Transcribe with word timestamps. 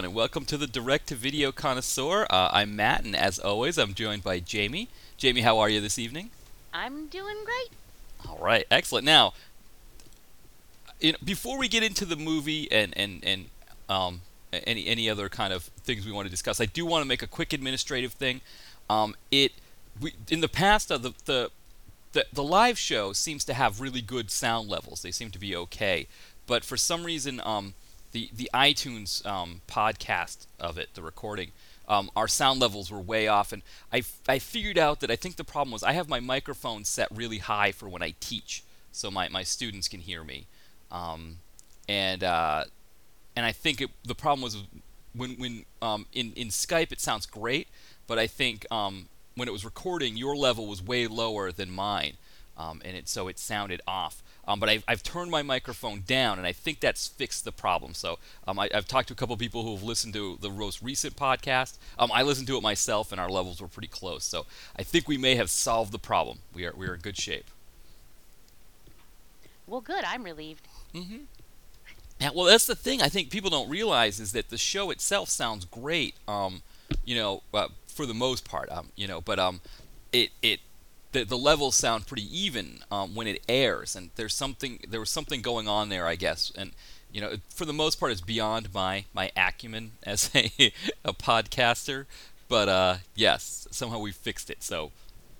Everyone, 0.00 0.12
and 0.12 0.16
welcome 0.16 0.46
to 0.46 0.56
the 0.56 0.66
Direct 0.66 1.08
to 1.08 1.14
Video 1.14 1.52
Connoisseur. 1.52 2.26
Uh, 2.30 2.48
I'm 2.52 2.74
Matt, 2.74 3.04
and 3.04 3.14
as 3.14 3.38
always, 3.38 3.76
I'm 3.76 3.92
joined 3.92 4.24
by 4.24 4.40
Jamie. 4.40 4.88
Jamie, 5.18 5.42
how 5.42 5.58
are 5.58 5.68
you 5.68 5.78
this 5.78 5.98
evening? 5.98 6.30
I'm 6.72 7.06
doing 7.08 7.36
great. 7.44 7.68
All 8.26 8.38
right, 8.40 8.64
excellent. 8.70 9.04
Now, 9.04 9.34
you 11.00 11.12
know, 11.12 11.18
before 11.22 11.58
we 11.58 11.68
get 11.68 11.82
into 11.82 12.06
the 12.06 12.16
movie 12.16 12.66
and 12.72 12.96
and 12.96 13.22
and 13.22 13.46
um, 13.90 14.22
any 14.52 14.86
any 14.86 15.10
other 15.10 15.28
kind 15.28 15.52
of 15.52 15.64
things 15.84 16.06
we 16.06 16.12
want 16.12 16.24
to 16.24 16.30
discuss, 16.30 16.62
I 16.62 16.66
do 16.66 16.86
want 16.86 17.02
to 17.02 17.08
make 17.08 17.22
a 17.22 17.26
quick 17.26 17.52
administrative 17.52 18.14
thing. 18.14 18.40
Um, 18.88 19.14
it 19.30 19.52
we 20.00 20.14
in 20.30 20.40
the 20.40 20.48
past 20.48 20.90
uh, 20.90 20.96
the, 20.96 21.12
the 21.26 21.50
the 22.12 22.24
the 22.32 22.44
live 22.44 22.78
show 22.78 23.12
seems 23.12 23.44
to 23.44 23.52
have 23.52 23.82
really 23.82 24.00
good 24.00 24.30
sound 24.30 24.66
levels. 24.70 25.02
They 25.02 25.10
seem 25.10 25.30
to 25.32 25.38
be 25.38 25.54
okay, 25.54 26.06
but 26.46 26.64
for 26.64 26.78
some 26.78 27.04
reason, 27.04 27.42
um, 27.44 27.74
the 28.12 28.30
the 28.34 28.50
iTunes 28.52 29.24
um, 29.26 29.62
podcast 29.68 30.46
of 30.58 30.78
it, 30.78 30.90
the 30.94 31.02
recording, 31.02 31.52
um, 31.88 32.10
our 32.14 32.28
sound 32.28 32.60
levels 32.60 32.90
were 32.90 33.00
way 33.00 33.26
off, 33.26 33.52
and 33.52 33.62
I, 33.92 34.02
I 34.28 34.38
figured 34.38 34.78
out 34.78 35.00
that 35.00 35.10
I 35.10 35.16
think 35.16 35.36
the 35.36 35.44
problem 35.44 35.72
was 35.72 35.82
I 35.82 35.92
have 35.92 36.08
my 36.08 36.20
microphone 36.20 36.84
set 36.84 37.08
really 37.10 37.38
high 37.38 37.72
for 37.72 37.88
when 37.88 38.02
I 38.02 38.14
teach, 38.20 38.62
so 38.92 39.10
my, 39.10 39.28
my 39.28 39.42
students 39.42 39.88
can 39.88 40.00
hear 40.00 40.22
me, 40.22 40.46
um, 40.92 41.38
and 41.88 42.22
uh, 42.22 42.64
and 43.34 43.44
I 43.44 43.52
think 43.52 43.80
it, 43.80 43.90
the 44.04 44.14
problem 44.14 44.42
was 44.42 44.58
when 45.14 45.32
when 45.32 45.64
um, 45.82 46.06
in 46.12 46.32
in 46.34 46.48
Skype 46.48 46.92
it 46.92 47.00
sounds 47.00 47.26
great, 47.26 47.66
but 48.06 48.18
I 48.18 48.26
think 48.26 48.66
um, 48.70 49.08
when 49.34 49.48
it 49.48 49.52
was 49.52 49.64
recording 49.64 50.16
your 50.16 50.36
level 50.36 50.66
was 50.68 50.80
way 50.80 51.06
lower 51.08 51.50
than 51.50 51.70
mine, 51.70 52.18
um, 52.60 52.82
and 52.84 52.96
it 52.96 53.08
so 53.08 53.28
it 53.28 53.38
sounded 53.38 53.80
off. 53.86 54.22
Um, 54.46 54.58
but 54.58 54.68
I've, 54.68 54.84
I've 54.88 55.02
turned 55.02 55.30
my 55.30 55.42
microphone 55.42 56.02
down, 56.06 56.38
and 56.38 56.46
I 56.46 56.52
think 56.52 56.80
that's 56.80 57.06
fixed 57.06 57.44
the 57.44 57.52
problem. 57.52 57.94
So 57.94 58.18
um, 58.46 58.58
I, 58.58 58.68
have 58.72 58.86
talked 58.86 59.08
to 59.08 59.14
a 59.14 59.16
couple 59.16 59.36
people 59.36 59.62
who 59.62 59.74
have 59.74 59.82
listened 59.82 60.12
to 60.14 60.38
the 60.40 60.50
most 60.50 60.82
recent 60.82 61.16
podcast. 61.16 61.78
Um, 61.98 62.10
I 62.12 62.22
listened 62.22 62.48
to 62.48 62.56
it 62.56 62.62
myself, 62.62 63.12
and 63.12 63.20
our 63.20 63.28
levels 63.28 63.60
were 63.60 63.68
pretty 63.68 63.88
close. 63.88 64.24
So 64.24 64.46
I 64.76 64.82
think 64.82 65.08
we 65.08 65.16
may 65.16 65.36
have 65.36 65.50
solved 65.50 65.92
the 65.92 65.98
problem. 65.98 66.38
We 66.52 66.66
are 66.66 66.74
we 66.76 66.86
are 66.86 66.94
in 66.94 67.00
good 67.00 67.16
shape. 67.16 67.50
Well, 69.66 69.80
good. 69.80 70.04
I'm 70.04 70.24
relieved. 70.24 70.66
Mm-hmm. 70.94 71.18
Yeah, 72.20 72.30
well, 72.34 72.46
that's 72.46 72.66
the 72.66 72.74
thing. 72.74 73.00
I 73.00 73.08
think 73.08 73.30
people 73.30 73.48
don't 73.48 73.70
realize 73.70 74.20
is 74.20 74.32
that 74.32 74.50
the 74.50 74.58
show 74.58 74.90
itself 74.90 75.30
sounds 75.30 75.64
great. 75.64 76.14
Um, 76.28 76.62
you 77.04 77.14
know, 77.14 77.42
uh, 77.54 77.68
for 77.86 78.04
the 78.04 78.14
most 78.14 78.44
part. 78.44 78.70
Um, 78.70 78.88
you 78.96 79.06
know, 79.06 79.20
but 79.20 79.38
um, 79.38 79.60
it 80.12 80.30
it 80.42 80.60
the, 81.12 81.24
the 81.24 81.38
levels 81.38 81.74
sound 81.76 82.06
pretty 82.06 82.26
even 82.36 82.80
um, 82.90 83.14
when 83.14 83.26
it 83.26 83.42
airs, 83.48 83.96
and 83.96 84.10
there's 84.16 84.34
something 84.34 84.80
there 84.88 85.00
was 85.00 85.10
something 85.10 85.42
going 85.42 85.68
on 85.68 85.88
there, 85.88 86.06
I 86.06 86.16
guess, 86.16 86.52
and 86.56 86.72
you 87.12 87.20
know, 87.20 87.36
for 87.48 87.64
the 87.64 87.72
most 87.72 87.98
part, 87.98 88.12
it's 88.12 88.20
beyond 88.20 88.72
my 88.72 89.04
my 89.12 89.30
acumen 89.36 89.92
as 90.02 90.30
a 90.34 90.72
a 91.04 91.12
podcaster, 91.12 92.06
but 92.48 92.68
uh, 92.68 92.96
yes, 93.14 93.66
somehow 93.70 93.98
we 93.98 94.12
fixed 94.12 94.50
it. 94.50 94.62
So, 94.62 94.92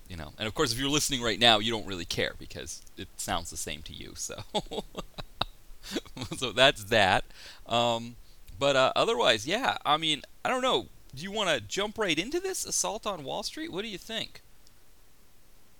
you 0.08 0.16
know, 0.16 0.32
and 0.38 0.46
of 0.46 0.54
course, 0.54 0.72
if 0.72 0.78
you're 0.78 0.88
listening 0.88 1.22
right 1.22 1.38
now, 1.38 1.58
you 1.58 1.70
don't 1.70 1.86
really 1.86 2.04
care 2.04 2.34
because 2.38 2.82
it 2.96 3.08
sounds 3.16 3.50
the 3.50 3.56
same 3.56 3.82
to 3.82 3.92
you. 3.92 4.14
So, 5.82 5.96
so 6.36 6.52
that's 6.52 6.84
that. 6.84 7.24
Um, 7.66 8.16
but 8.58 8.76
uh, 8.76 8.92
otherwise, 8.94 9.46
yeah, 9.46 9.78
I 9.84 9.96
mean, 9.96 10.22
I 10.44 10.48
don't 10.48 10.62
know. 10.62 10.86
Do 11.14 11.22
you 11.22 11.32
want 11.32 11.48
to 11.50 11.60
jump 11.60 11.98
right 11.98 12.18
into 12.18 12.38
this 12.38 12.64
assault 12.64 13.06
on 13.06 13.24
Wall 13.24 13.42
Street? 13.42 13.72
What 13.72 13.82
do 13.82 13.88
you 13.88 13.98
think? 13.98 14.42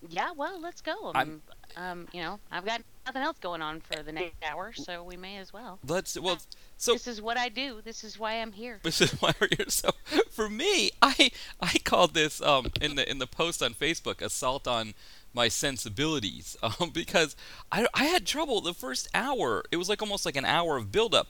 Yeah, 0.09 0.31
well, 0.37 0.61
let's 0.61 0.81
go. 0.81 1.13
I'm- 1.15 1.43
um, 1.77 2.09
you 2.13 2.21
know, 2.21 2.41
I've 2.51 2.65
got 2.65 2.83
nothing 3.07 3.23
else 3.23 3.39
going 3.39 3.63
on 3.63 3.81
for 3.81 4.03
the 4.03 4.13
next 4.13 4.43
hour, 4.45 4.73
so 4.73 5.05
we 5.05 5.17
may 5.17 5.37
as 5.37 5.53
well. 5.53 5.79
Let's 5.87 6.19
well. 6.19 6.39
So 6.77 6.95
this 6.95 7.07
is 7.07 7.23
what 7.23 7.37
I 7.37 7.49
do. 7.49 7.81
This 7.85 8.03
is 8.03 8.19
why 8.19 8.35
I'm 8.35 8.53
here. 8.53 8.81
This 8.83 9.01
is 9.01 9.13
why 9.21 9.33
we're 9.41 9.49
here. 9.57 9.69
So 9.69 9.91
for 10.31 10.49
me, 10.49 10.91
I 11.01 11.31
I 11.61 11.79
called 11.85 12.15
this 12.15 12.41
um 12.41 12.73
in 12.81 12.97
the 12.97 13.09
in 13.09 13.19
the 13.19 13.27
post 13.27 13.63
on 13.63 13.75
Facebook 13.75 14.21
assault 14.21 14.67
on 14.67 14.95
my 15.33 15.47
sensibilities 15.49 16.57
um 16.63 16.91
because 16.91 17.37
I 17.71 17.87
I 17.95 18.07
had 18.07 18.27
trouble 18.27 18.61
the 18.61 18.75
first 18.75 19.09
hour. 19.15 19.63
It 19.71 19.77
was 19.77 19.89
like 19.89 20.03
almost 20.03 20.27
like 20.27 20.37
an 20.37 20.45
hour 20.45 20.77
of 20.77 20.91
buildup, 20.91 21.29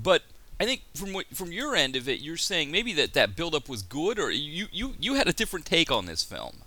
but 0.00 0.22
I 0.60 0.64
think 0.64 0.82
from 0.94 1.12
what, 1.12 1.26
from 1.34 1.50
your 1.50 1.74
end 1.74 1.96
of 1.96 2.08
it, 2.08 2.20
you're 2.20 2.36
saying 2.36 2.70
maybe 2.70 2.92
that 2.92 3.14
that 3.14 3.34
buildup 3.34 3.68
was 3.68 3.82
good, 3.82 4.18
or 4.20 4.30
you 4.30 4.66
you 4.70 4.94
you 5.00 5.14
had 5.14 5.26
a 5.26 5.32
different 5.32 5.66
take 5.66 5.90
on 5.90 6.06
this 6.06 6.22
film. 6.22 6.58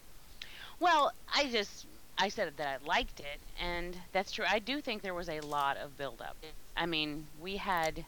Well, 0.79 1.11
I 1.33 1.45
just 1.49 1.85
I 2.17 2.29
said 2.29 2.53
that 2.57 2.67
I 2.81 2.85
liked 2.87 3.19
it, 3.19 3.39
and 3.61 3.97
that's 4.13 4.31
true. 4.31 4.45
I 4.47 4.59
do 4.59 4.81
think 4.81 5.01
there 5.01 5.13
was 5.13 5.29
a 5.29 5.39
lot 5.41 5.77
of 5.77 5.97
buildup. 5.97 6.35
I 6.77 6.85
mean, 6.85 7.27
we 7.41 7.57
had 7.57 8.05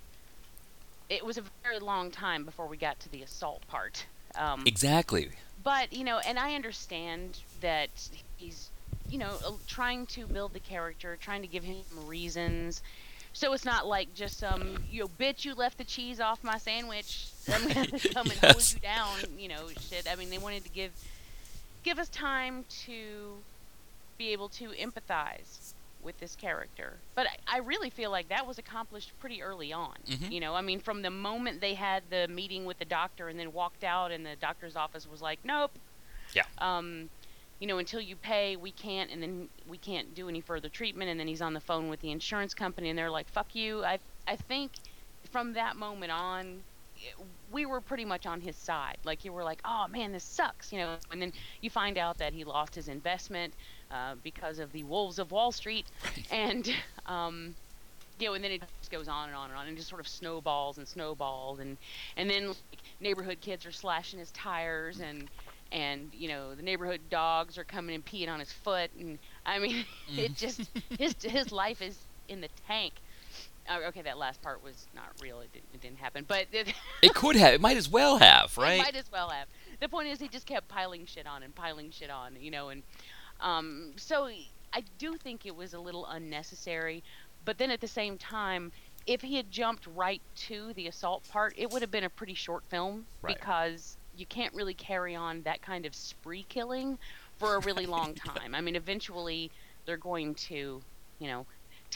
it 1.09 1.25
was 1.25 1.38
a 1.38 1.44
very 1.63 1.79
long 1.79 2.11
time 2.11 2.44
before 2.44 2.67
we 2.67 2.77
got 2.77 3.00
to 3.01 3.09
the 3.09 3.22
assault 3.23 3.66
part. 3.67 4.06
Um, 4.35 4.63
Exactly. 4.66 5.29
but 5.63 5.94
you 5.94 6.03
know, 6.03 6.19
and 6.19 6.38
I 6.38 6.56
understand 6.56 7.39
that 7.61 7.89
he's 8.38 8.69
you 9.09 9.17
know 9.17 9.35
uh, 9.45 9.51
trying 9.67 10.06
to 10.07 10.25
build 10.27 10.53
the 10.53 10.59
character, 10.59 11.17
trying 11.19 11.41
to 11.41 11.47
give 11.47 11.63
him 11.63 11.77
reasons. 12.06 12.81
So 13.33 13.53
it's 13.53 13.66
not 13.66 13.85
like 13.88 14.13
just 14.16 14.39
some 14.39 14.83
you 14.89 15.01
know, 15.01 15.09
bitch, 15.19 15.45
you 15.45 15.53
left 15.53 15.77
the 15.77 15.83
cheese 15.83 16.19
off 16.19 16.44
my 16.44 16.57
sandwich. 16.57 17.27
I'm 17.53 17.68
gonna 17.68 17.88
come 18.13 18.30
and 18.30 18.39
hold 18.39 18.74
you 18.74 18.80
down. 18.80 19.15
You 19.38 19.47
know, 19.50 19.68
shit. 19.89 20.07
I 20.12 20.15
mean, 20.15 20.30
they 20.30 20.38
wanted 20.39 20.63
to 20.63 20.69
give 20.69 20.92
give 21.88 22.00
us 22.00 22.10
time 22.10 22.66
to 22.86 23.38
be 24.18 24.34
able 24.34 24.50
to 24.50 24.72
empathize 24.72 25.74
with 26.04 26.19
this 26.19 26.36
character. 26.36 26.98
But 27.16 27.28
I, 27.48 27.56
I 27.56 27.60
really 27.60 27.89
feel 27.89 28.12
like 28.12 28.28
that 28.28 28.45
was 28.45 28.57
accomplished 28.57 29.13
pretty 29.22 29.42
early 29.42 29.72
on. 29.72 29.95
Mhm. 30.06 30.30
You 30.30 30.42
know, 30.42 30.54
I 30.54 30.62
mean, 30.62 30.81
from 30.81 31.01
the 31.01 31.10
moment 31.10 31.62
they 31.62 31.75
had 31.75 32.04
the 32.10 32.28
meeting 32.28 32.66
with 32.66 32.78
the 32.78 32.86
doctor 32.86 33.30
and 33.30 33.39
then 33.39 33.54
walked 33.54 33.86
out, 33.86 34.12
and 34.12 34.25
the 34.25 34.36
doctor's 34.36 34.75
office 34.75 35.07
was 35.10 35.22
like, 35.22 35.39
nope. 35.45 35.72
Yeah. 36.34 36.44
Um, 36.57 37.10
you 37.60 37.68
know, 37.68 37.78
until 37.78 38.01
you 38.01 38.18
pay, 38.18 38.57
we 38.57 38.72
can't, 38.72 39.10
and 39.10 39.24
then 39.24 39.48
we 39.66 39.78
can't 39.78 40.13
do 40.13 40.28
any 40.28 40.42
further 40.42 40.68
treatment. 40.68 41.10
And 41.10 41.18
then 41.18 41.28
he's 41.30 41.42
on 41.42 41.54
the 41.54 41.62
phone 41.62 41.88
with 41.88 42.01
the 42.01 42.12
insurance 42.12 42.54
company, 42.54 42.90
and 42.90 43.00
they're 43.00 43.10
like, 43.10 43.30
"Fuck 43.30 43.56
you." 43.56 43.86
I, 43.86 44.00
I 44.28 44.36
think 44.36 44.72
from 45.31 45.54
that 45.54 45.78
moment 45.78 46.12
on, 46.12 46.63
we 47.51 47.65
were 47.65 47.81
pretty 47.81 48.05
much 48.05 48.25
on 48.25 48.41
his 48.41 48.57
side. 48.57 48.97
Like 49.03 49.23
you 49.25 49.33
were 49.33 49.44
like, 49.44 49.61
"Oh 49.65 49.88
man, 49.88 50.11
this 50.11 50.25
sucks," 50.25 50.71
you 50.71 50.79
know. 50.79 50.97
And 51.11 51.21
then 51.21 51.33
you 51.61 51.69
find 51.69 51.97
out 51.97 52.17
that 52.19 52.33
he 52.33 52.44
lost 52.44 52.75
his 52.75 52.88
investment 52.88 53.55
uh, 53.91 54.15
because 54.15 54.59
of 54.59 54.71
the 54.71 54.83
wolves 54.83 55.19
of 55.19 55.31
Wall 55.31 55.51
Street, 55.51 55.91
and 56.31 56.69
um, 57.05 57.55
you 58.19 58.27
know, 58.27 58.33
and 58.33 58.44
then 58.44 58.51
it 58.51 58.61
just 58.81 58.91
goes 58.91 59.07
on 59.07 59.29
and 59.29 59.38
on 59.38 59.49
and 59.49 59.57
on, 59.59 59.67
and 59.67 59.77
just 59.77 59.89
sort 59.89 60.01
of 60.01 60.07
snowballs 60.07 60.77
and 60.77 60.88
snowballs, 60.88 61.59
and 61.59 61.77
and 62.15 62.29
then 62.29 62.47
like, 62.49 62.81
neighborhood 62.99 63.41
kids 63.41 63.65
are 63.65 63.71
slashing 63.71 64.19
his 64.19 64.31
tires, 64.31 64.99
and 64.99 65.29
and 65.71 66.13
you 66.13 66.27
know 66.27 66.55
the 66.55 66.63
neighborhood 66.63 67.09
dogs 67.09 67.57
are 67.57 67.65
coming 67.65 67.95
and 67.95 68.05
peeing 68.05 68.29
on 68.29 68.39
his 68.39 68.51
foot, 68.51 68.91
and 68.97 69.19
I 69.45 69.59
mean, 69.59 69.85
it 70.17 70.33
just 70.35 70.71
his 70.99 71.15
his 71.21 71.51
life 71.51 71.81
is 71.81 72.07
in 72.27 72.41
the 72.41 72.49
tank. 72.67 73.01
Uh, 73.69 73.80
okay, 73.88 74.02
that 74.02 74.18
last 74.18 74.42
part 74.42 74.64
was 74.64 74.88
not 74.96 75.10
real. 75.22 75.40
It, 75.42 75.52
did, 75.54 75.62
it 75.74 75.81
didn't 75.81 75.98
happen, 76.00 76.25
but 76.28 76.46
it, 76.52 76.74
It 77.02 77.14
could 77.14 77.36
have. 77.36 77.54
It 77.54 77.62
might 77.62 77.78
as 77.78 77.90
well 77.90 78.18
have, 78.18 78.58
right? 78.58 78.75
it 78.75 78.84
might 78.84 78.96
as 78.96 79.12
well 79.12 79.30
have. 79.30 79.48
The 79.80 79.90
point 79.90 80.08
is, 80.08 80.19
he 80.19 80.28
just 80.28 80.46
kept 80.46 80.68
piling 80.68 81.06
shit 81.06 81.28
on 81.28 81.44
and 81.44 81.54
piling 81.54 81.92
shit 81.92 82.10
on, 82.10 82.36
you 82.40 82.52
know, 82.52 82.69
and 82.69 82.84
um, 83.42 83.92
so 83.98 84.30
I 84.74 84.84
do 84.98 85.16
think 85.18 85.46
it 85.46 85.56
was 85.56 85.74
a 85.74 85.80
little 85.80 86.06
unnecessary. 86.06 87.04
But 87.46 87.58
then 87.58 87.72
at 87.72 87.80
the 87.81 87.88
same 87.88 88.18
time, 88.18 88.72
if 89.06 89.22
he 89.22 89.36
had 89.38 89.50
jumped 89.52 89.88
right 89.96 90.22
to 90.48 90.74
the 90.74 90.88
assault 90.88 91.28
part, 91.30 91.54
it 91.58 91.69
would 91.72 91.81
have 91.81 91.92
been 91.92 92.04
a 92.04 92.10
pretty 92.10 92.34
short 92.34 92.64
film 92.69 93.06
Right. 93.22 93.36
because 93.38 93.98
you 94.18 94.25
can't 94.25 94.54
really 94.54 94.74
carry 94.74 95.16
on 95.16 95.44
that 95.44 95.62
kind 95.62 95.86
of 95.86 95.96
spree 95.96 96.46
killing 96.50 96.98
for 97.38 97.56
a 97.56 97.60
really 97.60 97.86
long 97.86 98.16
time. 98.36 98.54
I 98.56 98.62
mean, 98.62 98.75
eventually 98.75 99.52
they're 99.86 99.96
going 99.96 100.36
to, 100.36 100.81
you 101.19 101.28
know, 101.28 101.46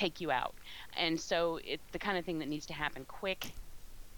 take 0.01 0.21
you 0.21 0.31
out, 0.31 0.53
and 0.97 1.19
so 1.19 1.59
it's 1.63 1.83
the 1.91 1.99
kind 1.99 2.17
of 2.17 2.25
thing 2.25 2.39
that 2.39 2.47
needs 2.47 2.65
to 2.67 2.73
happen 2.73 3.05
quick 3.05 3.51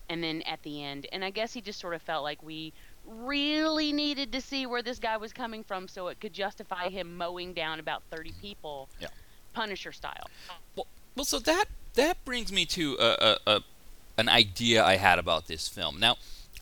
and 0.10 0.22
then 0.22 0.42
at 0.42 0.62
the 0.64 0.84
end 0.84 1.08
and 1.14 1.24
i 1.24 1.30
guess 1.30 1.54
he 1.54 1.62
just 1.62 1.80
sort 1.80 1.94
of 1.94 2.02
felt 2.02 2.24
like 2.24 2.44
we 2.44 2.74
really 3.08 3.94
needed 3.94 4.34
to 4.34 4.42
see 4.42 4.66
where 4.66 4.82
this 4.82 5.00
guy 5.00 5.16
was 5.16 5.32
coming 5.32 5.64
from 5.64 5.88
so 5.88 6.10
it 6.10 6.20
could 6.20 6.34
justify 6.34 6.90
him 6.90 7.16
mowing 7.16 7.54
down 7.54 7.80
about 7.80 8.04
30 8.12 8.34
people 8.42 8.90
Yeah. 9.00 9.08
punisher 9.54 9.94
style 9.94 10.28
Well, 10.76 10.88
well, 11.16 11.24
so 11.24 11.40
that 11.40 11.66
that 11.96 12.24
brings 12.26 12.52
me 12.52 12.66
to 12.66 12.98
a, 13.00 13.38
a, 13.48 13.52
a 13.56 13.62
an 14.18 14.30
idea 14.30 14.84
I 14.84 14.98
had 14.98 15.20
about 15.20 15.48
this 15.48 15.68
film. 15.68 16.00
Now, 16.00 16.18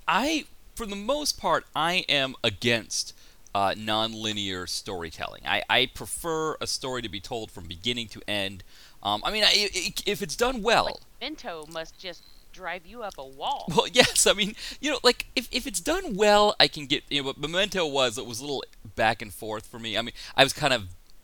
I, 0.07 0.45
for 0.75 0.85
the 0.85 0.95
most 0.95 1.39
part, 1.39 1.65
I 1.75 2.05
am 2.07 2.35
against 2.43 3.13
uh, 3.53 3.75
non-linear 3.77 4.67
storytelling. 4.67 5.41
I, 5.45 5.63
I 5.69 5.89
prefer 5.93 6.55
a 6.61 6.67
story 6.67 7.01
to 7.01 7.09
be 7.09 7.19
told 7.19 7.51
from 7.51 7.65
beginning 7.65 8.07
to 8.09 8.21
end. 8.27 8.63
Um, 9.03 9.21
I 9.25 9.31
mean, 9.31 9.43
I, 9.43 9.69
i 9.75 9.93
if 10.05 10.21
it's 10.21 10.35
done 10.35 10.61
well, 10.61 10.85
like 10.85 10.95
Memento 11.19 11.65
must 11.71 11.97
just 11.97 12.23
drive 12.53 12.85
you 12.85 13.01
up 13.01 13.13
a 13.17 13.25
wall 13.25 13.65
well, 13.75 13.87
yes. 13.93 14.27
I 14.27 14.33
mean, 14.33 14.55
you 14.79 14.91
know, 14.91 14.99
like 15.03 15.27
if, 15.35 15.47
if 15.51 15.65
it's 15.65 15.79
done 15.79 16.15
well, 16.15 16.55
I 16.59 16.67
can 16.67 16.85
get. 16.85 17.03
You 17.09 17.21
know, 17.21 17.27
what 17.27 17.37
Memento 17.39 17.85
was 17.85 18.17
it 18.17 18.25
was 18.25 18.39
a 18.39 18.43
little 18.43 18.63
back 18.95 19.21
and 19.21 19.33
forth 19.33 19.65
for 19.65 19.79
me. 19.79 19.97
I 19.97 20.01
mean, 20.01 20.13
I 20.35 20.43
was 20.43 20.53
kind 20.53 20.73
of 20.73 20.83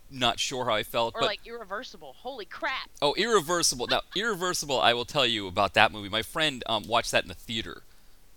not 0.09 0.39
sure 0.39 0.65
how 0.65 0.73
I 0.73 0.83
felt, 0.83 1.15
or 1.15 1.21
but 1.21 1.27
like 1.27 1.45
irreversible 1.45 2.15
holy 2.19 2.45
crap 2.45 2.89
Oh, 3.01 3.13
Irreversible. 3.15 3.87
Now, 3.87 4.01
Irreversible, 4.15 4.79
I 4.79 4.93
will 4.93 5.05
tell 5.05 5.25
you 5.25 5.47
about 5.47 5.73
that 5.73 5.91
movie. 5.91 6.07
My 6.09 6.21
friend 6.21 6.63
um, 6.67 6.87
watched 6.87 7.11
that 7.11 7.23
in 7.23 7.27
the 7.27 7.33
theater. 7.35 7.81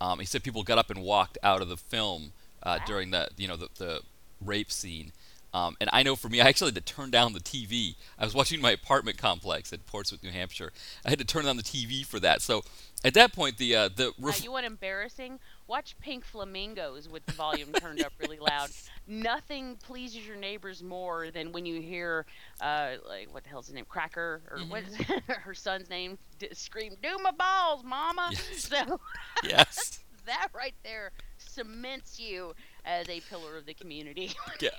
Um, 0.01 0.19
he 0.19 0.25
said 0.27 0.43
people 0.43 0.63
got 0.65 0.79
up 0.79 0.91
and 0.91 1.03
walked 1.03 1.39
out 1.43 1.63
of 1.63 1.69
the 1.69 1.77
film 1.77 2.33
uh, 2.63 2.79
Wow. 2.81 2.85
during 2.87 3.11
the, 3.13 3.29
you 3.37 3.47
know, 3.47 3.57
the, 3.57 3.69
the 3.79 4.01
rape 4.45 4.73
scene. 4.73 5.13
Um, 5.53 5.77
and 5.81 5.91
I 5.93 6.03
know 6.03 6.17
for 6.17 6.29
me, 6.29 6.41
I 6.41 6.49
actually 6.49 6.69
had 6.69 6.87
to 6.87 6.93
turn 6.93 7.11
down 7.11 7.33
the 7.33 7.41
TV. 7.41 7.97
I 8.19 8.25
was 8.25 8.35
watching 8.35 8.61
my 8.61 8.71
apartment 8.71 9.19
complex 9.19 9.73
at 9.73 9.85
Portsmouth, 9.87 10.23
New 10.23 10.31
Hampshire. 10.31 10.73
I 11.05 11.11
had 11.11 11.19
to 11.19 11.25
turn 11.25 11.45
down 11.45 11.57
the 11.57 11.63
TV 11.63 12.07
for 12.07 12.21
that. 12.21 12.41
So 12.41 12.63
at 13.03 13.15
that 13.15 13.33
point, 13.33 13.59
the 13.59 13.75
uh, 13.75 13.89
the 13.95 14.13
ref- 14.21 14.45
you 14.45 14.53
want 14.53 14.67
embarrassing? 14.67 15.41
Watch 15.67 15.99
Pink 16.01 16.25
Flamingos 16.25 17.09
with 17.09 17.25
the 17.27 17.33
volume 17.33 17.73
turned 17.73 18.03
up 18.03 18.13
really 18.21 18.39
loud. 18.39 18.71
Nothing 19.07 19.77
pleases 19.77 20.27
your 20.27 20.37
neighbors 20.37 20.83
more 20.83 21.31
than 21.31 21.53
when 21.53 21.65
you 21.65 21.81
hear, 21.81 22.27
uh, 22.61 22.97
like 23.09 23.33
what 23.33 23.45
the 23.45 23.51
hell's 23.51 23.67
his 23.67 23.75
name, 23.75 23.87
Cracker, 23.89 24.43
or 24.51 24.59
what 24.69 24.83
is 24.83 24.97
her 25.29 25.55
son's 25.55 25.89
name, 25.89 26.19
d- 26.39 26.49
scream, 26.53 26.95
"Do 27.03 27.17
my 27.23 27.31
balls, 27.31 27.83
Mama!" 27.85 28.31
Yes. 28.33 28.69
So 28.69 29.01
yes. 29.45 30.01
that 30.27 30.49
right 30.55 30.75
there 30.85 31.13
cements 31.39 32.21
you 32.21 32.55
as 32.85 33.09
a 33.09 33.21
pillar 33.21 33.57
of 33.57 33.67
the 33.67 33.75
community. 33.75 34.33
yeah, 34.61 34.71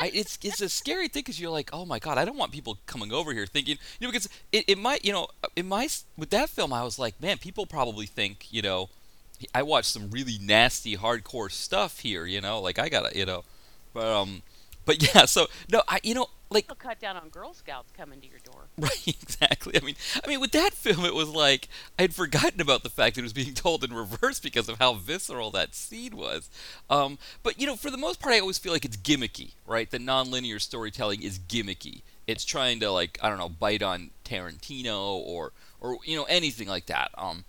I, 0.00 0.10
it's 0.14 0.38
it's 0.42 0.60
a 0.60 0.68
scary 0.68 1.08
thing 1.08 1.20
because 1.20 1.40
you're 1.40 1.50
like, 1.50 1.70
oh 1.72 1.84
my 1.84 1.98
god, 1.98 2.18
I 2.18 2.24
don't 2.24 2.36
want 2.36 2.52
people 2.52 2.78
coming 2.86 3.12
over 3.12 3.32
here 3.32 3.46
thinking, 3.46 3.78
you 3.98 4.06
know, 4.06 4.12
because 4.12 4.28
it, 4.52 4.64
it 4.68 4.78
might, 4.78 5.04
you 5.04 5.12
know, 5.12 5.28
in 5.56 5.68
my 5.68 5.88
with 6.16 6.30
that 6.30 6.50
film, 6.50 6.72
I 6.72 6.82
was 6.82 6.98
like, 6.98 7.20
man, 7.20 7.38
people 7.38 7.66
probably 7.66 8.06
think, 8.06 8.46
you 8.50 8.62
know, 8.62 8.88
I 9.54 9.62
watched 9.62 9.90
some 9.90 10.10
really 10.10 10.38
nasty, 10.40 10.96
hardcore 10.96 11.50
stuff 11.50 12.00
here, 12.00 12.26
you 12.26 12.40
know, 12.40 12.60
like 12.60 12.78
I 12.78 12.88
gotta, 12.88 13.16
you 13.16 13.26
know, 13.26 13.44
but 13.92 14.06
um, 14.06 14.42
but 14.84 15.14
yeah, 15.14 15.24
so 15.24 15.46
no, 15.70 15.82
I, 15.88 16.00
you 16.02 16.14
know, 16.14 16.26
like 16.50 16.66
They'll 16.66 16.76
cut 16.76 17.00
down 17.00 17.16
on 17.16 17.28
Girl 17.28 17.54
Scouts 17.54 17.90
coming 17.92 18.20
to 18.20 18.26
your 18.28 18.38
door. 18.40 18.68
Right, 18.78 19.06
exactly. 19.06 19.76
I 19.76 19.84
mean, 19.84 19.94
I 20.24 20.28
mean, 20.28 20.40
with 20.40 20.52
that 20.52 20.72
film, 20.72 21.04
it 21.04 21.14
was 21.14 21.28
like 21.28 21.68
I'd 21.98 22.14
forgotten 22.14 22.60
about 22.60 22.82
the 22.82 22.88
fact 22.88 23.14
that 23.14 23.20
it 23.20 23.24
was 23.24 23.32
being 23.32 23.54
told 23.54 23.84
in 23.84 23.92
reverse 23.92 24.40
because 24.40 24.68
of 24.68 24.78
how 24.78 24.94
visceral 24.94 25.50
that 25.52 25.74
scene 25.74 26.16
was. 26.16 26.50
Um, 26.90 27.18
but 27.42 27.60
you 27.60 27.66
know, 27.66 27.76
for 27.76 27.90
the 27.90 27.96
most 27.96 28.20
part, 28.20 28.34
I 28.34 28.40
always 28.40 28.58
feel 28.58 28.72
like 28.72 28.84
it's 28.84 28.96
gimmicky, 28.96 29.52
right? 29.66 29.90
The 29.90 29.98
non-linear 29.98 30.58
storytelling 30.58 31.22
is 31.22 31.38
gimmicky. 31.38 32.02
It's 32.26 32.44
trying 32.44 32.80
to 32.80 32.90
like 32.90 33.18
I 33.22 33.28
don't 33.28 33.38
know, 33.38 33.48
bite 33.48 33.82
on 33.82 34.10
Tarantino 34.24 35.14
or 35.16 35.52
or 35.80 35.98
you 36.04 36.16
know 36.16 36.24
anything 36.24 36.68
like 36.68 36.86
that. 36.86 37.10
Um, 37.16 37.44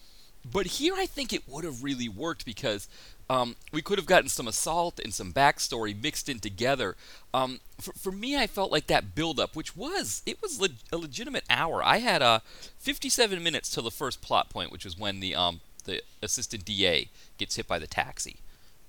but 0.50 0.66
here, 0.66 0.94
I 0.98 1.06
think 1.06 1.32
it 1.32 1.48
would 1.48 1.64
have 1.64 1.84
really 1.84 2.10
worked 2.10 2.46
because 2.46 2.88
um, 3.34 3.56
we 3.72 3.82
could 3.82 3.98
have 3.98 4.06
gotten 4.06 4.30
some 4.30 4.48
assault 4.48 5.00
and 5.00 5.12
some 5.12 5.34
backstory 5.34 6.00
mixed 6.00 6.30
in 6.30 6.40
together. 6.40 6.96
Um, 7.34 7.62
for, 7.82 7.92
for 7.94 8.12
me, 8.12 8.38
I 8.38 8.46
felt 8.46 8.72
like 8.72 8.86
that 8.88 9.16
build-up, 9.16 9.56
which 9.56 9.76
was 9.76 10.22
it 10.28 10.40
was 10.40 10.62
leg- 10.62 10.76
a 10.92 10.98
legitimate 10.98 11.44
hour. 11.50 11.82
I 11.84 11.98
had 11.98 12.22
uh, 12.22 12.42
57 12.78 13.42
minutes 13.42 13.74
till 13.74 13.82
the 13.82 13.90
first 13.90 14.22
plot 14.22 14.52
point, 14.52 14.72
which 14.72 14.86
was 14.86 15.00
when 15.00 15.20
the 15.20 15.34
um, 15.34 15.62
the 15.86 16.04
assistant 16.22 16.64
DA 16.64 17.10
gets 17.40 17.56
hit 17.56 17.68
by 17.68 17.80
the 17.80 17.88
taxi. 17.88 18.38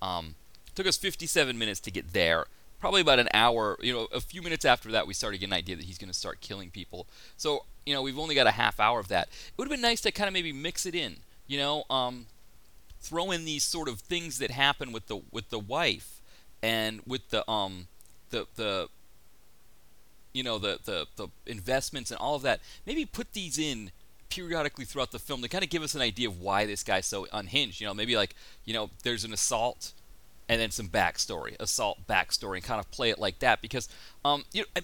Um, 0.03 0.35
took 0.75 0.87
us 0.87 0.99
57 0.99 1.57
minutes 1.57 1.81
to 1.81 1.91
get 1.91 2.13
there. 2.13 2.45
Probably 2.79 3.01
about 3.01 3.19
an 3.19 3.29
hour, 3.33 3.79
you 3.81 3.95
know, 3.95 4.09
a 4.13 4.21
few 4.21 4.43
minutes 4.43 4.67
after 4.67 4.91
that, 4.93 5.07
we 5.07 5.15
started 5.15 5.39
getting 5.39 5.55
an 5.55 5.59
idea 5.59 5.77
that 5.77 5.87
he's 5.87 5.97
going 5.97 6.11
to 6.11 6.19
start 6.19 6.43
killing 6.43 6.69
people. 6.69 7.07
So, 7.39 7.65
you 7.87 7.95
know, 7.95 8.03
we've 8.03 8.19
only 8.19 8.35
got 8.35 8.47
a 8.47 8.51
half 8.51 8.79
hour 8.79 9.01
of 9.01 9.09
that. 9.09 9.29
It 9.29 9.53
would 9.57 9.65
have 9.65 9.71
been 9.71 9.81
nice 9.81 10.03
to 10.03 10.13
kind 10.13 10.29
of 10.29 10.35
maybe 10.35 10.53
mix 10.53 10.85
it 10.85 10.95
in, 10.95 11.17
you 11.47 11.57
know, 11.57 11.85
um, 11.89 12.27
throw 13.05 13.31
in 13.31 13.45
these 13.45 13.65
sort 13.65 13.89
of 13.89 14.01
things 14.01 14.39
that 14.39 14.51
happen 14.51 14.93
with 14.93 15.07
the 15.07 15.21
with 15.31 15.51
the 15.51 15.59
wife 15.59 16.21
and 16.63 17.01
with 17.07 17.29
the 17.31 17.49
um 17.51 17.89
the 18.31 18.47
the 18.57 18.89
you 20.33 20.43
know 20.43 20.59
the 20.59 20.79
the 20.85 21.07
the 21.17 21.29
investments 21.47 22.11
and 22.11 22.19
all 22.19 22.35
of 22.35 22.43
that. 22.43 22.61
Maybe 22.87 23.05
put 23.05 23.33
these 23.33 23.59
in 23.59 23.91
periodically 24.31 24.85
throughout 24.85 25.13
the 25.13 25.19
film 25.19 25.43
to 25.43 25.49
kind 25.49 25.63
of 25.63 25.71
give 25.71 25.83
us 25.83 25.95
an 25.95 26.01
idea 26.01 26.29
of 26.29 26.41
why 26.41 26.67
this 26.67 26.83
guy's 26.83 27.07
so 27.07 27.27
unhinged. 27.33 27.81
You 27.81 27.87
know, 27.87 27.95
maybe 27.95 28.17
like 28.17 28.35
you 28.65 28.75
know 28.75 28.91
there's 29.03 29.25
an 29.25 29.33
assault 29.33 29.93
and 30.49 30.61
then 30.61 30.71
some 30.71 30.89
backstory, 30.89 31.57
assault 31.61 32.07
backstory, 32.07 32.57
and 32.57 32.65
kind 32.65 32.81
of 32.81 32.91
play 32.91 33.11
it 33.11 33.19
like 33.19 33.39
that 33.41 33.61
because 33.63 33.89
um 34.25 34.45
you 34.53 34.63
know. 34.63 34.69
I, 34.77 34.81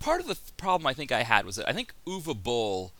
Part 0.00 0.20
of 0.20 0.28
the 0.28 0.38
problem 0.56 0.86
I 0.86 0.94
think 0.94 1.10
I 1.10 1.24
had 1.24 1.44
was 1.44 1.56
that 1.56 1.68
I 1.68 1.72
think 1.72 1.92
Uwe 2.06 2.32
Boll, 2.40 2.92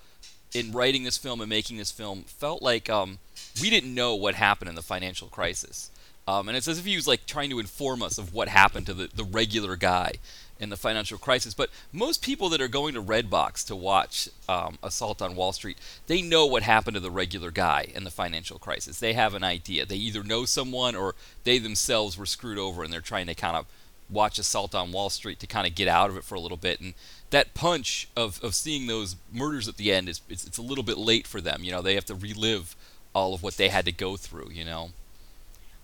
in 0.52 0.72
writing 0.72 1.04
this 1.04 1.16
film 1.16 1.40
and 1.40 1.48
making 1.48 1.76
this 1.76 1.92
film, 1.92 2.24
felt 2.24 2.60
like 2.60 2.90
um, 2.90 3.18
we 3.60 3.70
didn't 3.70 3.94
know 3.94 4.14
what 4.14 4.34
happened 4.34 4.68
in 4.68 4.74
the 4.74 4.82
financial 4.82 5.28
crisis. 5.28 5.90
Um, 6.26 6.48
and 6.48 6.56
it's 6.56 6.68
as 6.68 6.78
if 6.78 6.84
he 6.84 6.94
was 6.94 7.08
like 7.08 7.24
trying 7.24 7.48
to 7.50 7.58
inform 7.58 8.02
us 8.02 8.18
of 8.18 8.34
what 8.34 8.48
happened 8.48 8.84
to 8.86 8.94
the, 8.94 9.08
the 9.14 9.24
regular 9.24 9.76
guy 9.76 10.12
in 10.60 10.68
the 10.68 10.76
financial 10.76 11.16
crisis. 11.16 11.54
But 11.54 11.70
most 11.90 12.22
people 12.22 12.50
that 12.50 12.60
are 12.60 12.68
going 12.68 12.92
to 12.94 13.02
Redbox 13.02 13.66
to 13.68 13.76
watch 13.76 14.28
um, 14.46 14.78
Assault 14.82 15.22
on 15.22 15.36
Wall 15.36 15.52
Street, 15.52 15.78
they 16.06 16.20
know 16.20 16.44
what 16.44 16.62
happened 16.62 16.96
to 16.96 17.00
the 17.00 17.10
regular 17.10 17.50
guy 17.50 17.86
in 17.94 18.04
the 18.04 18.10
financial 18.10 18.58
crisis. 18.58 19.00
They 19.00 19.14
have 19.14 19.34
an 19.34 19.44
idea. 19.44 19.86
They 19.86 19.96
either 19.96 20.22
know 20.22 20.44
someone 20.44 20.94
or 20.94 21.14
they 21.44 21.58
themselves 21.58 22.18
were 22.18 22.26
screwed 22.26 22.58
over 22.58 22.82
and 22.82 22.92
they're 22.92 23.00
trying 23.00 23.26
to 23.28 23.34
kind 23.34 23.56
of 23.56 23.66
watch 24.10 24.38
Assault 24.38 24.74
on 24.74 24.92
Wall 24.92 25.10
Street 25.10 25.38
to 25.40 25.46
kind 25.46 25.66
of 25.66 25.74
get 25.74 25.88
out 25.88 26.10
of 26.10 26.16
it 26.16 26.24
for 26.24 26.34
a 26.34 26.40
little 26.40 26.56
bit. 26.56 26.80
And 26.80 26.94
that 27.30 27.54
punch 27.54 28.08
of, 28.16 28.42
of 28.42 28.54
seeing 28.54 28.86
those 28.86 29.16
murders 29.32 29.68
at 29.68 29.76
the 29.76 29.92
end 29.92 30.08
is 30.08 30.20
it's, 30.28 30.46
it's 30.46 30.58
a 30.58 30.62
little 30.62 30.84
bit 30.84 30.98
late 30.98 31.26
for 31.26 31.40
them. 31.40 31.62
You 31.62 31.72
know, 31.72 31.82
they 31.82 31.94
have 31.94 32.06
to 32.06 32.14
relive 32.14 32.74
all 33.14 33.34
of 33.34 33.42
what 33.42 33.56
they 33.56 33.68
had 33.68 33.84
to 33.86 33.92
go 33.92 34.16
through. 34.16 34.50
You 34.52 34.64
know. 34.64 34.90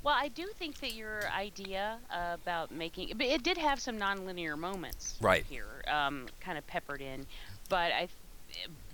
Well, 0.02 0.14
I 0.16 0.28
do 0.28 0.46
think 0.58 0.80
that 0.80 0.92
your 0.92 1.26
idea 1.30 1.98
about 2.10 2.70
making 2.70 3.12
but 3.16 3.26
it 3.26 3.42
did 3.42 3.56
have 3.56 3.80
some 3.80 3.98
nonlinear 3.98 4.58
moments 4.58 5.16
Right. 5.20 5.46
here, 5.48 5.82
um, 5.88 6.26
kind 6.40 6.58
of 6.58 6.66
peppered 6.66 7.00
in, 7.00 7.26
but 7.70 7.90
I, 7.90 8.08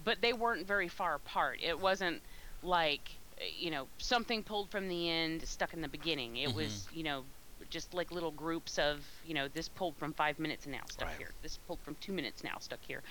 but 0.04 0.18
they 0.22 0.32
weren't 0.32 0.68
very 0.68 0.86
far 0.88 1.16
apart. 1.16 1.58
It 1.62 1.78
wasn't 1.80 2.22
like 2.62 3.10
you 3.58 3.70
know 3.72 3.88
something 3.98 4.42
pulled 4.44 4.70
from 4.70 4.86
the 4.88 5.08
end, 5.10 5.42
stuck 5.48 5.74
in 5.74 5.80
the 5.80 5.88
beginning. 5.88 6.36
It 6.36 6.54
was 6.54 6.86
you 6.94 7.02
know 7.02 7.24
just 7.70 7.92
like 7.92 8.12
little 8.12 8.30
groups 8.30 8.78
of 8.78 9.04
you 9.26 9.34
know 9.34 9.48
this 9.48 9.68
pulled 9.68 9.96
from 9.96 10.12
five 10.14 10.38
minutes 10.38 10.64
and 10.66 10.72
now 10.72 10.82
stuck 10.88 11.08
Right. 11.08 11.18
here. 11.18 11.30
This 11.42 11.58
pulled 11.66 11.80
from 11.80 11.96
two 12.00 12.12
minutes 12.12 12.44
now 12.44 12.58
stuck 12.60 12.80
here. 12.86 13.02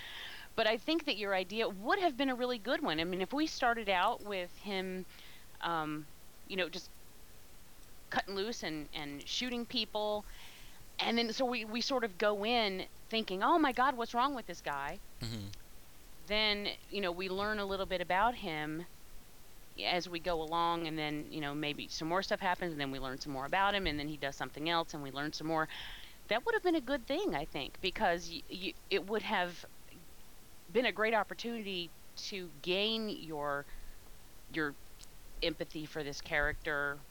But 0.60 0.68
I 0.68 0.78
think 0.78 1.06
that 1.06 1.18
your 1.18 1.36
idea 1.36 1.70
would 1.70 2.00
have 2.00 2.18
been 2.18 2.30
a 2.30 2.36
really 2.36 2.60
good 2.60 2.84
one. 2.84 3.00
I 3.00 3.06
mean, 3.06 3.22
if 3.22 3.34
we 3.34 3.48
started 3.48 3.90
out 3.90 4.24
with 4.24 4.52
him, 4.58 5.08
um, 5.62 6.08
you 6.48 6.58
know, 6.58 6.70
just 6.70 6.92
cutting 8.12 8.36
loose 8.36 8.64
and, 8.64 8.90
and 8.94 9.28
shooting 9.28 9.66
people. 9.66 10.26
And 11.00 11.18
then 11.18 11.34
so 11.34 11.46
we, 11.46 11.66
we 11.66 11.82
sort 11.82 12.06
of 12.06 12.18
go 12.18 12.46
in 12.46 12.88
thinking, 13.10 13.44
oh 13.44 13.60
my 13.60 13.74
God, 13.74 13.98
what's 13.98 14.14
wrong 14.16 14.36
with 14.36 14.48
this 14.48 14.62
guy? 14.62 15.02
Mhm. 15.24 15.54
then 16.28 16.70
you 16.90 17.02
know 17.02 17.12
we 17.12 17.30
learn 17.30 17.60
a 17.60 17.66
little 17.66 17.86
bit 17.86 18.02
about 18.02 18.36
him 18.36 18.86
as 19.86 20.10
we 20.10 20.20
go 20.20 20.42
along 20.42 20.88
and 20.88 20.98
then 20.98 21.26
you 21.32 21.42
know 21.42 21.54
maybe 21.56 21.88
some 21.90 22.08
more 22.08 22.22
stuff 22.24 22.40
happens 22.42 22.72
and 22.74 22.82
then 22.82 22.92
we 22.92 23.00
learn 23.00 23.20
some 23.20 23.34
more 23.34 23.46
about 23.46 23.74
him 23.76 23.88
and 23.88 24.00
then 24.00 24.08
he 24.08 24.18
does 24.18 24.36
something 24.36 24.70
else 24.70 24.94
and 24.94 25.04
we 25.04 25.12
learn 25.12 25.34
some 25.34 25.48
more 25.48 25.68
that 26.30 26.46
would 26.46 26.56
have 26.56 26.64
been 26.64 26.76
a 26.76 26.82
good 26.82 27.08
thing 27.08 27.36
i 27.36 27.46
think 27.46 27.80
because 27.82 28.30
y- 28.32 28.42
y- 28.52 28.74
it 28.90 29.06
would 29.08 29.24
have 29.24 29.66
been 30.72 30.86
a 30.86 30.92
great 30.92 31.14
opportunity 31.14 31.94
to 32.16 32.52
gain 32.62 33.10
your 33.10 33.66
your 34.50 34.78
empathy 35.44 35.86
for 35.86 36.04
this 36.04 36.22
character 36.22 37.06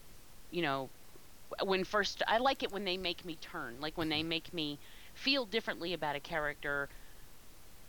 you 0.50 0.62
know 0.62 0.92
when 1.64 1.84
first 1.84 2.22
i 2.28 2.38
like 2.38 2.62
it 2.62 2.72
when 2.72 2.84
they 2.84 2.98
make 2.98 3.24
me 3.24 3.36
turn 3.36 3.80
like 3.80 3.98
when 3.98 4.08
they 4.10 4.22
make 4.22 4.52
me 4.54 4.80
feel 5.14 5.46
differently 5.46 5.92
about 5.94 6.16
a 6.16 6.20
character 6.20 6.88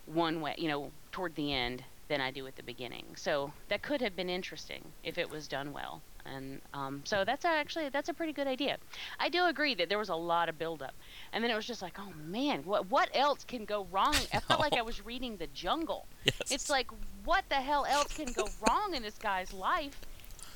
one 0.06 0.42
way, 0.42 0.56
you 0.58 0.68
know, 0.68 0.94
toward 1.12 1.36
the 1.36 1.54
end 1.54 1.86
than 2.10 2.20
I 2.22 2.32
do 2.32 2.48
at 2.48 2.56
the 2.56 2.64
beginning. 2.64 3.16
So 3.16 3.54
that 3.70 3.84
could 3.84 4.02
have 4.02 4.16
been 4.16 4.30
interesting 4.30 4.96
if 5.04 5.18
it 5.18 5.30
was 5.30 5.48
done 5.48 5.72
well. 5.72 6.04
And 6.26 6.62
um, 6.74 7.04
so 7.06 7.24
that's 7.26 7.46
actually 7.46 7.90
that's 7.90 8.10
a 8.10 8.14
pretty 8.14 8.34
good 8.34 8.48
idea. 8.48 8.78
I 9.20 9.30
do 9.30 9.46
agree 9.46 9.76
that 9.76 9.90
there 9.90 9.98
was 9.98 10.10
a 10.10 10.16
lot 10.16 10.50
of 10.50 10.58
buildup, 10.58 10.96
and 11.32 11.44
then 11.44 11.52
it 11.52 11.56
was 11.56 11.66
just 11.66 11.82
like, 11.82 11.98
oh 12.00 12.14
man, 12.14 12.64
what 12.64 12.88
what 12.90 13.10
else 13.14 13.44
can 13.44 13.66
go 13.66 13.86
wrong? 13.86 14.28
I 14.34 14.40
felt 14.42 14.60
like 14.60 14.76
I 14.76 14.82
was 14.82 15.04
reading 15.06 15.38
The 15.38 15.48
Jungle. 15.48 16.10
Yes. 16.24 16.36
It's 16.50 16.70
like, 16.70 16.90
what 17.24 17.46
the 17.50 17.62
hell 17.62 17.86
else 17.86 18.14
can 18.14 18.32
go 18.34 18.54
wrong 18.60 18.94
in 18.96 19.04
this 19.04 19.18
guy's 19.18 19.54
life? 19.54 20.02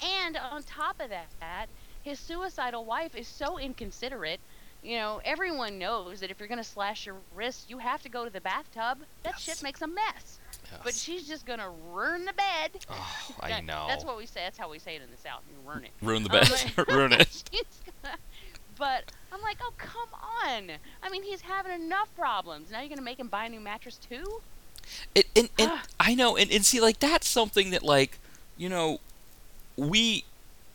And 0.02 0.38
on 0.38 0.64
top 0.64 1.00
of 1.00 1.10
that, 1.10 1.70
his 2.02 2.20
suicidal 2.20 2.86
wife 2.86 3.16
is 3.16 3.28
so 3.28 3.58
inconsiderate. 3.58 4.42
You 4.82 4.98
know, 4.98 5.22
everyone 5.24 5.80
knows 5.80 6.20
that 6.20 6.30
if 6.32 6.40
you're 6.40 6.48
going 6.50 6.58
to 6.58 6.64
slash 6.64 7.06
your 7.06 7.24
wrist, 7.32 7.70
you 7.70 7.78
have 7.80 8.02
to 8.04 8.10
go 8.10 8.26
to 8.26 8.30
the 8.30 8.42
bathtub. 8.42 9.00
That 9.24 9.38
Yes. 9.38 9.40
shit 9.40 9.62
makes 9.62 9.82
a 9.82 9.88
mess. 9.88 10.40
But 10.84 10.94
she's 10.94 11.28
just 11.28 11.46
going 11.46 11.60
to 11.60 11.70
ruin 11.92 12.26
the 12.26 12.34
bed. 12.34 12.72
Oh, 12.90 13.36
I 13.40 13.50
That- 13.50 13.66
know. 13.66 13.86
That's 13.88 14.06
what 14.06 14.18
we 14.18 14.26
say. 14.26 14.42
That's 14.44 14.58
how 14.58 14.70
we 14.70 14.80
say 14.80 14.96
it 14.96 15.02
in 15.02 15.10
the 15.12 15.18
South. 15.18 15.42
You 15.50 15.70
ruin 15.70 15.86
it. 15.86 15.92
Ruin 16.02 16.24
the 16.24 16.30
Um, 16.34 16.40
bed. 16.76 16.88
Ruin 16.88 17.12
it. 17.14 17.44
gonna- 18.04 18.18
but 18.78 19.12
I'm 19.32 19.42
like, 19.42 19.58
oh 19.62 19.72
come 19.78 20.10
on! 20.14 20.72
I 21.04 21.10
mean, 21.10 21.22
he's 21.24 21.42
having 21.42 21.72
enough 21.74 22.10
problems. 22.18 22.72
Now 22.72 22.80
you're 22.80 22.90
gonna 22.90 23.02
make 23.04 23.20
him 23.20 23.28
buy 23.28 23.46
a 23.46 23.50
new 23.50 23.60
mattress 23.60 23.98
too? 24.10 24.42
It, 25.14 25.28
and 25.36 25.50
and. 25.60 25.72
I 26.00 26.16
know, 26.16 26.36
and, 26.36 26.52
and 26.52 26.66
see, 26.66 26.80
like 26.82 27.00
that's 27.00 27.28
something 27.30 27.70
that, 27.70 27.84
like, 27.84 28.18
you 28.58 28.70
know, 28.70 29.00
we 29.78 30.26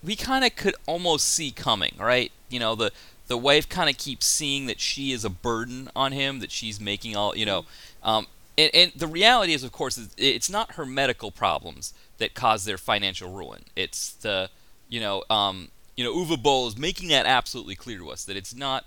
we 0.03 0.15
kind 0.17 0.45
of 0.45 0.55
could 0.55 0.75
almost 0.87 1.29
see 1.29 1.51
coming, 1.51 1.95
right? 1.99 2.31
You 2.49 2.61
know, 2.61 2.75
the 2.77 2.93
the 3.27 3.37
wife 3.37 3.69
kind 3.69 3.91
of 3.91 3.99
keeps 3.99 4.27
seeing 4.27 4.67
that 4.67 4.81
she 4.81 5.13
is 5.13 5.25
a 5.25 5.31
burden 5.31 5.91
on 5.95 6.13
him, 6.13 6.39
that 6.39 6.51
she's 6.53 6.81
making 6.81 7.15
all, 7.17 7.37
you 7.37 7.45
know, 7.45 7.67
um, 8.03 8.27
and, 8.59 8.75
and 8.75 8.93
the 8.97 9.07
reality 9.07 9.53
is, 9.53 9.63
of 9.63 9.71
course, 9.71 10.09
it's 10.17 10.51
not 10.51 10.73
her 10.73 10.85
medical 10.85 11.31
problems 11.31 11.95
that 12.19 12.35
cause 12.35 12.65
their 12.65 12.77
financial 12.77 13.33
ruin. 13.33 13.65
It's 13.77 14.11
the, 14.11 14.51
you 14.89 15.01
know, 15.01 15.23
um, 15.31 15.69
you 15.97 16.03
know, 16.03 16.13
Uwe 16.13 16.43
Boll 16.43 16.67
is 16.67 16.77
making 16.77 17.09
that 17.09 17.25
absolutely 17.25 17.77
clear 17.77 17.99
to 17.99 18.11
us 18.11 18.25
that 18.25 18.37
it's 18.37 18.55
not 18.55 18.87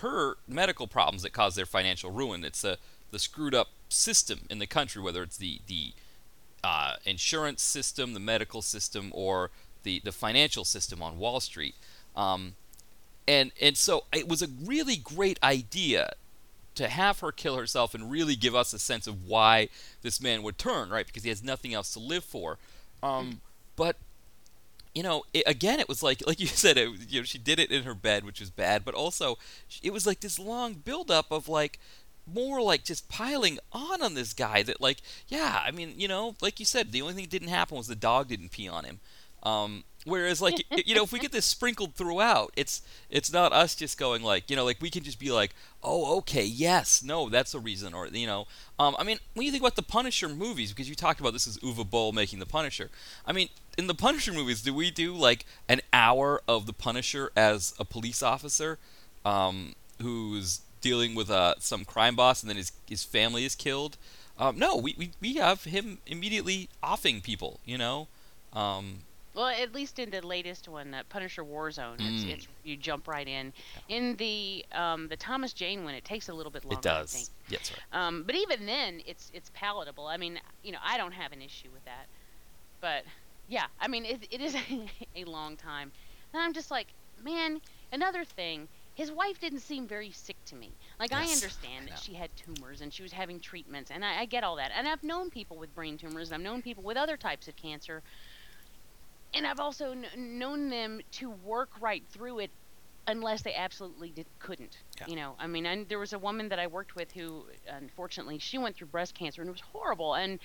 her 0.00 0.36
medical 0.48 0.88
problems 0.88 1.22
that 1.22 1.32
cause 1.32 1.54
their 1.54 1.66
financial 1.66 2.10
ruin. 2.10 2.44
It's 2.44 2.62
the 2.62 2.78
the 3.12 3.18
screwed 3.18 3.54
up 3.54 3.68
system 3.88 4.40
in 4.50 4.58
the 4.58 4.66
country, 4.66 5.00
whether 5.00 5.22
it's 5.22 5.36
the 5.36 5.60
the 5.66 5.92
uh, 6.64 6.94
insurance 7.04 7.62
system, 7.62 8.14
the 8.14 8.20
medical 8.20 8.60
system, 8.60 9.10
or 9.14 9.50
the 9.84 10.00
the 10.00 10.12
financial 10.12 10.64
system 10.64 11.00
on 11.02 11.18
Wall 11.18 11.38
Street. 11.40 11.76
Um, 12.16 12.54
and 13.28 13.52
and 13.60 13.76
so 13.76 14.04
it 14.12 14.28
was 14.28 14.42
a 14.42 14.48
really 14.64 14.96
great 14.96 15.38
idea 15.42 16.14
to 16.74 16.88
have 16.88 17.20
her 17.20 17.32
kill 17.32 17.56
herself 17.56 17.94
and 17.94 18.10
really 18.10 18.36
give 18.36 18.54
us 18.54 18.72
a 18.72 18.78
sense 18.78 19.06
of 19.06 19.26
why 19.26 19.68
this 20.02 20.20
man 20.20 20.42
would 20.42 20.58
turn, 20.58 20.90
right? 20.90 21.06
Because 21.06 21.22
he 21.22 21.28
has 21.28 21.42
nothing 21.42 21.74
else 21.74 21.92
to 21.92 21.98
live 21.98 22.24
for. 22.24 22.58
Um, 23.02 23.40
but 23.76 23.96
you 24.94 25.02
know, 25.02 25.24
it, 25.32 25.44
again, 25.46 25.80
it 25.80 25.88
was 25.88 26.02
like 26.02 26.22
like 26.26 26.40
you 26.40 26.46
said, 26.46 26.76
it, 26.76 26.88
you 27.08 27.20
know, 27.20 27.24
she 27.24 27.38
did 27.38 27.58
it 27.58 27.70
in 27.70 27.84
her 27.84 27.94
bed, 27.94 28.24
which 28.24 28.40
was 28.40 28.50
bad, 28.50 28.84
but 28.84 28.94
also 28.94 29.38
it 29.82 29.92
was 29.92 30.06
like 30.06 30.20
this 30.20 30.38
long 30.38 30.74
buildup 30.74 31.30
of 31.30 31.48
like 31.48 31.78
more 32.26 32.62
like 32.62 32.84
just 32.84 33.08
piling 33.08 33.58
on 33.72 34.02
on 34.02 34.14
this 34.14 34.32
guy 34.32 34.62
that 34.62 34.80
like 34.80 34.98
yeah 35.26 35.60
i 35.66 35.70
mean 35.70 35.92
you 35.96 36.06
know 36.06 36.36
like 36.40 36.60
you 36.60 36.64
said 36.64 36.92
the 36.92 37.02
only 37.02 37.14
thing 37.14 37.24
that 37.24 37.30
didn't 37.30 37.48
happen 37.48 37.76
was 37.76 37.88
the 37.88 37.96
dog 37.96 38.28
didn't 38.28 38.52
pee 38.52 38.68
on 38.68 38.84
him 38.84 39.00
um 39.42 39.82
whereas 40.04 40.42
like 40.42 40.64
you 40.86 40.94
know 40.94 41.04
if 41.04 41.12
we 41.12 41.18
get 41.18 41.32
this 41.32 41.44
sprinkled 41.44 41.94
throughout 41.94 42.52
it's 42.56 42.82
it's 43.08 43.32
not 43.32 43.52
us 43.52 43.74
just 43.74 43.98
going 43.98 44.22
like 44.22 44.50
you 44.50 44.56
know 44.56 44.64
like 44.64 44.80
we 44.80 44.90
can 44.90 45.02
just 45.02 45.18
be 45.18 45.30
like 45.30 45.54
oh 45.82 46.16
okay 46.18 46.44
yes 46.44 47.02
no 47.02 47.28
that's 47.28 47.54
a 47.54 47.60
reason 47.60 47.94
or 47.94 48.06
you 48.08 48.26
know 48.26 48.46
um 48.78 48.96
i 48.98 49.04
mean 49.04 49.18
when 49.34 49.44
you 49.44 49.52
think 49.52 49.62
about 49.62 49.76
the 49.76 49.82
punisher 49.82 50.28
movies 50.28 50.72
because 50.72 50.88
you 50.88 50.94
talked 50.94 51.20
about 51.20 51.32
this 51.32 51.46
is 51.46 51.56
uwe 51.58 51.88
boll 51.88 52.12
making 52.12 52.38
the 52.38 52.46
punisher 52.46 52.90
i 53.26 53.32
mean 53.32 53.48
in 53.78 53.86
the 53.86 53.94
punisher 53.94 54.32
movies 54.32 54.60
do 54.62 54.74
we 54.74 54.90
do 54.90 55.14
like 55.14 55.46
an 55.68 55.80
hour 55.92 56.42
of 56.48 56.66
the 56.66 56.72
punisher 56.72 57.30
as 57.36 57.74
a 57.78 57.84
police 57.84 58.22
officer 58.22 58.78
um 59.24 59.74
who's 60.00 60.60
dealing 60.82 61.14
with 61.14 61.30
uh, 61.30 61.54
some 61.58 61.86
crime 61.86 62.14
boss 62.14 62.42
and 62.42 62.50
then 62.50 62.58
his, 62.58 62.72
his 62.86 63.02
family 63.02 63.46
is 63.46 63.54
killed. 63.54 63.96
Um, 64.38 64.58
no, 64.58 64.76
we, 64.76 64.94
we, 64.98 65.12
we 65.20 65.34
have 65.34 65.64
him 65.64 65.98
immediately 66.06 66.68
offing 66.82 67.22
people, 67.22 67.60
you 67.64 67.78
know? 67.78 68.08
Um, 68.52 68.98
Well, 69.34 69.46
at 69.46 69.72
least 69.74 69.98
in 69.98 70.10
the 70.10 70.20
latest 70.26 70.68
one, 70.68 70.92
uh, 70.92 71.02
Punisher 71.08 71.42
Warzone, 71.42 71.94
it's, 72.00 72.24
Mm. 72.24 72.30
it's 72.30 72.48
you 72.64 72.76
jump 72.76 73.08
right 73.08 73.26
in. 73.26 73.52
In 73.88 74.16
the 74.16 74.64
um, 74.72 75.08
the 75.08 75.16
Thomas 75.16 75.52
Jane 75.52 75.84
one, 75.84 75.94
it 75.94 76.04
takes 76.04 76.28
a 76.28 76.34
little 76.34 76.52
bit 76.52 76.64
longer. 76.64 76.86
it 76.86 76.92
I 76.92 76.98
does. 77.00 77.12
think. 77.12 77.28
Yeah, 77.48 77.58
right. 77.92 78.06
Um, 78.06 78.24
but 78.24 78.34
even 78.34 78.66
then, 78.66 79.00
it's 79.06 79.30
it's 79.32 79.50
palatable. 79.54 80.06
I 80.06 80.16
mean, 80.18 80.38
you 80.62 80.72
know, 80.72 80.78
I 80.84 80.98
don't 80.98 81.12
have 81.12 81.32
an 81.32 81.40
issue 81.40 81.68
with 81.72 81.84
that. 81.86 82.06
But 82.80 83.04
yeah, 83.48 83.66
I 83.80 83.88
mean, 83.88 84.04
it, 84.04 84.26
it 84.30 84.40
is 84.40 84.54
a 85.16 85.24
long 85.24 85.56
time, 85.56 85.92
and 86.32 86.42
I'm 86.42 86.52
just 86.52 86.70
like, 86.70 86.88
man. 87.22 87.60
Another 87.94 88.24
thing, 88.24 88.68
his 88.94 89.12
wife 89.12 89.38
didn't 89.38 89.58
seem 89.60 89.86
very 89.86 90.12
sick 90.12 90.36
to 90.46 90.54
me. 90.54 90.70
Like 90.98 91.12
I 91.12 91.24
understand 91.30 91.88
I 91.88 91.90
that 91.90 91.98
she 91.98 92.14
had 92.14 92.30
tumors 92.36 92.80
and 92.80 92.90
she 92.90 93.02
was 93.02 93.12
having 93.12 93.38
treatments, 93.38 93.90
and 93.90 94.02
I, 94.02 94.20
I 94.20 94.24
get 94.24 94.44
all 94.44 94.56
that. 94.56 94.70
And 94.74 94.88
I've 94.88 95.02
known 95.02 95.28
people 95.28 95.58
with 95.58 95.74
brain 95.74 95.98
tumors, 95.98 96.30
and 96.30 96.36
I've 96.36 96.40
known 96.40 96.62
people 96.62 96.82
with 96.82 96.96
other 96.96 97.18
types 97.18 97.48
of 97.48 97.56
cancer, 97.56 98.02
and 99.34 99.46
I've 99.46 99.60
also 99.60 99.94
kn- 99.94 100.38
known 100.38 100.68
them 100.68 101.00
to 101.12 101.30
work 101.30 101.70
right 101.80 102.02
through 102.10 102.40
it 102.40 102.50
unless 103.06 103.42
they 103.42 103.54
absolutely 103.54 104.10
did, 104.10 104.26
couldn't. 104.38 104.78
Yeah. 105.00 105.06
You 105.08 105.16
know, 105.16 105.34
I 105.38 105.46
mean, 105.46 105.66
and 105.66 105.88
there 105.88 105.98
was 105.98 106.12
a 106.12 106.18
woman 106.18 106.48
that 106.50 106.58
I 106.58 106.66
worked 106.66 106.94
with 106.94 107.12
who, 107.12 107.44
unfortunately, 107.66 108.38
she 108.38 108.58
went 108.58 108.76
through 108.76 108.88
breast 108.88 109.14
cancer 109.14 109.42
and 109.42 109.48
it 109.48 109.52
was 109.52 109.60
horrible. 109.60 110.14
And 110.14 110.38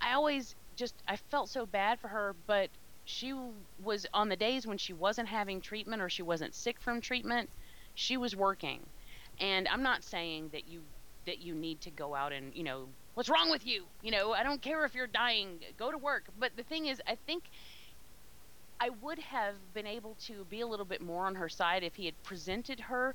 I 0.00 0.12
always 0.12 0.54
just, 0.76 0.94
I 1.08 1.16
felt 1.16 1.48
so 1.48 1.64
bad 1.64 1.98
for 1.98 2.08
her, 2.08 2.34
but 2.46 2.68
she 3.04 3.34
was 3.82 4.06
on 4.12 4.28
the 4.28 4.36
days 4.36 4.66
when 4.66 4.78
she 4.78 4.92
wasn't 4.92 5.28
having 5.28 5.60
treatment 5.60 6.02
or 6.02 6.10
she 6.10 6.22
wasn't 6.22 6.54
sick 6.54 6.80
from 6.80 7.00
treatment, 7.00 7.48
she 7.94 8.16
was 8.16 8.36
working. 8.36 8.80
And 9.40 9.68
I'm 9.68 9.82
not 9.82 10.02
saying 10.04 10.50
that 10.52 10.68
you 10.68 10.82
that 11.26 11.40
you 11.40 11.54
need 11.54 11.80
to 11.80 11.90
go 11.90 12.14
out 12.14 12.32
and 12.32 12.54
you 12.54 12.62
know 12.62 12.86
what's 13.14 13.28
wrong 13.28 13.50
with 13.50 13.66
you. 13.66 13.84
You 14.02 14.12
know, 14.12 14.32
I 14.32 14.42
don't 14.42 14.62
care 14.62 14.84
if 14.84 14.94
you're 14.94 15.06
dying, 15.06 15.58
go 15.76 15.90
to 15.90 15.98
work. 15.98 16.24
But 16.38 16.52
the 16.56 16.62
thing 16.62 16.86
is, 16.86 17.02
I 17.06 17.16
think 17.26 17.44
I 18.80 18.90
would 18.90 19.18
have 19.20 19.72
been 19.72 19.86
able 19.86 20.16
to 20.26 20.44
be 20.46 20.60
a 20.60 20.66
little 20.66 20.86
bit 20.86 21.00
more 21.00 21.26
on 21.26 21.34
her 21.36 21.48
side 21.48 21.82
if 21.82 21.94
he 21.96 22.06
had 22.06 22.22
presented 22.22 22.80
her 22.80 23.14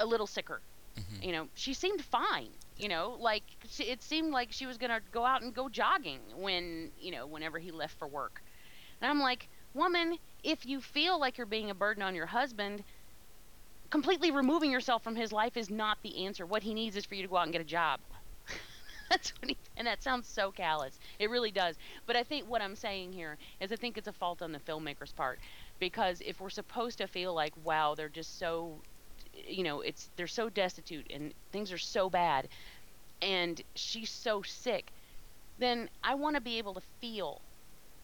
a 0.00 0.06
little 0.06 0.26
sicker. 0.26 0.62
Mhm. 0.98 1.22
You 1.22 1.32
know, 1.32 1.48
she 1.54 1.74
seemed 1.74 2.04
fine. 2.04 2.58
You 2.76 2.88
know, 2.88 3.12
like 3.20 3.44
she, 3.66 3.84
it 3.84 4.02
seemed 4.02 4.32
like 4.32 4.52
she 4.52 4.66
was 4.66 4.78
gonna 4.78 5.00
go 5.10 5.24
out 5.24 5.42
and 5.42 5.54
go 5.54 5.68
jogging 5.68 6.22
when 6.40 6.92
you 6.96 7.10
know 7.12 7.26
whenever 7.26 7.58
he 7.58 7.70
left 7.72 7.98
for 7.98 8.08
work. 8.08 8.42
And 9.00 9.10
I'm 9.10 9.20
like, 9.20 9.48
woman, 9.74 10.18
if 10.42 10.66
you 10.66 10.80
feel 10.80 11.18
like 11.20 11.38
you're 11.38 11.46
being 11.46 11.70
a 11.70 11.74
burden 11.74 12.02
on 12.02 12.14
your 12.14 12.26
husband, 12.26 12.84
completely 13.90 14.30
removing 14.30 14.70
yourself 14.70 15.02
from 15.02 15.16
his 15.16 15.32
life 15.32 15.56
is 15.56 15.70
not 15.70 15.98
the 16.02 16.24
answer. 16.24 16.46
What 16.46 16.62
he 16.62 16.74
needs 16.74 16.96
is 16.96 17.06
for 17.06 17.14
you 17.14 17.22
to 17.22 17.28
go 17.28 17.36
out 17.36 17.44
and 17.44 17.52
get 17.52 17.60
a 17.60 17.64
job. 17.64 18.00
That's 19.10 19.32
and 19.76 19.86
that 19.86 20.02
sounds 20.02 20.26
so 20.28 20.52
callous. 20.52 20.98
It 21.18 21.30
really 21.30 21.50
does. 21.50 21.76
But 22.06 22.16
I 22.16 22.22
think 22.22 22.48
what 22.48 22.62
I'm 22.62 22.76
saying 22.76 23.12
here 23.12 23.36
is 23.60 23.72
I 23.72 23.76
think 23.76 23.98
it's 23.98 24.08
a 24.08 24.12
fault 24.12 24.40
on 24.42 24.52
the 24.52 24.60
filmmaker's 24.60 25.12
part 25.12 25.40
because 25.78 26.20
if 26.24 26.40
we're 26.40 26.50
supposed 26.50 26.98
to 26.98 27.06
feel 27.08 27.34
like 27.34 27.54
wow, 27.56 27.94
they're 27.94 28.08
just 28.08 28.38
so 28.38 28.82
you 29.32 29.64
know, 29.64 29.80
it's 29.80 30.10
they're 30.16 30.26
so 30.28 30.48
destitute 30.48 31.06
and 31.10 31.34
things 31.52 31.72
are 31.72 31.78
so 31.78 32.08
bad 32.10 32.48
and 33.22 33.62
she's 33.76 34.10
so 34.10 34.42
sick, 34.42 34.92
then 35.58 35.90
I 36.02 36.14
want 36.14 36.36
to 36.36 36.40
be 36.42 36.58
able 36.58 36.74
to 36.74 36.82
feel 37.00 37.42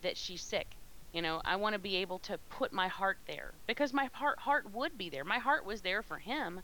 that 0.02 0.16
she's 0.16 0.42
sick. 0.42 0.76
You 1.12 1.22
know, 1.22 1.40
I 1.44 1.56
want 1.56 1.74
to 1.74 1.78
be 1.78 1.96
able 1.96 2.18
to 2.20 2.38
put 2.50 2.72
my 2.72 2.88
heart 2.88 3.18
there 3.26 3.54
because 3.66 3.92
my 3.92 4.06
heart 4.12 4.38
heart 4.40 4.70
would 4.72 4.98
be 4.98 5.10
there. 5.10 5.24
My 5.24 5.38
heart 5.38 5.64
was 5.64 5.82
there 5.82 6.02
for 6.02 6.18
him 6.18 6.62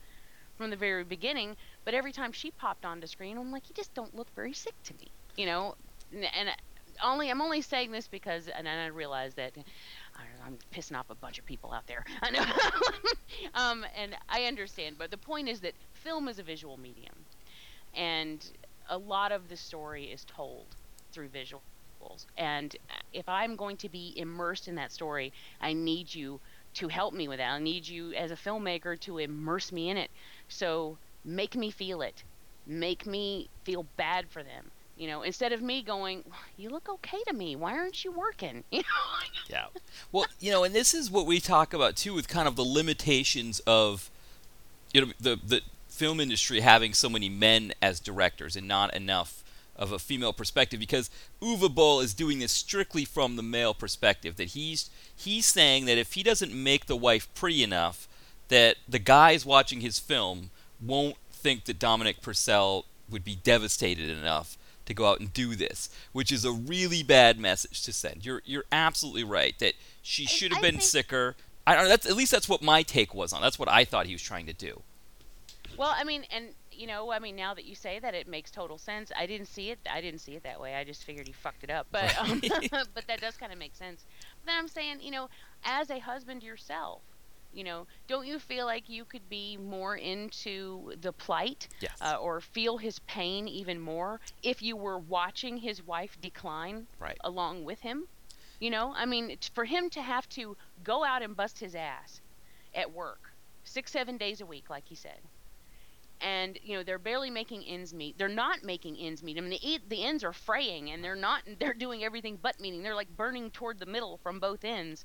from 0.56 0.70
the 0.70 0.76
very 0.76 1.04
beginning, 1.04 1.56
but 1.84 1.94
every 1.94 2.12
time 2.12 2.32
she 2.32 2.50
popped 2.50 2.84
onto 2.84 3.06
screen, 3.06 3.38
I'm 3.38 3.52
like, 3.52 3.68
you 3.68 3.74
just 3.74 3.94
don't 3.94 4.14
look 4.14 4.28
very 4.34 4.52
sick 4.52 4.74
to 4.84 4.94
me. 4.94 5.12
You 5.36 5.46
know, 5.46 5.74
and, 6.12 6.24
and 6.34 6.50
only 7.02 7.30
I'm 7.30 7.40
only 7.40 7.62
saying 7.62 7.90
this 7.92 8.08
because 8.08 8.48
and 8.48 8.66
then 8.66 8.78
I 8.78 8.86
realize 8.86 9.34
that 9.34 9.56
I- 10.14 10.46
I'm 10.46 10.58
pissing 10.74 10.98
off 10.98 11.10
a 11.10 11.14
bunch 11.14 11.38
of 11.38 11.44
people 11.46 11.72
out 11.72 11.86
there. 11.86 12.04
I 12.22 12.30
know, 12.30 12.44
um, 13.54 13.84
and 13.96 14.16
I 14.28 14.44
understand, 14.44 14.98
but 14.98 15.10
the 15.10 15.18
point 15.18 15.48
is 15.48 15.60
that 15.60 15.74
film 15.94 16.28
is 16.28 16.38
a 16.38 16.42
visual 16.42 16.76
medium, 16.76 17.26
and 17.94 18.44
a 18.88 18.98
lot 18.98 19.32
of 19.32 19.48
the 19.48 19.56
story 19.56 20.04
is 20.06 20.24
told 20.24 20.76
through 21.12 21.30
visuals. 21.30 22.26
And 22.36 22.74
if 23.12 23.28
I'm 23.28 23.56
going 23.56 23.76
to 23.78 23.88
be 23.88 24.14
immersed 24.16 24.68
in 24.68 24.74
that 24.76 24.92
story, 24.92 25.32
I 25.60 25.72
need 25.72 26.12
you 26.14 26.40
to 26.74 26.88
help 26.88 27.14
me 27.14 27.28
with 27.28 27.38
that. 27.38 27.52
I 27.52 27.58
need 27.58 27.86
you 27.86 28.12
as 28.14 28.30
a 28.30 28.36
filmmaker 28.36 28.98
to 29.02 29.18
immerse 29.18 29.70
me 29.72 29.90
in 29.90 29.96
it. 29.96 30.10
So 30.48 30.98
make 31.24 31.56
me 31.56 31.70
feel 31.70 32.02
it. 32.02 32.22
Make 32.66 33.06
me 33.06 33.48
feel 33.64 33.86
bad 33.96 34.28
for 34.28 34.42
them. 34.42 34.70
You 34.96 35.08
know, 35.08 35.22
instead 35.22 35.52
of 35.52 35.60
me 35.62 35.82
going, 35.82 36.22
"You 36.56 36.70
look 36.70 36.88
okay 36.88 37.22
to 37.26 37.32
me. 37.32 37.56
Why 37.56 37.72
aren't 37.72 38.04
you 38.04 38.12
working?" 38.12 38.64
You 38.70 38.80
know. 38.80 38.84
Yeah. 39.48 39.66
Well, 40.12 40.26
you 40.38 40.52
know, 40.52 40.64
and 40.64 40.74
this 40.74 40.94
is 40.94 41.10
what 41.10 41.26
we 41.26 41.40
talk 41.40 41.74
about 41.74 41.96
too, 41.96 42.14
with 42.14 42.28
kind 42.28 42.46
of 42.46 42.56
the 42.56 42.64
limitations 42.64 43.60
of, 43.66 44.10
you 44.92 45.00
know, 45.06 45.12
the 45.18 45.40
the 45.44 45.62
film 45.88 46.20
industry 46.20 46.60
having 46.60 46.94
so 46.94 47.08
many 47.08 47.28
men 47.28 47.72
as 47.82 48.00
directors 48.00 48.54
and 48.56 48.68
not 48.68 48.94
enough 48.94 49.42
of 49.74 49.92
a 49.92 49.98
female 49.98 50.32
perspective. 50.32 50.78
Because 50.78 51.10
Uwe 51.40 51.74
Boll 51.74 52.00
is 52.00 52.14
doing 52.14 52.38
this 52.38 52.52
strictly 52.52 53.04
from 53.04 53.36
the 53.36 53.42
male 53.42 53.74
perspective. 53.74 54.36
That 54.36 54.48
he's 54.48 54.88
he's 55.16 55.46
saying 55.46 55.86
that 55.86 55.98
if 55.98 56.12
he 56.12 56.22
doesn't 56.22 56.54
make 56.54 56.86
the 56.86 56.96
wife 56.96 57.28
pretty 57.34 57.64
enough, 57.64 58.06
that 58.48 58.76
the 58.88 59.00
guys 59.00 59.44
watching 59.44 59.80
his 59.80 59.98
film 59.98 60.50
won't 60.84 61.16
think 61.30 61.64
that 61.64 61.78
Dominic 61.78 62.22
Purcell 62.22 62.84
would 63.10 63.24
be 63.24 63.36
devastated 63.36 64.10
enough 64.10 64.56
to 64.86 64.94
go 64.94 65.06
out 65.06 65.20
and 65.20 65.32
do 65.32 65.54
this, 65.54 65.88
which 66.12 66.32
is 66.32 66.44
a 66.44 66.52
really 66.52 67.02
bad 67.02 67.38
message 67.38 67.82
to 67.82 67.92
send. 67.92 68.24
You're 68.24 68.42
you're 68.44 68.64
absolutely 68.72 69.24
right 69.24 69.58
that 69.58 69.74
she 70.02 70.26
should 70.26 70.52
have 70.52 70.62
been 70.62 70.76
think- 70.76 70.82
sicker. 70.82 71.36
I 71.66 71.74
don't 71.74 71.84
know. 71.84 71.90
That's 71.90 72.06
at 72.06 72.16
least 72.16 72.32
that's 72.32 72.48
what 72.48 72.60
my 72.60 72.82
take 72.82 73.14
was 73.14 73.32
on. 73.32 73.40
That's 73.40 73.58
what 73.58 73.68
I 73.68 73.84
thought 73.84 74.06
he 74.06 74.12
was 74.12 74.22
trying 74.22 74.46
to 74.46 74.52
do. 74.52 74.82
Well, 75.76 75.94
I 75.96 76.04
mean, 76.04 76.24
and 76.30 76.48
you 76.72 76.86
know, 76.86 77.12
I 77.12 77.18
mean, 77.18 77.36
now 77.36 77.54
that 77.54 77.64
you 77.64 77.74
say 77.74 77.98
that, 78.00 78.14
it 78.14 78.26
makes 78.26 78.50
total 78.50 78.78
sense. 78.78 79.12
I 79.16 79.26
didn't 79.26 79.46
see 79.46 79.70
it. 79.70 79.78
I 79.90 80.00
didn't 80.00 80.20
see 80.20 80.32
it 80.32 80.42
that 80.42 80.60
way. 80.60 80.74
I 80.74 80.84
just 80.84 81.04
figured 81.04 81.26
he 81.26 81.32
fucked 81.32 81.62
it 81.62 81.70
up. 81.70 81.86
But 81.92 82.16
um, 82.18 82.42
but 82.94 83.06
that 83.06 83.20
does 83.20 83.36
kind 83.36 83.52
of 83.52 83.58
make 83.58 83.76
sense. 83.76 84.04
But 84.40 84.50
then 84.50 84.58
I'm 84.58 84.68
saying, 84.68 85.00
you 85.00 85.12
know, 85.12 85.28
as 85.64 85.90
a 85.90 86.00
husband 86.00 86.42
yourself, 86.42 87.02
you 87.52 87.64
know, 87.64 87.86
don't 88.08 88.26
you 88.26 88.38
feel 88.38 88.66
like 88.66 88.88
you 88.88 89.04
could 89.04 89.28
be 89.28 89.56
more 89.56 89.96
into 89.96 90.92
the 91.00 91.12
plight 91.12 91.68
Yes. 91.80 91.98
uh, 92.00 92.16
or 92.16 92.40
feel 92.40 92.78
his 92.78 92.98
pain 93.00 93.48
even 93.48 93.80
more 93.80 94.20
if 94.42 94.62
you 94.62 94.76
were 94.76 94.98
watching 94.98 95.56
his 95.58 95.82
wife 95.82 96.16
decline 96.20 96.86
Right. 96.98 97.18
along 97.24 97.64
with 97.64 97.80
him? 97.80 98.04
You 98.60 98.70
know, 98.70 98.92
I 98.96 99.06
mean, 99.06 99.36
for 99.54 99.64
him 99.64 99.90
to 99.90 100.02
have 100.02 100.28
to 100.30 100.56
go 100.82 101.04
out 101.04 101.22
and 101.22 101.36
bust 101.36 101.58
his 101.58 101.74
ass 101.74 102.20
at 102.74 102.92
work 102.92 103.20
six, 103.64 103.92
seven 103.92 104.16
days 104.18 104.40
a 104.40 104.46
week, 104.46 104.70
like 104.70 104.86
he 104.88 104.94
said, 104.96 105.20
and 106.20 106.58
you 106.62 106.76
know 106.76 106.82
they're 106.82 106.98
barely 106.98 107.30
making 107.30 107.64
ends 107.64 107.92
meet. 107.92 108.16
They're 108.18 108.28
not 108.28 108.62
making 108.62 108.96
ends 108.98 109.22
meet. 109.22 109.38
I 109.38 109.40
mean, 109.40 109.50
the, 109.62 109.80
the 109.88 110.04
ends 110.04 110.22
are 110.24 110.32
fraying, 110.32 110.90
and 110.90 111.02
they're 111.02 111.16
not. 111.16 111.42
They're 111.60 111.74
doing 111.74 112.04
everything 112.04 112.38
but 112.40 112.58
meeting. 112.60 112.82
They're 112.82 112.94
like 112.94 113.08
burning 113.16 113.50
toward 113.50 113.78
the 113.78 113.86
middle 113.86 114.18
from 114.22 114.38
both 114.40 114.64
ends. 114.64 115.04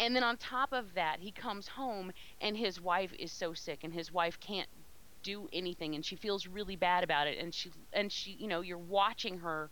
And 0.00 0.14
then 0.14 0.22
on 0.22 0.36
top 0.36 0.72
of 0.72 0.94
that, 0.94 1.18
he 1.20 1.30
comes 1.32 1.68
home 1.68 2.12
and 2.40 2.56
his 2.56 2.80
wife 2.80 3.12
is 3.18 3.32
so 3.32 3.52
sick, 3.54 3.82
and 3.82 3.92
his 3.92 4.12
wife 4.12 4.38
can't 4.40 4.68
do 5.22 5.48
anything, 5.52 5.94
and 5.94 6.04
she 6.04 6.14
feels 6.16 6.46
really 6.46 6.76
bad 6.76 7.02
about 7.02 7.26
it. 7.26 7.38
And 7.38 7.52
she 7.52 7.70
and 7.92 8.10
she, 8.12 8.32
you 8.32 8.46
know, 8.46 8.60
you're 8.60 8.78
watching 8.78 9.38
her 9.38 9.70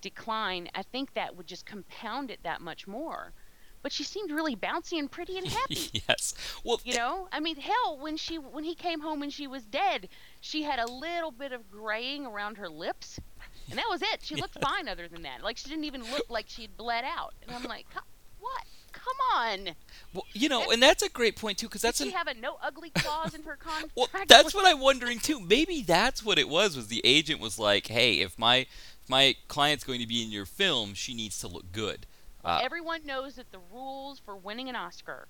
decline. 0.00 0.68
I 0.74 0.82
think 0.82 1.14
that 1.14 1.36
would 1.36 1.46
just 1.46 1.66
compound 1.66 2.30
it 2.30 2.40
that 2.44 2.60
much 2.60 2.86
more. 2.86 3.32
But 3.82 3.92
she 3.92 4.02
seemed 4.04 4.30
really 4.30 4.56
bouncy 4.56 4.98
and 4.98 5.10
pretty 5.10 5.38
and 5.38 5.46
happy. 5.60 6.02
yes. 6.08 6.34
Well, 6.64 6.80
You 6.84 6.94
know, 6.96 7.28
I 7.32 7.40
mean, 7.40 7.56
hell, 7.56 7.98
when 8.00 8.16
she 8.16 8.38
when 8.38 8.64
he 8.64 8.74
came 8.74 9.00
home 9.00 9.22
and 9.22 9.32
she 9.32 9.46
was 9.46 9.64
dead, 9.64 10.08
she 10.40 10.62
had 10.62 10.78
a 10.78 10.86
little 10.90 11.30
bit 11.32 11.52
of 11.52 11.70
graying 11.70 12.24
around 12.26 12.56
her 12.58 12.68
lips, 12.68 13.18
and 13.68 13.78
that 13.78 13.86
was 13.90 14.02
it. 14.02 14.20
She 14.22 14.36
looked 14.36 14.58
fine 14.62 14.88
other 14.88 15.08
than 15.08 15.22
that. 15.22 15.42
Like 15.42 15.56
she 15.56 15.68
didn't 15.68 15.84
even 15.84 16.02
look 16.12 16.28
like 16.30 16.46
she'd 16.48 16.76
bled 16.76 17.04
out. 17.04 17.34
And 17.42 17.54
I'm 17.54 17.64
like, 17.64 17.86
what? 18.38 18.62
Come 19.06 19.40
on. 19.40 19.68
well, 20.12 20.24
you 20.32 20.48
know, 20.48 20.70
and 20.72 20.82
that's 20.82 21.02
a 21.02 21.08
great 21.08 21.36
point 21.36 21.58
too, 21.58 21.66
because 21.68 21.82
that's 21.82 21.98
Did 21.98 22.08
an 22.08 22.10
she 22.10 22.16
have 22.16 22.26
a 22.26 22.34
no 22.34 22.56
ugly 22.62 22.90
clause 22.90 23.34
in 23.34 23.42
her 23.44 23.54
contract? 23.60 23.92
Well, 23.96 24.08
that's 24.26 24.52
what 24.54 24.66
I'm 24.66 24.80
wondering 24.80 25.20
too. 25.20 25.38
Maybe 25.40 25.82
that's 25.82 26.24
what 26.24 26.38
it 26.38 26.48
was. 26.48 26.76
Was 26.76 26.88
the 26.88 27.00
agent 27.04 27.40
was 27.40 27.58
like, 27.58 27.86
"Hey, 27.86 28.20
if 28.20 28.36
my 28.38 28.56
if 28.58 29.08
my 29.08 29.36
client's 29.48 29.84
going 29.84 30.00
to 30.00 30.06
be 30.08 30.22
in 30.24 30.30
your 30.32 30.44
film, 30.46 30.94
she 30.94 31.14
needs 31.14 31.38
to 31.40 31.48
look 31.48 31.70
good." 31.72 32.06
Uh, 32.44 32.60
Everyone 32.62 33.04
knows 33.06 33.34
that 33.36 33.52
the 33.52 33.58
rules 33.72 34.18
for 34.18 34.36
winning 34.36 34.68
an 34.68 34.76
Oscar. 34.76 35.28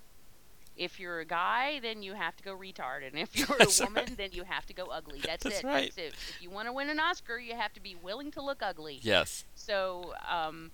If 0.77 1.01
you're 1.01 1.21
a 1.21 1.25
guy, 1.25 1.81
then 1.81 2.03
you 2.03 2.13
have 2.13 2.37
to 2.37 2.43
go 2.45 2.55
retard, 2.55 3.07
and 3.07 3.19
if 3.19 3.35
you're 3.37 3.49
a 3.61 3.67
woman, 3.85 4.05
right. 4.09 4.17
then 4.17 4.31
you 4.33 4.45
have 4.45 4.67
to 4.67 4.75
go 4.75 4.87
ugly. 4.87 5.21
That's, 5.25 5.43
That's 5.43 5.61
it. 5.61 5.65
right. 5.65 5.93
That's 5.97 5.97
it. 5.97 6.15
If 6.35 6.43
you 6.43 6.51
want 6.51 6.69
to 6.69 6.73
win 6.75 6.91
an 6.91 7.01
Oscar, 7.01 7.39
you 7.39 7.55
have 7.55 7.73
to 7.75 7.81
be 7.81 7.95
willing 8.03 8.31
to 8.33 8.43
look 8.43 8.63
ugly. 8.63 9.01
yes. 9.03 9.45
So, 9.55 10.13
um, 10.31 10.71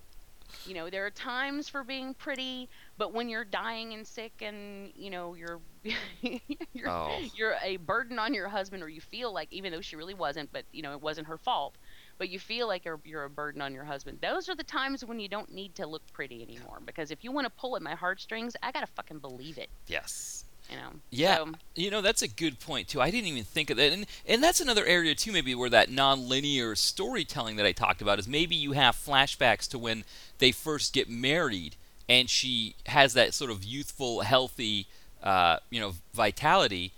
you 0.67 0.75
know, 0.75 0.88
there 0.91 1.05
are 1.07 1.11
times 1.11 1.69
for 1.69 1.83
being 1.83 2.15
pretty, 2.15 2.69
but 2.97 3.12
when 3.12 3.29
you're 3.29 3.45
dying 3.45 3.93
and 3.95 4.07
sick, 4.07 4.33
and 4.41 4.93
you 4.95 5.11
know 5.11 5.35
you're 5.35 5.61
you're, 6.73 6.88
Oh. 6.88 7.19
you're 7.35 7.57
a 7.62 7.77
burden 7.79 8.19
on 8.19 8.33
your 8.35 8.49
husband, 8.49 8.83
or 8.83 8.88
you 8.88 9.01
feel 9.01 9.33
like, 9.33 9.49
even 9.53 9.73
though 9.73 9.81
she 9.81 9.97
really 9.97 10.15
wasn't, 10.15 10.53
but 10.53 10.65
you 10.73 10.83
know 10.83 10.93
it 10.93 11.01
wasn't 11.03 11.27
her 11.27 11.37
fault, 11.38 11.77
but 12.19 12.29
you 12.29 12.38
feel 12.38 12.69
like 12.69 12.85
you're 12.85 13.01
you're 13.05 13.25
a 13.25 13.31
burden 13.31 13.61
on 13.61 13.75
your 13.75 13.85
husband. 13.85 14.19
Those 14.23 14.49
are 14.49 14.55
the 14.55 14.62
times 14.65 15.05
when 15.05 15.19
you 15.19 15.29
don't 15.29 15.53
need 15.53 15.75
to 15.77 15.87
look 15.87 16.03
pretty 16.12 16.43
anymore, 16.43 16.81
because 16.85 17.11
if 17.11 17.25
you 17.25 17.33
want 17.33 17.47
to 17.47 17.53
pull 17.61 17.75
at 17.77 17.83
my 17.83 17.95
heartstrings, 17.95 18.55
I 18.62 18.71
gotta 18.73 18.87
fucking 18.87 19.19
believe 19.19 19.59
it. 19.59 19.69
Yes. 19.88 20.45
You 20.73 20.79
know. 20.79 20.91
Yeah, 21.11 21.37
So, 21.37 21.53
you 21.75 21.91
know 21.91 22.01
that's 22.01 22.23
a 22.23 22.29
good 22.29 22.59
point 22.59 22.89
too. 22.89 23.01
I 23.01 23.11
didn't 23.11 23.29
even 23.29 23.45
think 23.45 23.69
of 23.69 23.77
that, 23.77 23.93
and 23.93 24.07
and 24.27 24.43
that's 24.43 24.61
another 24.61 24.85
area 24.87 25.15
too, 25.15 25.33
maybe 25.33 25.55
where 25.55 25.69
that 25.69 25.91
non-linear 25.91 26.75
storytelling 26.75 27.57
that 27.57 27.67
I 27.67 27.73
talked 27.73 28.01
about 28.01 28.19
is 28.19 28.27
maybe 28.27 28.55
you 28.55 28.73
have 28.73 28.97
flashbacks 28.97 29.69
to 29.71 29.79
when 29.79 30.05
they 30.39 30.51
first 30.51 30.95
get 30.95 31.11
married, 31.11 31.77
and 32.09 32.31
she 32.31 32.75
has 32.87 33.13
that 33.15 33.35
sort 33.35 33.51
of 33.51 33.63
youthful, 33.63 34.23
healthy, 34.23 34.87
uh, 35.23 35.59
you 35.69 35.79
know, 35.81 35.93
vitality, 36.15 36.93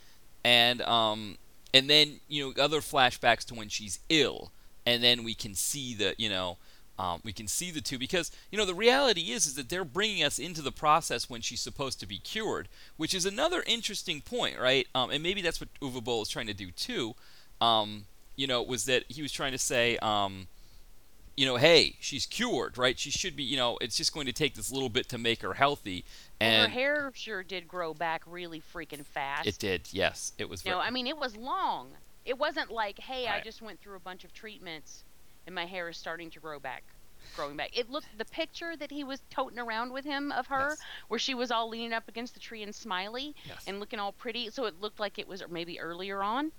and 0.45 0.81
um, 0.83 1.37
and 1.73 1.91
then 1.91 2.21
you 2.29 2.45
know 2.45 2.63
other 2.63 2.81
flashbacks 2.81 3.45
to 3.47 3.55
when 3.55 3.69
she's 3.69 3.99
ill, 4.09 4.53
and 4.87 5.03
then 5.03 5.25
we 5.25 5.35
can 5.35 5.55
see 5.55 5.95
the 5.95 6.15
you 6.17 6.29
know. 6.29 6.59
Um, 6.98 7.20
we 7.24 7.33
can 7.33 7.48
see 7.48 7.70
the 7.72 7.80
two 7.80 7.98
because 7.98 8.30
you 8.52 8.59
know 8.59 8.64
the 8.64 8.74
reality 8.74 9.33
is 9.33 9.46
is 9.46 9.54
that 9.57 9.68
they're 9.68 9.85
bringing 9.85 10.22
us 10.22 10.38
into 10.38 10.62
the 10.62 10.70
process 10.70 11.28
when 11.28 11.40
she's 11.40 11.61
supposed 11.61 11.98
to 12.00 12.07
be 12.07 12.18
cured, 12.18 12.68
which 12.96 13.14
is 13.14 13.26
another 13.26 13.64
interesting 13.66 14.20
point, 14.20 14.59
right? 14.61 14.87
Um, 14.94 15.11
and 15.11 15.22
maybe 15.22 15.42
that's 15.42 15.61
what 15.61 15.68
Uwe 15.83 16.02
Boll 16.04 16.22
is 16.22 16.28
trying 16.28 16.46
to 16.46 16.54
do 16.54 16.70
too. 16.70 17.14
Um, 17.61 18.04
you 18.37 18.46
know, 18.46 18.62
was 18.62 18.85
that 18.85 19.04
he 19.09 19.22
was 19.22 19.33
trying 19.33 19.52
to 19.52 19.59
say, 19.59 19.96
um, 19.98 20.46
you 21.37 21.46
know, 21.46 21.57
hey, 21.57 21.96
she's 21.98 22.26
cured, 22.26 22.78
right? 22.78 22.96
She 22.96 23.11
should 23.11 23.35
be, 23.35 23.42
you 23.42 23.57
know, 23.57 23.76
it's 23.80 23.96
just 23.96 24.14
going 24.14 24.26
to 24.26 24.33
take 24.33 24.54
this 24.54 24.70
little 24.70 24.88
bit 24.88 25.09
to 25.09 25.18
make 25.18 25.42
her 25.42 25.54
healthy, 25.54 26.04
well, 26.40 26.48
and 26.50 26.72
her 26.72 26.78
hair 26.78 27.12
sure 27.14 27.42
did 27.42 27.66
grow 27.66 27.92
back 27.92 28.22
really 28.26 28.61
freaking 28.72 29.04
fast. 29.04 29.48
it 29.48 29.59
did. 29.59 29.88
Yes, 29.92 30.33
it 30.38 30.48
was. 30.48 30.64
No, 30.64 30.72
very- 30.76 30.83
I 30.87 30.90
mean 30.90 31.09
it 31.09 31.18
was 31.18 31.37
long. 31.37 31.88
It 32.24 32.38
wasn't 32.38 32.70
like, 32.70 33.00
hey, 33.00 33.26
I 33.26 33.40
just 33.40 33.61
went 33.61 33.80
through 33.80 33.96
a 33.96 34.00
bunch 34.00 34.24
of 34.24 34.33
treatments 34.33 35.02
and 35.46 35.54
my 35.54 35.66
hair 35.66 35.88
is 35.88 35.96
starting 35.96 36.30
to 36.30 36.40
grow 36.40 36.59
back, 36.59 36.85
growing 37.37 37.57
back. 37.57 37.76
It 37.76 37.90
looked 37.90 38.16
the 38.18 38.24
picture 38.24 38.76
that 38.76 38.90
he 38.90 39.04
was 39.04 39.20
toting 39.30 39.59
around 39.59 39.92
with 39.92 40.04
him 40.04 40.33
of 40.33 40.46
her, 40.48 40.70
Yes. 40.70 40.78
where 41.09 41.18
she 41.20 41.35
was 41.35 41.50
all 41.50 41.68
leaning 41.68 41.92
up 41.92 42.09
against 42.09 42.35
the 42.35 42.40
tree 42.40 42.62
and 42.62 42.74
smiley 42.74 43.35
Yes. 43.46 43.64
and 43.66 43.80
looking 43.80 43.98
all 43.98 44.12
pretty. 44.12 44.50
So 44.50 44.64
it 44.66 44.80
looked 44.80 45.00
like 45.00 45.18
it 45.18 45.28
was 45.28 45.42
maybe 45.50 45.80
earlier 45.80 46.22
on, 46.22 46.52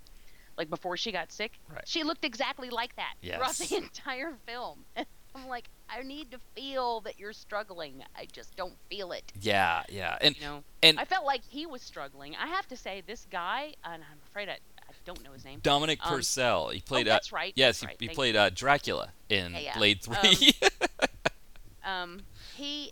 like 0.58 0.70
before 0.70 0.98
she 0.98 1.12
got 1.12 1.32
sick. 1.32 1.54
Right. 1.74 1.88
She 1.88 2.04
looked 2.04 2.26
exactly 2.26 2.70
like 2.70 2.96
that 2.96 3.14
throughout 3.24 3.54
the 3.56 3.76
entire 3.78 4.34
film. 4.46 4.86
I'm 5.36 5.48
like, 5.50 5.68
I 5.90 6.02
need 6.02 6.32
to 6.32 6.38
feel 6.56 7.02
that 7.02 7.20
you're 7.20 7.34
struggling. 7.34 8.02
I 8.16 8.26
just 8.32 8.56
don't 8.56 8.76
feel 8.90 9.12
it. 9.12 9.34
yeah, 9.42 9.84
yeah, 9.90 10.18
and 10.22 10.34
You 10.38 10.42
know, 10.42 10.64
and 10.82 10.98
I 10.98 11.04
felt 11.04 11.26
like 11.26 11.42
he 11.44 11.66
was 11.66 11.82
struggling. 11.82 12.36
I 12.42 12.48
have 12.48 12.66
to 12.70 12.78
say, 12.78 13.04
this 13.06 13.28
guy, 13.30 13.74
and 13.84 14.02
I'm 14.02 14.20
afraid 14.30 14.48
I 14.48 14.60
don't 15.06 15.24
know 15.24 15.32
his 15.34 15.46
name. 15.46 15.60
Dominic 15.64 16.00
Um, 16.04 16.14
Purcell, 16.16 16.70
he 16.70 16.82
played. 16.82 17.08
oh, 17.08 17.12
that's 17.12 17.32
uh, 17.32 17.38
right. 17.38 17.54
Yes, 17.56 17.80
that's 17.80 17.82
he, 17.82 17.86
right. 17.88 17.98
he 18.00 18.06
Thank 18.08 18.16
played 18.18 18.36
uh, 18.36 18.50
Dracula 18.50 19.14
in 19.30 19.54
Yeah, 19.54 19.60
yeah. 19.60 19.78
Blade 19.78 20.02
Three. 20.02 20.54
um, 21.84 22.26
he 22.56 22.92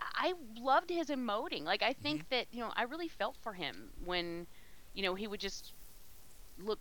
I 0.00 0.34
loved 0.58 0.90
his 0.90 1.08
emoting. 1.08 1.64
Like 1.64 1.82
I 1.82 1.92
think 1.92 2.22
Mm-hmm. 2.22 2.26
that, 2.30 2.46
you 2.50 2.60
know, 2.60 2.72
I 2.76 2.82
really 2.84 3.08
felt 3.08 3.36
for 3.42 3.52
him 3.54 3.90
when, 4.04 4.46
you 4.94 5.02
know, 5.02 5.14
he 5.14 5.26
would 5.26 5.40
just 5.40 5.72
look 6.58 6.78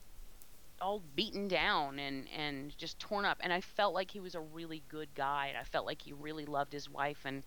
all 0.82 1.02
beaten 1.16 1.48
down 1.48 2.00
and 2.00 2.28
and 2.36 2.78
just 2.78 3.00
torn 3.00 3.26
up 3.26 3.38
and 3.42 3.54
I 3.54 3.62
felt 3.62 3.94
like 3.94 4.12
he 4.12 4.20
was 4.20 4.36
a 4.36 4.42
really 4.42 4.84
good 4.90 5.10
guy 5.16 5.48
and 5.48 5.58
I 5.58 5.64
felt 5.64 5.86
like 5.86 6.02
he 6.02 6.14
really 6.14 6.46
loved 6.46 6.74
his 6.74 6.90
wife 6.90 7.20
and 7.26 7.44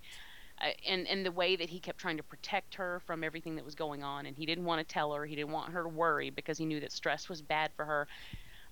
and 0.86 1.06
and 1.06 1.24
the 1.24 1.32
way 1.32 1.56
that 1.56 1.68
he 1.68 1.78
kept 1.78 1.98
trying 1.98 2.16
to 2.16 2.22
protect 2.22 2.74
her 2.74 3.00
from 3.06 3.22
everything 3.24 3.56
that 3.56 3.64
was 3.64 3.74
going 3.74 4.02
on 4.02 4.26
and 4.26 4.36
he 4.36 4.46
didn't 4.46 4.64
want 4.64 4.86
to 4.86 4.92
tell 4.92 5.12
her 5.12 5.24
he 5.24 5.36
didn't 5.36 5.52
want 5.52 5.72
her 5.72 5.82
to 5.82 5.88
worry 5.88 6.30
because 6.30 6.58
he 6.58 6.64
knew 6.64 6.80
that 6.80 6.92
stress 6.92 7.28
was 7.28 7.42
bad 7.42 7.70
for 7.76 7.84
her 7.84 8.06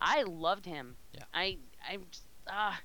i 0.01 0.22
loved 0.22 0.64
him 0.66 0.96
Yeah. 1.12 1.25
i 1.35 1.59
i 1.88 1.99
ah 2.49 2.81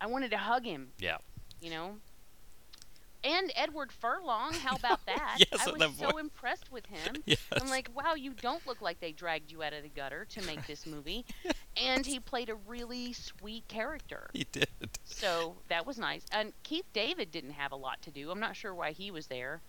i 0.00 0.06
wanted 0.06 0.30
to 0.30 0.38
hug 0.38 0.64
him 0.64 0.88
yeah. 0.98 1.18
you 1.60 1.70
know 1.70 1.96
and 3.24 3.50
Edward 3.56 3.90
Furlong. 3.92 4.52
How 4.54 4.76
about 4.76 5.00
that? 5.06 5.36
Yes, 5.38 5.66
I 5.66 5.70
was 5.72 5.96
so 5.98 6.18
impressed 6.18 6.70
with 6.70 6.86
him. 6.86 7.16
Yes. 7.26 7.38
I'm 7.52 7.68
like, 7.70 7.88
wow, 7.94 8.14
you 8.14 8.32
don't 8.32 8.64
look 8.66 8.82
like 8.82 9.00
they 9.00 9.12
dragged 9.12 9.50
you 9.50 9.62
out 9.62 9.72
of 9.72 9.82
the 9.82 9.88
gutter 9.88 10.26
to 10.30 10.42
make 10.42 10.66
this 10.66 10.86
movie. 10.86 11.24
and 11.82 12.04
he 12.04 12.20
played 12.20 12.50
a 12.50 12.54
really 12.54 13.12
sweet 13.14 13.66
character. 13.68 14.28
He 14.34 14.46
did. 14.52 14.68
So 15.04 15.56
that 15.68 15.86
was 15.86 15.98
nice. 15.98 16.22
And 16.32 16.52
Keith 16.62 16.84
David 16.92 17.30
didn't 17.30 17.52
have 17.52 17.72
a 17.72 17.76
lot 17.76 18.02
to 18.02 18.10
do. 18.10 18.30
I'm 18.30 18.40
not 18.40 18.56
sure 18.56 18.74
why 18.74 18.92
he 18.92 19.10
was 19.10 19.28
there. 19.28 19.62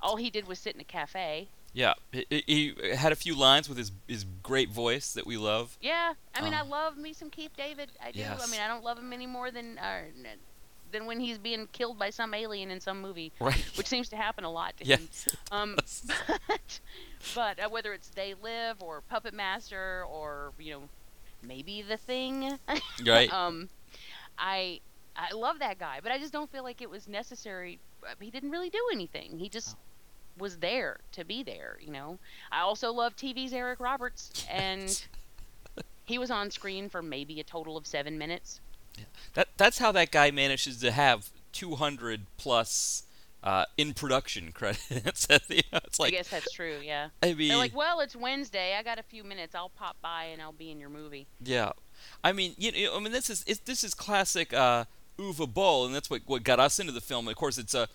All 0.00 0.16
he 0.16 0.30
did 0.30 0.46
was 0.46 0.58
sit 0.58 0.74
in 0.74 0.80
a 0.80 0.84
cafe. 0.84 1.48
Yeah, 1.72 1.94
he, 2.12 2.24
he 2.46 2.94
had 2.94 3.10
a 3.10 3.16
few 3.16 3.34
lines 3.34 3.68
with 3.68 3.76
his 3.78 3.90
his 4.06 4.24
great 4.44 4.70
voice 4.70 5.12
that 5.14 5.26
we 5.26 5.36
love. 5.36 5.76
Yeah, 5.80 6.14
I 6.32 6.40
mean, 6.42 6.54
I 6.54 6.60
Oh. 6.62 6.66
love 6.68 6.96
me 6.96 7.12
some 7.12 7.30
Keith 7.30 7.50
David. 7.56 7.90
I 8.00 8.12
do. 8.12 8.22
I 8.22 8.46
mean, 8.46 8.60
I 8.60 8.68
don't 8.68 8.84
love 8.84 8.96
him 8.98 9.12
any 9.12 9.26
more 9.26 9.50
than 9.50 9.78
uh, 9.78 10.02
than 10.94 11.04
when 11.06 11.20
he's 11.20 11.36
being 11.38 11.68
killed 11.72 11.98
by 11.98 12.08
some 12.10 12.32
alien 12.32 12.70
in 12.70 12.80
some 12.80 13.00
movie, 13.02 13.32
Right. 13.40 13.62
which 13.76 13.86
seems 13.88 14.08
to 14.10 14.16
happen 14.16 14.44
a 14.44 14.50
lot 14.50 14.76
to 14.78 14.84
him. 14.84 15.08
Um, 15.52 15.76
but 16.48 16.80
but 17.34 17.58
uh, 17.60 17.68
whether 17.68 17.92
it's 17.92 18.08
They 18.08 18.34
Live 18.42 18.82
or 18.82 19.02
Puppet 19.02 19.34
Master 19.34 20.04
or 20.08 20.52
you 20.58 20.72
know 20.72 20.82
maybe 21.42 21.82
The 21.82 21.96
Thing, 21.98 22.58
Right. 23.06 23.30
um, 23.32 23.68
I 24.38 24.80
I 25.16 25.32
love 25.34 25.58
that 25.58 25.78
guy, 25.78 26.00
but 26.02 26.10
I 26.12 26.18
just 26.18 26.32
don't 26.32 26.50
feel 26.50 26.62
like 26.64 26.80
it 26.80 26.88
was 26.90 27.06
necessary. 27.08 27.78
Uh, 28.02 28.14
He 28.20 28.30
didn't 28.30 28.50
really 28.50 28.70
do 28.70 28.82
anything. 28.92 29.38
He 29.38 29.48
just 29.48 29.76
was 30.38 30.56
there 30.58 30.98
to 31.12 31.24
be 31.24 31.42
there. 31.42 31.78
You 31.80 31.92
know. 31.92 32.18
I 32.50 32.60
also 32.60 32.92
love 32.92 33.14
TV's 33.16 33.52
Eric 33.52 33.78
Roberts, 33.80 34.44
and 34.50 35.06
he 36.04 36.18
was 36.18 36.30
on 36.30 36.50
screen 36.50 36.88
for 36.88 37.02
maybe 37.02 37.38
a 37.40 37.44
total 37.44 37.76
of 37.76 37.86
seven 37.86 38.16
minutes. 38.18 38.60
That 39.34 39.48
that's 39.56 39.78
how 39.78 39.92
that 39.92 40.10
guy 40.10 40.30
manages 40.30 40.78
to 40.80 40.90
have 40.90 41.30
200 41.52 42.26
plus 42.36 43.02
uh, 43.42 43.64
in 43.76 43.92
production 43.94 44.52
credits. 44.54 45.26
you 45.48 45.62
know, 45.72 45.80
it's 45.84 46.00
I 46.00 46.10
guess 46.10 46.28
that's 46.28 46.52
true. 46.52 46.78
Yeah. 46.82 47.08
I 47.22 47.34
mean, 47.34 47.48
They're 47.48 47.56
like, 47.58 47.76
well, 47.76 48.00
it's 48.00 48.16
Wednesday. 48.16 48.74
I 48.78 48.82
got 48.82 48.98
a 48.98 49.02
few 49.02 49.22
minutes. 49.24 49.54
I'll 49.54 49.68
pop 49.68 49.96
by 50.00 50.24
and 50.24 50.40
I'll 50.40 50.52
be 50.52 50.70
in 50.70 50.80
your 50.80 50.90
movie. 50.90 51.26
yeah. 51.42 51.72
I 52.22 52.32
mean, 52.32 52.54
you 52.58 52.72
know, 52.72 52.96
I 52.96 53.00
mean, 53.00 53.12
this 53.12 53.30
is 53.30 53.44
this 53.64 53.84
is 53.84 53.94
classic 53.94 54.52
uh, 54.52 54.84
Uwe 55.18 55.52
Boll, 55.52 55.86
and 55.86 55.94
that's 55.94 56.10
what 56.10 56.22
what 56.26 56.42
got 56.42 56.58
us 56.58 56.78
into 56.80 56.92
the 56.92 57.00
film. 57.00 57.28
Of 57.28 57.36
course, 57.36 57.56
it's 57.56 57.72
a 57.72 57.88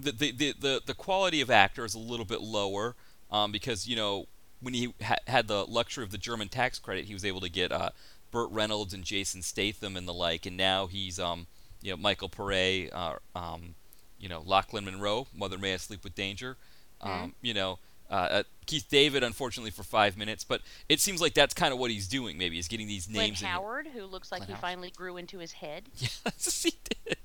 the 0.00 0.10
the 0.12 0.32
the 0.32 0.54
the, 0.58 0.82
the 0.86 0.94
quality 0.94 1.40
of 1.40 1.50
actor 1.50 1.84
is 1.84 1.94
a 1.94 1.98
little 2.00 2.26
bit 2.26 2.40
lower 2.40 2.96
um, 3.30 3.52
because 3.52 3.86
you 3.86 3.94
know 3.94 4.26
when 4.60 4.74
he 4.74 4.92
ha- 5.02 5.16
had 5.28 5.46
the 5.46 5.64
luxury 5.66 6.02
of 6.02 6.10
the 6.10 6.18
German 6.18 6.48
tax 6.48 6.78
credit, 6.80 7.04
he 7.04 7.14
was 7.14 7.24
able 7.24 7.40
to 7.42 7.48
get 7.48 7.70
uh, 7.70 7.90
Burt 8.34 8.50
Reynolds 8.50 8.92
and 8.92 9.04
Jason 9.04 9.40
Statham 9.42 9.96
and 9.96 10.06
the 10.08 10.12
like, 10.12 10.44
and 10.44 10.56
now 10.56 10.86
he's 10.88 11.18
um 11.20 11.46
you 11.80 11.92
know 11.92 11.96
Michael 11.96 12.28
Pare, 12.28 12.88
uh, 12.92 13.14
um 13.34 13.76
you 14.18 14.28
know 14.28 14.42
Lochlyn 14.42 14.84
Munro, 14.84 15.28
Mother 15.34 15.56
May 15.56 15.74
I 15.74 15.76
Sleep 15.78 16.02
with 16.04 16.14
Danger, 16.14 16.56
um 17.00 17.34
you 17.40 17.54
know. 17.54 17.78
Uh, 18.10 18.14
uh, 18.14 18.42
Keith 18.66 18.86
David, 18.90 19.24
unfortunately, 19.24 19.70
for 19.70 19.82
five 19.82 20.16
minutes, 20.18 20.44
but 20.44 20.60
it 20.90 21.00
seems 21.00 21.22
like 21.22 21.32
that's 21.32 21.54
kind 21.54 21.72
of 21.72 21.78
what 21.78 21.90
he's 21.90 22.06
doing. 22.06 22.36
Maybe 22.36 22.56
he's 22.56 22.68
getting 22.68 22.86
these 22.86 23.08
names. 23.08 23.40
in 23.40 23.46
here. 23.46 23.54
Howard, 23.54 23.86
who 23.88 24.04
looks 24.04 24.30
like 24.30 24.40
Clint 24.40 24.48
he 24.50 24.52
Howard. 24.52 24.60
finally 24.60 24.90
grew 24.90 25.16
into 25.16 25.38
his 25.38 25.52
head. 25.52 25.84
Yes, 25.98 26.62
he 26.62 26.74
did. 26.84 27.16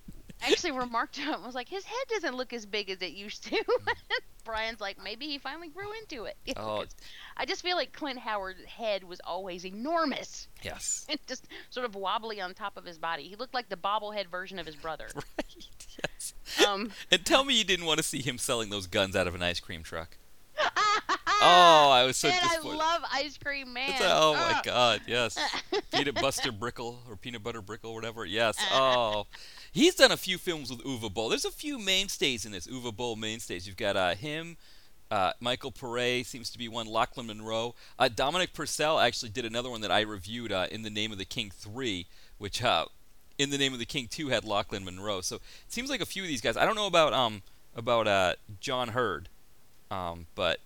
I 0.46 0.52
actually 0.52 0.72
remarked 0.72 1.20
on 1.20 1.34
it. 1.34 1.40
I 1.42 1.46
was 1.46 1.56
like, 1.56 1.68
his 1.70 1.84
head 1.84 2.04
doesn't 2.10 2.36
look 2.36 2.54
as 2.54 2.66
big 2.66 2.90
as 2.90 3.02
it 3.02 3.12
used 3.12 3.44
to. 3.46 3.62
Brian's 4.46 4.80
like, 4.80 4.98
maybe 5.04 5.26
he 5.28 5.38
finally 5.38 5.68
grew 5.68 5.90
into 6.02 6.24
it. 6.26 6.38
You 6.46 6.54
know, 6.58 6.62
Oh. 6.82 6.86
I 7.38 7.46
just 7.46 7.62
feel 7.62 7.76
like 7.76 7.92
Clint 7.94 8.20
Howard's 8.20 8.64
head 8.66 9.04
was 9.04 9.20
always 9.26 9.66
enormous 9.66 10.48
Yes. 10.64 11.06
and 11.10 11.20
just 11.28 11.46
sort 11.70 11.86
of 11.86 11.96
wobbly 11.96 12.40
on 12.42 12.54
top 12.54 12.78
of 12.78 12.86
his 12.86 12.98
body. 12.98 13.24
He 13.24 13.36
looked 13.36 13.54
like 13.54 13.70
the 13.70 13.76
bobblehead 13.78 14.28
version 14.28 14.60
of 14.60 14.66
his 14.66 14.76
brother. 14.76 15.08
Right. 15.16 15.68
Yes. 16.04 16.34
Um, 16.68 16.92
And 17.12 17.26
tell 17.26 17.44
me 17.44 17.58
you 17.58 17.64
didn't 17.66 17.86
want 17.86 17.98
to 17.98 18.04
see 18.04 18.22
him 18.22 18.38
selling 18.38 18.70
those 18.70 18.88
guns 18.88 19.16
out 19.16 19.28
of 19.28 19.36
an 19.36 19.44
ice 19.44 19.60
cream 19.60 19.84
truck. 19.84 20.18
Oh, 21.42 21.90
I 21.92 22.04
was 22.06 22.18
so 22.18 22.28
and 22.28 22.38
I 22.42 22.60
love 22.60 23.02
Ice 23.14 23.38
Cream 23.38 23.72
Man. 23.72 23.92
It's 23.92 24.02
a- 24.02 24.14
oh 24.14 24.34
my 24.34 24.60
God, 24.64 25.00
yes. 25.08 25.38
Peanut 25.94 26.16
Buster 26.16 26.52
Brickle 26.52 26.98
or 27.10 27.16
Peanut 27.16 27.42
Butter 27.44 27.62
Brickle, 27.62 27.94
whatever. 27.94 28.26
Yes. 28.26 28.58
Oh, 28.74 29.26
he's 29.72 29.96
done 29.96 30.12
a 30.12 30.18
few 30.18 30.38
films 30.38 30.70
with 30.70 30.84
Uwe 30.84 31.14
Boll. 31.14 31.30
There's 31.30 31.46
a 31.46 31.52
few 31.52 31.78
mainstays 31.80 32.46
in 32.46 32.52
this 32.52 32.68
Uwe 32.68 32.96
Boll 32.96 33.16
mainstays. 33.16 33.68
You've 33.68 33.78
got 33.78 33.96
uh, 33.96 34.16
him. 34.16 34.58
Uh, 35.12 35.32
Michael 35.40 35.72
Pare 35.72 36.24
seems 36.24 36.50
to 36.52 36.58
be 36.58 36.68
one. 36.68 36.86
Lochlyn 36.88 37.26
Munro. 37.26 37.74
Uh, 37.98 38.10
Dominic 38.10 38.54
Purcell 38.54 39.00
actually 39.00 39.30
did 39.30 39.44
another 39.46 39.70
one 39.70 39.82
that 39.82 39.92
I 39.92 40.02
reviewed, 40.02 40.52
uh, 40.52 40.68
In 40.72 40.84
the 40.84 40.90
Name 40.92 41.12
of 41.12 41.18
the 41.18 41.26
King 41.26 41.52
3, 41.52 42.06
which 42.38 42.64
uh, 42.64 42.86
In 43.40 43.50
the 43.50 43.58
Name 43.58 43.74
of 43.74 43.80
the 43.80 43.86
King 43.86 44.08
2 44.08 44.30
had 44.30 44.44
Lochlyn 44.44 44.84
Munro. 44.84 45.22
So 45.22 45.38
it 45.38 45.42
seems 45.68 45.90
like 45.90 46.02
a 46.02 46.06
few 46.06 46.22
of 46.22 46.28
these 46.28 46.42
guys. 46.42 46.58
I 46.58 46.66
don't 46.66 46.76
know 46.76 46.86
about 46.88 47.14
um 47.14 47.42
about 47.76 48.08
uh, 48.08 48.34
John 48.60 48.90
Heard, 48.90 49.30
um, 49.90 50.28
but 50.36 50.60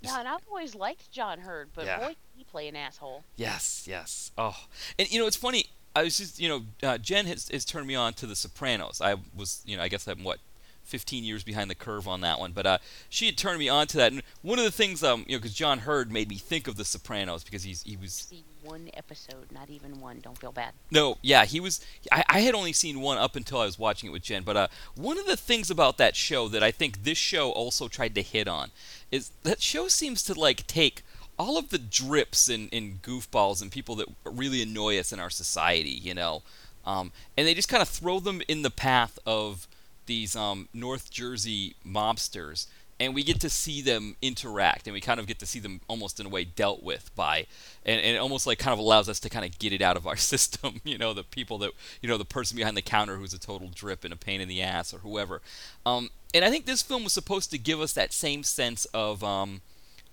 Yeah, 0.00 0.18
and 0.18 0.28
I've 0.28 0.46
always 0.48 0.74
liked 0.74 1.10
John 1.10 1.40
Heard, 1.40 1.70
but 1.74 1.84
Yeah. 1.84 1.98
boy, 1.98 2.16
he 2.36 2.44
play 2.44 2.66
an 2.68 2.76
asshole. 2.76 3.24
Yes, 3.36 3.84
yes. 3.86 4.30
Oh, 4.38 4.56
and 4.98 5.10
you 5.10 5.18
know 5.20 5.26
it's 5.26 5.36
funny. 5.36 5.66
I 5.94 6.04
was 6.04 6.18
just 6.18 6.38
you 6.40 6.48
know 6.48 6.62
uh, 6.82 6.98
Jen 6.98 7.26
has, 7.26 7.48
has 7.48 7.64
turned 7.64 7.86
me 7.86 7.94
on 7.94 8.14
to 8.14 8.26
The 8.26 8.36
Sopranos. 8.36 9.00
I 9.00 9.16
was 9.36 9.62
you 9.66 9.76
know 9.76 9.82
I 9.82 9.88
guess 9.88 10.06
I'm 10.06 10.24
what 10.24 10.38
15 10.84 11.22
years 11.22 11.44
behind 11.44 11.70
the 11.70 11.74
curve 11.74 12.08
on 12.08 12.20
that 12.22 12.40
one, 12.40 12.52
but 12.52 12.66
uh, 12.66 12.78
she 13.08 13.26
had 13.26 13.36
turned 13.36 13.58
me 13.60 13.68
on 13.68 13.86
to 13.88 13.96
that. 13.98 14.12
And 14.12 14.22
one 14.42 14.58
of 14.58 14.64
the 14.64 14.70
things 14.70 15.02
um 15.02 15.24
you 15.26 15.36
know 15.36 15.40
because 15.40 15.54
John 15.54 15.80
Heard 15.80 16.12
made 16.12 16.28
me 16.28 16.36
think 16.36 16.68
of 16.68 16.76
The 16.76 16.84
Sopranos 16.84 17.44
because 17.44 17.62
he's 17.64 17.82
he 17.82 17.96
was 17.96 18.32
one 18.62 18.90
episode, 18.94 19.50
not 19.50 19.70
even 19.70 20.00
one. 20.00 20.20
Don't 20.20 20.38
feel 20.38 20.52
bad. 20.52 20.72
no, 20.90 21.16
yeah, 21.22 21.44
he 21.44 21.60
was. 21.60 21.84
I, 22.12 22.24
I 22.28 22.40
had 22.40 22.54
only 22.54 22.72
seen 22.72 23.00
one 23.00 23.18
up 23.18 23.34
until 23.34 23.58
I 23.60 23.64
was 23.64 23.78
watching 23.78 24.08
it 24.08 24.12
with 24.12 24.22
Jen. 24.22 24.42
But 24.42 24.56
uh, 24.56 24.68
one 24.94 25.18
of 25.18 25.26
the 25.26 25.36
things 25.36 25.70
about 25.70 25.98
that 25.98 26.14
show 26.14 26.46
that 26.48 26.62
I 26.62 26.70
think 26.70 27.04
this 27.04 27.18
show 27.18 27.50
also 27.50 27.88
tried 27.88 28.14
to 28.16 28.22
hit 28.22 28.48
on 28.48 28.70
is 29.10 29.30
that 29.42 29.62
show 29.62 29.88
seems 29.88 30.22
to 30.24 30.38
like 30.38 30.66
take 30.66 31.02
all 31.40 31.56
of 31.56 31.70
the 31.70 31.78
drips 31.78 32.50
and, 32.50 32.68
and 32.70 33.00
goofballs 33.00 33.62
and 33.62 33.72
people 33.72 33.94
that 33.94 34.06
really 34.26 34.60
annoy 34.60 34.98
us 34.98 35.10
in 35.10 35.18
our 35.18 35.30
society, 35.30 35.88
you 35.88 36.12
know, 36.12 36.42
um, 36.84 37.12
and 37.34 37.46
they 37.46 37.54
just 37.54 37.68
kind 37.68 37.80
of 37.80 37.88
throw 37.88 38.20
them 38.20 38.42
in 38.46 38.60
the 38.60 38.70
path 38.70 39.18
of 39.24 39.66
these 40.04 40.36
um, 40.36 40.68
North 40.74 41.10
Jersey 41.10 41.76
mobsters. 41.86 42.66
And 42.98 43.14
we 43.14 43.22
get 43.22 43.40
to 43.40 43.48
see 43.48 43.80
them 43.80 44.16
interact, 44.20 44.86
and 44.86 44.92
we 44.92 45.00
kind 45.00 45.18
of 45.18 45.26
get 45.26 45.38
to 45.38 45.46
see 45.46 45.58
them 45.58 45.80
almost 45.88 46.20
in 46.20 46.26
a 46.26 46.28
way 46.28 46.44
dealt 46.44 46.82
with 46.82 47.10
by, 47.16 47.46
and, 47.86 47.98
and 47.98 48.16
it 48.16 48.18
almost 48.18 48.46
like 48.46 48.58
kind 48.58 48.74
of 48.74 48.78
allows 48.78 49.08
us 49.08 49.18
to 49.20 49.30
kind 49.30 49.46
of 49.46 49.58
get 49.58 49.72
it 49.72 49.80
out 49.80 49.96
of 49.96 50.06
our 50.06 50.16
system. 50.32 50.82
You 50.84 50.98
know, 50.98 51.14
the 51.14 51.24
people 51.24 51.56
that, 51.58 51.70
you 52.02 52.08
know, 52.10 52.18
the 52.18 52.26
person 52.26 52.58
behind 52.58 52.76
the 52.76 52.82
counter 52.82 53.16
who's 53.16 53.32
a 53.32 53.38
total 53.38 53.70
drip 53.74 54.04
and 54.04 54.12
a 54.12 54.16
pain 54.16 54.42
in 54.42 54.48
the 54.48 54.60
ass 54.60 54.92
or 54.92 54.98
whoever. 54.98 55.40
Um, 55.86 56.10
and 56.34 56.44
I 56.44 56.50
think 56.50 56.66
this 56.66 56.82
film 56.82 57.04
was 57.04 57.14
supposed 57.14 57.50
to 57.52 57.58
give 57.58 57.80
us 57.80 57.94
that 57.94 58.12
same 58.12 58.42
sense 58.42 58.84
of, 58.92 59.24
um, 59.24 59.62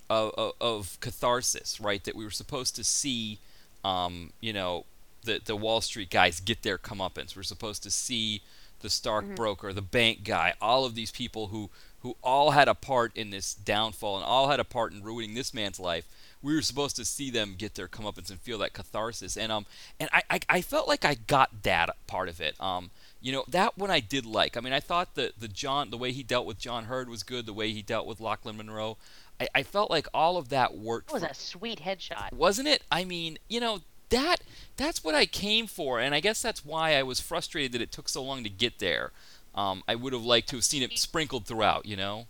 of, 0.09 0.53
of, 0.61 0.97
catharsis, 1.01 1.79
right? 1.79 2.03
That 2.03 2.15
we 2.15 2.23
were 2.23 2.31
supposed 2.31 2.75
to 2.75 2.83
see, 2.83 3.39
um, 3.83 4.31
you 4.41 4.53
know, 4.53 4.85
the 5.23 5.41
the 5.43 5.55
Wall 5.55 5.81
Street 5.81 6.09
guys 6.09 6.39
get 6.39 6.63
their 6.63 6.77
comeuppance. 6.77 7.35
We're 7.35 7.43
supposed 7.43 7.83
to 7.83 7.91
see 7.91 8.41
the 8.81 8.89
Stark 8.89 9.35
broker, 9.35 9.73
the 9.73 9.81
bank 9.81 10.23
guy, 10.23 10.53
all 10.61 10.85
of 10.85 10.95
these 10.95 11.11
people 11.11 11.47
who 11.47 11.69
who 12.01 12.15
all 12.23 12.51
had 12.51 12.67
a 12.67 12.75
part 12.75 13.15
in 13.15 13.31
this 13.31 13.53
downfall 13.53 14.17
and 14.17 14.25
all 14.25 14.49
had 14.49 14.59
a 14.59 14.63
part 14.63 14.93
in 14.93 15.03
ruining 15.03 15.33
this 15.33 15.53
man's 15.53 15.79
life. 15.79 16.05
We 16.41 16.53
were 16.53 16.61
supposed 16.61 16.95
to 16.97 17.05
see 17.05 17.31
them 17.31 17.55
get 17.57 17.73
their 17.75 17.87
comeuppance 17.87 18.29
and 18.29 18.39
feel 18.39 18.59
that 18.59 18.73
catharsis, 18.73 19.35
and 19.35 19.51
um, 19.51 19.65
and 19.99 20.09
I, 20.13 20.21
I, 20.29 20.39
I 20.49 20.61
felt 20.61 20.87
like 20.87 21.03
I 21.03 21.15
got 21.15 21.63
that 21.63 21.89
part 22.05 22.29
of 22.29 22.39
it. 22.39 22.55
Um, 22.61 22.91
you 23.19 23.31
know, 23.31 23.43
that 23.47 23.77
one 23.77 23.89
I 23.89 23.99
did 23.99 24.25
like. 24.25 24.55
I 24.55 24.59
mean, 24.59 24.73
I 24.73 24.79
thought 24.79 25.15
that 25.15 25.39
the 25.39 25.47
John, 25.47 25.89
the 25.89 25.97
way 25.97 26.11
he 26.11 26.21
dealt 26.21 26.45
with 26.45 26.59
John 26.59 26.85
Heard 26.85 27.09
was 27.09 27.23
good. 27.23 27.47
The 27.47 27.53
way 27.53 27.71
he 27.71 27.81
dealt 27.81 28.05
with 28.05 28.19
Lochlyn 28.19 28.55
Munro, 28.55 28.97
I, 29.39 29.47
I 29.55 29.63
felt 29.63 29.89
like 29.91 30.07
all 30.13 30.37
of 30.37 30.49
that 30.49 30.77
worked. 30.77 31.07
That 31.07 31.13
was 31.13 31.23
for- 31.23 31.29
a 31.29 31.35
sweet 31.35 31.81
headshot. 31.81 32.33
wasn't 32.33 32.67
it? 32.67 32.83
I 32.91 33.03
mean, 33.03 33.37
you 33.47 33.59
know, 33.59 33.79
that 34.09 34.37
that's 34.77 35.03
what 35.03 35.15
I 35.15 35.25
came 35.25 35.67
for, 35.67 35.99
and 35.99 36.15
I 36.15 36.19
guess 36.19 36.41
that's 36.41 36.65
why 36.65 36.95
I 36.95 37.03
was 37.03 37.19
frustrated 37.19 37.71
that 37.73 37.81
it 37.81 37.91
took 37.91 38.07
so 38.09 38.23
long 38.23 38.43
to 38.43 38.49
get 38.49 38.79
there. 38.79 39.11
Um, 39.53 39.83
I 39.87 39.95
would 39.95 40.13
have 40.13 40.23
liked 40.23 40.49
to 40.49 40.57
have 40.57 40.63
seen 40.63 40.83
it 40.83 40.97
sprinkled 40.97 41.45
throughout, 41.45 41.85
you 41.85 41.95
know. 41.95 42.27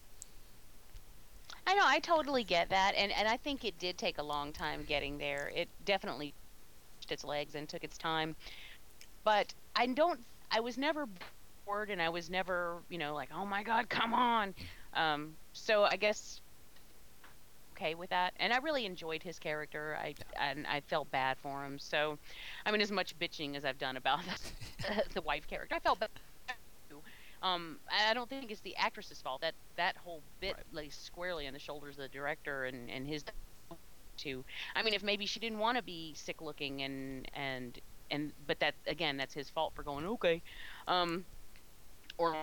I 1.65 1.75
know, 1.75 1.83
I 1.85 1.99
totally 1.99 2.43
get 2.45 2.69
that, 2.69 2.93
and 2.95 3.11
and 3.11 3.27
I 3.27 3.37
think 3.37 3.65
it 3.65 3.77
did 3.77 3.97
take 3.97 4.17
a 4.17 4.23
long 4.23 4.53
time 4.53 4.85
getting 4.87 5.17
there. 5.17 5.51
It 5.53 5.67
definitely 5.85 6.33
its 7.09 7.23
legs 7.23 7.55
and 7.55 7.67
took 7.69 7.83
its 7.83 7.97
time, 7.97 8.35
but 9.23 9.53
I 9.75 9.87
don't. 9.87 10.19
I 10.49 10.61
was 10.61 10.77
never 10.77 11.07
bored, 11.65 11.89
and 11.89 12.01
I 12.01 12.09
was 12.09 12.29
never, 12.29 12.77
you 12.89 12.97
know, 12.97 13.13
like, 13.13 13.29
oh 13.35 13.45
my 13.45 13.63
god, 13.63 13.89
come 13.89 14.13
on. 14.13 14.53
Um, 14.93 15.35
so 15.53 15.83
I 15.83 15.97
guess 15.97 16.39
okay 17.77 17.95
with 17.95 18.09
that, 18.09 18.33
and 18.39 18.51
I 18.51 18.57
really 18.57 18.85
enjoyed 18.85 19.23
his 19.23 19.39
character. 19.39 19.97
I 20.01 20.15
and 20.39 20.65
I 20.67 20.81
felt 20.81 21.09
bad 21.11 21.37
for 21.37 21.63
him. 21.63 21.79
So, 21.79 22.17
I 22.65 22.71
mean, 22.71 22.81
as 22.81 22.91
much 22.91 23.17
bitching 23.19 23.55
as 23.55 23.65
I've 23.65 23.77
done 23.77 23.97
about 23.97 24.21
the, 24.79 25.03
the 25.13 25.21
wife 25.21 25.47
character, 25.47 25.75
I 25.75 25.79
felt 25.79 25.99
bad. 25.99 26.09
Um, 27.43 27.77
I 27.91 28.15
don't 28.15 28.27
think 28.27 28.49
it's 28.49 28.61
the 28.61 28.75
actress's 28.77 29.21
fault. 29.21 29.41
That 29.41 29.53
that 29.75 29.95
whole 29.97 30.21
bit 30.41 30.55
lays 30.71 30.95
squarely 30.95 31.47
on 31.47 31.53
the 31.53 31.59
shoulders 31.59 31.95
of 31.95 32.01
the 32.01 32.09
director 32.09 32.65
and 32.65 32.89
and 32.89 33.07
his 33.07 33.23
too. 34.17 34.43
I 34.75 34.81
mean, 34.81 34.93
if 34.93 35.03
maybe 35.03 35.25
she 35.25 35.39
didn't 35.39 35.59
want 35.59 35.77
to 35.77 35.83
be 35.83 36.13
sick 36.15 36.41
looking 36.41 36.81
and 36.81 37.29
and 37.35 37.79
and 38.09 38.31
but 38.47 38.59
that 38.59 38.73
again, 38.87 39.17
that's 39.17 39.33
his 39.33 39.49
fault 39.49 39.73
for 39.75 39.83
going 39.83 40.05
okay, 40.05 40.41
um, 40.87 41.25
or 42.17 42.35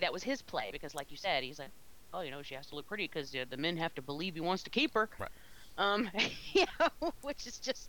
that 0.00 0.12
was 0.12 0.22
his 0.22 0.42
play 0.42 0.68
because, 0.70 0.94
like 0.94 1.10
you 1.10 1.16
said, 1.16 1.42
he's 1.42 1.58
like, 1.58 1.70
oh, 2.12 2.20
you 2.22 2.30
know, 2.30 2.42
she 2.42 2.54
has 2.54 2.66
to 2.68 2.74
look 2.74 2.86
pretty 2.86 3.04
because 3.04 3.34
uh, 3.34 3.44
the 3.48 3.56
men 3.56 3.76
have 3.76 3.94
to 3.96 4.02
believe 4.02 4.34
he 4.34 4.40
wants 4.40 4.62
to 4.64 4.70
keep 4.70 4.94
her. 4.94 5.08
Right. 5.18 5.30
Um, 5.78 6.10
you 6.52 6.64
know, 6.80 7.12
which 7.22 7.46
is 7.46 7.58
just 7.58 7.88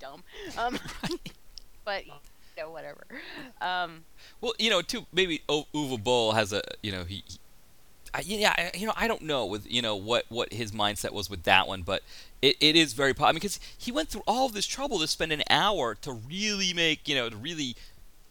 dumb. 0.00 0.22
Um, 0.56 0.78
but 1.84 2.06
you 2.06 2.12
know, 2.58 2.70
whatever. 2.70 3.04
Um, 3.60 4.04
Well, 4.40 4.54
you 4.58 4.70
know, 4.70 4.82
too 4.82 5.06
maybe 5.12 5.42
o- 5.48 5.66
Uwe 5.74 6.02
Boll 6.02 6.32
has 6.32 6.52
a 6.52 6.62
you 6.82 6.92
know 6.92 7.04
he. 7.04 7.22
he 7.26 7.38
I, 8.14 8.20
yeah, 8.24 8.54
I, 8.56 8.76
you 8.78 8.86
know, 8.86 8.94
I 8.96 9.08
don't 9.08 9.22
know 9.22 9.44
with 9.44 9.70
you 9.70 9.82
know 9.82 9.94
what 9.96 10.24
what 10.30 10.52
his 10.52 10.72
mindset 10.72 11.12
was 11.12 11.28
with 11.28 11.42
that 11.42 11.68
one, 11.68 11.82
but 11.82 12.02
it, 12.40 12.56
it 12.60 12.74
is 12.76 12.94
very 12.94 13.12
popular 13.12 13.28
I 13.28 13.32
mean, 13.32 13.40
because 13.40 13.60
he 13.76 13.92
went 13.92 14.08
through 14.08 14.22
all 14.26 14.46
of 14.46 14.54
this 14.54 14.66
trouble 14.66 14.98
to 15.00 15.06
spend 15.06 15.32
an 15.32 15.42
hour 15.50 15.94
to 15.96 16.12
really 16.12 16.72
make 16.72 17.08
you 17.08 17.14
know 17.14 17.28
to 17.28 17.36
really, 17.36 17.76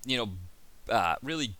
you 0.06 0.18
know, 0.18 0.30
uh, 0.92 1.16
really 1.22 1.54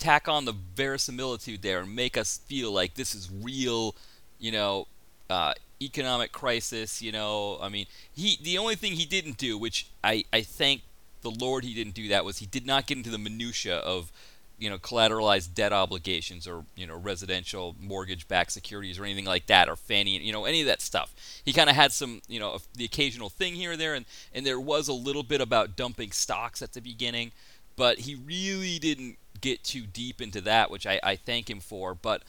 tack 0.00 0.26
on 0.26 0.46
the 0.46 0.54
verisimilitude 0.74 1.62
there 1.62 1.80
and 1.80 1.94
make 1.94 2.16
us 2.16 2.40
feel 2.46 2.72
like 2.72 2.94
this 2.94 3.14
is 3.14 3.30
real, 3.30 3.94
you 4.40 4.50
know, 4.50 4.88
uh, 5.28 5.52
economic 5.80 6.32
crisis. 6.32 7.00
You 7.00 7.12
know, 7.12 7.58
I 7.60 7.68
mean, 7.68 7.86
he 8.12 8.38
the 8.42 8.58
only 8.58 8.74
thing 8.74 8.94
he 8.94 9.04
didn't 9.04 9.36
do, 9.36 9.56
which 9.56 9.86
I 10.02 10.24
I 10.32 10.42
thank 10.42 10.82
the 11.22 11.30
Lord 11.30 11.64
he 11.64 11.74
didn't 11.74 11.94
do 11.94 12.08
that, 12.08 12.24
was 12.24 12.38
he 12.38 12.46
did 12.46 12.66
not 12.66 12.86
get 12.86 12.96
into 12.96 13.10
the 13.10 13.18
minutia 13.18 13.76
of 13.76 14.10
you 14.58 14.68
know 14.68 14.78
collateralized 14.78 15.54
debt 15.54 15.72
obligations 15.72 16.46
or 16.46 16.64
you 16.76 16.86
know 16.86 16.96
residential 16.96 17.74
mortgage-backed 17.80 18.52
securities 18.52 18.98
or 18.98 19.04
anything 19.04 19.24
like 19.24 19.46
that 19.46 19.70
or 19.70 19.74
Fannie 19.76 20.18
you 20.18 20.32
know 20.32 20.44
any 20.44 20.60
of 20.60 20.66
that 20.66 20.82
stuff. 20.82 21.14
He 21.44 21.52
kind 21.52 21.70
of 21.70 21.76
had 21.76 21.92
some 21.92 22.20
you 22.28 22.38
know 22.40 22.58
the 22.74 22.84
occasional 22.84 23.30
thing 23.30 23.54
here 23.54 23.72
or 23.72 23.76
there 23.76 23.94
and 23.94 24.04
and 24.34 24.44
there 24.44 24.60
was 24.60 24.88
a 24.88 24.92
little 24.92 25.22
bit 25.22 25.40
about 25.40 25.76
dumping 25.76 26.12
stocks 26.12 26.62
at 26.62 26.74
the 26.74 26.80
beginning, 26.80 27.32
but 27.76 28.00
he 28.00 28.14
really 28.14 28.78
didn't 28.78 29.16
get 29.40 29.64
too 29.64 29.82
deep 29.82 30.20
into 30.20 30.40
that, 30.42 30.70
which 30.70 30.86
I, 30.86 31.00
I 31.02 31.16
thank 31.16 31.48
him 31.48 31.60
for. 31.60 31.94
But 31.94 32.22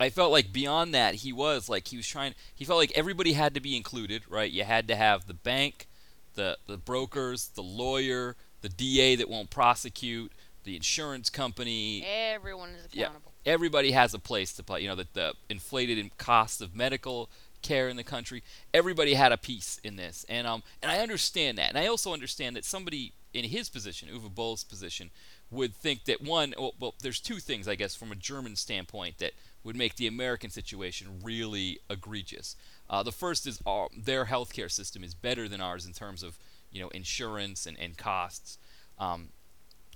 I 0.00 0.10
felt 0.10 0.32
like 0.32 0.52
beyond 0.52 0.94
that 0.94 1.16
he 1.16 1.32
was 1.32 1.68
like 1.68 1.88
he 1.88 1.96
was 1.96 2.06
trying 2.06 2.34
he 2.54 2.64
felt 2.64 2.78
like 2.78 2.92
everybody 2.94 3.32
had 3.32 3.54
to 3.54 3.60
be 3.60 3.76
included, 3.76 4.22
right? 4.28 4.50
You 4.50 4.64
had 4.64 4.88
to 4.88 4.96
have 4.96 5.26
the 5.26 5.34
bank, 5.34 5.88
the 6.34 6.58
the 6.66 6.76
brokers, 6.76 7.48
the 7.54 7.62
lawyer, 7.62 8.36
the 8.60 8.68
DA 8.68 9.16
that 9.16 9.28
won't 9.28 9.50
prosecute, 9.50 10.32
the 10.64 10.76
insurance 10.76 11.30
company, 11.30 12.04
everyone 12.06 12.70
is 12.70 12.84
accountable. 12.84 13.32
yeah, 13.44 13.52
everybody 13.52 13.92
has 13.92 14.14
a 14.14 14.18
place 14.18 14.52
to 14.54 14.62
play. 14.62 14.82
You 14.82 14.88
know, 14.88 14.96
the, 14.96 15.06
the 15.12 15.34
inflated 15.48 15.98
in 15.98 16.10
costs 16.18 16.60
of 16.60 16.76
medical 16.76 17.30
care 17.62 17.88
in 17.88 17.96
the 17.96 18.04
country. 18.04 18.42
Everybody 18.72 19.14
had 19.14 19.32
a 19.32 19.36
piece 19.36 19.80
in 19.82 19.96
this, 19.96 20.24
and 20.28 20.46
um, 20.46 20.62
and 20.82 20.92
I 20.92 20.98
understand 20.98 21.58
that, 21.58 21.70
and 21.70 21.78
I 21.78 21.86
also 21.86 22.12
understand 22.12 22.54
that 22.56 22.64
somebody 22.64 23.14
in 23.32 23.44
his 23.44 23.68
position, 23.68 24.08
Uwe 24.08 24.34
Boll's 24.34 24.64
position, 24.64 25.10
would 25.50 25.74
think 25.74 26.04
that 26.04 26.20
one, 26.22 26.54
well, 26.58 26.74
well, 26.78 26.94
there's 27.02 27.20
two 27.20 27.38
things, 27.38 27.66
I 27.66 27.74
guess, 27.74 27.94
from 27.94 28.12
a 28.12 28.16
German 28.16 28.56
standpoint 28.56 29.18
that 29.18 29.32
would 29.64 29.76
make 29.76 29.96
the 29.96 30.06
American 30.06 30.50
situation 30.50 31.20
really 31.22 31.80
egregious. 31.88 32.54
Uh, 32.88 33.02
the 33.02 33.12
first 33.12 33.46
is 33.46 33.60
our, 33.66 33.88
their 33.96 34.26
healthcare 34.26 34.70
system 34.70 35.02
is 35.02 35.14
better 35.14 35.48
than 35.48 35.60
ours 35.60 35.86
in 35.86 35.92
terms 35.92 36.22
of 36.22 36.38
you 36.70 36.82
know 36.82 36.88
insurance 36.88 37.66
and, 37.66 37.78
and 37.78 37.96
costs. 37.96 38.58
Um, 38.98 39.30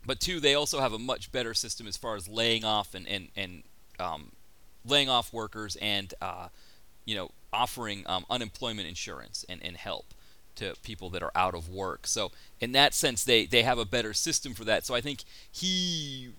but 0.06 0.20
two, 0.20 0.40
they 0.40 0.54
also 0.54 0.80
have 0.80 0.92
a 0.92 0.98
much 0.98 1.30
better 1.32 1.54
system 1.54 1.86
as 1.86 1.96
far 1.96 2.16
as 2.16 2.28
laying 2.28 2.64
off 2.64 2.94
and 2.94 3.06
and, 3.06 3.28
and 3.36 3.62
um, 4.00 4.32
laying 4.84 5.08
off 5.08 5.32
workers 5.32 5.76
and 5.76 6.12
uh, 6.20 6.48
you 7.04 7.14
know 7.14 7.30
offering 7.52 8.04
um, 8.06 8.24
unemployment 8.30 8.88
insurance 8.88 9.44
and, 9.48 9.62
and 9.62 9.76
help 9.76 10.14
to 10.56 10.74
people 10.82 11.10
that 11.10 11.22
are 11.22 11.32
out 11.34 11.54
of 11.54 11.68
work. 11.68 12.06
So 12.06 12.30
in 12.60 12.72
that 12.72 12.94
sense, 12.94 13.24
they 13.24 13.46
they 13.46 13.62
have 13.62 13.78
a 13.78 13.84
better 13.84 14.12
system 14.12 14.54
for 14.54 14.64
that. 14.64 14.86
So 14.86 14.94
I 14.94 15.00
think 15.00 15.24
he 15.50 16.30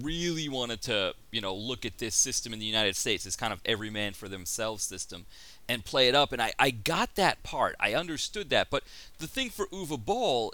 really 0.00 0.48
wanted 0.48 0.82
to 0.82 1.14
you 1.30 1.40
know 1.40 1.54
look 1.54 1.86
at 1.86 1.98
this 1.98 2.14
system 2.14 2.52
in 2.52 2.58
the 2.58 2.66
United 2.66 2.96
States 2.96 3.24
as 3.26 3.36
kind 3.36 3.52
of 3.52 3.60
every 3.64 3.90
man 3.90 4.12
for 4.12 4.28
themselves 4.28 4.84
system 4.84 5.26
and 5.68 5.84
play 5.84 6.08
it 6.08 6.14
up. 6.14 6.32
And 6.32 6.40
I, 6.40 6.52
I 6.58 6.70
got 6.70 7.14
that 7.16 7.42
part. 7.42 7.76
I 7.80 7.94
understood 7.94 8.50
that. 8.50 8.68
But 8.70 8.84
the 9.18 9.26
thing 9.26 9.50
for 9.50 9.66
Uwe 9.66 10.04
Boll 10.04 10.52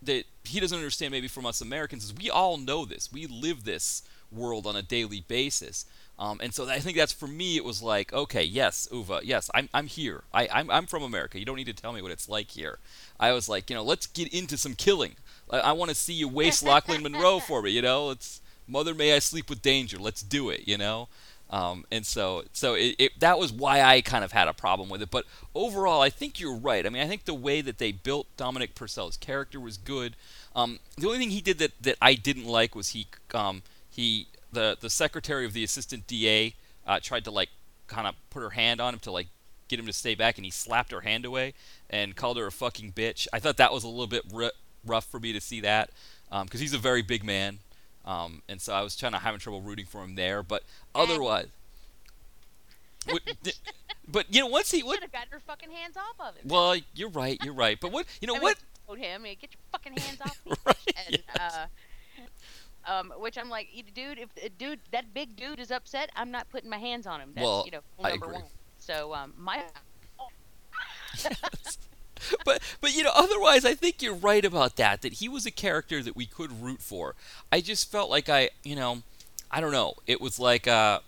that 0.00 0.24
he 0.44 0.60
doesn't 0.60 0.78
understand 0.78 1.10
maybe 1.10 1.28
from 1.28 1.44
us 1.44 1.60
Americans 1.60 2.04
is 2.04 2.14
we 2.14 2.30
all 2.30 2.56
know 2.56 2.84
this. 2.84 3.12
We 3.12 3.26
live 3.26 3.64
this 3.64 4.02
world 4.30 4.66
on 4.66 4.76
a 4.76 4.82
daily 4.82 5.24
basis. 5.26 5.84
Um, 6.18 6.40
and 6.42 6.52
so 6.52 6.68
I 6.68 6.80
think 6.80 6.96
that's 6.96 7.12
for 7.12 7.28
me. 7.28 7.56
It 7.56 7.64
was 7.64 7.82
like, 7.82 8.12
okay, 8.12 8.42
yes, 8.42 8.88
Uwe, 8.90 9.20
yes, 9.22 9.50
I'm, 9.54 9.68
I'm 9.72 9.86
here. 9.86 10.24
I, 10.34 10.48
I'm, 10.52 10.70
I'm 10.70 10.86
from 10.86 11.02
America. 11.04 11.38
You 11.38 11.44
don't 11.44 11.56
need 11.56 11.66
to 11.66 11.72
tell 11.72 11.92
me 11.92 12.02
what 12.02 12.10
it's 12.10 12.28
like 12.28 12.50
here. 12.50 12.78
I 13.20 13.32
was 13.32 13.48
like, 13.48 13.70
you 13.70 13.76
know, 13.76 13.84
let's 13.84 14.06
get 14.06 14.32
into 14.34 14.56
some 14.56 14.74
killing. 14.74 15.14
I, 15.50 15.60
I 15.60 15.72
want 15.72 15.90
to 15.90 15.94
see 15.94 16.14
you 16.14 16.28
waste 16.28 16.64
Lochlyn 16.64 17.02
Munro 17.02 17.38
for 17.46 17.62
me. 17.62 17.70
You 17.70 17.82
know, 17.82 18.10
it's 18.10 18.40
Mother, 18.66 18.94
may 18.94 19.14
I 19.14 19.20
sleep 19.20 19.48
with 19.48 19.62
danger. 19.62 19.96
Let's 19.98 20.22
do 20.22 20.50
it. 20.50 20.66
You 20.66 20.76
know. 20.76 21.08
Um, 21.50 21.86
and 21.90 22.04
so, 22.04 22.44
so 22.52 22.74
it, 22.74 22.96
it, 22.98 23.20
that 23.20 23.38
was 23.38 23.52
why 23.52 23.80
I 23.80 24.02
kind 24.02 24.22
of 24.22 24.32
had 24.32 24.48
a 24.48 24.52
problem 24.52 24.90
with 24.90 25.00
it. 25.00 25.10
But 25.10 25.24
overall, 25.54 26.02
I 26.02 26.10
think 26.10 26.38
you're 26.38 26.54
right. 26.54 26.84
I 26.84 26.90
mean, 26.90 27.02
I 27.02 27.08
think 27.08 27.24
the 27.24 27.32
way 27.32 27.62
that 27.62 27.78
they 27.78 27.90
built 27.90 28.26
Dominic 28.36 28.74
Purcell's 28.74 29.16
character 29.16 29.58
was 29.58 29.78
good. 29.78 30.14
Um, 30.54 30.78
the 30.98 31.06
only 31.06 31.18
thing 31.18 31.30
he 31.30 31.40
did 31.40 31.58
that, 31.58 31.72
that 31.80 31.96
I 32.02 32.14
didn't 32.14 32.44
like 32.44 32.74
was 32.74 32.90
he 32.90 33.06
um, 33.32 33.62
he 33.90 34.26
the 34.52 34.76
the 34.80 34.90
secretary 34.90 35.44
of 35.44 35.52
the 35.52 35.64
assistant 35.64 36.06
DA 36.06 36.54
uh, 36.86 37.00
tried 37.00 37.24
to 37.24 37.30
like 37.30 37.50
kind 37.86 38.06
of 38.06 38.14
put 38.30 38.42
her 38.42 38.50
hand 38.50 38.80
on 38.80 38.94
him 38.94 39.00
to 39.00 39.10
like 39.10 39.28
get 39.68 39.78
him 39.78 39.86
to 39.86 39.92
stay 39.92 40.14
back, 40.14 40.38
and 40.38 40.44
he 40.44 40.50
slapped 40.50 40.92
her 40.92 41.02
hand 41.02 41.24
away 41.24 41.54
and 41.90 42.16
called 42.16 42.36
her 42.38 42.46
a 42.46 42.52
fucking 42.52 42.92
bitch. 42.92 43.26
I 43.32 43.38
thought 43.38 43.56
that 43.58 43.72
was 43.72 43.84
a 43.84 43.88
little 43.88 44.06
bit 44.06 44.24
r- 44.34 44.52
rough 44.84 45.04
for 45.04 45.20
me 45.20 45.32
to 45.32 45.40
see 45.40 45.60
that 45.60 45.90
because 46.30 46.42
um, 46.42 46.60
he's 46.60 46.74
a 46.74 46.78
very 46.78 47.02
big 47.02 47.24
man. 47.24 47.58
Um, 48.04 48.42
and 48.48 48.60
so 48.60 48.72
I 48.72 48.80
was 48.80 48.96
kind 48.96 49.14
of 49.14 49.20
having 49.20 49.38
trouble 49.38 49.60
rooting 49.60 49.84
for 49.84 50.02
him 50.02 50.14
there, 50.14 50.42
but 50.42 50.62
otherwise, 50.94 51.48
what, 53.10 53.20
but 54.10 54.34
you 54.34 54.40
know, 54.40 54.46
once 54.46 54.70
he, 54.70 54.82
what, 54.82 54.94
Should 54.94 55.02
have 55.02 55.12
got 55.12 55.30
your 55.30 55.40
fucking 55.40 55.70
hands 55.70 55.96
off 55.98 56.28
of 56.28 56.34
him. 56.36 56.48
well, 56.48 56.74
you're 56.94 57.10
right, 57.10 57.38
you're 57.44 57.52
right, 57.52 57.78
but 57.78 57.92
what, 57.92 58.06
you 58.22 58.26
know 58.26 58.34
I 58.34 58.38
mean, 58.38 58.42
what, 58.44 58.56
told 58.86 58.98
him, 58.98 59.24
"Hey, 59.24 59.34
get 59.38 59.50
your 59.52 59.60
fucking 59.72 59.92
hands 59.98 60.20
off 60.22 60.40
right, 60.64 60.76
and, 61.06 61.18
yes. 61.36 61.36
uh, 61.38 61.66
um, 62.88 63.12
which 63.18 63.36
I'm 63.38 63.50
like, 63.50 63.68
dude, 63.94 64.18
if 64.18 64.28
uh, 64.42 64.48
dude 64.58 64.80
that 64.90 65.12
big 65.14 65.36
dude 65.36 65.60
is 65.60 65.70
upset, 65.70 66.10
I'm 66.16 66.30
not 66.30 66.48
putting 66.50 66.70
my 66.70 66.78
hands 66.78 67.06
on 67.06 67.20
him. 67.20 67.32
That's 67.34 67.44
Well, 67.44 67.62
you 67.64 67.72
know 67.72 67.80
I 68.02 68.12
agree. 68.12 68.34
one. 68.34 68.44
So 68.78 69.14
um, 69.14 69.34
my 69.36 69.62
but 72.44 72.60
but 72.80 72.94
you 72.94 73.02
know 73.02 73.12
otherwise 73.14 73.64
i 73.64 73.74
think 73.74 74.02
you're 74.02 74.14
right 74.14 74.44
about 74.44 74.76
that 74.76 75.02
that 75.02 75.14
he 75.14 75.28
was 75.28 75.46
a 75.46 75.50
character 75.50 76.02
that 76.02 76.16
we 76.16 76.26
could 76.26 76.62
root 76.62 76.80
for 76.82 77.14
i 77.50 77.60
just 77.60 77.90
felt 77.90 78.10
like 78.10 78.28
i 78.28 78.50
you 78.62 78.74
know 78.76 79.02
i 79.50 79.60
don't 79.60 79.72
know 79.72 79.94
it 80.06 80.20
was 80.20 80.38
like 80.38 80.66
uh 80.66 80.98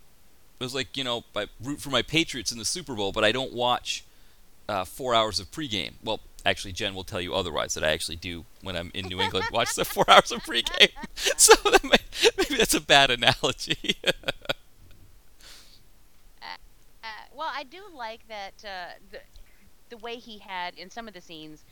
it 0.58 0.64
was 0.64 0.74
like 0.74 0.96
you 0.96 1.04
know 1.04 1.24
i 1.36 1.46
root 1.62 1.80
for 1.80 1.90
my 1.90 2.02
patriots 2.02 2.52
in 2.52 2.58
the 2.58 2.64
super 2.64 2.94
bowl 2.94 3.12
but 3.12 3.24
i 3.24 3.32
don't 3.32 3.52
watch 3.52 4.04
uh, 4.68 4.84
four 4.84 5.14
hours 5.14 5.40
of 5.40 5.50
pregame 5.50 5.94
well 6.04 6.20
actually 6.46 6.72
jen 6.72 6.94
will 6.94 7.04
tell 7.04 7.20
you 7.20 7.34
otherwise 7.34 7.74
that 7.74 7.84
i 7.84 7.90
actually 7.90 8.16
do 8.16 8.44
when 8.62 8.76
i'm 8.76 8.90
in 8.94 9.06
new 9.06 9.20
england 9.20 9.44
watch 9.52 9.74
the 9.74 9.84
four 9.84 10.04
hours 10.08 10.32
of 10.32 10.42
pregame. 10.42 10.90
So 11.36 11.54
that 11.70 11.84
may, 11.84 11.96
maybe 12.36 12.56
that's 12.56 12.74
a 12.74 12.80
bad 12.80 13.10
analogy. 13.10 13.96
Uh, 17.02 17.06
well, 17.34 17.50
I 17.50 17.64
do 17.64 17.78
like 17.96 18.20
that 18.28 18.52
uh, 18.62 18.92
the 19.10 19.18
the 19.88 19.96
way 19.96 20.16
he 20.16 20.38
had 20.38 20.74
in 20.74 20.90
some 20.90 21.08
of 21.08 21.14
the 21.14 21.20
scenes, 21.20 21.64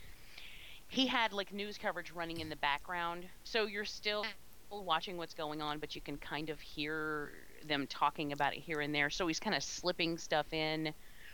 he 0.87 1.05
had 1.07 1.33
like 1.33 1.53
news 1.53 1.77
coverage 1.77 2.11
running 2.11 2.39
in 2.39 2.49
the 2.49 2.55
background, 2.55 3.25
so 3.43 3.65
you're 3.65 3.85
still 3.85 4.25
watching 4.71 5.17
what's 5.17 5.33
going 5.33 5.61
on, 5.61 5.79
but 5.79 5.95
you 5.95 6.01
can 6.01 6.17
kind 6.17 6.49
of 6.49 6.59
hear 6.59 7.31
them 7.67 7.87
talking 7.87 8.31
about 8.31 8.53
it 8.53 8.59
here 8.59 8.81
and 8.81 8.93
there. 8.93 9.09
So 9.09 9.27
he's 9.27 9.39
kind 9.39 9.55
of 9.55 9.63
slipping 9.63 10.17
stuff 10.17 10.51
in 10.53 10.93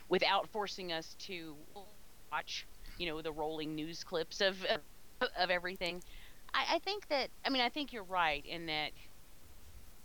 without 0.09 0.47
forcing 0.49 0.91
us 0.91 1.15
to 1.19 1.55
watch, 2.31 2.65
you 2.97 3.07
know, 3.07 3.21
the 3.21 3.31
rolling 3.31 3.75
news 3.75 4.03
clips 4.03 4.41
of 4.41 4.65
of 5.21 5.49
everything. 5.49 6.01
I, 6.53 6.75
I 6.75 6.79
think 6.79 7.07
that 7.09 7.29
I 7.45 7.49
mean 7.49 7.61
I 7.61 7.69
think 7.69 7.93
you're 7.93 8.03
right 8.03 8.45
in 8.45 8.65
that 8.67 8.91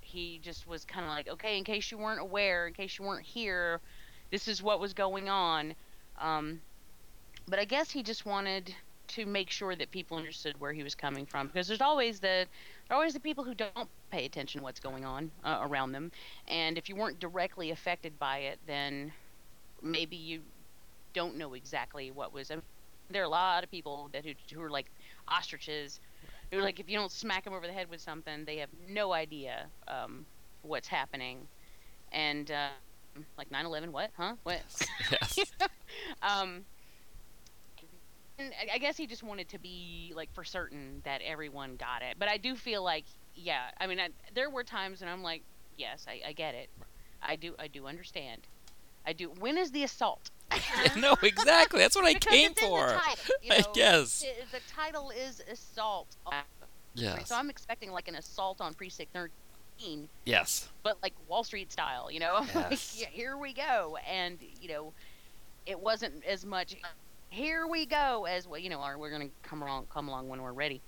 he 0.01 0.41
just 0.43 0.67
was 0.67 0.85
kind 0.85 1.05
of 1.05 1.11
like, 1.11 1.29
okay, 1.29 1.57
in 1.57 1.65
case 1.65 1.91
you 1.91 1.99
weren't 1.99 2.21
aware, 2.21 2.67
in 2.67 2.75
case 2.75 2.99
you 2.99 3.05
weren't 3.05 3.25
here, 3.25 3.81
this 4.31 4.49
is 4.49 4.63
what 4.63 4.81
was 4.81 4.93
going 4.93 5.29
on. 5.29 5.75
Um, 6.21 6.61
but 7.47 7.59
I 7.59 7.65
guess 7.65 7.91
he 7.91 8.03
just 8.03 8.27
wanted 8.27 8.75
to 9.09 9.27
make 9.27 9.51
sure 9.51 9.75
that 9.75 9.91
people 9.91 10.17
understood 10.17 10.61
where 10.61 10.73
he 10.73 10.85
was 10.85 10.95
coming 10.95 11.27
from 11.27 11.49
because 11.49 11.67
there's 11.67 11.81
always 11.81 12.21
the 12.21 12.47
there 12.89 12.97
always 12.97 13.13
the 13.13 13.21
people 13.21 13.43
who 13.43 13.55
don't 13.55 13.89
pay 14.11 14.25
attention 14.25 14.61
to 14.61 14.65
what's 14.65 14.79
going 14.79 15.05
on 15.05 15.31
uh, 15.45 15.59
around 15.63 15.93
them, 15.93 16.13
and 16.49 16.79
if 16.79 16.89
you 16.89 16.95
weren't 16.95 17.19
directly 17.19 17.71
affected 17.71 18.19
by 18.19 18.39
it, 18.39 18.59
then 18.67 19.13
maybe 19.83 20.17
you 20.17 20.41
don't 21.13 21.37
know 21.37 21.55
exactly 21.55 22.11
what 22.11 22.33
was. 22.33 22.51
There 23.11 23.23
are 23.23 23.27
a 23.27 23.31
lot 23.31 23.65
of 23.65 23.71
people 23.71 24.09
that 24.13 24.25
who, 24.25 24.33
who 24.55 24.63
are 24.63 24.71
like 24.71 24.87
ostriches 25.29 26.01
who 26.51 26.59
are 26.59 26.63
like 26.63 26.81
if 26.81 26.89
you 26.89 26.99
don't 26.99 27.13
smack 27.13 27.45
them 27.45 27.53
over 27.55 27.67
the 27.67 27.73
head 27.73 27.89
with 27.91 28.01
something, 28.01 28.45
they 28.45 28.59
have 28.59 28.71
no 28.89 29.13
idea 29.13 29.67
um, 29.89 30.27
what's 30.63 30.89
happening, 30.89 31.49
and 32.13 32.51
uh, 32.51 32.69
like 33.39 33.51
9/11, 33.51 33.93
what? 33.93 34.11
Huh? 34.17 34.35
What? 34.45 34.63
yes 35.13 35.39
um, 36.23 36.65
and 38.39 38.53
I- 38.61 38.75
I 38.75 38.79
guess 38.79 38.97
he 38.97 39.07
just 39.07 39.23
wanted 39.23 39.49
to 39.51 39.59
be 39.59 40.13
like 40.17 40.33
for 40.33 40.45
certain 40.45 41.03
that 41.05 41.21
everyone 41.23 41.77
got 41.77 42.03
it. 42.03 42.17
But 42.19 42.29
I 42.29 42.37
do 42.37 42.57
feel 42.57 42.83
like 42.83 43.05
yeah, 43.35 43.71
I 43.79 43.87
mean, 43.87 44.01
I, 44.01 44.09
there 44.35 44.51
were 44.51 44.65
times 44.65 45.01
when 45.01 45.09
I'm 45.09 45.23
like, 45.23 45.43
yes, 45.77 46.05
I, 46.09 46.21
I 46.29 46.33
get 46.33 46.55
it. 46.55 46.69
I 47.23 47.37
do, 47.37 47.55
I 47.59 47.69
do 47.69 47.87
understand. 47.87 48.49
I 49.07 49.13
do. 49.13 49.31
When 49.39 49.59
is 49.59 49.71
the 49.71 49.83
assault? 49.85 50.31
no, 50.97 51.17
exactly. 51.23 51.79
That's 51.81 51.95
what 51.97 52.05
I 52.05 52.15
came 52.15 52.55
for. 52.55 52.89
title, 52.89 53.35
you 53.43 53.53
I 53.53 53.65
guess. 53.73 54.25
The 54.53 54.61
title 54.73 55.11
is 55.11 55.43
assault. 55.51 56.17
on- 56.27 56.35
Yes. 56.95 57.29
So 57.29 57.37
I'm 57.37 57.51
expecting 57.51 57.93
like 57.93 58.09
an 58.09 58.17
assault 58.17 58.61
on 58.61 58.75
precinct 58.75 59.13
13, 59.13 60.09
Yes. 60.25 60.69
but 60.83 60.99
like 61.05 61.15
Wall 61.29 61.45
Street 61.45 61.71
style, 61.71 62.11
you 62.11 62.19
know? 62.19 62.35
I'm 62.35 62.47
like, 62.55 62.71
Yes. 62.73 62.97
yeah, 63.01 63.07
here 63.13 63.37
we 63.37 63.53
go. 63.55 63.97
And, 64.11 64.39
you 64.61 64.69
know, 64.69 64.93
it 65.67 65.79
wasn't 65.79 66.25
as 66.25 66.45
much 66.45 66.75
here 67.29 67.69
we 67.69 67.87
go 67.87 68.27
as 68.29 68.49
well, 68.49 68.59
you 68.59 68.69
know, 68.69 68.83
or 68.83 68.99
we're 68.99 69.11
going 69.11 69.29
to 69.29 69.49
come 69.49 69.63
along 69.63 69.87
come 69.95 70.09
along 70.09 70.29
when 70.29 70.43
we're 70.43 70.53
ready. 70.53 70.81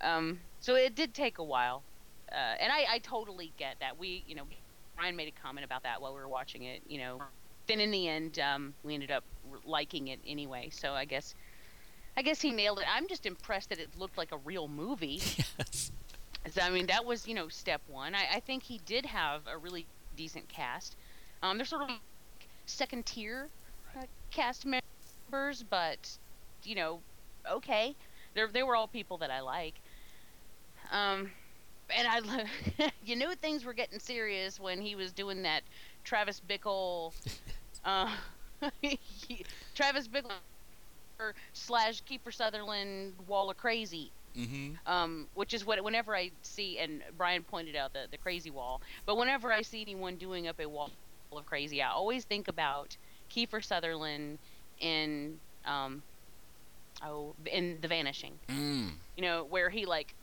Um, 0.00 0.38
so 0.60 0.76
it 0.76 0.94
did 0.94 1.12
take 1.12 1.38
a 1.38 1.44
while. 1.44 1.82
Uh, 2.30 2.34
and 2.60 2.72
I, 2.72 2.86
I 2.94 2.98
totally 3.00 3.52
get 3.58 3.76
that. 3.80 3.98
We, 3.98 4.22
you 4.28 4.36
know, 4.36 4.44
Brian 4.96 5.16
made 5.16 5.26
a 5.28 5.42
comment 5.42 5.64
about 5.64 5.82
that 5.82 6.00
while 6.00 6.14
we 6.14 6.20
were 6.20 6.28
watching 6.28 6.62
it, 6.62 6.82
you 6.88 6.98
know. 6.98 7.20
Then 7.66 7.80
in 7.80 7.90
the 7.90 8.08
end, 8.08 8.38
um, 8.38 8.74
we 8.82 8.94
ended 8.94 9.10
up 9.10 9.24
liking 9.64 10.08
it 10.08 10.20
anyway. 10.26 10.70
So 10.70 10.92
I 10.94 11.04
guess, 11.04 11.34
I 12.16 12.22
guess 12.22 12.40
he 12.40 12.52
nailed 12.52 12.80
it. 12.80 12.86
I'm 12.88 13.08
just 13.08 13.26
impressed 13.26 13.70
that 13.70 13.78
it 13.78 13.98
looked 13.98 14.18
like 14.18 14.32
a 14.32 14.38
real 14.38 14.68
movie. 14.68 15.22
Yes. 15.58 15.92
So, 16.50 16.60
I 16.62 16.70
mean, 16.70 16.86
that 16.86 17.04
was, 17.04 17.26
you 17.26 17.34
know, 17.34 17.48
step 17.48 17.82
one. 17.86 18.14
I, 18.14 18.26
I 18.36 18.40
think 18.40 18.64
he 18.64 18.78
did 18.78 19.06
have 19.06 19.46
a 19.46 19.56
really 19.58 19.86
decent 20.16 20.48
cast. 20.48 20.96
Um, 21.42 21.56
they're 21.58 21.64
sort 21.66 21.82
of 21.82 21.90
second 22.66 23.06
tier 23.06 23.50
uh, 23.96 24.04
cast 24.30 24.66
members, 24.66 25.62
but, 25.62 26.18
you 26.64 26.74
know, 26.74 27.00
okay. 27.50 27.96
They're, 28.34 28.48
they 28.48 28.62
were 28.62 28.76
all 28.76 28.88
people 28.88 29.18
that 29.18 29.30
I 29.30 29.40
like. 29.40 29.80
Um, 30.90 31.30
and 31.96 32.08
I, 32.08 32.90
you 33.04 33.16
knew 33.16 33.34
things 33.34 33.64
were 33.64 33.74
getting 33.74 33.98
serious 33.98 34.60
when 34.60 34.80
he 34.80 34.94
was 34.94 35.12
doing 35.12 35.42
that 35.42 35.62
Travis 36.04 36.40
Bickle, 36.40 37.12
uh, 37.84 38.14
Travis 39.74 40.08
Bickle 40.08 40.32
slash 41.52 42.02
Kiefer 42.04 42.32
Sutherland 42.32 43.14
Wall 43.26 43.50
of 43.50 43.56
Crazy 43.56 44.14
Mm-hmm. 44.36 44.74
um, 44.86 45.28
which 45.34 45.52
is 45.52 45.64
what 45.64 45.82
whenever 45.82 46.16
I 46.16 46.30
see, 46.42 46.78
and 46.78 47.02
Brian 47.14 47.44
pointed 47.44 47.76
out 47.76 47.92
the 47.92 48.06
the 48.10 48.18
crazy 48.18 48.50
wall, 48.50 48.80
but 49.06 49.16
whenever 49.16 49.52
I 49.52 49.62
see 49.62 49.82
anyone 49.82 50.16
doing 50.18 50.46
up 50.48 50.58
a 50.60 50.68
wall 50.68 50.92
of 51.32 51.44
crazy, 51.46 51.82
I 51.82 51.90
always 51.90 52.24
think 52.24 52.48
about 52.48 52.96
Kiefer 53.30 53.64
Sutherland 53.64 54.38
in 54.78 55.40
um, 55.64 56.04
oh 57.02 57.34
in 57.46 57.80
The 57.80 57.88
Vanishing, 57.88 58.40
Mm. 58.48 58.98
you 59.16 59.22
know, 59.22 59.44
where 59.44 59.70
he 59.70 59.84
like 59.86 60.14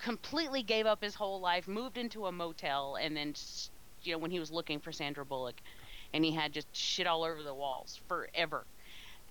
completely 0.00 0.62
gave 0.62 0.86
up 0.86 1.02
his 1.02 1.14
whole 1.14 1.40
life, 1.40 1.66
moved 1.68 1.96
into 1.98 2.26
a 2.26 2.32
motel, 2.32 2.96
and 3.00 3.16
then 3.16 3.30
s- 3.30 3.70
you 4.02 4.12
know 4.12 4.18
when 4.18 4.30
he 4.30 4.40
was 4.40 4.50
looking 4.50 4.80
for 4.80 4.92
Sandra 4.92 5.24
Bullock, 5.24 5.56
and 6.12 6.24
he 6.24 6.32
had 6.32 6.52
just 6.52 6.74
shit 6.74 7.06
all 7.06 7.24
over 7.24 7.42
the 7.42 7.54
walls 7.54 8.00
forever, 8.08 8.64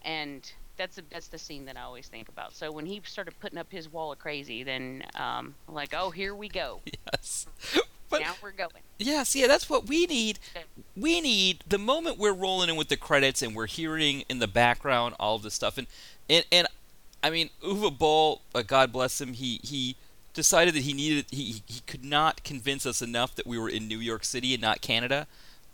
and 0.03 0.51
that's 0.77 0.95
the 0.95 1.03
that's 1.09 1.27
the 1.27 1.37
scene 1.37 1.65
that 1.65 1.77
I 1.77 1.81
always 1.81 2.07
think 2.07 2.29
about. 2.29 2.55
So 2.55 2.71
when 2.71 2.85
he 2.85 3.01
started 3.05 3.33
putting 3.39 3.57
up 3.57 3.71
his 3.71 3.91
wall 3.91 4.11
of 4.11 4.19
crazy, 4.19 4.63
then 4.63 5.03
um, 5.15 5.55
like, 5.67 5.93
oh, 5.97 6.11
here 6.11 6.33
we 6.35 6.49
go. 6.49 6.81
Yes. 7.13 7.47
But 8.09 8.21
now 8.21 8.35
we're 8.41 8.51
going. 8.51 8.69
Yes, 8.99 9.35
yeah, 9.35 9.47
that's 9.47 9.69
what 9.69 9.87
we 9.87 10.05
need. 10.05 10.39
We 10.95 11.19
need 11.19 11.63
the 11.67 11.77
moment 11.77 12.17
we're 12.17 12.33
rolling 12.33 12.69
in 12.69 12.75
with 12.75 12.87
the 12.87 12.97
credits 12.97 13.41
and 13.41 13.55
we're 13.55 13.67
hearing 13.67 14.23
in 14.29 14.39
the 14.39 14.47
background 14.47 15.15
all 15.19 15.35
of 15.35 15.43
this 15.43 15.53
stuff. 15.53 15.77
And 15.77 15.87
and, 16.29 16.45
and 16.51 16.67
I 17.21 17.29
mean, 17.29 17.49
Uwe 17.61 17.97
Boll, 17.97 18.41
uh, 18.55 18.61
God 18.61 18.91
bless 18.91 19.19
him, 19.19 19.33
he 19.33 19.59
he 19.63 19.95
decided 20.37 20.75
that 20.75 20.83
he 20.83 20.93
needed 20.93 21.25
he 21.31 21.63
he 21.65 21.81
could 21.87 22.05
not 22.05 22.43
convince 22.43 22.85
us 22.85 23.01
enough 23.01 23.35
that 23.35 23.47
we 23.47 23.57
were 23.57 23.67
in 23.67 23.87
New 23.87 23.97
York 23.97 24.23
City 24.23 24.53
and 24.53 24.61
not 24.61 24.81
Canada. 24.81 25.25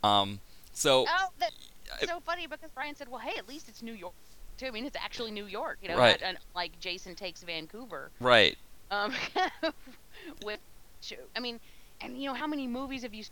Um, 0.01 0.39
so 0.71 1.05
Oh, 1.07 1.27
that's 1.37 1.53
so 2.07 2.19
funny 2.21 2.47
because 2.47 2.71
Brian 2.73 2.95
said, 2.95 3.09
well, 3.09 3.19
hey, 3.19 3.37
at 3.37 3.47
least 3.47 3.67
it's 3.67 3.83
New 3.83 3.93
York. 3.93 4.13
Too. 4.57 4.67
I 4.67 4.71
mean, 4.71 4.85
it's 4.85 4.95
actually 4.97 5.31
New 5.31 5.45
York, 5.47 5.79
you 5.81 5.89
know, 5.89 5.97
Right. 5.97 6.19
not, 6.21 6.35
like 6.55 6.79
Jason 6.79 7.13
takes 7.13 7.43
Vancouver. 7.43 8.09
right, 8.19 8.57
Um, 8.89 9.13
with, 10.45 10.59
I 11.35 11.39
mean, 11.39 11.59
and 12.01 12.17
you 12.17 12.29
know, 12.29 12.33
how 12.33 12.47
many 12.47 12.65
movies 12.67 13.03
have 13.03 13.13
you 13.13 13.23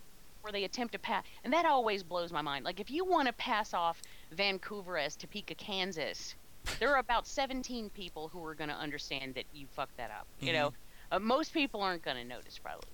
where 0.42 0.52
they 0.52 0.64
attempt 0.66 0.94
to 0.94 1.00
pass? 1.00 1.24
And 1.44 1.54
that 1.54 1.66
always 1.66 2.04
blows 2.04 2.32
my 2.34 2.42
mind. 2.42 2.66
Like, 2.66 2.80
if 2.80 2.92
you 2.92 3.06
want 3.06 3.28
to 3.28 3.34
pass 3.34 3.74
off 3.74 4.02
Vancouver 4.32 4.98
as 4.98 5.16
Topeka, 5.16 5.56
Kansas, 5.56 6.36
there 6.80 6.90
are 6.90 6.98
about 7.00 7.28
17 7.28 7.90
people 7.92 8.28
who 8.28 8.44
are 8.46 8.56
going 8.56 8.70
to 8.70 8.76
understand 8.76 9.36
that 9.36 9.46
you 9.54 9.68
fucked 9.76 9.96
that 9.98 10.12
up. 10.12 10.28
You 10.40 10.54
know, 10.54 10.74
uh, 11.12 11.20
most 11.20 11.54
people 11.54 11.82
aren't 11.82 12.04
going 12.04 12.18
to 12.18 12.24
notice 12.24 12.58
probably. 12.58 12.88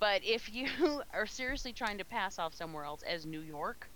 But 0.00 0.22
if 0.24 0.52
you 0.52 0.68
are 1.12 1.26
seriously 1.26 1.72
trying 1.72 1.98
to 1.98 2.04
pass 2.04 2.38
off 2.38 2.54
somewhere 2.54 2.84
else 2.84 3.02
as 3.02 3.26
New 3.26 3.40
York, 3.40 3.88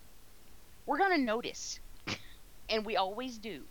we're 0.86 0.98
going 0.98 1.16
to 1.18 1.24
notice. 1.24 1.80
and 2.70 2.84
we 2.84 2.96
always 2.96 3.38
do. 3.38 3.62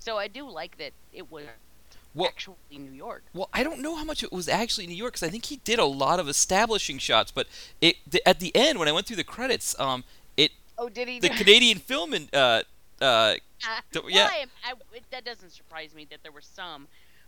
So 0.00 0.16
I 0.18 0.28
do 0.28 0.48
like 0.48 0.78
that 0.78 0.92
it 1.12 1.30
was 1.30 1.44
Well- 2.14 2.28
actually 2.28 2.56
New 2.70 2.92
York. 2.92 3.24
Well, 3.34 3.48
I 3.52 3.62
don't 3.62 3.80
know 3.80 3.96
how 3.96 4.04
much 4.04 4.22
it 4.22 4.32
was 4.32 4.48
actually 4.48 4.86
New 4.86 4.94
York 4.96 5.14
because 5.14 5.26
I 5.26 5.30
think 5.30 5.46
he 5.46 5.56
did 5.56 5.78
a 5.78 5.84
lot 5.84 6.20
of 6.20 6.28
establishing 6.28 6.98
shots. 6.98 7.30
But 7.32 7.46
it 7.80 7.96
the, 8.06 8.26
at 8.28 8.38
the 8.40 8.54
end 8.54 8.78
when 8.78 8.88
I 8.88 8.92
went 8.92 9.06
through 9.06 9.16
the 9.16 9.24
credits, 9.24 9.78
um, 9.80 10.04
it 10.36 10.52
Oh, 10.78 10.88
did 10.88 11.08
he? 11.08 11.18
the 11.20 11.28
Canadian 11.40 11.78
film 11.78 12.12
and 12.14 12.32
uh 12.34 12.62
uh 13.00 13.04
Uh, 13.04 13.80
Th- 13.92 14.04
well, 14.04 14.12
yeah. 14.14 14.28
I, 14.30 14.44
I, 14.64 14.72
it, 14.94 15.04
that 15.10 15.24
doesn't 15.24 15.50
surprise 15.50 15.94
me 15.94 16.06
that 16.10 16.22
there 16.22 16.32
were 16.32 16.42
some, 16.42 16.86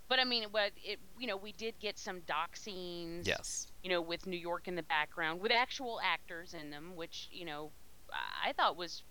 but 0.09 0.18
I 0.18 0.25
mean, 0.25 0.47
but 0.53 0.73
it, 0.77 1.01
you 1.18 1.27
know, 1.27 1.37
we 1.37 1.53
did 1.53 1.79
get 1.81 1.99
some 1.99 2.21
dock 2.23 2.57
scenes. 2.57 3.42
yes 3.42 3.66
You 3.83 3.90
know, 3.90 4.01
with 4.01 4.27
New 4.27 4.37
York 4.38 4.68
in 4.68 4.75
the 4.77 4.83
background, 4.83 5.40
with 5.40 5.53
actual 5.53 6.01
actors 6.03 6.55
in 6.55 6.71
them, 6.71 6.97
which 6.97 7.29
you 7.31 7.44
know, 7.44 7.73
I 8.12 8.53
thought 8.53 8.77
was, 8.77 9.05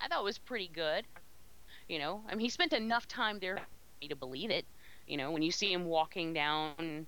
I 0.00 0.08
thought 0.08 0.24
was 0.24 0.38
pretty 0.38 0.68
good. 0.68 1.06
You 1.88 1.98
know, 1.98 2.24
I 2.28 2.34
mean, 2.34 2.40
he 2.40 2.50
spent 2.50 2.72
enough 2.72 3.06
time 3.08 3.38
there 3.40 3.56
for 3.58 3.68
me 4.02 4.08
to 4.08 4.16
believe 4.16 4.50
it. 4.50 4.66
You 5.06 5.16
know, 5.18 5.30
when 5.32 5.42
you 5.42 5.52
see 5.52 5.72
him 5.72 5.84
walking 5.84 6.32
down, 6.34 7.06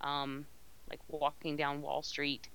um, 0.00 0.46
like 0.90 1.00
walking 1.08 1.56
down 1.56 1.82
Wall 1.82 2.02
Street, 2.02 2.48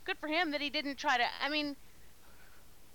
good 0.04 0.16
for 0.18 0.28
him 0.28 0.50
that 0.52 0.60
he 0.62 0.70
didn't 0.70 0.96
try 0.96 1.16
to. 1.18 1.24
I 1.44 1.48
mean. 1.48 1.76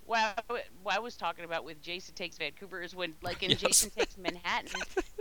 What 0.07 0.19
I, 0.49 0.61
what 0.83 0.95
I 0.95 0.99
was 0.99 1.15
talking 1.15 1.45
about 1.45 1.63
with 1.63 1.81
Jason 1.81 2.15
Takes 2.15 2.37
Vancouver 2.37 2.81
is 2.81 2.93
when, 2.95 3.13
like 3.21 3.43
in 3.43 3.51
Yes. 3.51 3.61
Jason 3.61 3.89
Takes 3.91 4.17
Manhattan, 4.17 4.71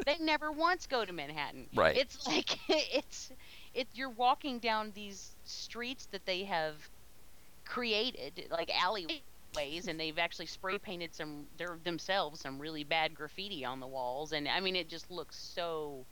they 0.05 0.17
never 0.19 0.51
once 0.51 0.87
go 0.87 1.05
to 1.05 1.13
Manhattan. 1.13 1.67
Right. 1.75 1.97
It's 1.97 2.27
like 2.27 2.59
it's 2.69 3.31
it. 3.75 3.89
You're 3.95 4.11
walking 4.11 4.59
down 4.59 4.93
these 4.95 5.37
streets 5.45 6.07
that 6.13 6.25
they 6.27 6.45
have 6.45 6.89
created, 7.65 8.49
like 8.51 8.71
alleyways, 8.75 9.89
and 9.89 9.99
they've 9.99 10.19
actually 10.19 10.47
spray 10.47 10.79
painted 10.79 11.15
some 11.15 11.47
their 11.57 11.79
themselves 11.85 12.41
some 12.41 12.59
really 12.59 12.85
bad 12.85 13.15
graffiti 13.15 13.65
on 13.65 13.81
the 13.81 13.87
walls, 13.87 14.33
and 14.33 14.49
I 14.49 14.61
mean 14.61 14.77
it 14.77 14.89
just 14.89 15.11
looks 15.11 15.37
so. 15.37 16.05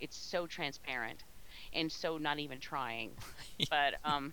It's 0.00 0.16
so 0.16 0.46
transparent, 0.46 1.22
and 1.72 1.90
so 1.90 2.18
not 2.18 2.38
even 2.38 2.60
trying. 2.60 3.12
but 3.70 3.94
um, 4.04 4.32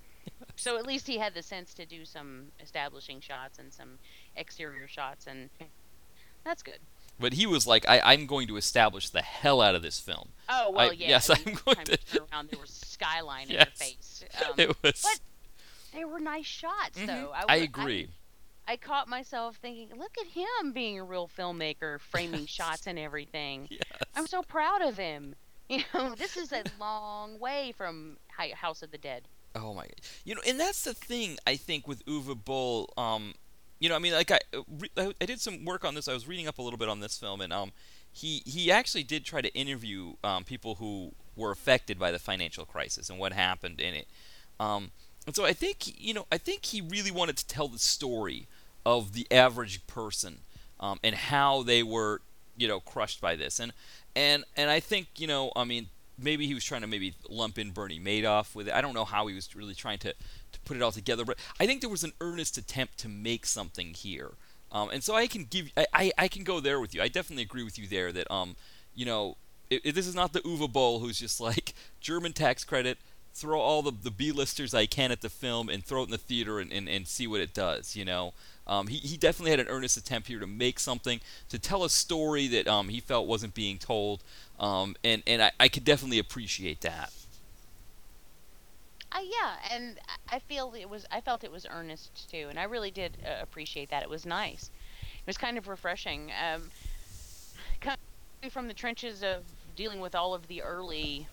so 0.56 0.78
at 0.78 0.86
least 0.86 1.08
he 1.08 1.18
had 1.18 1.34
the 1.34 1.44
sense 1.44 1.74
to 1.76 1.86
do 1.86 2.06
some 2.06 2.48
establishing 2.60 3.22
shots 3.22 3.60
and 3.60 3.74
some 3.74 4.00
exterior 4.36 4.88
shots, 4.88 5.28
and 5.28 5.50
that's 6.44 6.64
good. 6.64 6.80
But 7.20 7.34
he 7.34 7.46
was 7.46 7.68
like, 7.68 7.88
I, 7.88 8.00
I'm 8.04 8.26
going 8.26 8.48
to 8.48 8.58
establish 8.58 9.10
the 9.10 9.22
hell 9.22 9.62
out 9.62 9.76
of 9.76 9.82
this 9.84 10.00
film. 10.00 10.30
Oh 10.50 10.72
well, 10.72 10.90
I- 10.90 10.94
yeah. 10.94 11.10
yes, 11.10 11.30
I 11.30 11.36
mean, 11.46 11.58
I'm 11.68 11.74
going 11.76 11.86
to- 11.86 12.00
around, 12.34 12.50
there 12.50 12.60
was 12.60 12.72
skyline 12.72 13.46
in 13.48 13.52
Yes. 13.54 13.68
your 13.80 13.88
face. 13.88 14.24
Um, 14.46 14.54
it 14.58 14.70
was. 14.84 15.02
but 15.04 15.20
they 15.94 16.06
were 16.06 16.20
nice 16.20 16.46
shots, 16.46 16.98
Mhm. 16.98 17.08
though. 17.08 17.32
I, 17.36 17.58
wa- 17.58 17.64
agree. 17.64 18.10
I 18.68 18.78
caught 18.78 19.08
myself 19.08 19.58
thinking, 19.58 19.90
look 19.98 20.16
at 20.20 20.28
him 20.28 20.72
being 20.74 21.00
a 21.00 21.04
real 21.04 21.28
filmmaker, 21.28 22.00
framing 22.00 22.46
shots 22.46 22.88
and 22.88 22.98
everything. 22.98 23.68
yes. 23.70 23.82
I'm 24.16 24.28
so 24.28 24.42
proud 24.44 24.82
of 24.82 24.98
him. 24.98 25.36
You 25.72 25.84
know, 25.94 26.16
this 26.16 26.36
is 26.36 26.52
a 26.52 26.64
long 26.82 27.40
way 27.40 27.72
from 27.78 28.18
House 28.56 28.82
of 28.82 28.92
the 28.92 28.98
Dead. 28.98 29.30
Oh 29.56 29.74
my! 29.74 29.88
You 30.26 30.36
know, 30.36 30.42
and 30.46 30.60
that's 30.60 30.84
the 30.84 30.94
thing 30.94 31.38
I 31.48 31.56
think 31.56 31.88
with 31.88 32.06
Uwe 32.06 32.36
Boll. 32.44 32.92
Um, 32.98 33.36
you 33.82 33.90
know, 33.90 33.96
I 33.96 34.00
mean, 34.00 34.14
like 34.14 34.32
I, 34.32 34.40
uh, 34.54 34.62
I 34.96 35.14
I 35.20 35.26
did 35.26 35.42
some 35.42 35.66
work 35.66 35.84
on 35.84 35.96
this. 35.96 36.08
I 36.08 36.14
was 36.14 36.28
reading 36.28 36.48
up 36.48 36.60
a 36.60 36.62
little 36.62 36.78
bit 36.78 36.88
on 36.88 37.00
this 37.00 37.18
film, 37.18 37.42
and 37.42 37.52
um, 37.52 37.72
he 38.14 38.44
he 38.46 38.72
actually 38.72 39.04
did 39.04 39.26
try 39.26 39.42
to 39.42 39.54
interview 39.54 40.14
um, 40.24 40.44
people 40.44 40.76
who 40.76 41.14
were 41.36 41.52
affected 41.52 41.98
by 41.98 42.12
the 42.12 42.20
financial 42.20 42.64
crisis 42.64 43.10
and 43.10 43.18
what 43.18 43.34
happened 43.34 43.82
in 43.82 43.96
it. 43.96 44.08
Um, 44.60 44.92
and 45.26 45.36
so 45.36 45.46
I 45.46 45.54
think 45.54 46.00
you 46.00 46.14
know, 46.14 46.28
I 46.32 46.38
think 46.38 46.66
he 46.66 46.80
really 46.80 47.10
wanted 47.10 47.38
to 47.38 47.48
tell 47.48 47.68
the 47.68 47.80
story 47.80 48.48
of 48.86 49.14
the 49.14 49.26
average 49.32 49.86
person 49.88 50.42
um, 50.80 51.00
and 51.04 51.16
how 51.16 51.64
they 51.64 51.82
were, 51.82 52.22
you 52.56 52.68
know, 52.68 52.80
crushed 52.80 53.20
by 53.20 53.36
this. 53.36 53.60
And 53.60 53.74
and 54.16 54.44
and 54.56 54.70
I 54.70 54.80
think 54.80 55.08
you 55.18 55.26
know, 55.26 55.52
I 55.56 55.64
mean, 55.64 55.88
maybe 56.20 56.46
he 56.46 56.54
was 56.54 56.64
trying 56.64 56.82
to 56.82 56.88
maybe 56.88 57.16
lump 57.28 57.58
in 57.58 57.72
Bernie 57.72 58.00
Madoff 58.00 58.54
with 58.54 58.68
it. 58.68 58.76
I 58.76 58.82
don't 58.82 58.94
know 58.94 59.06
how 59.06 59.26
he 59.26 59.34
was 59.34 59.56
really 59.56 59.74
trying 59.74 59.98
to 60.00 60.14
put 60.66 60.78
it 60.78 60.84
all 60.84 60.92
together, 60.92 61.26
but 61.26 61.38
I 61.60 61.66
think 61.66 61.82
there 61.82 61.90
was 61.90 62.04
an 62.04 62.14
earnest 62.22 62.58
attempt 62.58 62.98
to 63.00 63.10
make 63.10 63.46
something 63.46 63.94
here. 63.94 64.32
Um, 64.72 64.90
and 64.90 65.04
so 65.04 65.16
I 65.16 65.28
can 65.28 65.46
give 65.46 65.70
I, 65.76 65.86
I, 65.94 66.12
I 66.18 66.28
can 66.28 66.44
go 66.44 66.60
there 66.60 66.80
with 66.80 66.96
you. 66.96 67.02
I 67.02 67.08
definitely 67.08 67.44
agree 67.44 67.64
with 67.64 67.78
you 67.78 67.88
there 67.88 68.12
that 68.12 68.32
um 68.32 68.56
you 68.96 69.06
know 69.06 69.38
it, 69.70 69.82
it, 69.84 69.96
this 69.96 70.08
is 70.08 70.16
not 70.16 70.34
the 70.34 70.40
Uwe 70.42 70.72
Boll 70.72 71.00
who's 71.00 71.20
just 71.20 71.42
like 71.42 71.74
German 72.00 72.34
tax 72.34 72.64
credit 72.64 72.98
throw 73.34 73.60
all 73.60 73.82
the, 73.82 73.92
the 73.92 74.12
B-listers 74.12 74.74
I 74.74 74.86
can 74.86 75.12
at 75.12 75.22
the 75.22 75.30
film 75.30 75.70
and 75.70 75.86
throw 75.86 76.02
it 76.02 76.06
in 76.06 76.12
the 76.12 76.18
theater 76.18 76.60
and, 76.60 76.72
and, 76.72 76.90
and 76.90 77.08
see 77.08 77.28
what 77.28 77.42
it 77.42 77.54
does, 77.54 77.96
you 77.96 78.06
know. 78.06 78.34
Um, 78.68 78.88
he, 78.88 78.98
he 78.98 79.18
definitely 79.18 79.52
had 79.52 79.60
an 79.60 79.68
earnest 79.68 79.98
attempt 79.98 80.28
here 80.28 80.40
to 80.40 80.48
make 80.48 80.80
something, 80.80 81.20
to 81.50 81.60
tell 81.60 81.84
a 81.84 81.90
story 81.90 82.48
that 82.48 82.68
um, 82.68 82.90
he 82.90 83.00
felt 83.00 83.28
wasn't 83.28 83.54
being 83.54 83.78
told, 83.78 84.24
um, 84.60 84.96
and, 85.04 85.24
and 85.26 85.42
I, 85.42 85.52
I 85.60 85.68
could 85.68 85.84
definitely 85.84 86.20
appreciate 86.20 86.82
that. 86.82 87.12
Uh, 89.12 89.20
yeah, 89.24 89.56
and 89.72 90.00
I 90.32 90.40
feel 90.40 90.74
it 90.78 90.90
was 90.90 91.06
I 91.12 91.20
felt 91.22 91.44
it 91.44 91.52
was 91.52 91.66
earnest 91.70 92.30
too, 92.32 92.48
and 92.50 92.58
I 92.58 92.64
really 92.64 92.92
did 92.92 93.18
uh, 93.26 93.42
appreciate 93.42 93.90
that. 93.90 94.04
It 94.04 94.10
was 94.10 94.26
nice. 94.26 94.72
It 95.02 95.28
was 95.28 95.38
kind 95.38 95.58
of 95.58 95.68
refreshing. 95.68 96.32
Um, 96.32 96.70
coming 97.82 97.98
from 98.50 98.68
the 98.68 98.74
trenches 98.74 99.22
of 99.22 99.44
dealing 99.76 100.00
with 100.00 100.16
all 100.16 100.34
of 100.34 100.48
the 100.48 100.62
early 100.62 101.28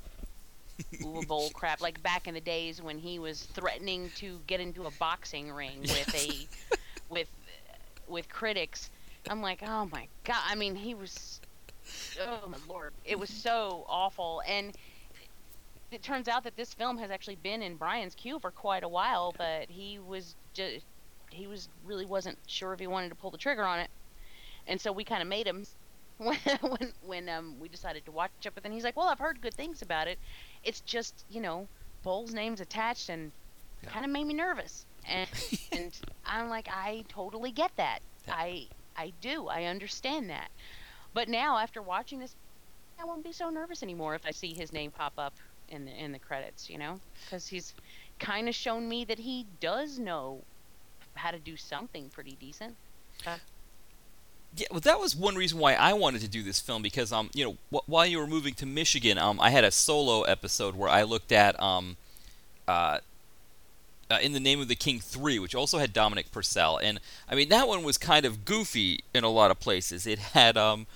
bull 1.26 1.50
crap, 1.54 1.80
like 1.80 2.02
back 2.02 2.26
in 2.26 2.34
the 2.34 2.40
days 2.40 2.82
when 2.82 2.98
he 2.98 3.18
was 3.18 3.44
threatening 3.54 4.10
to 4.16 4.40
get 4.46 4.60
into 4.60 4.86
a 4.86 4.90
boxing 4.92 5.52
ring 5.52 5.80
with 5.82 6.14
a 6.14 6.46
with 7.08 7.28
with 8.08 8.28
critics. 8.28 8.90
I'm 9.30 9.40
like, 9.40 9.62
oh 9.64 9.88
my 9.92 10.08
god! 10.24 10.42
I 10.46 10.56
mean, 10.56 10.74
he 10.74 10.94
was, 10.94 11.40
oh 12.20 12.48
my 12.48 12.58
lord, 12.68 12.92
it 13.04 13.18
was 13.18 13.30
so 13.30 13.84
awful. 13.88 14.42
And 14.48 14.76
it 15.90 16.02
turns 16.02 16.28
out 16.28 16.44
that 16.44 16.56
this 16.56 16.74
film 16.74 16.98
has 16.98 17.10
actually 17.10 17.36
been 17.36 17.62
in 17.62 17.76
Brian's 17.76 18.14
queue 18.14 18.38
for 18.40 18.50
quite 18.52 18.84
a 18.84 18.88
while, 18.88 19.32
but 19.32 19.70
he 19.70 19.98
was 19.98 20.36
just 20.54 20.86
he 21.30 21.46
was 21.46 21.68
really 21.82 22.06
wasn't 22.06 22.38
sure 22.46 22.72
if 22.72 22.80
he 22.80 22.86
wanted 22.86 23.10
to 23.10 23.16
pull 23.16 23.30
the 23.30 23.38
trigger 23.38 23.64
on 23.64 23.80
it, 23.80 23.90
and 24.66 24.80
so 24.80 24.92
we 24.92 25.04
kind 25.04 25.22
of 25.22 25.28
made 25.28 25.46
him 25.46 25.64
when 26.18 26.38
when, 26.62 26.92
when 27.00 27.28
um, 27.28 27.58
we 27.58 27.68
decided 27.68 28.04
to 28.06 28.12
watch 28.12 28.30
it. 28.44 28.54
But 28.54 28.62
then 28.62 28.72
he's 28.72 28.84
like, 28.84 28.96
"Well, 28.96 29.08
I've 29.08 29.18
heard 29.18 29.40
good 29.40 29.54
things 29.54 29.82
about 29.82 30.08
it. 30.08 30.18
It's 30.62 30.80
just 30.80 31.24
you 31.28 31.40
know, 31.40 31.68
Boll's 32.02 32.34
name's 32.34 32.60
attached, 32.60 33.08
and 33.10 33.32
Yeah. 33.82 33.90
kind 33.92 34.04
of 34.04 34.10
made 34.10 34.24
me 34.26 34.34
nervous." 34.34 34.86
And 35.04 35.28
and 35.72 35.94
I'm 36.24 36.48
like, 36.48 36.68
I 36.70 37.04
totally 37.08 37.52
get 37.52 37.72
that. 37.76 38.00
Yeah. 38.26 38.34
I 38.34 38.68
I 38.96 39.10
do. 39.20 39.48
I 39.48 39.64
understand 39.64 40.30
that. 40.30 40.50
But 41.14 41.28
now 41.28 41.58
after 41.58 41.82
watching 41.82 42.18
this, 42.20 42.34
I 42.98 43.04
won't 43.04 43.24
be 43.24 43.32
so 43.32 43.50
nervous 43.50 43.82
anymore 43.82 44.14
if 44.14 44.24
I 44.26 44.30
see 44.32 44.54
his 44.54 44.72
name 44.72 44.90
pop 44.92 45.14
up 45.18 45.34
in 45.70 45.84
the 45.84 45.92
in 45.92 46.12
the 46.12 46.18
credits. 46.18 46.68
You 46.68 46.78
know, 46.78 47.00
because 47.24 47.48
he's 47.48 47.74
kind 48.18 48.48
of 48.48 48.54
shown 48.54 48.88
me 48.88 49.04
that 49.04 49.18
he 49.18 49.46
does 49.60 49.98
know 49.98 50.42
how 51.14 51.30
to 51.30 51.38
do 51.38 51.56
something 51.56 52.08
pretty 52.10 52.36
decent. 52.40 52.74
Yeah, 54.56 54.66
well, 54.70 54.80
that 54.80 54.98
was 54.98 55.14
one 55.14 55.34
reason 55.34 55.58
why 55.58 55.74
I 55.74 55.92
wanted 55.92 56.22
to 56.22 56.28
do 56.28 56.42
this 56.42 56.58
film 56.58 56.80
because, 56.80 57.12
um, 57.12 57.28
you 57.34 57.44
know, 57.44 57.56
wh- 57.70 57.88
while 57.88 58.06
you 58.06 58.18
were 58.18 58.26
moving 58.26 58.54
to 58.54 58.66
Michigan, 58.66 59.18
um, 59.18 59.38
I 59.40 59.50
had 59.50 59.62
a 59.62 59.70
solo 59.70 60.22
episode 60.22 60.74
where 60.74 60.88
I 60.88 61.02
looked 61.02 61.32
at, 61.32 61.60
um, 61.62 61.98
uh, 62.66 62.98
uh, 64.10 64.18
in 64.22 64.32
the 64.32 64.40
name 64.40 64.58
of 64.58 64.68
the 64.68 64.74
King 64.74 65.00
three, 65.00 65.38
which 65.38 65.54
also 65.54 65.78
had 65.78 65.92
Dominic 65.92 66.32
Purcell, 66.32 66.78
and 66.78 66.98
I 67.28 67.34
mean 67.34 67.50
that 67.50 67.68
one 67.68 67.82
was 67.82 67.98
kind 67.98 68.24
of 68.24 68.46
goofy 68.46 69.00
in 69.12 69.22
a 69.22 69.28
lot 69.28 69.50
of 69.50 69.60
places. 69.60 70.06
It 70.06 70.18
had, 70.18 70.56
um, 70.56 70.86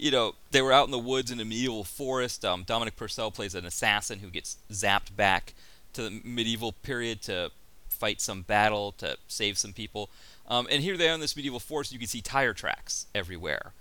you 0.00 0.10
know, 0.10 0.34
they 0.50 0.62
were 0.62 0.72
out 0.72 0.86
in 0.86 0.90
the 0.90 0.98
woods 0.98 1.30
in 1.30 1.40
a 1.40 1.44
medieval 1.44 1.84
forest. 1.84 2.44
Um, 2.44 2.64
Dominic 2.64 2.96
Purcell 2.96 3.30
plays 3.30 3.54
an 3.54 3.66
assassin 3.66 4.20
who 4.20 4.28
gets 4.28 4.56
zapped 4.72 5.14
back 5.14 5.54
to 5.92 6.02
the 6.02 6.20
medieval 6.24 6.72
period 6.72 7.20
to 7.22 7.50
fight 7.88 8.20
some 8.20 8.42
battle 8.42 8.92
to 8.92 9.18
save 9.28 9.58
some 9.58 9.72
people. 9.72 10.08
Um, 10.48 10.66
and 10.70 10.82
here 10.82 10.96
they 10.96 11.08
are 11.08 11.14
in 11.14 11.20
this 11.20 11.36
medieval 11.36 11.60
forest. 11.60 11.92
You 11.92 11.98
can 11.98 12.08
see 12.08 12.22
tire 12.22 12.54
tracks 12.54 13.06
everywhere, 13.14 13.72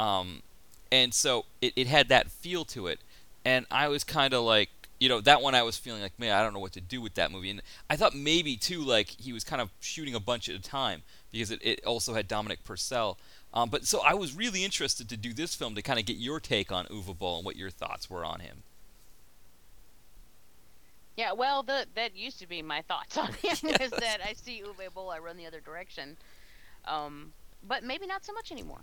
um, 0.00 0.42
and 0.90 1.12
so 1.12 1.44
it, 1.60 1.72
it 1.76 1.86
had 1.86 2.08
that 2.08 2.30
feel 2.30 2.64
to 2.66 2.86
it. 2.86 3.00
And 3.44 3.66
I 3.70 3.88
was 3.88 4.02
kind 4.02 4.34
of 4.34 4.42
like, 4.42 4.70
you 4.98 5.08
know, 5.08 5.20
that 5.20 5.42
one 5.42 5.54
I 5.54 5.62
was 5.62 5.76
feeling 5.76 6.02
like, 6.02 6.18
man, 6.18 6.36
I 6.36 6.42
don't 6.42 6.52
know 6.52 6.58
what 6.58 6.72
to 6.72 6.80
do 6.80 7.00
with 7.00 7.14
that 7.14 7.30
movie. 7.30 7.50
And 7.50 7.62
I 7.88 7.96
thought 7.96 8.14
maybe 8.14 8.56
too, 8.56 8.80
like 8.82 9.08
he 9.08 9.32
was 9.32 9.44
kind 9.44 9.62
of 9.62 9.70
shooting 9.80 10.14
a 10.14 10.20
bunch 10.20 10.48
at 10.48 10.56
a 10.56 10.62
time 10.62 11.02
because 11.30 11.50
it, 11.50 11.60
it 11.62 11.84
also 11.84 12.14
had 12.14 12.26
Dominic 12.26 12.64
Purcell. 12.64 13.18
Um, 13.56 13.70
but 13.70 13.86
so 13.86 14.02
I 14.02 14.12
was 14.12 14.36
really 14.36 14.64
interested 14.64 15.08
to 15.08 15.16
do 15.16 15.32
this 15.32 15.54
film 15.54 15.74
to 15.76 15.82
kind 15.82 15.98
of 15.98 16.04
get 16.04 16.18
your 16.18 16.40
take 16.40 16.70
on 16.70 16.84
Uwe 16.86 17.18
Boll 17.18 17.38
and 17.38 17.46
what 17.46 17.56
your 17.56 17.70
thoughts 17.70 18.10
were 18.10 18.22
on 18.22 18.40
him. 18.40 18.62
Yeah, 21.16 21.32
well, 21.32 21.62
the, 21.62 21.86
that 21.94 22.14
used 22.14 22.38
to 22.40 22.46
be 22.46 22.60
my 22.60 22.82
thoughts 22.82 23.16
on 23.16 23.28
him 23.28 23.70
is 23.80 23.90
that 23.92 24.18
I 24.22 24.34
see 24.34 24.62
Uwe 24.62 24.92
Boll, 24.92 25.08
I 25.08 25.20
run 25.20 25.38
the 25.38 25.46
other 25.46 25.60
direction. 25.60 26.18
Um, 26.84 27.32
but 27.66 27.82
maybe 27.82 28.06
not 28.06 28.26
so 28.26 28.34
much 28.34 28.52
anymore. 28.52 28.82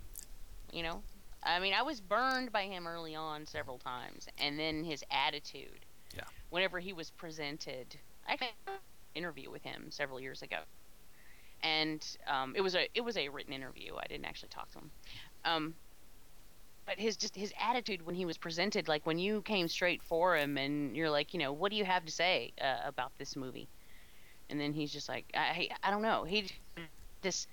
You 0.72 0.82
know, 0.82 1.02
I 1.44 1.60
mean, 1.60 1.72
I 1.72 1.82
was 1.82 2.00
burned 2.00 2.50
by 2.50 2.64
him 2.64 2.88
early 2.88 3.14
on 3.14 3.46
several 3.46 3.78
times, 3.78 4.26
and 4.38 4.58
then 4.58 4.82
his 4.82 5.04
attitude. 5.08 5.86
Yeah. 6.16 6.24
Whenever 6.50 6.80
he 6.80 6.92
was 6.92 7.10
presented, 7.10 7.96
I 8.26 8.32
had 8.32 8.48
an 8.66 8.74
interview 9.14 9.52
with 9.52 9.62
him 9.62 9.86
several 9.90 10.18
years 10.18 10.42
ago, 10.42 10.58
and 11.64 12.06
um, 12.28 12.54
it 12.54 12.60
was 12.60 12.74
a 12.74 12.88
it 12.94 13.00
was 13.00 13.16
a 13.16 13.28
written 13.28 13.52
interview. 13.52 13.94
I 13.96 14.06
didn't 14.06 14.26
actually 14.26 14.50
talk 14.50 14.70
to 14.72 14.78
him. 14.78 14.90
Um, 15.44 15.74
but 16.86 16.98
his 16.98 17.16
just 17.16 17.34
his 17.34 17.52
attitude 17.60 18.04
when 18.04 18.14
he 18.14 18.26
was 18.26 18.36
presented, 18.36 18.86
like 18.88 19.06
when 19.06 19.18
you 19.18 19.42
came 19.42 19.68
straight 19.68 20.02
for 20.02 20.36
him 20.36 20.58
and 20.58 20.94
you're 20.94 21.10
like, 21.10 21.32
you 21.32 21.40
know, 21.40 21.52
what 21.52 21.70
do 21.70 21.76
you 21.76 21.84
have 21.84 22.04
to 22.04 22.12
say 22.12 22.52
uh, 22.60 22.76
about 22.84 23.10
this 23.18 23.34
movie? 23.36 23.66
And 24.50 24.60
then 24.60 24.72
he's 24.74 24.92
just 24.92 25.08
like, 25.08 25.24
I 25.34 25.70
I 25.82 25.90
don't 25.90 26.02
know. 26.02 26.24
He 26.24 26.46
this 27.22 27.46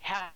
how 0.00 0.28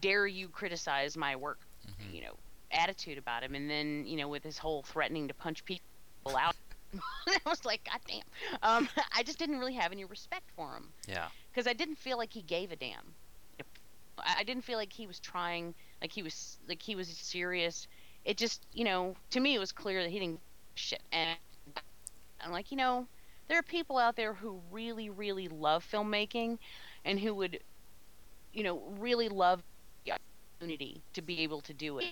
dare 0.00 0.26
you 0.26 0.48
criticize 0.48 1.16
my 1.16 1.36
work? 1.36 1.58
Mhm. 1.86 2.14
You 2.14 2.22
know, 2.22 2.34
attitude 2.70 3.18
about 3.18 3.42
him. 3.42 3.54
And 3.54 3.68
then 3.68 4.06
you 4.06 4.16
know 4.16 4.28
with 4.28 4.42
his 4.42 4.56
whole 4.56 4.82
threatening 4.82 5.28
to 5.28 5.34
punch 5.34 5.64
people 5.66 5.82
out. 6.38 6.56
I 7.26 7.38
was 7.46 7.64
like, 7.64 7.84
God 7.84 8.00
damn. 8.06 8.22
Um, 8.62 8.88
I 9.16 9.22
just 9.22 9.38
didn't 9.38 9.58
really 9.58 9.74
have 9.74 9.92
any 9.92 10.04
respect 10.04 10.44
for 10.56 10.74
him 10.74 10.88
Yeah. 11.06 11.28
Because 11.52 11.66
I 11.66 11.74
didn't 11.74 11.96
feel 11.96 12.16
like 12.16 12.32
he 12.32 12.42
gave 12.42 12.72
a 12.72 12.76
damn. 12.76 13.14
I 14.18 14.44
didn't 14.44 14.64
feel 14.64 14.78
like 14.78 14.92
he 14.92 15.06
was 15.06 15.18
trying, 15.18 15.74
like 16.00 16.12
he 16.12 16.22
was, 16.22 16.58
like 16.68 16.80
he 16.80 16.94
was 16.94 17.08
serious. 17.08 17.88
It 18.24 18.36
just, 18.36 18.64
you 18.72 18.84
know, 18.84 19.16
to 19.30 19.40
me 19.40 19.54
it 19.54 19.58
was 19.58 19.72
clear 19.72 20.02
that 20.02 20.10
he 20.10 20.18
didn't 20.20 20.40
shit. 20.74 21.02
And 21.12 21.36
I'm 22.40 22.52
like, 22.52 22.70
you 22.70 22.76
know, 22.76 23.06
there 23.48 23.58
are 23.58 23.62
people 23.62 23.98
out 23.98 24.16
there 24.16 24.32
who 24.32 24.60
really, 24.70 25.10
really 25.10 25.48
love 25.48 25.84
filmmaking, 25.90 26.58
and 27.04 27.18
who 27.18 27.34
would, 27.34 27.58
you 28.52 28.62
know, 28.62 28.82
really 28.98 29.28
love 29.28 29.62
the 30.04 30.12
opportunity 30.12 31.02
to 31.14 31.22
be 31.22 31.40
able 31.40 31.60
to 31.62 31.74
do 31.74 31.98
it. 31.98 32.06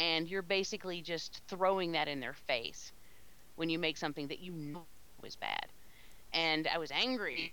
And 0.00 0.28
you're 0.28 0.42
basically 0.42 1.00
just 1.02 1.42
throwing 1.48 1.92
that 1.92 2.06
in 2.08 2.20
their 2.20 2.34
face 2.46 2.92
when 3.56 3.68
you 3.68 3.78
make 3.78 3.96
something 3.96 4.28
that 4.28 4.38
you 4.38 4.52
know 4.52 4.84
was 5.20 5.34
bad. 5.34 5.66
And 6.32 6.68
I 6.68 6.78
was 6.78 6.92
angry, 6.92 7.52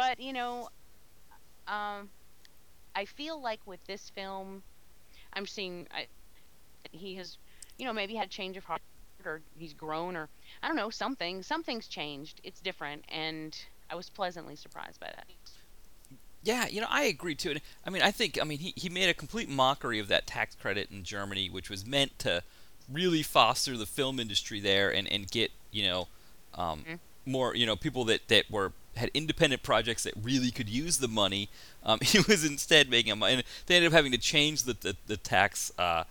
but 0.00 0.18
you 0.18 0.32
know, 0.32 0.68
um, 1.68 2.08
I 2.96 3.04
feel 3.04 3.40
like 3.40 3.60
with 3.66 3.84
this 3.86 4.10
film, 4.10 4.62
I'm 5.34 5.46
seeing 5.46 5.86
I, 5.94 6.06
he 6.90 7.16
has, 7.16 7.36
you 7.78 7.84
know, 7.84 7.92
maybe 7.92 8.14
had 8.14 8.26
a 8.26 8.30
change 8.30 8.56
of 8.56 8.64
heart, 8.64 8.80
or 9.24 9.42
he's 9.58 9.74
grown, 9.74 10.16
or 10.16 10.28
I 10.62 10.68
don't 10.68 10.76
know, 10.76 10.88
something. 10.88 11.42
Something's 11.42 11.86
changed. 11.86 12.40
It's 12.42 12.60
different, 12.60 13.04
and 13.10 13.56
I 13.90 13.94
was 13.94 14.08
pleasantly 14.08 14.56
surprised 14.56 14.98
by 15.00 15.08
that. 15.08 15.26
Yeah, 16.42 16.66
you 16.66 16.80
know, 16.80 16.86
I 16.88 17.02
agree 17.02 17.34
too. 17.34 17.50
And, 17.50 17.60
I 17.86 17.90
mean, 17.90 18.00
I 18.00 18.10
think, 18.10 18.38
I 18.40 18.44
mean, 18.44 18.58
he, 18.60 18.72
he 18.74 18.88
made 18.88 19.10
a 19.10 19.14
complete 19.14 19.50
mockery 19.50 19.98
of 19.98 20.08
that 20.08 20.26
tax 20.26 20.54
credit 20.54 20.90
in 20.90 21.04
Germany, 21.04 21.50
which 21.50 21.68
was 21.68 21.86
meant 21.86 22.18
to 22.20 22.42
really 22.90 23.22
foster 23.22 23.76
the 23.76 23.84
film 23.84 24.18
industry 24.18 24.58
there 24.58 24.88
and, 24.88 25.06
and 25.12 25.30
get, 25.30 25.50
you 25.70 25.82
know, 25.82 26.08
um, 26.54 26.84
Mhm. 26.88 26.98
more, 27.26 27.54
you 27.54 27.66
know, 27.66 27.76
people 27.76 28.06
that, 28.06 28.26
that 28.28 28.50
were 28.50 28.72
had 29.00 29.10
independent 29.12 29.62
projects 29.62 30.04
that 30.04 30.14
really 30.20 30.50
could 30.50 30.68
use 30.68 30.98
the 30.98 31.08
money. 31.08 31.48
Um, 31.84 31.98
he 32.02 32.18
was 32.18 32.44
instead 32.44 32.88
making 32.88 33.10
them, 33.10 33.22
and 33.22 33.42
they 33.66 33.76
ended 33.76 33.92
up 33.92 33.96
having 33.96 34.12
to 34.12 34.18
change 34.18 34.62
the, 34.62 34.74
the, 34.74 34.96
the 35.06 35.16
tax 35.16 35.72
uh, 35.78 36.04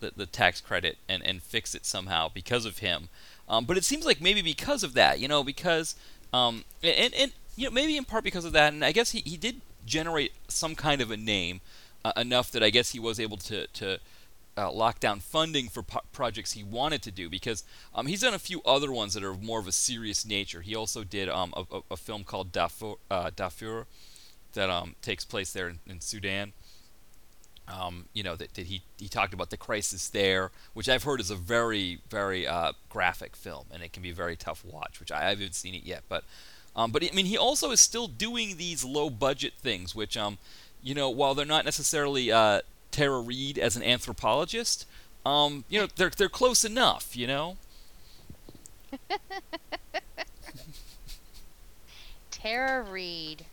the, 0.00 0.12
the 0.16 0.26
tax 0.26 0.60
credit 0.60 0.98
and, 1.08 1.24
and 1.24 1.42
fix 1.42 1.74
it 1.74 1.86
somehow 1.86 2.28
because 2.28 2.66
of 2.66 2.78
him. 2.78 3.08
Um, 3.48 3.64
but 3.64 3.76
it 3.76 3.84
seems 3.84 4.04
like 4.04 4.20
maybe 4.20 4.42
because 4.42 4.82
of 4.82 4.94
that, 4.94 5.20
you 5.20 5.28
know, 5.28 5.42
because 5.44 5.94
um, 6.32 6.64
and, 6.82 7.14
and 7.14 7.32
you 7.56 7.66
know 7.66 7.70
maybe 7.70 7.96
in 7.96 8.04
part 8.04 8.24
because 8.24 8.44
of 8.44 8.52
that, 8.52 8.72
and 8.72 8.84
I 8.84 8.92
guess 8.92 9.12
he, 9.12 9.20
he 9.20 9.36
did 9.36 9.60
generate 9.86 10.32
some 10.48 10.74
kind 10.74 11.00
of 11.00 11.10
a 11.10 11.16
name 11.16 11.60
uh, 12.04 12.12
enough 12.16 12.50
that 12.52 12.62
I 12.62 12.70
guess 12.70 12.90
he 12.90 13.00
was 13.00 13.18
able 13.18 13.36
to 13.38 13.66
to 13.68 13.98
uh, 14.56 14.70
lock 14.70 15.00
down 15.00 15.20
funding 15.20 15.68
for 15.68 15.82
po- 15.82 16.00
projects 16.12 16.52
he 16.52 16.62
wanted 16.62 17.02
to 17.02 17.10
do 17.10 17.30
because 17.30 17.64
um, 17.94 18.06
he's 18.06 18.20
done 18.20 18.34
a 18.34 18.38
few 18.38 18.62
other 18.64 18.92
ones 18.92 19.14
that 19.14 19.24
are 19.24 19.34
more 19.34 19.58
of 19.58 19.66
a 19.66 19.72
serious 19.72 20.26
nature. 20.26 20.60
He 20.60 20.74
also 20.74 21.04
did 21.04 21.28
um, 21.28 21.54
a, 21.56 21.80
a, 21.90 21.96
film 21.96 22.24
called 22.24 22.52
Darfur, 22.52 22.94
uh, 23.10 23.30
that 24.54 24.70
um, 24.70 24.94
takes 25.00 25.24
place 25.24 25.52
there 25.52 25.68
in, 25.68 25.78
in 25.86 26.00
Sudan. 26.00 26.52
Um, 27.68 28.06
you 28.12 28.24
know 28.24 28.34
that, 28.34 28.54
that 28.54 28.66
he 28.66 28.82
he 28.98 29.08
talked 29.08 29.32
about 29.32 29.50
the 29.50 29.56
crisis 29.56 30.08
there, 30.08 30.50
which 30.74 30.88
I've 30.88 31.04
heard 31.04 31.20
is 31.20 31.30
a 31.30 31.36
very 31.36 32.00
very 32.10 32.46
uh, 32.46 32.72
graphic 32.88 33.36
film, 33.36 33.66
and 33.72 33.82
it 33.82 33.92
can 33.92 34.02
be 34.02 34.10
a 34.10 34.14
very 34.14 34.34
tough 34.34 34.64
watch. 34.64 34.98
Which 34.98 35.12
I 35.12 35.28
haven't 35.28 35.54
seen 35.54 35.74
it 35.74 35.84
yet, 35.84 36.02
but 36.08 36.24
um, 36.74 36.90
but 36.90 37.04
I 37.04 37.14
mean 37.14 37.26
he 37.26 37.38
also 37.38 37.70
is 37.70 37.80
still 37.80 38.08
doing 38.08 38.56
these 38.56 38.84
low 38.84 39.08
budget 39.10 39.54
things, 39.54 39.94
which 39.94 40.16
um 40.16 40.38
you 40.82 40.92
know 40.92 41.08
while 41.08 41.34
they're 41.34 41.46
not 41.46 41.64
necessarily 41.64 42.32
uh, 42.32 42.62
Tara 42.92 43.20
Reid 43.20 43.58
as 43.58 43.76
an 43.76 43.82
anthropologist, 43.82 44.86
um 45.26 45.64
you 45.68 45.80
know 45.80 45.88
they're 45.96 46.10
they're 46.10 46.28
close 46.28 46.64
enough, 46.64 47.16
you 47.16 47.26
know. 47.26 47.56
Tara 52.30 52.82
Reid. 52.82 53.44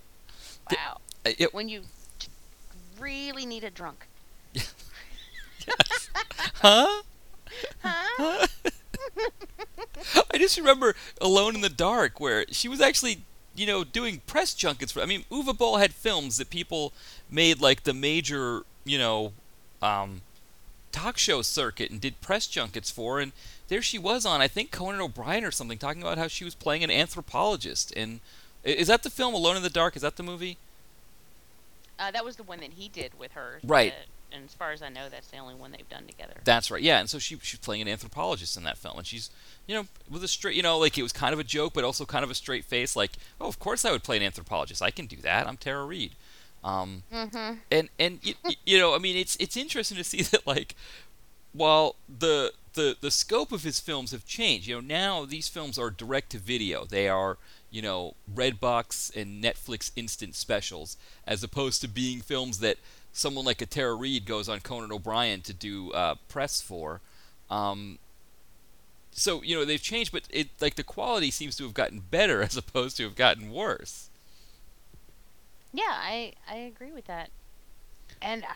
Wow. 0.71 0.97
Uh, 1.25 1.31
it- 1.37 1.53
When 1.53 1.69
you 1.69 1.83
really 2.99 3.45
need 3.45 3.63
a 3.63 3.69
drunk. 3.69 4.07
huh? 6.55 7.01
Huh? 7.81 8.47
I 10.33 10.37
just 10.37 10.57
remember 10.57 10.95
Alone 11.21 11.55
in 11.55 11.61
the 11.61 11.69
Dark, 11.69 12.19
where 12.19 12.45
she 12.51 12.67
was 12.67 12.81
actually, 12.81 13.21
you 13.55 13.65
know, 13.65 13.83
doing 13.83 14.21
press 14.27 14.53
junkets 14.53 14.91
for. 14.91 15.01
I 15.01 15.05
mean, 15.05 15.25
Uwe 15.31 15.57
Boll 15.57 15.77
had 15.77 15.93
films 15.93 16.37
that 16.37 16.49
people 16.49 16.93
made 17.29 17.61
like 17.61 17.83
the 17.83 17.93
major, 17.93 18.63
you 18.89 18.97
know, 18.97 19.33
um, 19.81 20.21
talk 20.91 21.17
show 21.17 21.41
circuit 21.41 21.91
and 21.91 22.01
did 22.01 22.19
press 22.21 22.47
junkets 22.47 22.89
for, 22.89 23.19
and 23.19 23.31
there 23.67 23.81
she 23.81 23.99
was 23.99 24.25
on, 24.25 24.41
I 24.41 24.47
think 24.47 24.71
Conan 24.71 24.99
O'Brien 24.99 25.45
or 25.45 25.51
something, 25.51 25.77
talking 25.77 26.01
about 26.01 26.17
how 26.17 26.27
she 26.27 26.43
was 26.43 26.55
playing 26.55 26.83
an 26.83 26.91
anthropologist. 26.91 27.93
And 27.95 28.19
is 28.63 28.87
that 28.87 29.03
the 29.03 29.09
film 29.09 29.33
Alone 29.33 29.57
in 29.57 29.63
the 29.63 29.69
Dark? 29.69 29.95
Is 29.95 30.01
that 30.01 30.15
the 30.15 30.23
movie? 30.23 30.57
Uh, 31.99 32.11
that 32.11 32.25
was 32.25 32.37
the 32.37 32.43
one 32.43 32.59
that 32.61 32.73
he 32.73 32.89
did 32.89 33.11
with 33.19 33.33
her. 33.33 33.59
Right. 33.63 33.91
uh, 33.91 33.95
and 34.31 34.45
as 34.45 34.53
far 34.53 34.71
as 34.71 34.81
I 34.81 34.89
know, 34.89 35.09
that's 35.09 35.27
the 35.27 35.37
only 35.37 35.55
one 35.55 35.71
they've 35.71 35.89
done 35.89 36.05
together. 36.05 36.35
That's 36.43 36.69
right. 36.69 36.81
Yeah, 36.81 36.99
and 36.99 37.09
so 37.09 37.17
she 37.19 37.37
she's 37.41 37.59
playing 37.59 37.81
an 37.81 37.87
anthropologist 37.87 38.55
in 38.57 38.63
that 38.63 38.77
film, 38.77 38.99
and 38.99 39.07
she's 39.07 39.31
you 39.65 39.75
know 39.75 39.87
with 40.09 40.23
a 40.23 40.27
straight 40.27 40.55
you 40.55 40.61
know 40.61 40.77
like 40.77 40.97
it 40.97 41.03
was 41.03 41.11
kind 41.11 41.33
of 41.33 41.39
a 41.39 41.43
joke, 41.43 41.73
but 41.73 41.83
also 41.83 42.05
kind 42.05 42.23
of 42.23 42.29
a 42.29 42.35
straight 42.35 42.63
face. 42.63 42.95
Like, 42.95 43.13
oh, 43.41 43.47
of 43.47 43.59
course 43.59 43.85
I 43.85 43.91
would 43.91 44.03
play 44.03 44.17
an 44.17 44.23
anthropologist. 44.23 44.81
I 44.81 44.91
can 44.91 45.07
do 45.07 45.17
that. 45.17 45.47
I'm 45.47 45.57
Tara 45.57 45.83
Reid. 45.83 46.11
Um, 46.63 47.03
mm-hmm. 47.11 47.59
and 47.71 47.89
and 47.97 48.19
you, 48.21 48.33
you 48.65 48.77
know, 48.77 48.93
I 48.93 48.97
mean, 48.97 49.15
it's 49.15 49.35
it's 49.37 49.55
interesting 49.55 49.97
to 49.97 50.03
see 50.03 50.21
that 50.31 50.45
like 50.45 50.75
while 51.53 51.95
the 52.07 52.53
the 52.73 52.95
the 52.99 53.11
scope 53.11 53.51
of 53.51 53.63
his 53.63 53.79
films 53.79 54.11
have 54.11 54.25
changed, 54.25 54.67
you 54.67 54.75
know, 54.75 54.81
now 54.81 55.25
these 55.25 55.47
films 55.47 55.77
are 55.77 55.89
direct 55.89 56.31
to 56.31 56.37
video. 56.37 56.85
They 56.85 57.07
are 57.07 57.37
you 57.71 57.81
know 57.81 58.15
Redbox 58.33 59.15
and 59.15 59.43
Netflix 59.43 59.91
instant 59.95 60.35
specials, 60.35 60.97
as 61.25 61.43
opposed 61.43 61.81
to 61.81 61.87
being 61.87 62.21
films 62.21 62.59
that 62.59 62.77
someone 63.11 63.45
like 63.45 63.61
a 63.61 63.65
Tara 63.65 63.95
Reid 63.95 64.25
goes 64.25 64.49
on 64.49 64.59
Conan 64.59 64.91
O'Brien 64.91 65.41
to 65.41 65.53
do 65.53 65.91
uh, 65.91 66.15
press 66.27 66.61
for. 66.61 67.01
Um, 67.49 67.99
so 69.11 69.41
you 69.43 69.55
know 69.55 69.65
they've 69.65 69.81
changed, 69.81 70.11
but 70.11 70.23
it 70.29 70.49
like 70.61 70.75
the 70.75 70.83
quality 70.83 71.31
seems 71.31 71.55
to 71.57 71.63
have 71.63 71.73
gotten 71.73 71.99
better 71.99 72.41
as 72.43 72.57
opposed 72.57 72.97
to 72.97 73.03
have 73.03 73.15
gotten 73.15 73.51
worse. 73.51 74.08
Yeah, 75.73 75.83
I 75.87 76.33
I 76.49 76.55
agree 76.55 76.91
with 76.91 77.05
that. 77.05 77.29
And 78.21 78.43
uh, 78.43 78.47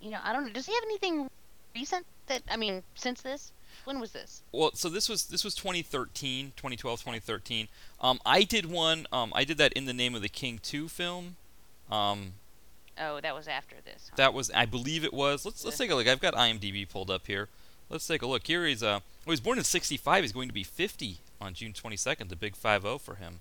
you 0.00 0.10
know, 0.10 0.18
I 0.22 0.32
don't 0.32 0.46
know. 0.46 0.52
Does 0.52 0.66
he 0.66 0.74
have 0.74 0.82
anything 0.84 1.28
recent 1.74 2.06
that 2.26 2.42
I 2.50 2.56
mean 2.56 2.82
since 2.94 3.22
this? 3.22 3.52
When 3.84 4.00
was 4.00 4.12
this? 4.12 4.42
Well, 4.52 4.70
so 4.74 4.88
this 4.88 5.08
was 5.08 5.26
this 5.26 5.44
was 5.44 5.54
2013, 5.54 6.52
2012, 6.56 7.00
2013. 7.00 7.68
Um, 8.00 8.20
I 8.24 8.42
did 8.42 8.66
one. 8.66 9.06
Um, 9.12 9.32
I 9.34 9.44
did 9.44 9.58
that 9.58 9.72
in 9.74 9.84
the 9.84 9.92
name 9.92 10.14
of 10.14 10.22
the 10.22 10.28
King 10.28 10.58
2 10.62 10.88
film. 10.88 11.36
Um, 11.90 12.32
Oh, 12.98 13.20
that 13.20 13.34
was 13.34 13.46
after 13.46 13.76
this. 13.84 14.08
huh? 14.10 14.16
that 14.16 14.32
was, 14.32 14.50
I 14.52 14.64
believe 14.64 15.04
it 15.04 15.12
was. 15.12 15.44
Let's 15.44 15.62
let's 15.64 15.76
take 15.76 15.90
a 15.90 15.94
look. 15.94 16.08
I've 16.08 16.20
got 16.20 16.32
IMDb 16.34 16.88
pulled 16.88 17.10
up 17.10 17.26
here. 17.26 17.48
Let's 17.90 18.06
take 18.06 18.22
a 18.22 18.26
look. 18.26 18.46
Here 18.46 18.66
he's 18.66 18.82
uh, 18.82 19.00
well, 19.00 19.02
he 19.26 19.30
was 19.32 19.40
born 19.40 19.58
in 19.58 19.64
'65. 19.64 20.24
He's 20.24 20.32
going 20.32 20.48
to 20.48 20.54
be 20.54 20.64
50 20.64 21.18
on 21.40 21.52
June 21.52 21.74
22nd. 21.74 22.30
The 22.30 22.36
big 22.36 22.56
5-0 22.56 22.98
for 23.00 23.16
him. 23.16 23.40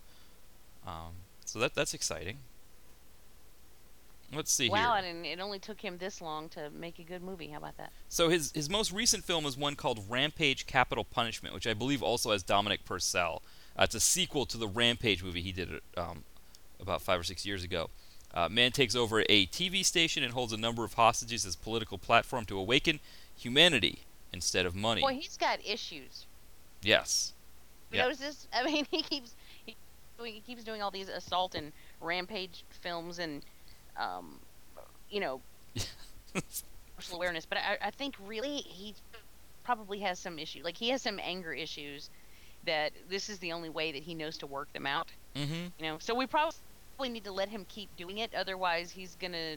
Um, 0.85 1.13
so 1.45 1.59
that 1.59 1.73
that's 1.73 1.93
exciting. 1.93 2.39
Let's 4.33 4.51
see 4.51 4.69
wow, 4.69 4.95
here. 4.95 5.09
and 5.09 5.25
it 5.25 5.39
only 5.39 5.59
took 5.59 5.79
him 5.81 5.97
this 5.97 6.19
long 6.19 6.49
to 6.49 6.69
make 6.71 6.97
a 6.99 7.03
good 7.03 7.21
movie. 7.21 7.47
How 7.47 7.57
about 7.57 7.77
that? 7.77 7.93
So 8.09 8.29
his 8.29 8.51
his 8.53 8.69
most 8.69 8.91
recent 8.91 9.23
film 9.23 9.45
is 9.45 9.55
one 9.55 9.75
called 9.75 10.03
Rampage: 10.09 10.65
Capital 10.65 11.03
Punishment, 11.03 11.53
which 11.53 11.67
I 11.67 11.73
believe 11.73 12.01
also 12.01 12.31
has 12.31 12.43
Dominic 12.43 12.83
Purcell. 12.85 13.41
Uh, 13.77 13.83
it's 13.83 13.95
a 13.95 13.99
sequel 13.99 14.45
to 14.47 14.57
the 14.57 14.67
Rampage 14.67 15.23
movie 15.23 15.41
he 15.41 15.51
did 15.51 15.69
um, 15.95 16.23
about 16.79 17.01
five 17.01 17.19
or 17.19 17.23
six 17.23 17.45
years 17.45 17.63
ago. 17.63 17.89
Uh, 18.33 18.49
man 18.49 18.71
takes 18.71 18.95
over 18.95 19.23
a 19.29 19.45
TV 19.47 19.85
station 19.85 20.23
and 20.23 20.33
holds 20.33 20.51
a 20.51 20.57
number 20.57 20.83
of 20.83 20.93
hostages 20.93 21.45
as 21.45 21.55
political 21.55 21.97
platform 21.97 22.43
to 22.45 22.57
awaken 22.57 22.99
humanity 23.37 23.99
instead 24.33 24.65
of 24.65 24.75
money. 24.75 25.01
Boy, 25.01 25.13
he's 25.13 25.37
got 25.37 25.59
issues. 25.65 26.25
Yes. 26.81 27.33
You 27.91 27.97
Yeah. 27.97 28.03
notice 28.03 28.19
this? 28.19 28.47
I 28.53 28.63
mean, 28.63 28.85
he 28.91 29.01
keeps 29.01 29.35
doing- 30.17 30.33
he 30.33 30.39
keeps 30.41 30.63
doing 30.63 30.81
all 30.81 30.91
these 30.91 31.09
assault 31.09 31.55
and 31.55 31.71
rampage 32.01 32.63
films 32.69 33.19
and 33.19 33.43
um, 33.97 34.39
you 35.09 35.19
know 35.19 35.41
social 35.75 37.15
awareness. 37.17 37.45
But 37.45 37.59
I, 37.59 37.77
I 37.87 37.91
think 37.91 38.15
really 38.25 38.57
he 38.57 38.93
probably 39.63 39.99
has 39.99 40.19
some 40.19 40.39
issue. 40.39 40.61
Like 40.63 40.77
he 40.77 40.89
has 40.89 41.01
some 41.01 41.19
anger 41.21 41.53
issues 41.53 42.09
that 42.65 42.91
this 43.09 43.29
is 43.29 43.39
the 43.39 43.51
only 43.51 43.69
way 43.69 43.91
that 43.91 44.03
he 44.03 44.13
knows 44.13 44.37
to 44.39 44.47
work 44.47 44.71
them 44.73 44.85
out. 44.85 45.07
mm-hmm. 45.35 45.67
You 45.79 45.85
know, 45.85 45.97
so 45.99 46.15
we 46.15 46.25
probably 46.27 47.09
need 47.09 47.23
to 47.25 47.31
let 47.31 47.49
him 47.49 47.65
keep 47.69 47.95
doing 47.97 48.19
it. 48.19 48.33
Otherwise, 48.33 48.91
he's 48.91 49.15
gonna 49.19 49.55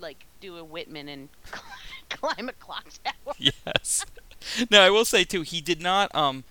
like 0.00 0.24
do 0.40 0.56
a 0.56 0.64
Whitman 0.64 1.08
and 1.08 1.28
climb 2.08 2.48
a 2.48 2.52
clock 2.54 2.86
tower. 3.04 3.34
yes. 3.38 4.04
now 4.70 4.82
I 4.82 4.90
will 4.90 5.04
say 5.04 5.24
too, 5.24 5.42
he 5.42 5.60
did 5.60 5.80
not. 5.80 6.14
Um, 6.14 6.44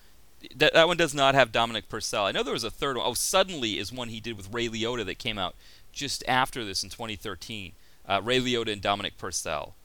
that 0.55 0.73
that 0.73 0.87
one 0.87 0.97
does 0.97 1.13
not 1.13 1.35
have 1.35 1.51
Dominic 1.51 1.89
Purcell. 1.89 2.25
I 2.25 2.31
know 2.31 2.43
there 2.43 2.53
was 2.53 2.63
a 2.63 2.71
third 2.71 2.97
one. 2.97 3.05
Oh, 3.05 3.13
suddenly 3.13 3.77
is 3.77 3.91
one 3.91 4.09
he 4.09 4.19
did 4.19 4.37
with 4.37 4.53
Ray 4.53 4.67
Liotta 4.69 5.05
that 5.05 5.17
came 5.19 5.37
out 5.37 5.55
just 5.91 6.23
after 6.27 6.63
this 6.63 6.83
in 6.83 6.89
2013. 6.89 7.73
Uh, 8.07 8.21
Ray 8.23 8.39
Liotta 8.39 8.71
and 8.71 8.81
Dominic 8.81 9.17
Purcell. 9.17 9.75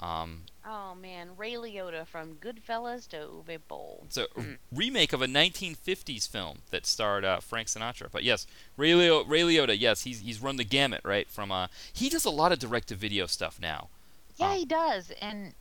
Um, 0.00 0.42
Oh 0.64 0.94
man, 0.94 1.30
Ray 1.36 1.54
Liotta 1.54 2.06
from 2.06 2.36
Goodfellas 2.36 3.08
to 3.08 3.16
Uwe 3.16 3.58
Boll. 3.66 4.02
it's 4.06 4.16
a 4.16 4.26
remake 4.72 5.12
of 5.12 5.20
a 5.20 5.26
1950s 5.26 6.28
film 6.28 6.58
that 6.70 6.86
starred 6.86 7.24
uh, 7.24 7.40
Frank 7.40 7.66
Sinatra. 7.68 8.06
But 8.12 8.22
yes, 8.22 8.46
Ray, 8.76 8.94
Lio- 8.94 9.24
Ray 9.24 9.40
Liotta. 9.42 9.76
Yes, 9.78 10.02
he's 10.02 10.20
he's 10.20 10.40
run 10.40 10.56
the 10.56 10.64
gamut, 10.64 11.00
right? 11.04 11.28
From 11.28 11.50
uh, 11.50 11.66
he 11.92 12.08
does 12.08 12.24
a 12.24 12.30
lot 12.30 12.52
of 12.52 12.58
direct-to-video 12.60 13.26
stuff 13.26 13.58
now. 13.60 13.88
Yeah, 14.36 14.52
Oh. 14.52 14.54
he 14.56 14.64
does, 14.64 15.10
and 15.20 15.54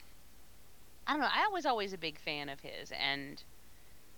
I 1.08 1.14
don't 1.14 1.22
know. 1.22 1.30
I 1.34 1.48
was 1.52 1.66
always 1.66 1.94
a 1.94 1.98
big 1.98 2.20
fan 2.20 2.48
of 2.48 2.60
his, 2.60 2.92
and 2.92 3.42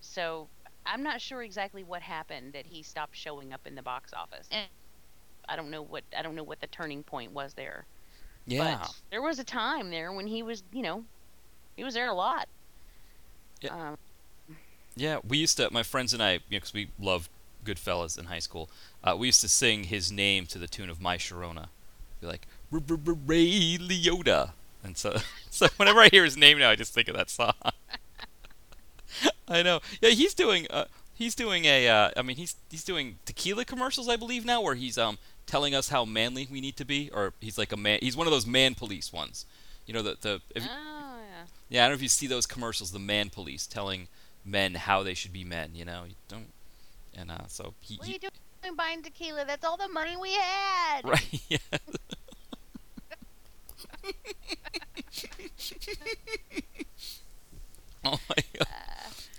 so 0.04 0.47
I'm 0.86 1.01
not 1.01 1.22
sure 1.22 1.41
exactly 1.41 1.84
what 1.84 2.01
happened 2.01 2.54
that 2.54 2.66
he 2.66 2.84
stopped 2.84 3.16
showing 3.16 3.54
up 3.54 3.62
in 3.66 3.76
the 3.76 3.82
box 3.82 4.14
office. 4.14 4.47
And 4.51 4.68
I 5.47 5.56
don't 5.56 5.72
know 5.72 5.82
what 5.82 6.04
I 6.18 6.22
don't 6.22 6.36
know 6.36 6.43
what 6.43 6.62
the 6.62 6.68
turning 6.68 7.04
point 7.04 7.32
was 7.32 7.54
there. 7.54 7.86
Yeah. 8.45 8.80
But 8.82 8.93
there 9.10 9.22
was 9.22 9.39
a 9.39 9.43
time 9.43 9.89
there 9.89 10.12
when 10.12 10.28
he 10.28 10.43
was, 10.43 10.64
you 10.74 10.82
know, 10.82 11.06
he 11.76 11.84
was 11.84 11.93
there 11.93 12.10
a 12.10 12.14
lot. 12.14 12.47
Yeah. 13.62 13.89
Um, 13.89 13.97
Yeah, 14.95 15.20
we 15.26 15.38
used 15.38 15.58
to, 15.58 15.72
my 15.72 15.84
friends 15.84 16.14
and 16.14 16.22
I, 16.22 16.39
because 16.49 16.74
we 16.74 16.89
loved 16.99 17.30
Goodfellas 17.66 18.20
in 18.20 18.26
high 18.26 18.39
school, 18.39 18.70
uh, 19.04 19.16
we 19.18 19.28
used 19.28 19.41
to 19.41 19.47
sing 19.47 19.86
his 19.86 20.12
name 20.12 20.45
to 20.47 20.60
the 20.60 20.68
tune 20.68 20.89
of 20.89 20.99
My 21.01 21.18
Sharona. 21.18 21.68
Be 22.20 22.28
like, 22.28 22.45
Ray 22.70 23.78
Liotta. 23.78 24.51
And 24.84 24.97
so, 24.97 25.16
so 25.49 25.68
whenever 25.78 26.01
I 26.01 26.10
hear 26.10 26.26
his 26.26 26.36
name 26.36 26.60
now, 26.60 26.70
I 26.70 26.76
just 26.76 26.93
think 26.93 27.08
of 27.08 27.16
that 27.16 27.30
song. 27.30 27.54
I 29.47 29.64
know. 29.64 29.80
Yeah, 30.01 30.09
he's 30.09 30.34
doing, 30.34 30.68
uh, 30.70 30.86
he's 31.14 31.36
doing 31.36 31.66
a, 31.66 31.88
uh, 31.88 32.11
I 32.16 32.22
mean, 32.22 32.38
he's 32.38 32.55
he's 32.70 32.84
doing 32.84 33.18
tequila 33.26 33.66
commercials, 33.66 34.09
I 34.09 34.16
believe 34.16 34.45
now, 34.45 34.61
where 34.61 34.76
he's 34.76 34.97
um 34.97 35.18
telling 35.45 35.76
us 35.76 35.89
how 35.89 36.05
manly 36.05 36.47
we 36.49 36.61
need 36.61 36.78
to 36.78 36.86
be, 36.86 37.09
or 37.14 37.34
he's 37.39 37.57
like 37.57 37.72
a 37.72 37.78
man, 37.78 37.99
he's 38.01 38.16
one 38.16 38.28
of 38.28 38.32
those 38.32 38.47
man 38.47 38.76
police 38.76 39.11
ones. 39.11 39.45
You 39.86 39.93
know, 39.93 40.01
the 40.01 40.18
the 40.22 40.41
if, 40.55 40.64
oh 40.64 40.68
yeah. 40.70 41.45
yeah, 41.70 41.82
I 41.82 41.86
don't 41.86 41.91
know 41.91 41.95
if 41.95 42.01
you 42.01 42.09
see 42.09 42.28
those 42.28 42.45
commercials, 42.45 42.91
the 42.91 42.99
man 42.99 43.30
police 43.30 43.68
telling 43.68 44.07
men 44.45 44.76
how 44.76 45.03
they 45.03 45.14
should 45.14 45.34
be 45.34 45.43
men. 45.43 45.72
You 45.74 45.86
know, 45.86 46.03
you 46.07 46.16
don't. 46.28 46.47
And 47.16 47.30
uh, 47.30 47.47
so 47.47 47.74
he, 47.80 47.95
What 47.97 48.07
are 48.07 48.11
you 48.11 48.20
doing 48.20 48.76
buying 48.76 49.03
tequila? 49.03 49.45
That's 49.45 49.64
all 49.64 49.78
the 49.78 49.88
money 49.88 50.16
we 50.18 50.34
had. 50.34 51.01
right, 51.03 51.41
yeah. 51.49 51.57
oh 58.05 58.20
my 58.30 58.36
god. 58.57 58.68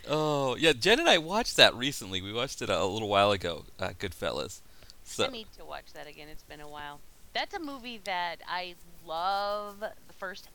Oh 0.08 0.56
yeah, 0.56 0.72
Jen 0.72 1.00
and 1.00 1.08
I 1.08 1.18
watched 1.18 1.56
that 1.56 1.74
recently. 1.74 2.20
We 2.20 2.32
watched 2.32 2.60
it 2.62 2.68
a, 2.68 2.80
a 2.80 2.84
little 2.84 3.08
while 3.08 3.32
ago. 3.32 3.64
Uh, 3.78 3.90
Goodfellas. 3.98 4.60
So 5.04 5.26
I 5.26 5.28
need 5.28 5.48
to 5.58 5.64
watch 5.64 5.92
that 5.94 6.06
again. 6.06 6.28
It's 6.28 6.42
been 6.42 6.60
a 6.60 6.68
while. 6.68 7.00
That's 7.32 7.54
a 7.54 7.60
movie 7.60 8.00
that 8.04 8.36
I 8.48 8.74
love. 9.06 9.80
The 9.80 10.14
first, 10.18 10.48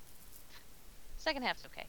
second 1.17 1.43
half's 1.43 1.65
okay. 1.65 1.85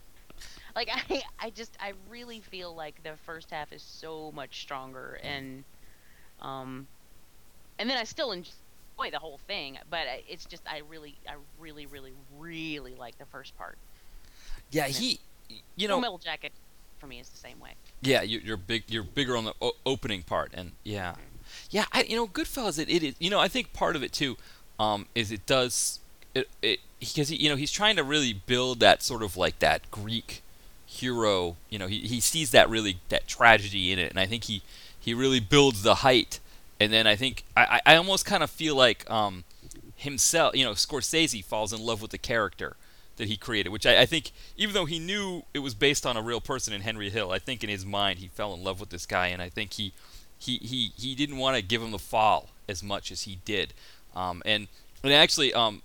Like 0.75 0.89
I, 1.11 1.23
I 1.39 1.51
just, 1.51 1.77
I 1.81 1.93
really 2.09 2.41
feel 2.41 2.75
like 2.75 3.03
the 3.03 3.15
first 3.25 3.51
half 3.51 3.73
is 3.73 3.83
so 3.83 4.33
much 4.33 4.63
stronger, 4.63 5.19
and 5.23 5.65
um, 6.41 6.87
and 7.79 7.89
then 7.89 7.99
I 7.99 8.05
still 8.05 8.33
enjoy 8.33 9.11
the 9.11 9.19
whole 9.19 9.41
thing, 9.47 9.79
but 9.89 10.07
it's 10.29 10.45
just 10.45 10.63
I 10.67 10.83
really, 10.89 11.17
I 11.29 11.35
really, 11.59 11.87
really, 11.87 12.13
really 12.39 12.95
like 12.95 13.19
the 13.19 13.27
first 13.27 13.57
part. 13.57 13.79
Yeah, 14.71 14.87
he, 14.87 15.19
you 15.77 15.89
know, 15.89 15.95
Full 15.95 16.03
Metal 16.03 16.19
Jacket 16.19 16.53
for 17.01 17.07
me 17.07 17.19
is 17.19 17.29
the 17.29 17.37
same 17.37 17.59
way. 17.59 17.71
Yeah, 18.03 18.23
you, 18.23 18.41
you're 18.45 18.57
big. 18.57 18.85
You're 18.89 19.03
bigger 19.03 19.37
on 19.37 19.45
the 19.47 19.55
o- 19.61 19.77
opening 19.85 20.23
part, 20.23 20.53
and 20.55 20.73
yeah, 20.85 21.15
yeah. 21.71 21.87
I, 21.93 22.03
you 22.03 22.15
know, 22.15 22.27
Goodfellas. 22.27 22.79
It, 22.79 22.89
it 22.89 23.03
is. 23.03 23.15
You 23.19 23.31
know, 23.31 23.41
I 23.41 23.49
think 23.49 23.73
part 23.73 23.97
of 23.97 24.03
it 24.03 24.13
too, 24.13 24.37
um, 24.79 25.07
is 25.15 25.33
it 25.33 25.47
does 25.47 26.01
it 26.35 26.49
it 26.63 26.81
because 27.01 27.33
you 27.33 27.49
know 27.49 27.57
he's 27.57 27.73
trying 27.73 27.97
to 27.97 28.05
really 28.05 28.33
build 28.33 28.81
that 28.81 29.03
sort 29.03 29.23
of 29.23 29.37
like 29.37 29.59
that 29.59 29.91
Greek 29.91 30.43
hero. 30.87 31.57
You 31.71 31.79
know, 31.79 31.87
he 31.87 32.01
he 32.01 32.21
sees 32.21 32.51
that 32.51 32.69
really 32.69 32.99
that 33.09 33.27
tragedy 33.27 33.91
in 33.93 33.99
it, 33.99 34.11
and 34.11 34.21
I 34.21 34.27
think 34.27 34.45
he 34.45 34.63
he 34.99 35.15
really 35.15 35.41
builds 35.41 35.83
the 35.83 35.97
height, 35.97 36.39
and 36.79 36.93
then 36.93 37.07
I 37.07 37.17
think 37.17 37.45
I 37.57 37.81
I 37.87 37.95
I 37.95 37.97
almost 37.97 38.27
kind 38.27 38.43
of 38.43 38.51
feel 38.51 38.77
like 38.77 39.09
um 39.11 39.45
himself. 39.97 40.57
You 40.57 40.65
know, 40.65 40.73
Scorsese 40.73 41.45
falls 41.45 41.73
in 41.73 41.81
love 41.81 42.03
with 42.03 42.11
the 42.11 42.19
character 42.19 42.77
that 43.21 43.29
he 43.29 43.37
created, 43.37 43.69
which 43.69 43.87
I, 43.87 44.01
I 44.01 44.07
think, 44.07 44.33
even 44.57 44.75
though 44.75 44.87
he 44.87 44.99
knew 44.99 45.45
it 45.53 45.59
was 45.61 45.75
based 45.75 46.07
on 46.07 46.17
a 46.17 46.23
real 46.23 46.41
person 46.41 46.73
in 46.73 46.81
Henry 46.81 47.11
Hill, 47.11 47.31
I 47.31 47.39
think 47.39 47.63
in 47.63 47.69
his 47.69 47.85
mind 47.85 48.19
he 48.19 48.29
fell 48.29 48.55
in 48.55 48.65
love 48.65 48.81
with 48.81 48.89
this 48.89 49.05
guy, 49.05 49.29
and 49.29 49.41
I 49.41 49.49
think 49.49 49.75
he 49.75 49.93
he 50.39 50.57
he, 50.57 50.93
he 50.97 51.15
didn't 51.15 51.37
want 51.37 51.57
to 51.57 51.63
give 51.63 51.83
him 51.83 51.91
the 51.91 51.99
fall 51.99 52.49
as 52.67 52.83
much 52.83 53.13
as 53.13 53.23
he 53.23 53.39
did. 53.45 53.75
Um, 54.17 54.43
and 54.47 54.69
and 55.05 55.13
actually, 55.13 55.53
um, 55.53 55.83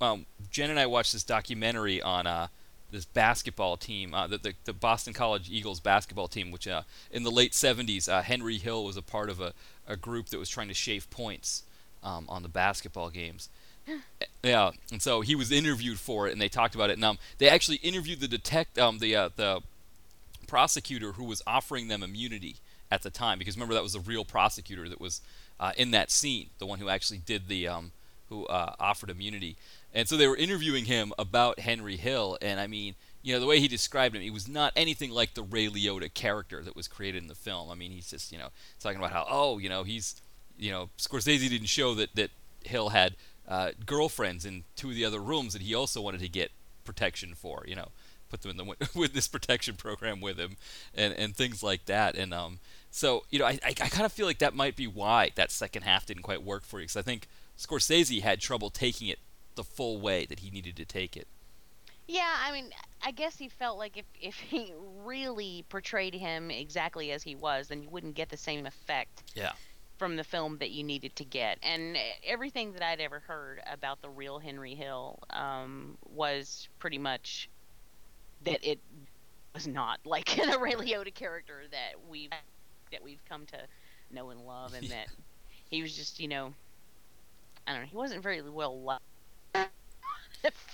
um, 0.00 0.24
Jen 0.50 0.70
and 0.70 0.80
I 0.80 0.86
watched 0.86 1.12
this 1.12 1.24
documentary 1.24 2.00
on 2.00 2.26
uh, 2.26 2.48
this 2.90 3.04
basketball 3.04 3.76
team, 3.76 4.14
uh, 4.14 4.26
the, 4.26 4.38
the 4.38 4.54
the 4.64 4.72
Boston 4.72 5.12
College 5.12 5.50
Eagles 5.50 5.80
basketball 5.80 6.26
team, 6.26 6.50
which 6.50 6.66
uh, 6.66 6.82
in 7.12 7.22
the 7.22 7.30
late 7.30 7.52
70s, 7.52 8.08
uh, 8.08 8.22
Henry 8.22 8.56
Hill 8.56 8.82
was 8.82 8.96
a 8.96 9.02
part 9.02 9.28
of 9.28 9.40
a, 9.40 9.52
a 9.86 9.96
group 9.96 10.28
that 10.30 10.38
was 10.38 10.48
trying 10.48 10.68
to 10.68 10.74
shave 10.74 11.08
points 11.10 11.64
um, 12.02 12.24
on 12.30 12.42
the 12.42 12.48
basketball 12.48 13.10
games. 13.10 13.50
Yeah, 14.42 14.70
and 14.92 15.02
so 15.02 15.20
he 15.20 15.34
was 15.34 15.50
interviewed 15.50 15.98
for 15.98 16.28
it, 16.28 16.32
and 16.32 16.40
they 16.40 16.48
talked 16.48 16.74
about 16.74 16.90
it. 16.90 16.94
And 16.94 17.04
um, 17.04 17.18
they 17.38 17.48
actually 17.48 17.76
interviewed 17.78 18.20
the 18.20 18.28
detect, 18.28 18.78
um, 18.78 18.98
the 18.98 19.14
uh, 19.16 19.28
the 19.36 19.60
prosecutor 20.46 21.12
who 21.12 21.24
was 21.24 21.42
offering 21.46 21.88
them 21.88 22.02
immunity 22.02 22.56
at 22.90 23.02
the 23.02 23.10
time, 23.10 23.38
because 23.38 23.56
remember 23.56 23.74
that 23.74 23.82
was 23.82 23.92
the 23.92 24.00
real 24.00 24.24
prosecutor 24.24 24.88
that 24.88 25.00
was 25.00 25.20
uh, 25.60 25.72
in 25.76 25.90
that 25.90 26.10
scene, 26.10 26.48
the 26.58 26.66
one 26.66 26.78
who 26.78 26.88
actually 26.88 27.18
did 27.18 27.48
the 27.48 27.68
um, 27.68 27.92
who 28.28 28.46
uh, 28.46 28.74
offered 28.78 29.10
immunity. 29.10 29.56
And 29.94 30.08
so 30.08 30.16
they 30.16 30.28
were 30.28 30.36
interviewing 30.36 30.84
him 30.84 31.12
about 31.18 31.60
Henry 31.60 31.96
Hill, 31.96 32.38
and 32.42 32.60
I 32.60 32.66
mean, 32.66 32.94
you 33.22 33.34
know, 33.34 33.40
the 33.40 33.46
way 33.46 33.58
he 33.58 33.68
described 33.68 34.14
him, 34.14 34.22
he 34.22 34.30
was 34.30 34.48
not 34.48 34.72
anything 34.76 35.10
like 35.10 35.34
the 35.34 35.42
Ray 35.42 35.68
Liotta 35.68 36.12
character 36.12 36.62
that 36.62 36.76
was 36.76 36.88
created 36.88 37.22
in 37.22 37.28
the 37.28 37.34
film. 37.34 37.70
I 37.70 37.74
mean, 37.74 37.90
he's 37.90 38.10
just, 38.10 38.30
you 38.32 38.38
know, 38.38 38.48
talking 38.80 38.98
about 38.98 39.12
how, 39.12 39.26
oh, 39.28 39.58
you 39.58 39.68
know, 39.68 39.82
he's, 39.82 40.20
you 40.58 40.70
know, 40.70 40.90
Scorsese 40.98 41.48
didn't 41.48 41.68
show 41.68 41.94
that 41.94 42.14
that 42.14 42.30
Hill 42.64 42.90
had 42.90 43.16
uh, 43.48 43.70
girlfriends 43.86 44.44
in 44.44 44.64
two 44.76 44.90
of 44.90 44.94
the 44.94 45.04
other 45.04 45.20
rooms 45.20 45.54
that 45.54 45.62
he 45.62 45.74
also 45.74 46.00
wanted 46.00 46.20
to 46.20 46.28
get 46.28 46.50
protection 46.84 47.34
for, 47.34 47.64
you 47.66 47.74
know, 47.74 47.88
put 48.28 48.42
them 48.42 48.50
in 48.50 48.56
the 48.58 48.88
witness 48.94 49.26
protection 49.26 49.74
program 49.74 50.20
with 50.20 50.38
him, 50.38 50.56
and 50.94 51.14
and 51.14 51.34
things 51.34 51.62
like 51.62 51.86
that. 51.86 52.14
And 52.14 52.32
um, 52.34 52.60
so 52.90 53.24
you 53.30 53.38
know, 53.38 53.46
I 53.46 53.58
I, 53.64 53.70
I 53.70 53.88
kind 53.88 54.06
of 54.06 54.12
feel 54.12 54.26
like 54.26 54.38
that 54.38 54.54
might 54.54 54.76
be 54.76 54.86
why 54.86 55.30
that 55.34 55.50
second 55.50 55.82
half 55.82 56.06
didn't 56.06 56.22
quite 56.22 56.42
work 56.42 56.64
for 56.64 56.78
you, 56.78 56.84
because 56.84 56.96
I 56.96 57.02
think 57.02 57.28
Scorsese 57.56 58.20
had 58.22 58.40
trouble 58.40 58.70
taking 58.70 59.08
it 59.08 59.18
the 59.54 59.64
full 59.64 60.00
way 60.00 60.26
that 60.26 60.40
he 60.40 60.50
needed 60.50 60.76
to 60.76 60.84
take 60.84 61.16
it. 61.16 61.26
Yeah, 62.06 62.36
I 62.42 62.52
mean, 62.52 62.70
I 63.02 63.10
guess 63.10 63.36
he 63.36 63.48
felt 63.48 63.78
like 63.78 63.96
if 63.96 64.06
if 64.20 64.34
he 64.50 64.72
really 65.04 65.64
portrayed 65.68 66.14
him 66.14 66.50
exactly 66.50 67.12
as 67.12 67.22
he 67.22 67.34
was, 67.34 67.68
then 67.68 67.82
you 67.82 67.90
wouldn't 67.90 68.14
get 68.14 68.28
the 68.28 68.36
same 68.36 68.66
effect 68.66 69.22
Yeah. 69.34 69.52
From 69.98 70.16
the 70.16 70.24
film 70.24 70.58
that 70.58 70.70
you 70.70 70.84
needed 70.84 71.16
to 71.16 71.24
get. 71.24 71.58
And 71.62 71.96
everything 72.24 72.72
that 72.74 72.82
I'd 72.82 73.00
ever 73.00 73.20
heard 73.20 73.60
about 73.70 74.00
the 74.00 74.08
real 74.08 74.38
Henry 74.38 74.74
Hill 74.74 75.18
um, 75.30 75.98
was 76.14 76.68
pretty 76.78 76.98
much 76.98 77.48
that 78.44 78.60
it 78.62 78.78
was 79.54 79.66
not 79.66 80.00
like 80.04 80.26
the 80.26 80.58
Ray 80.60 80.72
Liotta 80.72 81.12
character 81.14 81.62
that 81.70 81.94
we've 82.08 82.30
that 82.92 83.02
we've 83.02 83.22
come 83.28 83.44
to 83.46 83.58
know 84.10 84.30
and 84.30 84.40
love, 84.40 84.74
and 84.74 84.86
that 84.90 85.08
he 85.68 85.82
was 85.82 85.94
just, 85.94 86.20
you 86.20 86.28
know, 86.28 86.54
I 87.66 87.72
don't 87.72 87.82
know, 87.82 87.88
he 87.88 87.96
wasn't 87.96 88.22
very 88.22 88.40
well 88.40 88.80
loved 88.80 89.02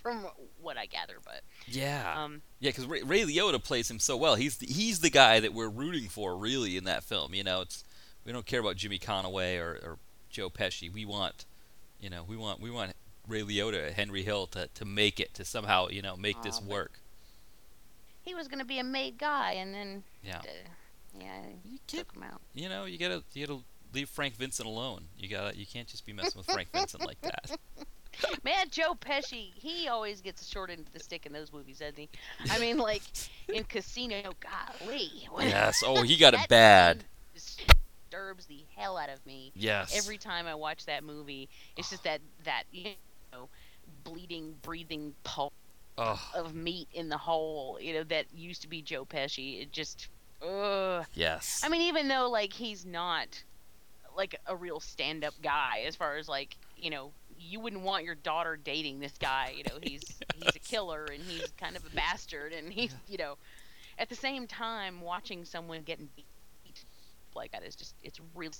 from 0.02 0.26
what 0.60 0.76
I 0.76 0.86
gather, 0.86 1.16
but 1.24 1.40
Yeah. 1.66 2.22
um, 2.22 2.42
Yeah, 2.60 2.70
because 2.70 2.86
Ray, 2.86 3.02
Ray 3.02 3.22
Liotta 3.22 3.62
plays 3.62 3.90
him 3.90 3.98
so 3.98 4.16
well. 4.16 4.34
He's 4.36 4.58
the, 4.58 4.66
he's 4.66 5.00
the 5.00 5.10
guy 5.10 5.40
that 5.40 5.52
we're 5.54 5.68
rooting 5.68 6.08
for, 6.08 6.36
really, 6.36 6.76
in 6.76 6.84
that 6.84 7.02
film. 7.02 7.34
You 7.34 7.42
know, 7.42 7.62
it's 7.62 7.82
we 8.24 8.32
don't 8.32 8.46
care 8.46 8.60
about 8.60 8.76
Jimmy 8.76 8.98
Conway 8.98 9.56
or, 9.56 9.78
or 9.82 9.98
Joe 10.30 10.50
Pesci. 10.50 10.92
We 10.92 11.04
want, 11.04 11.44
you 12.00 12.10
know, 12.10 12.24
we 12.26 12.36
want 12.36 12.60
we 12.60 12.70
want 12.70 12.92
Ray 13.28 13.42
Liotta, 13.42 13.92
Henry 13.92 14.22
Hill, 14.22 14.46
to, 14.48 14.68
to 14.74 14.84
make 14.84 15.20
it, 15.20 15.34
to 15.34 15.44
somehow, 15.44 15.88
you 15.88 16.02
know, 16.02 16.16
make 16.16 16.42
this 16.42 16.60
work. 16.60 17.00
he 18.22 18.34
was 18.34 18.48
gonna 18.48 18.64
be 18.64 18.78
a 18.78 18.84
made 18.84 19.18
guy, 19.18 19.52
and 19.52 19.74
then 19.74 20.02
Yeah. 20.22 20.38
uh, 20.38 20.42
yeah, 21.18 21.40
You 21.64 21.78
took 21.86 22.14
him 22.14 22.22
out. 22.24 22.40
you 22.54 22.68
know, 22.68 22.84
you 22.84 22.98
gotta 22.98 23.22
you 23.32 23.46
gotta 23.46 23.60
leave 23.92 24.08
Frank 24.08 24.34
Vincent 24.36 24.66
alone. 24.68 25.04
You 25.18 25.28
gotta 25.28 25.56
you 25.56 25.64
can't 25.66 25.86
just 25.88 26.04
be 26.06 26.12
messing 26.12 26.38
with 26.38 26.46
Frank 26.46 26.68
Vincent 26.72 27.04
like 27.06 27.20
that. 27.22 27.50
Man, 28.44 28.66
Joe 28.70 28.94
Pesci, 28.94 29.50
he 29.54 29.88
always 29.88 30.20
gets 30.20 30.46
short 30.46 30.70
end 30.70 30.80
of 30.86 30.92
the 30.92 31.00
stick 31.00 31.26
in 31.26 31.32
those 31.32 31.52
movies, 31.52 31.78
doesn't 31.80 31.98
he? 31.98 32.08
I 32.48 32.58
mean, 32.60 32.78
like 32.78 33.02
in 33.52 33.64
Casino, 33.68 34.32
golly. 34.40 35.10
Yes. 35.40 35.82
Oh, 35.86 36.02
he 36.02 36.16
got 36.16 36.34
it 36.34 36.48
bad. 36.48 37.04
Disturbs 38.14 38.46
the 38.46 38.64
hell 38.76 38.96
out 38.96 39.10
of 39.10 39.24
me. 39.26 39.50
Yes. 39.56 39.96
Every 39.96 40.18
time 40.18 40.46
I 40.46 40.54
watch 40.54 40.86
that 40.86 41.02
movie, 41.02 41.48
it's 41.76 41.90
just 41.90 42.04
that 42.04 42.20
that 42.44 42.62
you 42.70 42.92
know, 43.32 43.48
bleeding, 44.04 44.54
breathing 44.62 45.14
pulp 45.24 45.52
Oh, 45.96 46.20
of 46.34 46.54
meat 46.54 46.88
in 46.92 47.08
the 47.08 47.16
hole. 47.16 47.78
You 47.80 47.94
know 47.94 48.04
that 48.04 48.26
used 48.34 48.62
to 48.62 48.68
be 48.68 48.82
Joe 48.82 49.04
Pesci. 49.04 49.62
It 49.62 49.72
just, 49.72 50.08
ugh. 50.42 51.04
yes. 51.14 51.62
I 51.64 51.68
mean, 51.68 51.82
even 51.82 52.08
though 52.08 52.28
like 52.28 52.52
he's 52.52 52.84
not 52.84 53.42
like 54.16 54.40
a 54.46 54.54
real 54.56 54.80
stand-up 54.80 55.34
guy, 55.42 55.84
as 55.86 55.96
far 55.96 56.16
as 56.16 56.28
like 56.28 56.56
you 56.76 56.90
know, 56.90 57.10
you 57.38 57.60
wouldn't 57.60 57.82
want 57.82 58.04
your 58.04 58.16
daughter 58.16 58.56
dating 58.56 59.00
this 59.00 59.14
guy. 59.20 59.54
You 59.56 59.64
know, 59.64 59.78
he's 59.82 60.02
he's 60.36 60.56
a 60.56 60.60
killer 60.60 61.04
and 61.04 61.22
he's 61.22 61.52
kind 61.60 61.76
of 61.76 61.84
a 61.84 61.90
bastard, 61.94 62.52
and 62.52 62.72
he's 62.72 62.94
you 63.08 63.18
know, 63.18 63.36
at 63.98 64.08
the 64.08 64.16
same 64.16 64.46
time, 64.48 65.00
watching 65.00 65.44
someone 65.44 65.82
getting 65.82 66.08
beat 66.16 66.26
like 67.36 67.52
that 67.52 67.64
is 67.64 67.74
just 67.74 67.94
it's 68.02 68.20
real 68.34 68.52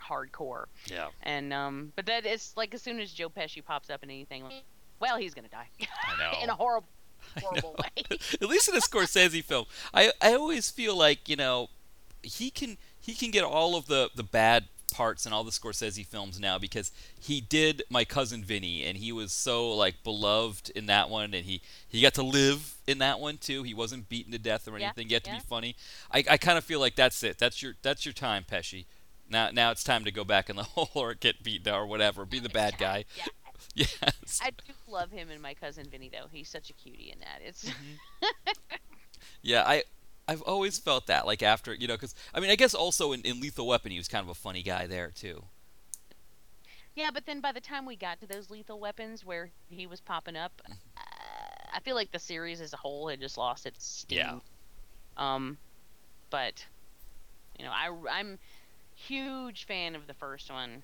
hardcore. 0.00 0.64
yeah. 0.86 1.08
And 1.22 1.52
um, 1.52 1.92
but 1.96 2.06
that 2.06 2.26
is 2.26 2.52
like 2.56 2.74
as 2.74 2.82
soon 2.82 3.00
as 3.00 3.12
Joe 3.12 3.28
Pesci 3.28 3.64
pops 3.64 3.90
up 3.90 4.02
in 4.02 4.10
anything, 4.10 4.42
like, 4.44 4.64
well, 5.00 5.16
he's 5.16 5.34
gonna 5.34 5.48
die 5.48 5.68
I 5.80 6.18
know. 6.18 6.38
in 6.42 6.50
a 6.50 6.54
horrible, 6.54 6.88
horrible 7.42 7.76
way. 7.78 8.04
At 8.40 8.48
least 8.48 8.68
in 8.68 8.76
a 8.76 8.80
Scorsese 8.80 9.42
film, 9.44 9.66
I 9.94 10.12
I 10.20 10.34
always 10.34 10.70
feel 10.70 10.96
like 10.96 11.28
you 11.28 11.36
know 11.36 11.68
he 12.22 12.50
can 12.50 12.78
he 13.00 13.14
can 13.14 13.30
get 13.30 13.44
all 13.44 13.76
of 13.76 13.86
the 13.86 14.10
the 14.14 14.22
bad 14.22 14.64
parts 14.92 15.26
in 15.26 15.32
all 15.32 15.42
the 15.42 15.50
Scorsese 15.50 16.06
films 16.06 16.38
now 16.38 16.58
because 16.58 16.92
he 17.18 17.40
did 17.40 17.82
my 17.90 18.04
cousin 18.04 18.44
Vinny 18.44 18.84
and 18.84 18.96
he 18.98 19.10
was 19.12 19.32
so 19.32 19.72
like 19.74 20.02
beloved 20.04 20.70
in 20.76 20.86
that 20.86 21.10
one 21.10 21.34
and 21.34 21.44
he 21.46 21.60
he 21.88 22.00
got 22.00 22.14
to 22.14 22.22
live 22.22 22.76
in 22.86 22.98
that 22.98 23.18
one 23.18 23.38
too. 23.38 23.62
He 23.64 23.74
wasn't 23.74 24.08
beaten 24.08 24.32
to 24.32 24.38
death 24.38 24.68
or 24.68 24.78
Yeah, 24.78 24.86
anything. 24.86 25.08
He 25.08 25.14
had 25.14 25.24
to 25.24 25.30
yeah. 25.30 25.36
be 25.38 25.42
funny. 25.42 25.76
I 26.12 26.24
I 26.30 26.36
kind 26.36 26.58
of 26.58 26.64
feel 26.64 26.80
like 26.80 26.94
that's 26.94 27.22
it. 27.24 27.38
That's 27.38 27.62
your 27.62 27.74
that's 27.82 28.04
your 28.06 28.12
time, 28.12 28.44
Pesci. 28.50 28.84
Now 29.28 29.50
now 29.50 29.70
it's 29.70 29.82
time 29.84 30.04
to 30.04 30.12
go 30.12 30.24
back 30.24 30.50
in 30.50 30.56
the 30.56 30.62
hole 30.74 30.90
or 30.94 31.14
get 31.14 31.42
beaten 31.42 31.72
or 31.72 31.86
whatever. 31.86 32.24
Be 32.24 32.38
the 32.38 32.48
bad 32.62 32.78
guy. 32.78 33.04
Yeah. 33.16 33.24
Yes. 33.74 34.40
I 34.42 34.50
do 34.50 34.74
love 34.88 35.12
him 35.12 35.30
and 35.30 35.40
my 35.40 35.54
cousin 35.54 35.86
Vinny 35.90 36.10
though. 36.12 36.26
He's 36.30 36.48
such 36.48 36.68
a 36.68 36.72
cutie 36.74 37.10
in 37.12 37.20
that. 37.20 37.40
It's 37.42 37.64
mm-hmm. 37.64 37.94
Yeah, 39.42 39.62
I 39.66 39.84
I've 40.28 40.42
always 40.42 40.78
felt 40.78 41.06
that 41.08 41.26
like 41.26 41.42
after 41.42 41.74
you 41.74 41.86
know 41.88 41.94
because 41.94 42.14
I 42.34 42.40
mean 42.40 42.50
I 42.50 42.56
guess 42.56 42.74
also 42.74 43.12
in, 43.12 43.22
in 43.22 43.40
Lethal 43.40 43.66
Weapon 43.66 43.90
he 43.92 43.98
was 43.98 44.08
kind 44.08 44.22
of 44.24 44.28
a 44.30 44.34
funny 44.34 44.62
guy 44.62 44.86
there 44.86 45.10
too. 45.14 45.44
yeah, 46.94 47.10
but 47.12 47.26
then 47.26 47.40
by 47.40 47.52
the 47.52 47.60
time 47.60 47.86
we 47.86 47.96
got 47.96 48.20
to 48.20 48.26
those 48.26 48.50
lethal 48.50 48.78
weapons 48.78 49.24
where 49.24 49.50
he 49.68 49.86
was 49.86 50.00
popping 50.00 50.36
up, 50.36 50.52
uh, 50.68 50.72
I 51.74 51.80
feel 51.80 51.94
like 51.96 52.12
the 52.12 52.18
series 52.18 52.60
as 52.60 52.72
a 52.72 52.76
whole 52.76 53.08
had 53.08 53.20
just 53.20 53.36
lost 53.38 53.66
its 53.66 53.84
steam. 53.84 54.18
Yeah. 54.18 54.38
Um, 55.16 55.58
but 56.30 56.64
you 57.58 57.64
know, 57.64 57.72
I 57.72 57.90
I'm 58.10 58.38
huge 58.94 59.64
fan 59.66 59.94
of 59.96 60.06
the 60.06 60.14
first 60.14 60.50
one, 60.50 60.82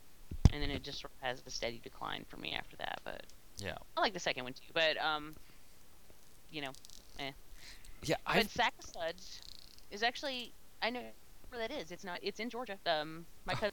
and 0.52 0.62
then 0.62 0.70
it 0.70 0.82
just 0.82 1.04
has 1.20 1.42
a 1.46 1.50
steady 1.50 1.80
decline 1.82 2.24
for 2.28 2.38
me 2.38 2.54
after 2.54 2.76
that. 2.78 3.00
But 3.04 3.22
Yeah. 3.58 3.76
I 3.96 4.00
like 4.00 4.14
the 4.14 4.20
second 4.20 4.44
one 4.44 4.52
too. 4.54 4.72
But 4.72 4.96
um, 4.98 5.36
you 6.50 6.62
know, 6.62 6.72
Yeah, 8.02 8.16
I 8.26 8.38
but 8.42 8.50
Sack 8.50 8.74
of 8.78 8.84
Suds 8.90 9.40
is 9.90 10.02
actually 10.02 10.52
I 10.82 10.90
know 10.90 11.00
where 11.50 11.60
that 11.66 11.70
is. 11.70 11.90
It's 11.90 12.04
not. 12.04 12.18
It's 12.22 12.40
in 12.40 12.50
Georgia. 12.50 12.78
Um, 12.86 13.26
my 13.46 13.54
cousin 13.54 13.72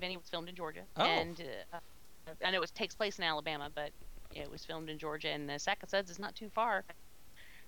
Vinny 0.00 0.16
was 0.16 0.28
filmed 0.28 0.48
in 0.48 0.54
Georgia, 0.54 0.82
Oh. 0.96 1.04
and 1.04 1.42
uh, 1.72 1.78
I 2.44 2.50
know 2.50 2.62
it 2.62 2.70
takes 2.74 2.94
place 2.94 3.18
in 3.18 3.24
Alabama, 3.24 3.70
but 3.74 3.90
it 4.34 4.50
was 4.50 4.64
filmed 4.64 4.88
in 4.88 4.98
Georgia. 4.98 5.28
And 5.28 5.50
uh, 5.50 5.58
Sack 5.58 5.82
of 5.82 5.90
Suds 5.90 6.10
is 6.10 6.18
not 6.18 6.34
too 6.34 6.48
far 6.48 6.84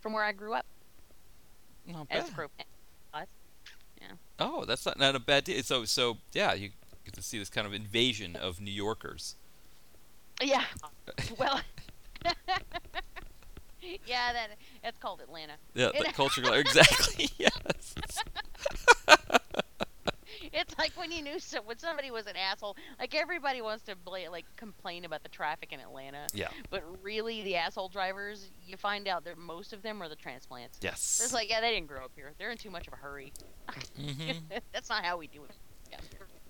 from 0.01 0.13
where 0.13 0.25
I 0.25 0.33
grew 0.33 0.55
up 0.55 0.67
not 1.87 2.07
as 2.11 2.25
bad. 2.25 2.31
the 2.31 2.35
crow. 2.35 2.47
Oh, 4.39 4.65
that's 4.65 4.85
not, 4.85 4.99
not 4.99 5.15
a 5.15 5.21
bad 5.21 5.45
deal. 5.45 5.63
So 5.63 5.85
so 5.85 6.19
yeah, 6.33 6.53
you 6.55 6.71
Get 7.05 7.15
to 7.15 7.23
see 7.23 7.39
this 7.39 7.51
kind 7.51 7.67
of 7.67 7.73
invasion 7.75 8.37
of 8.37 8.61
New 8.61 8.71
Yorkers. 8.71 9.37
Yeah. 10.41 10.65
Well. 11.39 11.61
yeah, 14.07 14.33
that 14.33 14.49
that's 14.83 14.99
called 14.99 15.21
Atlanta. 15.21 15.55
Yeah, 15.75 15.91
the 15.99 16.05
culture 16.13 16.43
exactly. 16.55 17.29
yes. 17.39 17.95
It's 20.53 20.77
like 20.77 20.93
when 20.97 21.11
you 21.13 21.23
knew 21.23 21.39
so, 21.39 21.61
when 21.65 21.79
somebody 21.79 22.11
was 22.11 22.27
an 22.27 22.37
asshole. 22.37 22.77
Like 22.99 23.15
everybody 23.15 23.63
wants 23.63 23.85
to 23.85 23.97
bla- 23.97 24.31
like 24.31 24.45
complain 24.57 25.05
about 25.05 25.23
the 25.23 25.29
traffic 25.29 25.73
in 25.73 25.81
Atlanta, 25.81 26.27
Yeah. 26.35 26.49
but 26.69 26.85
really 27.03 27.43
the 27.43 27.57
asshole 27.57 27.89
drivers, 27.89 28.51
you 28.67 28.77
find 28.77 29.09
out 29.09 29.25
that 29.25 29.39
most 29.39 29.73
of 29.73 29.83
them 29.83 30.03
are 30.03 30.09
the 30.09 30.17
transplants. 30.17 30.79
Yes. 30.83 31.21
It's 31.23 31.33
like, 31.33 31.49
yeah, 31.49 31.61
they 31.61 31.71
didn't 31.71 31.87
grow 31.89 32.05
up 32.05 32.13
here. 32.15 32.33
They're 32.39 32.51
in 32.51 32.59
too 32.59 32.71
much 32.71 32.87
of 32.87 32.93
a 32.93 32.97
hurry. 32.97 33.33
Mhm. 33.99 34.43
That's 34.73 34.91
not 34.91 35.05
how 35.05 35.17
we 35.17 35.27
do 35.27 35.45
it. 35.45 35.53
Yeah. 35.91 35.99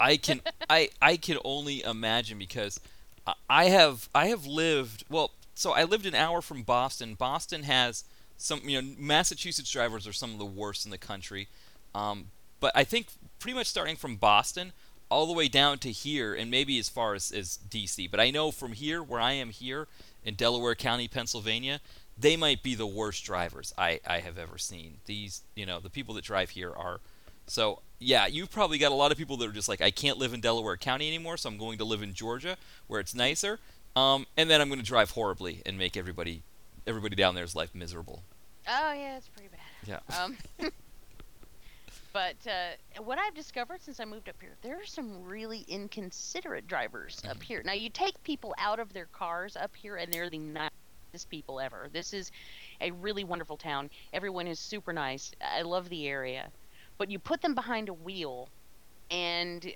I 0.01 0.17
can 0.17 0.41
I 0.69 0.89
I 1.01 1.17
can 1.17 1.39
only 1.45 1.83
imagine 1.83 2.39
because 2.39 2.81
I 3.49 3.67
have 3.67 4.09
I 4.15 4.27
have 4.29 4.47
lived 4.47 5.05
well 5.11 5.31
so 5.55 5.73
I 5.73 5.85
lived 5.85 6.07
an 6.07 6.15
hour 6.15 6.41
from 6.41 6.63
Boston. 6.63 7.15
Boston 7.15 7.65
has 7.65 8.05
some 8.37 8.61
you 8.65 8.81
know 8.81 8.89
Massachusetts 8.99 9.71
drivers 9.71 10.07
are 10.07 10.13
some 10.13 10.33
of 10.33 10.39
the 10.39 10.45
worst 10.45 10.85
in 10.85 10.91
the 10.91 10.99
country. 10.99 11.49
Um, 11.95 12.27
but 12.61 12.73
I 12.75 12.85
think 12.85 13.09
pretty 13.39 13.57
much 13.57 13.67
starting 13.67 13.97
from 13.97 14.17
Boston 14.17 14.73
all 15.11 15.27
the 15.27 15.33
way 15.33 15.49
down 15.49 15.79
to 15.79 15.91
here 15.91 16.35
and 16.35 16.51
maybe 16.51 16.79
as 16.79 16.89
far 16.89 17.15
as, 17.15 17.31
as 17.33 17.59
DC. 17.69 18.11
But 18.11 18.21
I 18.21 18.31
know 18.31 18.51
from 18.51 18.73
here 18.73 19.03
where 19.03 19.21
I 19.21 19.33
am 19.33 19.51
here 19.51 19.89
in 20.25 20.35
Delaware 20.35 20.75
County, 20.75 21.07
Pennsylvania, 21.07 21.81
they 22.17 22.37
might 22.37 22.63
be 22.63 22.75
the 22.75 22.87
worst 22.87 23.25
drivers 23.25 23.75
I, 23.77 24.01
I 24.07 24.21
have 24.21 24.39
ever 24.39 24.57
seen. 24.57 24.99
These 25.05 25.43
you 25.55 25.67
know, 25.67 25.81
the 25.81 25.91
people 25.91 26.15
that 26.15 26.25
drive 26.25 26.51
here 26.51 26.73
are 26.73 27.01
so 27.47 27.81
yeah, 27.99 28.27
you've 28.27 28.51
probably 28.51 28.79
got 28.79 28.93
a 28.93 28.97
lot 28.97 29.13
of 29.13 29.19
people 29.19 29.37
that 29.37 29.49
are 29.49 29.53
just 29.53 29.69
like, 29.69 29.81
I 29.81 29.91
can't 29.91 30.19
live 30.19 30.33
in 30.33 30.41
Delaware 30.41 30.77
County 30.77 31.07
anymore, 31.07 31.37
so 31.37 31.49
I'm 31.49 31.59
going 31.59 31.79
to 31.79 31.85
live 31.85 32.03
in 32.03 32.15
Georgia 32.15 32.57
where 32.87 33.01
it's 33.01 33.15
nicer. 33.15 33.59
Um, 33.95 34.27
and 34.37 34.49
then 34.49 34.61
I'm 34.61 34.69
going 34.69 34.81
to 34.81 34.87
drive 34.87 35.11
horribly 35.11 35.63
and 35.67 35.77
make 35.79 35.97
everybody 35.97 36.43
everybody 36.87 37.15
down 37.15 37.35
there's 37.35 37.55
life 37.55 37.75
miserable. 37.75 38.23
Oh 38.69 38.93
yeah, 38.93 39.17
it's 39.17 39.29
pretty 39.29 39.49
bad. 39.49 39.61
Yeah. 39.87 39.99
Um, 40.23 40.71
but 42.13 42.37
uh, 42.47 43.03
what 43.03 43.19
I've 43.19 43.35
discovered 43.35 43.81
since 43.83 43.99
I 43.99 44.05
moved 44.05 44.29
up 44.29 44.37
here, 44.41 44.55
there 44.63 44.77
are 44.77 44.85
some 44.85 45.23
really 45.25 45.65
inconsiderate 45.69 46.67
drivers 46.67 47.17
Mm-hmm. 47.23 47.31
up 47.31 47.43
here. 47.43 47.63
Now 47.65 47.73
you 47.73 47.89
take 47.91 48.23
people 48.23 48.55
out 48.59 48.79
of 48.79 48.93
their 48.93 49.07
cars 49.07 49.57
up 49.57 49.75
here, 49.75 49.97
and 49.97 50.13
they're 50.13 50.29
the 50.29 50.39
nicest 50.39 51.31
people 51.31 51.59
ever. 51.61 51.89
This 51.93 52.13
is 52.13 52.31
a 52.81 52.91
really 52.91 53.25
wonderful 53.25 53.57
town. 53.57 53.89
Everyone 54.13 54.47
is 54.47 54.59
super 54.59 54.93
nice. 54.93 55.33
I 55.43 55.63
love 55.63 55.89
the 55.89 56.07
area, 56.07 56.49
but 56.99 57.11
you 57.11 57.19
put 57.19 57.41
them 57.41 57.55
behind 57.55 57.89
a 57.89 57.95
wheel, 57.95 58.49
and 59.11 59.73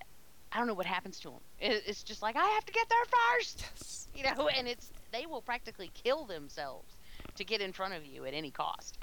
I 0.56 0.58
don't 0.58 0.68
know 0.68 0.74
what 0.74 0.86
happens 0.86 1.20
to 1.20 1.28
them. 1.28 1.40
It's 1.60 2.02
just 2.02 2.22
like 2.22 2.34
I 2.34 2.44
have 2.46 2.64
to 2.64 2.72
get 2.72 2.88
there 2.88 3.04
first, 3.34 3.60
Yes. 3.76 4.08
you 4.14 4.22
know, 4.22 4.48
and 4.56 4.66
it's 4.66 4.90
they 5.12 5.26
will 5.26 5.42
practically 5.42 5.90
kill 5.92 6.24
themselves 6.24 6.94
to 7.36 7.44
get 7.44 7.60
in 7.60 7.74
front 7.74 7.92
of 7.92 8.06
you 8.06 8.24
at 8.24 8.32
any 8.32 8.50
cost. 8.50 8.96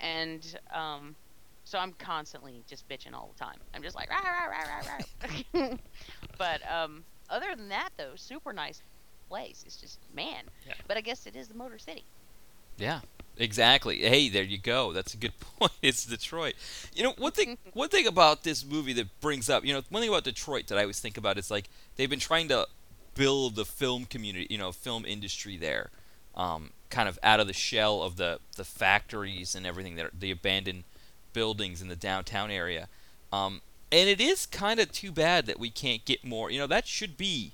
And 0.00 0.56
um, 0.72 1.16
so 1.64 1.80
I'm 1.80 1.94
constantly 1.94 2.62
just 2.68 2.88
bitching 2.88 3.12
all 3.12 3.32
the 3.36 3.44
time. 3.44 3.56
I'm 3.74 3.82
just 3.82 3.96
like 3.96 4.08
rah 4.08 4.20
rah 4.20 4.46
rah 4.46 4.62
rah 4.70 5.66
rah. 5.66 5.76
but 6.38 6.60
um, 6.70 7.02
other 7.28 7.56
than 7.56 7.68
that, 7.70 7.88
though, 7.96 8.12
super 8.14 8.52
nice 8.52 8.80
place. 9.28 9.64
It's 9.66 9.78
just 9.78 9.98
man. 10.14 10.44
Yeah. 10.64 10.74
But 10.86 10.96
I 10.96 11.00
guess 11.00 11.26
it 11.26 11.34
is 11.34 11.48
the 11.48 11.54
Motor 11.54 11.78
City. 11.78 12.04
Yeah, 12.76 13.00
exactly. 13.38 13.98
Hey, 13.98 14.28
there 14.28 14.42
you 14.42 14.58
go. 14.58 14.92
That's 14.92 15.14
a 15.14 15.16
good 15.16 15.32
point. 15.58 15.72
It's 15.82 16.04
Detroit. 16.04 16.54
You 16.94 17.04
know, 17.04 17.14
one 17.18 17.32
thing 17.32 17.58
one 17.72 17.88
thing 17.88 18.06
about 18.06 18.44
this 18.44 18.64
movie 18.64 18.92
that 18.94 19.20
brings 19.20 19.48
up, 19.48 19.64
you 19.64 19.72
know, 19.72 19.82
one 19.90 20.02
thing 20.02 20.10
about 20.10 20.24
Detroit 20.24 20.66
that 20.68 20.78
I 20.78 20.82
always 20.82 21.00
think 21.00 21.16
about 21.16 21.38
is 21.38 21.50
like 21.50 21.68
they've 21.96 22.10
been 22.10 22.20
trying 22.20 22.48
to 22.48 22.66
build 23.14 23.56
the 23.56 23.64
film 23.64 24.04
community, 24.04 24.46
you 24.50 24.58
know, 24.58 24.72
film 24.72 25.04
industry 25.04 25.56
there, 25.56 25.90
um, 26.36 26.70
kind 26.90 27.08
of 27.08 27.18
out 27.22 27.40
of 27.40 27.46
the 27.46 27.52
shell 27.52 28.02
of 28.02 28.16
the 28.16 28.40
the 28.56 28.64
factories 28.64 29.54
and 29.54 29.66
everything 29.66 29.96
that 29.96 30.06
are, 30.06 30.12
the 30.18 30.30
abandoned 30.30 30.84
buildings 31.32 31.80
in 31.82 31.88
the 31.88 31.96
downtown 31.96 32.50
area. 32.50 32.88
Um, 33.32 33.60
and 33.90 34.08
it 34.08 34.20
is 34.20 34.46
kind 34.46 34.80
of 34.80 34.92
too 34.92 35.12
bad 35.12 35.46
that 35.46 35.58
we 35.58 35.70
can't 35.70 36.04
get 36.04 36.24
more. 36.24 36.50
You 36.50 36.58
know, 36.58 36.66
that 36.66 36.86
should 36.86 37.16
be 37.16 37.52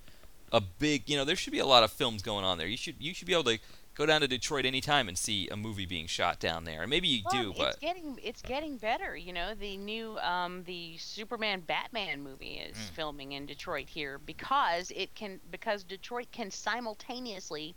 a 0.53 0.61
big. 0.61 1.09
You 1.09 1.17
know, 1.17 1.25
there 1.25 1.37
should 1.37 1.53
be 1.53 1.59
a 1.59 1.67
lot 1.67 1.83
of 1.85 1.93
films 1.93 2.23
going 2.23 2.45
on 2.45 2.59
there. 2.59 2.67
You 2.67 2.77
should 2.77 2.97
you 2.99 3.15
should 3.15 3.27
be 3.27 3.33
able 3.33 3.45
to 3.45 3.59
go 3.95 4.07
down 4.07 4.21
to 4.21 4.29
Detroit 4.29 4.65
anytime 4.67 5.09
and 5.09 5.17
see 5.17 5.49
a 5.49 5.57
movie 5.57 5.87
being 5.87 6.07
shot 6.07 6.41
down 6.41 6.65
there. 6.65 6.83
And 6.83 6.91
maybe 6.91 7.09
you 7.09 7.23
Well, 7.31 7.43
do, 7.43 7.51
it's 7.51 7.59
but 7.59 7.81
getting 7.81 8.19
it's 8.23 8.43
getting 8.43 8.77
better. 8.77 9.17
You 9.17 9.33
know, 9.33 9.55
the 9.55 9.77
new 9.77 10.19
um, 10.19 10.65
the 10.65 10.97
Superman 10.99 11.61
Batman 11.61 12.23
movie 12.23 12.55
is 12.55 12.77
Mm. 12.77 12.91
filming 12.91 13.33
in 13.33 13.47
Detroit 13.47 13.89
here 13.89 14.19
because 14.19 14.91
it 14.95 15.15
can 15.15 15.41
because 15.51 15.85
Detroit 15.85 16.27
can 16.33 16.51
simultaneously 16.51 17.75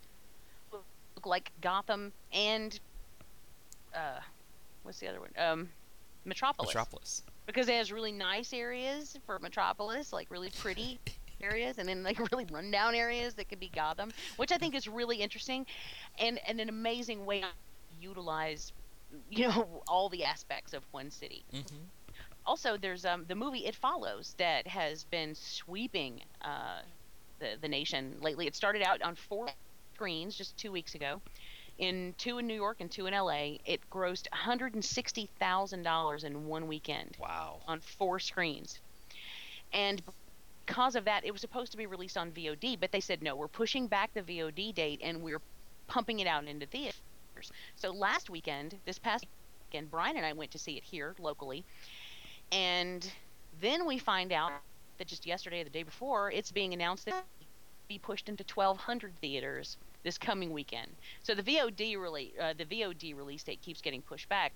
look 0.71 1.25
like 1.25 1.51
Gotham 1.61 2.11
and 2.33 2.79
uh, 3.95 4.19
what's 4.83 4.99
the 4.99 5.07
other 5.07 5.19
one? 5.19 5.31
Um, 5.37 5.69
Metropolis. 6.25 6.69
Metropolis. 6.69 7.23
because 7.45 7.69
it 7.69 7.75
has 7.75 7.91
really 7.91 8.11
nice 8.11 8.51
areas 8.53 9.17
for 9.25 9.39
Metropolis, 9.39 10.11
like 10.11 10.29
really 10.29 10.49
pretty 10.59 10.99
areas, 11.41 11.77
and 11.77 11.87
then 11.87 12.03
like 12.03 12.19
really 12.31 12.45
rundown 12.45 12.95
areas 12.95 13.35
that 13.35 13.49
could 13.49 13.59
be 13.59 13.69
Gotham, 13.69 14.13
which 14.37 14.51
I 14.51 14.57
think 14.57 14.75
is 14.75 14.87
really 14.87 15.17
interesting, 15.17 15.65
and 16.19 16.39
and 16.47 16.59
an 16.59 16.69
amazing 16.69 17.25
way 17.25 17.41
to 17.41 17.55
utilize, 17.89 18.71
you 19.29 19.47
know, 19.47 19.81
all 19.87 20.09
the 20.09 20.25
aspects 20.25 20.73
of 20.73 20.85
one 20.91 21.11
city. 21.11 21.45
hmm 21.51 21.91
Also, 22.45 22.77
there's 22.77 23.05
um 23.05 23.25
the 23.25 23.35
movie 23.35 23.65
It 23.65 23.75
Follows 23.75 24.33
that 24.37 24.67
has 24.67 25.03
been 25.05 25.35
sweeping 25.35 26.21
uh 26.41 26.81
the 27.39 27.57
the 27.61 27.67
nation 27.69 28.19
lately. 28.21 28.47
It 28.47 28.55
started 28.55 28.81
out 28.83 29.01
on 29.01 29.15
four 29.15 29.49
screens 29.95 30.35
just 30.35 30.57
two 30.57 30.71
weeks 30.71 30.95
ago. 30.95 31.21
In 31.77 32.15
two 32.17 32.37
in 32.39 32.47
New 32.47 32.55
York 32.55 32.77
and 32.81 32.91
two 32.91 33.07
in 33.07 33.13
LA, 33.13 33.59
it 33.65 33.81
grossed 33.89 34.27
$160,000 34.31 36.23
in 36.23 36.45
one 36.45 36.67
weekend 36.67 37.17
Wow. 37.17 37.63
on 37.65 37.81
four 37.81 38.19
screens. 38.19 38.79
And 39.73 40.03
because 40.67 40.95
of 40.95 41.05
that, 41.05 41.25
it 41.25 41.31
was 41.31 41.41
supposed 41.41 41.71
to 41.71 41.77
be 41.77 41.85
released 41.87 42.17
on 42.17 42.31
VOD, 42.31 42.79
but 42.79 42.91
they 42.91 42.99
said 42.99 43.23
no, 43.23 43.35
we're 43.35 43.47
pushing 43.47 43.87
back 43.87 44.13
the 44.13 44.21
VOD 44.21 44.75
date 44.75 44.99
and 45.01 45.21
we're 45.21 45.41
pumping 45.87 46.19
it 46.19 46.27
out 46.27 46.45
into 46.45 46.65
theaters. 46.65 47.51
So 47.75 47.91
last 47.91 48.29
weekend, 48.29 48.75
this 48.85 48.99
past 48.99 49.25
weekend, 49.71 49.89
Brian 49.89 50.17
and 50.17 50.25
I 50.25 50.33
went 50.33 50.51
to 50.51 50.59
see 50.59 50.73
it 50.73 50.83
here 50.83 51.15
locally. 51.19 51.63
And 52.51 53.09
then 53.61 53.85
we 53.85 53.97
find 53.97 54.31
out 54.31 54.51
that 54.97 55.07
just 55.07 55.25
yesterday 55.25 55.61
or 55.61 55.63
the 55.63 55.69
day 55.69 55.83
before, 55.83 56.31
it's 56.31 56.51
being 56.51 56.73
announced 56.73 57.05
that 57.05 57.23
be 57.87 57.97
pushed 57.97 58.27
into 58.27 58.43
1,200 58.53 59.13
theaters 59.21 59.77
this 60.03 60.17
coming 60.17 60.51
weekend. 60.51 60.91
So 61.23 61.33
the 61.33 61.43
VOD 61.43 61.97
release, 61.97 62.33
uh, 62.41 62.53
the 62.57 62.65
VOD 62.65 63.15
release 63.15 63.43
date 63.43 63.61
keeps 63.61 63.81
getting 63.81 64.01
pushed 64.01 64.27
back 64.27 64.51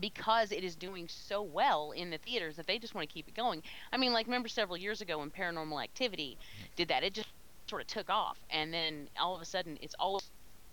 because 0.00 0.52
it 0.52 0.64
is 0.64 0.76
doing 0.76 1.08
so 1.08 1.42
well 1.42 1.92
in 1.92 2.10
the 2.10 2.18
theaters 2.18 2.56
that 2.56 2.66
they 2.66 2.78
just 2.78 2.94
want 2.94 3.08
to 3.08 3.12
keep 3.12 3.28
it 3.28 3.34
going. 3.34 3.62
I 3.92 3.96
mean, 3.96 4.12
like 4.12 4.26
remember 4.26 4.48
several 4.48 4.76
years 4.76 5.00
ago 5.00 5.18
when 5.18 5.30
Paranormal 5.30 5.82
Activity 5.82 6.38
did 6.76 6.88
that, 6.88 7.02
it 7.04 7.14
just 7.14 7.28
sort 7.68 7.82
of 7.82 7.88
took 7.88 8.10
off, 8.10 8.38
and 8.50 8.72
then 8.72 9.08
all 9.18 9.34
of 9.34 9.42
a 9.42 9.46
sudden 9.46 9.78
it's 9.80 9.94
all 9.98 10.20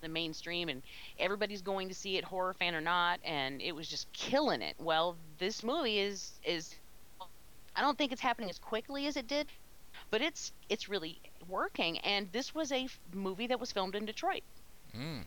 the 0.02 0.08
mainstream 0.10 0.70
and 0.70 0.84
everybody's 1.20 1.62
going 1.62 1.90
to 1.90 1.96
see 1.96 2.18
it, 2.18 2.24
horror 2.26 2.54
fan 2.54 2.76
or 2.76 2.82
not, 2.82 3.20
and 3.24 3.62
it 3.62 3.74
was 3.74 3.88
just 3.88 4.12
killing 4.14 4.62
it. 4.62 4.76
Well, 4.80 5.18
this 5.40 5.64
movie 5.64 6.00
is 6.00 6.40
is 6.44 6.76
I 7.76 7.82
don't 7.82 7.98
think 7.98 8.12
it's 8.12 8.22
happening 8.22 8.50
as 8.50 8.60
quickly 8.60 9.08
as 9.08 9.16
it 9.18 9.28
did, 9.28 9.48
but 10.10 10.22
it's 10.22 10.54
it's 10.70 10.90
really 10.90 11.22
working. 11.48 12.00
And 12.00 12.32
this 12.32 12.54
was 12.54 12.72
a 12.72 12.86
f- 12.86 13.00
movie 13.14 13.48
that 13.48 13.60
was 13.60 13.72
filmed 13.72 13.96
in 13.96 14.06
Detroit 14.06 14.44
Mm. 14.96 15.24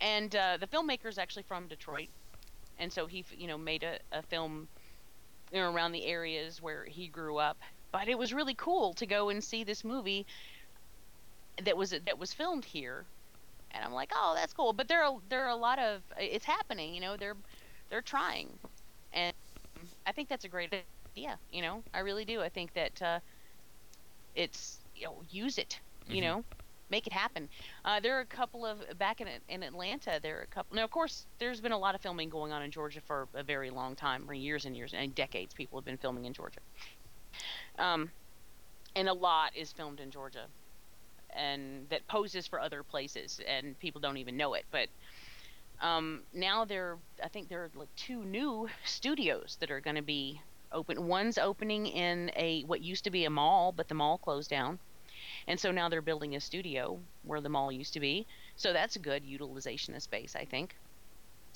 and 0.00 0.34
uh, 0.36 0.56
the 0.58 0.66
filmmaker 0.66 1.06
is 1.06 1.18
actually 1.18 1.42
from 1.44 1.68
Detroit, 1.68 2.08
and 2.78 2.92
so 2.92 3.06
he, 3.06 3.24
you 3.30 3.46
know, 3.48 3.58
made 3.58 3.82
a, 3.84 3.98
a 4.12 4.22
film 4.22 4.68
you 5.52 5.60
know, 5.60 5.72
around 5.72 5.92
the 5.92 6.04
areas 6.06 6.60
where 6.60 6.84
he 6.86 7.08
grew 7.08 7.36
up. 7.38 7.58
But 7.92 8.08
it 8.08 8.18
was 8.18 8.32
really 8.34 8.54
cool 8.54 8.94
to 8.94 9.06
go 9.06 9.28
and 9.30 9.42
see 9.42 9.64
this 9.64 9.84
movie 9.84 10.26
that 11.62 11.76
was 11.76 11.90
that 11.90 12.18
was 12.18 12.32
filmed 12.32 12.64
here, 12.64 13.08
and 13.70 13.84
I'm 13.84 13.92
like, 13.92 14.10
oh, 14.14 14.34
that's 14.36 14.52
cool. 14.52 14.72
But 14.72 14.88
there 14.88 15.04
are 15.04 15.18
there 15.28 15.44
are 15.46 15.50
a 15.50 15.56
lot 15.56 15.78
of 15.78 16.02
it's 16.18 16.44
happening, 16.44 16.94
you 16.94 17.00
know, 17.00 17.16
they're 17.16 17.36
they're 17.90 18.02
trying, 18.02 18.58
and 19.12 19.34
I 20.06 20.12
think 20.12 20.28
that's 20.28 20.44
a 20.44 20.48
great 20.50 20.74
idea. 20.74 21.00
You 21.10 21.22
know, 21.22 21.40
I 21.94 22.00
really 22.00 22.24
do. 22.24 22.40
I 22.42 22.48
think 22.50 22.72
that 22.74 23.02
uh, 23.02 23.20
it's 24.34 24.84
you 24.94 25.04
know 25.06 25.22
use 25.28 25.58
it. 25.58 25.80
You 26.08 26.20
Mhm. 26.20 26.22
know, 26.22 26.44
make 26.90 27.06
it 27.06 27.12
happen. 27.12 27.48
Uh, 27.84 28.00
there 28.00 28.16
are 28.16 28.20
a 28.20 28.26
couple 28.26 28.64
of 28.64 28.78
back 28.98 29.20
in 29.20 29.28
in 29.48 29.62
Atlanta. 29.62 30.20
There 30.22 30.38
are 30.38 30.42
a 30.42 30.46
couple. 30.46 30.76
Now, 30.76 30.84
of 30.84 30.90
course, 30.90 31.26
there's 31.38 31.60
been 31.60 31.72
a 31.72 31.78
lot 31.78 31.94
of 31.94 32.00
filming 32.00 32.28
going 32.28 32.52
on 32.52 32.62
in 32.62 32.70
Georgia 32.70 33.00
for 33.00 33.28
a 33.34 33.42
very 33.42 33.70
long 33.70 33.96
time, 33.96 34.26
for 34.26 34.34
years 34.34 34.64
and 34.64 34.76
years 34.76 34.94
and 34.94 35.14
decades. 35.14 35.54
People 35.54 35.78
have 35.78 35.84
been 35.84 35.98
filming 35.98 36.24
in 36.24 36.32
Georgia, 36.32 36.60
um, 37.78 38.10
and 38.94 39.08
a 39.08 39.12
lot 39.12 39.56
is 39.56 39.72
filmed 39.72 40.00
in 40.00 40.10
Georgia, 40.10 40.46
and 41.30 41.88
that 41.90 42.06
poses 42.06 42.46
for 42.46 42.60
other 42.60 42.82
places, 42.82 43.40
and 43.46 43.78
people 43.78 44.00
don't 44.00 44.16
even 44.16 44.36
know 44.36 44.54
it. 44.54 44.64
But 44.70 44.88
um, 45.80 46.22
now 46.32 46.64
there, 46.64 46.98
I 47.22 47.28
think 47.28 47.48
there 47.48 47.64
are 47.64 47.70
like 47.74 47.94
two 47.96 48.24
new 48.24 48.68
studios 48.84 49.56
that 49.60 49.70
are 49.70 49.80
going 49.80 49.96
to 49.96 50.02
be 50.02 50.40
open. 50.72 51.06
One's 51.06 51.38
opening 51.38 51.86
in 51.86 52.30
a 52.36 52.62
what 52.62 52.80
used 52.82 53.04
to 53.04 53.10
be 53.10 53.24
a 53.24 53.30
mall, 53.30 53.72
but 53.72 53.88
the 53.88 53.94
mall 53.94 54.18
closed 54.18 54.50
down, 54.50 54.78
and 55.48 55.58
so 55.58 55.70
now 55.70 55.88
they're 55.88 56.02
building 56.02 56.36
a 56.36 56.40
studio 56.40 56.98
where 57.22 57.40
the 57.40 57.48
mall 57.48 57.70
used 57.72 57.92
to 57.94 58.00
be. 58.00 58.26
So 58.56 58.72
that's 58.72 58.96
a 58.96 59.00
good 59.00 59.24
utilization 59.24 59.94
of 59.94 60.02
space, 60.02 60.34
I 60.36 60.44
think. 60.44 60.76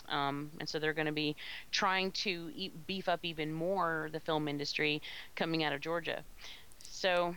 Um, 0.09 0.51
and 0.59 0.68
so 0.68 0.78
they're 0.78 0.93
going 0.93 1.07
to 1.07 1.12
be 1.12 1.36
trying 1.70 2.11
to 2.12 2.51
e- 2.55 2.72
beef 2.86 3.09
up 3.09 3.20
even 3.22 3.53
more 3.53 4.09
the 4.12 4.20
film 4.20 4.49
industry 4.49 5.01
coming 5.36 5.62
out 5.64 5.72
of 5.72 5.80
Georgia. 5.80 6.22
So, 6.82 7.34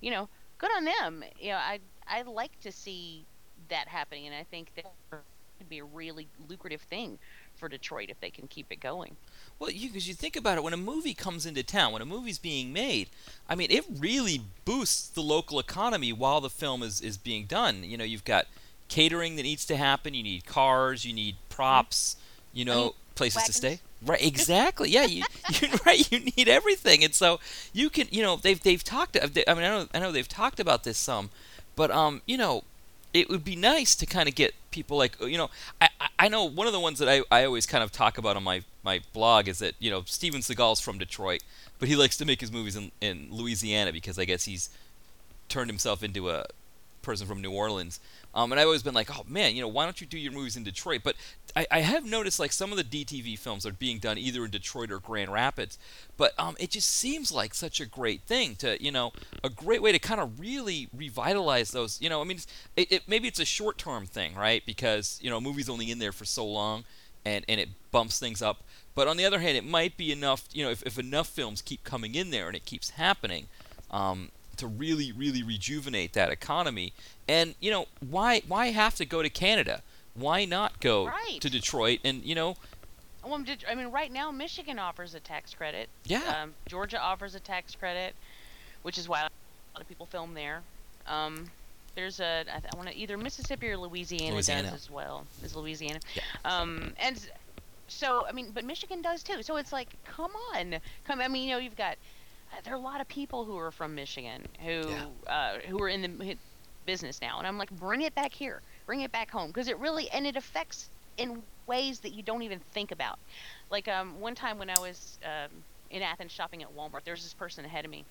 you 0.00 0.10
know, 0.10 0.28
good 0.58 0.70
on 0.76 0.84
them. 0.84 1.24
You 1.38 1.50
know, 1.50 1.56
I 1.56 1.80
I 2.06 2.22
like 2.22 2.58
to 2.60 2.72
see 2.72 3.24
that 3.68 3.88
happening, 3.88 4.26
and 4.26 4.34
I 4.34 4.44
think 4.44 4.72
that 4.76 4.92
could 5.10 5.68
be 5.68 5.78
a 5.78 5.84
really 5.84 6.28
lucrative 6.48 6.82
thing 6.82 7.18
for 7.56 7.68
Detroit 7.68 8.10
if 8.10 8.20
they 8.20 8.30
can 8.30 8.46
keep 8.48 8.70
it 8.70 8.80
going. 8.80 9.16
Well, 9.58 9.70
you 9.70 9.88
because 9.88 10.08
you 10.08 10.14
think 10.14 10.36
about 10.36 10.58
it, 10.58 10.64
when 10.64 10.72
a 10.72 10.78
movie 10.78 11.14
comes 11.14 11.46
into 11.46 11.62
town, 11.62 11.92
when 11.92 12.02
a 12.02 12.06
movie's 12.06 12.38
being 12.38 12.72
made, 12.72 13.08
I 13.48 13.54
mean, 13.54 13.70
it 13.70 13.84
really 13.98 14.40
boosts 14.64 15.08
the 15.08 15.22
local 15.22 15.58
economy 15.58 16.12
while 16.12 16.40
the 16.40 16.50
film 16.50 16.82
is 16.82 17.00
is 17.00 17.16
being 17.16 17.46
done. 17.46 17.84
You 17.84 17.96
know, 17.96 18.04
you've 18.04 18.24
got 18.24 18.46
catering 18.88 19.36
that 19.36 19.42
needs 19.42 19.64
to 19.66 19.76
happen. 19.76 20.14
You 20.14 20.22
need 20.22 20.46
cars. 20.46 21.04
You 21.04 21.12
need 21.12 21.36
props. 21.48 22.16
You 22.52 22.64
know, 22.64 22.82
mean, 22.82 22.92
places 23.14 23.36
wagons. 23.36 23.46
to 23.46 23.52
stay. 23.58 23.80
Right, 24.04 24.22
exactly. 24.22 24.90
Yeah, 24.90 25.04
you, 25.04 25.24
you 25.60 25.68
right. 25.86 26.10
You 26.12 26.20
need 26.20 26.48
everything, 26.48 27.02
and 27.04 27.14
so 27.14 27.40
you 27.72 27.90
can. 27.90 28.08
You 28.10 28.22
know, 28.22 28.36
they've 28.36 28.60
they've 28.60 28.84
talked. 28.84 29.16
I 29.16 29.26
mean, 29.26 29.44
I 29.46 29.54
know 29.54 29.88
I 29.94 29.98
know 29.98 30.12
they've 30.12 30.28
talked 30.28 30.60
about 30.60 30.84
this 30.84 30.98
some, 30.98 31.30
but 31.76 31.90
um, 31.90 32.22
you 32.26 32.36
know, 32.36 32.64
it 33.14 33.30
would 33.30 33.44
be 33.44 33.56
nice 33.56 33.94
to 33.94 34.04
kind 34.04 34.28
of 34.28 34.34
get 34.34 34.52
people 34.70 34.98
like 34.98 35.18
you 35.22 35.38
know 35.38 35.48
I, 35.80 35.88
I- 36.18 36.28
know 36.28 36.44
one 36.44 36.66
of 36.66 36.72
the 36.72 36.80
ones 36.80 36.98
that 36.98 37.08
I, 37.08 37.22
I 37.30 37.44
always 37.44 37.64
kind 37.64 37.84
of 37.84 37.92
talk 37.92 38.18
about 38.18 38.36
on 38.36 38.42
my, 38.42 38.62
my 38.82 39.00
blog 39.12 39.46
is 39.48 39.60
that 39.60 39.74
you 39.78 39.90
know 39.90 40.02
Steven 40.04 40.40
Seagal's 40.40 40.80
from 40.80 40.98
Detroit 40.98 41.42
but 41.78 41.88
he 41.88 41.96
likes 41.96 42.16
to 42.18 42.24
make 42.24 42.40
his 42.40 42.50
movies 42.52 42.76
in, 42.76 42.90
in 43.00 43.28
Louisiana 43.30 43.92
because 43.92 44.18
I 44.18 44.24
guess 44.24 44.44
he's 44.44 44.68
turned 45.48 45.70
himself 45.70 46.02
into 46.02 46.30
a 46.30 46.46
person 47.02 47.26
from 47.26 47.40
New 47.40 47.52
Orleans 47.52 48.00
um, 48.34 48.52
and 48.52 48.60
I've 48.60 48.66
always 48.66 48.82
been 48.82 48.94
like 48.94 49.16
oh 49.16 49.24
man 49.28 49.54
you 49.54 49.62
know 49.62 49.68
why 49.68 49.84
don't 49.84 50.00
you 50.00 50.06
do 50.06 50.18
your 50.18 50.32
movies 50.32 50.56
in 50.56 50.64
Detroit? 50.64 51.00
But 51.04 51.16
I, 51.56 51.66
I 51.70 51.80
have 51.80 52.04
noticed 52.04 52.38
like 52.38 52.52
some 52.52 52.72
of 52.72 52.78
the 52.78 52.84
DTV 52.84 53.38
films 53.38 53.64
are 53.64 53.72
being 53.72 53.98
done 53.98 54.18
either 54.18 54.44
in 54.44 54.50
Detroit 54.50 54.90
or 54.90 54.98
Grand 54.98 55.32
Rapids. 55.32 55.78
But 56.16 56.32
um, 56.38 56.56
it 56.58 56.70
just 56.70 56.90
seems 56.90 57.30
like 57.30 57.54
such 57.54 57.80
a 57.80 57.86
great 57.86 58.22
thing 58.22 58.56
to 58.56 58.82
you 58.82 58.90
know 58.90 59.12
a 59.42 59.50
great 59.50 59.82
way 59.82 59.92
to 59.92 59.98
kind 59.98 60.20
of 60.20 60.40
really 60.40 60.88
revitalize 60.94 61.70
those 61.70 62.00
you 62.00 62.08
know 62.08 62.20
I 62.20 62.24
mean 62.24 62.38
it, 62.76 62.92
it, 62.92 63.02
maybe 63.06 63.28
it's 63.28 63.40
a 63.40 63.44
short 63.44 63.78
term 63.78 64.06
thing 64.06 64.34
right? 64.34 64.64
Because 64.66 65.18
you 65.22 65.30
know 65.30 65.38
a 65.38 65.40
movie's 65.40 65.68
only 65.68 65.90
in 65.90 65.98
there 65.98 66.12
for 66.12 66.24
so 66.24 66.44
long 66.44 66.84
and 67.24 67.44
and 67.48 67.60
it 67.60 67.68
bumps 67.90 68.18
things 68.18 68.42
up. 68.42 68.62
But 68.94 69.08
on 69.08 69.16
the 69.16 69.24
other 69.24 69.40
hand 69.40 69.56
it 69.56 69.64
might 69.64 69.96
be 69.96 70.12
enough 70.12 70.44
you 70.52 70.64
know 70.64 70.70
if, 70.70 70.82
if 70.82 70.98
enough 70.98 71.28
films 71.28 71.62
keep 71.62 71.84
coming 71.84 72.14
in 72.14 72.30
there 72.30 72.48
and 72.48 72.56
it 72.56 72.64
keeps 72.64 72.90
happening 72.90 73.48
um, 73.90 74.30
to 74.58 74.66
really 74.66 75.12
really 75.12 75.42
rejuvenate 75.42 76.12
that 76.14 76.30
economy 76.30 76.92
and 77.28 77.54
you 77.60 77.70
know 77.70 77.86
why 78.08 78.40
why 78.46 78.66
have 78.68 78.94
to 78.96 79.04
go 79.04 79.22
to 79.22 79.28
Canada 79.30 79.82
why 80.14 80.44
not 80.44 80.80
go 80.80 81.06
Right. 81.06 81.38
to 81.40 81.50
Detroit 81.50 82.00
and 82.04 82.22
you 82.24 82.34
know 82.34 82.56
Well, 83.24 83.42
I 83.68 83.74
mean, 83.74 83.88
right 83.88 84.12
now 84.12 84.30
Michigan 84.30 84.78
offers 84.78 85.14
a 85.14 85.20
tax 85.20 85.54
credit. 85.54 85.88
Yeah. 86.04 86.42
Um, 86.42 86.54
Georgia 86.68 87.00
offers 87.00 87.34
a 87.34 87.40
tax 87.40 87.74
credit, 87.74 88.14
which 88.82 88.98
is 88.98 89.08
why 89.08 89.20
a 89.20 89.22
lot 89.24 89.80
of 89.80 89.88
people 89.88 90.06
film 90.06 90.34
there. 90.34 90.60
Um, 91.06 91.50
there's 91.96 92.20
a 92.20 92.40
I, 92.42 92.60
th- 92.60 92.72
I 92.72 92.76
want 92.76 92.88
to 92.90 92.94
either 92.96 93.16
Mississippi 93.16 93.68
or 93.70 93.76
Louisiana, 93.78 94.34
Louisiana. 94.34 94.70
does 94.70 94.74
as 94.84 94.90
well. 94.90 95.24
Is 95.42 95.56
Louisiana? 95.56 96.00
Yeah. 96.14 96.22
Um, 96.44 96.92
and 96.98 97.18
so 97.88 98.26
I 98.28 98.32
mean, 98.32 98.50
but 98.54 98.64
Michigan 98.64 99.00
does 99.02 99.22
too. 99.22 99.42
So 99.42 99.56
it's 99.56 99.72
like, 99.72 99.88
come 100.04 100.32
on, 100.54 100.76
come. 101.06 101.20
I 101.20 101.28
mean, 101.28 101.44
you 101.48 101.52
know, 101.54 101.58
you've 101.58 101.76
got 101.76 101.96
there 102.62 102.72
are 102.72 102.76
a 102.76 102.80
lot 102.80 103.00
of 103.00 103.08
people 103.08 103.44
who 103.44 103.56
are 103.58 103.70
from 103.70 103.94
Michigan 103.94 104.46
who 104.62 104.88
Yeah. 104.88 105.06
uh, 105.26 105.58
who 105.68 105.80
are 105.82 105.88
in 105.88 106.02
the 106.02 106.36
business 106.86 107.20
now, 107.20 107.38
and 107.38 107.46
I'm 107.46 107.58
like, 107.58 107.70
bring 107.70 108.02
it 108.02 108.14
back 108.14 108.32
here, 108.32 108.60
bring 108.86 109.00
it 109.00 109.10
back 109.10 109.30
home, 109.30 109.48
because 109.48 109.68
it 109.68 109.78
really 109.78 110.08
and 110.10 110.26
it 110.26 110.36
affects 110.36 110.88
in 111.16 111.42
ways 111.66 112.00
that 112.00 112.12
you 112.12 112.22
don't 112.22 112.42
even 112.42 112.58
think 112.72 112.92
about. 112.92 113.18
Like 113.70 113.88
um, 113.88 114.20
one 114.20 114.34
time 114.34 114.58
when 114.58 114.68
I 114.70 114.78
was 114.78 115.18
um, 115.24 115.50
in 115.90 116.02
Athens 116.02 116.32
shopping 116.32 116.62
at 116.62 116.74
Walmart, 116.76 117.04
there's 117.04 117.22
this 117.22 117.34
person 117.34 117.64
ahead 117.64 117.84
of 117.84 117.90
me 117.90 118.04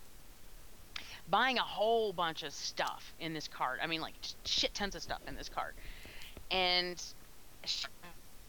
buying 1.30 1.58
a 1.58 1.62
whole 1.64 2.12
bunch 2.12 2.44
of 2.44 2.52
stuff 2.52 3.14
in 3.20 3.34
this 3.34 3.48
cart. 3.48 3.80
I 3.82 3.88
mean, 3.88 4.02
like 4.02 4.14
shit 4.44 4.74
tons 4.74 4.96
of 4.96 5.02
stuff 5.04 5.22
in 5.28 5.36
this 5.36 5.50
cart, 5.50 5.76
and 6.52 7.02
sh- 7.66 7.86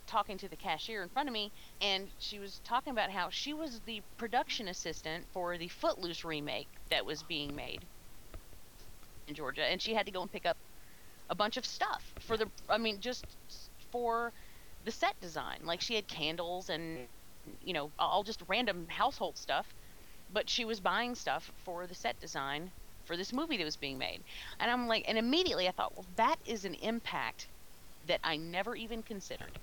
talking 0.06 0.38
to 0.38 0.48
the 0.48 0.56
cashier 0.56 1.02
in 1.02 1.08
front 1.10 1.28
of 1.28 1.32
me, 1.32 1.52
and 1.80 2.12
she 2.18 2.38
was 2.38 2.60
talking 2.60 2.92
about 2.92 3.10
how 3.10 3.30
she 3.30 3.54
was 3.54 3.80
the 3.82 4.02
production 4.18 4.68
assistant 4.68 5.28
for 5.32 5.58
the 5.58 5.68
Footloose 5.68 6.24
remake 6.24 6.70
that 6.90 7.06
was 7.06 7.22
being 7.22 7.54
made 7.56 7.88
in 9.26 9.34
Georgia, 9.34 9.64
and 9.64 9.80
she 9.80 9.94
had 9.94 10.06
to 10.06 10.12
go 10.12 10.22
and 10.22 10.30
pick 10.32 10.46
up 10.46 10.58
a 11.30 11.34
bunch 11.36 11.56
of 11.58 11.66
stuff 11.66 12.14
for 12.20 12.36
the. 12.36 12.50
I 12.68 12.78
mean, 12.78 13.00
just 13.00 13.38
for 13.92 14.32
the 14.82 14.92
set 14.92 15.18
design. 15.20 15.60
Like 15.64 15.80
she 15.80 15.94
had 15.94 16.08
candles 16.08 16.70
and 16.70 17.08
you 17.60 17.74
know 17.74 17.92
all 17.98 18.24
just 18.24 18.42
random 18.48 18.88
household 18.88 19.38
stuff, 19.38 19.74
but 20.30 20.50
she 20.50 20.64
was 20.64 20.80
buying 20.80 21.14
stuff 21.14 21.50
for 21.56 21.86
the 21.86 21.94
set 21.94 22.18
design 22.20 22.72
for 23.06 23.16
this 23.16 23.32
movie 23.32 23.58
that 23.58 23.64
was 23.64 23.76
being 23.78 23.98
made. 23.98 24.24
And 24.60 24.70
I'm 24.70 24.88
like, 24.88 25.04
and 25.08 25.18
immediately 25.18 25.68
I 25.68 25.72
thought, 25.72 25.94
well, 25.96 26.06
that 26.16 26.36
is 26.46 26.64
an 26.64 26.74
impact 26.76 27.48
that 28.04 28.20
I 28.24 28.36
never 28.38 28.76
even 28.76 29.02
considered. 29.02 29.58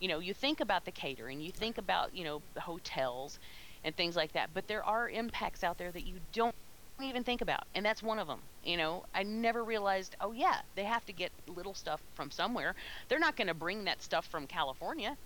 You 0.00 0.08
know, 0.08 0.18
you 0.18 0.34
think 0.34 0.60
about 0.60 0.84
the 0.84 0.90
catering, 0.90 1.40
you 1.40 1.52
think 1.52 1.78
about, 1.78 2.14
you 2.14 2.24
know, 2.24 2.42
the 2.54 2.60
hotels 2.60 3.38
and 3.84 3.94
things 3.96 4.16
like 4.16 4.32
that, 4.32 4.50
but 4.52 4.66
there 4.66 4.84
are 4.84 5.08
impacts 5.08 5.62
out 5.62 5.78
there 5.78 5.90
that 5.92 6.06
you 6.06 6.14
don't 6.32 6.54
even 7.02 7.24
think 7.24 7.40
about. 7.40 7.64
And 7.74 7.84
that's 7.84 8.02
one 8.02 8.18
of 8.18 8.26
them. 8.26 8.40
You 8.64 8.76
know, 8.76 9.04
I 9.14 9.22
never 9.22 9.64
realized, 9.64 10.16
oh, 10.20 10.32
yeah, 10.32 10.60
they 10.74 10.84
have 10.84 11.04
to 11.06 11.12
get 11.12 11.32
little 11.46 11.74
stuff 11.74 12.00
from 12.14 12.30
somewhere. 12.30 12.74
They're 13.08 13.18
not 13.18 13.36
going 13.36 13.48
to 13.48 13.54
bring 13.54 13.84
that 13.84 14.02
stuff 14.02 14.26
from 14.26 14.46
California. 14.46 15.16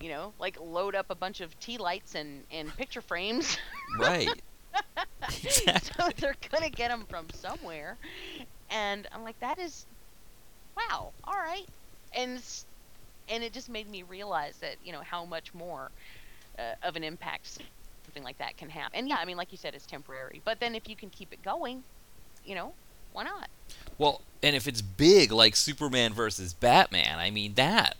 You 0.00 0.08
know, 0.08 0.32
like 0.38 0.58
load 0.60 0.94
up 0.94 1.06
a 1.10 1.14
bunch 1.14 1.40
of 1.40 1.58
tea 1.60 1.78
lights 1.78 2.14
and, 2.14 2.44
and 2.50 2.74
picture 2.76 3.02
frames. 3.02 3.58
right 3.98 4.40
so 5.30 6.08
they're 6.16 6.34
gonna 6.50 6.70
get 6.70 6.90
them 6.90 7.04
from 7.08 7.26
somewhere, 7.34 7.96
and 8.70 9.06
I'm 9.12 9.22
like, 9.22 9.38
that 9.40 9.58
is, 9.58 9.86
wow, 10.76 11.12
all 11.24 11.34
right, 11.34 11.66
and 12.14 12.40
and 13.30 13.42
it 13.42 13.52
just 13.52 13.68
made 13.68 13.88
me 13.88 14.02
realize 14.02 14.56
that 14.58 14.76
you 14.84 14.92
know 14.92 15.02
how 15.02 15.24
much 15.24 15.54
more 15.54 15.90
uh, 16.58 16.74
of 16.82 16.96
an 16.96 17.04
impact 17.04 17.58
something 18.04 18.24
like 18.24 18.38
that 18.38 18.56
can 18.56 18.68
have. 18.70 18.90
And 18.92 19.08
yeah, 19.08 19.16
I 19.20 19.24
mean, 19.24 19.36
like 19.36 19.52
you 19.52 19.58
said, 19.58 19.74
it's 19.74 19.86
temporary, 19.86 20.42
but 20.44 20.58
then 20.58 20.74
if 20.74 20.88
you 20.88 20.96
can 20.96 21.10
keep 21.10 21.32
it 21.32 21.42
going, 21.42 21.84
you 22.44 22.54
know, 22.54 22.72
why 23.12 23.24
not? 23.24 23.48
Well, 23.98 24.22
and 24.42 24.56
if 24.56 24.66
it's 24.66 24.82
big 24.82 25.30
like 25.30 25.54
Superman 25.54 26.12
versus 26.12 26.52
Batman, 26.52 27.18
I 27.18 27.30
mean 27.30 27.54
that. 27.54 27.96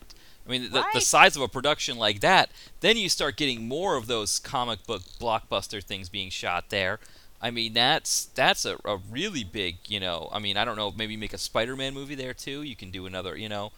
I 0.47 0.51
mean 0.51 0.72
the, 0.72 0.85
the 0.93 1.01
size 1.01 1.37
of 1.37 1.43
a 1.43 1.49
production 1.49 1.97
like 1.97 2.20
that, 2.20 2.51
then 2.81 2.97
you 2.97 3.09
start 3.09 3.37
getting 3.37 3.68
more 3.68 3.97
of 3.97 4.07
those 4.07 4.39
comic 4.39 4.85
book 4.87 5.03
blockbuster 5.20 5.83
things 5.83 6.09
being 6.09 6.31
shot 6.31 6.70
there. 6.70 6.99
I 7.41 7.51
mean 7.51 7.74
that's 7.74 8.26
that's 8.35 8.64
a, 8.64 8.76
a 8.85 8.97
really 9.11 9.45
big, 9.45 9.76
you 9.87 10.01
know. 10.01 10.28
I 10.33 10.39
mean 10.41 10.57
I 10.57 10.64
don't 10.64 10.76
know, 10.76 10.91
maybe 10.91 11.16
make 11.16 11.33
a 11.33 11.39
Spider-Man 11.39 11.95
movie 11.95 12.14
there 12.16 12.35
too. 12.35 12.62
You 12.62 12.74
can 12.74 12.91
do 12.91 13.07
another, 13.07 13.37
you 13.37 13.49
know. 13.49 13.70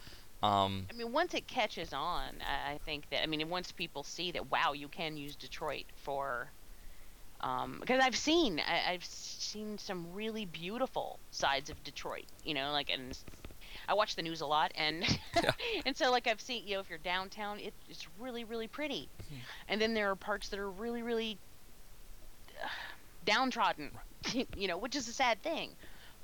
Um, 0.43 0.87
I 0.89 0.93
mean, 0.97 1.13
once 1.13 1.33
it 1.33 1.47
catches 1.47 1.93
on, 1.93 2.25
I, 2.45 2.77
think 2.85 3.09
that 3.11 3.23
I 3.23 3.27
mean, 3.27 3.47
once 3.49 3.71
people 3.71 4.03
see 4.03 4.33
that, 4.33 4.51
wow, 4.51 4.73
you 4.73 4.89
can 4.89 5.15
use 5.15 5.37
Detroit 5.37 5.85
for, 5.95 6.49
because 7.39 8.01
I've 8.01 8.15
seen 8.15 8.59
I, 8.59 8.91
I've 8.91 9.05
seen 9.05 9.77
some 9.77 10.13
really 10.13 10.45
beautiful 10.45 11.17
sides 11.31 11.69
of 11.69 11.81
Detroit. 11.85 12.25
You 12.43 12.55
know, 12.55 12.73
like 12.73 12.89
and 12.89 13.17
I 13.87 13.93
watch 13.93 14.17
the 14.17 14.21
news 14.21 14.41
a 14.41 14.45
lot, 14.45 14.73
and 14.75 15.05
Yeah. 15.41 15.51
and 15.85 15.95
so 15.95 16.11
like 16.11 16.27
I've 16.27 16.41
seen, 16.41 16.67
you 16.67 16.75
know, 16.75 16.81
if 16.81 16.89
you're 16.89 16.99
downtown, 16.99 17.59
it, 17.61 17.73
it's 17.89 18.05
really 18.19 18.43
really 18.43 18.67
pretty, 18.67 19.07
and 19.69 19.81
then 19.81 19.93
there 19.93 20.11
are 20.11 20.15
parts 20.15 20.49
that 20.49 20.59
are 20.59 20.69
really 20.69 21.03
really 21.03 21.37
uh, 22.61 22.67
downtrodden, 23.23 23.91
you 24.57 24.67
know, 24.67 24.77
which 24.77 24.97
is 24.97 25.07
a 25.07 25.13
sad 25.13 25.41
thing. 25.41 25.71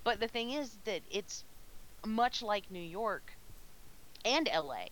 But 0.03 0.19
the 0.19 0.27
thing 0.27 0.51
is 0.51 0.77
that 0.83 1.03
it's 1.09 1.45
much 2.05 2.41
like 2.41 2.69
New 2.69 2.79
York 2.81 3.33
and 4.25 4.47
LA. 4.47 4.85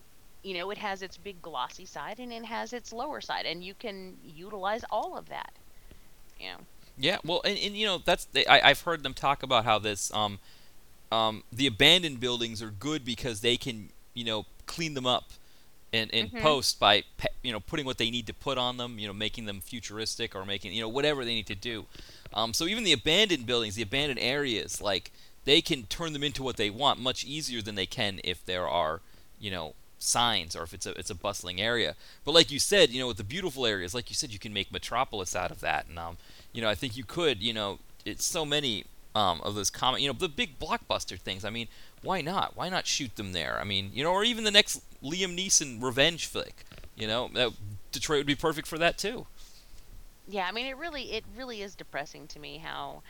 You 0.44 0.56
know, 0.56 0.70
it 0.72 0.78
has 0.78 1.02
its 1.02 1.18
big 1.18 1.42
glossy 1.42 1.86
side 1.86 2.20
and 2.20 2.32
it 2.32 2.46
has 2.46 2.74
its 2.74 2.94
lower 2.94 3.22
side, 3.22 3.46
and 3.46 3.64
you 3.64 3.74
can 3.76 4.18
utilize 4.24 4.84
all 4.90 5.18
of 5.18 5.30
that. 5.30 5.54
You 6.40 6.52
know, 6.52 6.58
Yeah, 6.98 7.18
well, 7.24 7.42
and, 7.46 7.58
and 7.58 7.78
you 7.78 7.86
know 7.86 8.00
that's 8.00 8.26
they, 8.26 8.46
I, 8.46 8.70
I've 8.70 8.82
heard 8.82 9.04
them 9.04 9.14
talk 9.14 9.44
about 9.44 9.66
how 9.66 9.80
this 9.80 10.12
um, 10.14 10.40
um, 11.12 11.44
the 11.52 11.68
abandoned 11.68 12.20
buildings 12.20 12.62
are 12.62 12.72
good 12.72 13.06
because 13.06 13.42
they 13.42 13.58
can 13.58 13.90
you 14.14 14.24
know 14.26 14.46
clean 14.66 14.94
them 14.94 15.06
up 15.08 15.32
and 15.94 16.10
in 16.12 16.32
Mhm. 16.32 16.42
post 16.42 16.80
by 16.80 17.04
you 17.44 17.52
know 17.52 17.60
putting 17.60 17.86
what 17.86 17.98
they 17.98 18.10
need 18.10 18.28
to 18.28 18.34
put 18.34 18.58
on 18.58 18.78
them, 18.78 19.00
you 19.00 19.08
know 19.08 19.14
making 19.14 19.46
them 19.46 19.62
futuristic 19.62 20.36
or 20.36 20.46
making 20.46 20.74
you 20.74 20.82
know 20.82 20.90
whatever 20.90 21.24
they 21.26 21.36
need 21.36 21.48
to 21.48 21.56
do. 21.56 21.86
Um, 22.34 22.54
so 22.54 22.66
even 22.66 22.84
the 22.84 22.94
abandoned 22.94 23.46
buildings, 23.46 23.76
the 23.76 23.84
abandoned 23.84 24.20
areas, 24.20 24.82
like 24.82 25.12
they 25.46 25.62
can 25.62 25.84
turn 25.84 26.14
them 26.14 26.24
into 26.24 26.44
what 26.44 26.58
they 26.58 26.70
want 26.70 27.00
much 27.00 27.24
easier 27.24 27.62
than 27.62 27.76
they 27.76 27.86
can 27.86 28.20
if 28.24 28.46
there 28.46 28.68
are 28.68 29.02
you 29.40 29.52
know 29.52 29.74
signs 30.00 30.56
or 30.56 30.64
if 30.64 30.74
it's 30.74 30.86
a 30.86 30.92
it's 30.92 31.10
a 31.10 31.16
bustling 31.16 31.60
area. 31.60 31.96
But 32.24 32.34
like 32.34 32.52
you 32.52 32.60
said, 32.60 32.90
you 32.90 33.00
know, 33.00 33.08
with 33.08 33.18
the 33.18 33.24
beautiful 33.24 33.66
areas, 33.66 33.94
like 33.94 34.10
you 34.10 34.16
said, 34.16 34.32
you 34.32 34.40
can 34.40 34.54
make 34.54 34.72
Metropolis 34.72 35.36
out 35.36 35.52
of 35.52 35.60
that, 35.62 35.88
and 35.88 35.98
um, 35.98 36.18
you 36.54 36.62
know, 36.62 36.70
I 36.70 36.76
think 36.76 36.98
you 36.98 37.04
could, 37.04 37.42
you 37.42 37.54
know, 37.54 37.80
it's 38.06 38.26
so 38.26 38.46
many 38.46 38.86
um 39.16 39.42
of 39.44 39.56
those 39.56 39.70
common, 39.70 40.02
you 40.02 40.08
know, 40.08 40.14
the 40.14 40.30
big 40.30 40.60
blockbuster 40.60 41.20
things. 41.20 41.44
I 41.46 41.50
mean, 41.50 41.68
why 42.02 42.22
not? 42.22 42.56
Why 42.56 42.70
not 42.70 42.88
shoot 42.88 43.16
them 43.16 43.34
there? 43.34 43.60
I 43.60 43.64
mean, 43.64 43.92
you 43.94 44.04
know, 44.04 44.12
or 44.12 44.24
even 44.24 44.44
the 44.44 44.52
next 44.52 44.82
Liam 45.04 45.38
Neeson 45.38 45.82
revenge 45.82 46.28
flick. 46.28 46.66
You 46.96 47.08
know, 47.08 47.30
that, 47.34 47.54
Detroit 47.92 48.20
would 48.20 48.28
be 48.28 48.36
perfect 48.36 48.68
for 48.68 48.78
that 48.78 48.98
too. 48.98 49.28
Yeah, 50.28 50.46
I 50.48 50.52
mean, 50.52 50.66
it 50.66 50.78
really, 50.78 51.14
it 51.14 51.24
really 51.38 51.62
is 51.62 51.74
depressing 51.74 52.28
to 52.28 52.40
me 52.40 52.58
how 52.58 53.02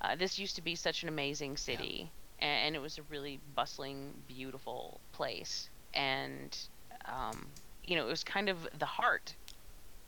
uh, 0.00 0.16
this 0.16 0.38
used 0.38 0.56
to 0.56 0.62
be 0.62 0.74
such 0.74 1.02
an 1.02 1.08
amazing 1.08 1.56
city, 1.56 2.10
and, 2.40 2.66
and 2.66 2.76
it 2.76 2.80
was 2.80 2.98
a 2.98 3.02
really 3.10 3.40
bustling, 3.54 4.12
beautiful 4.26 5.00
place, 5.12 5.68
and 5.94 6.56
um, 7.06 7.46
you 7.84 7.96
know, 7.96 8.06
it 8.06 8.10
was 8.10 8.24
kind 8.24 8.48
of 8.48 8.68
the 8.78 8.86
heart 8.86 9.34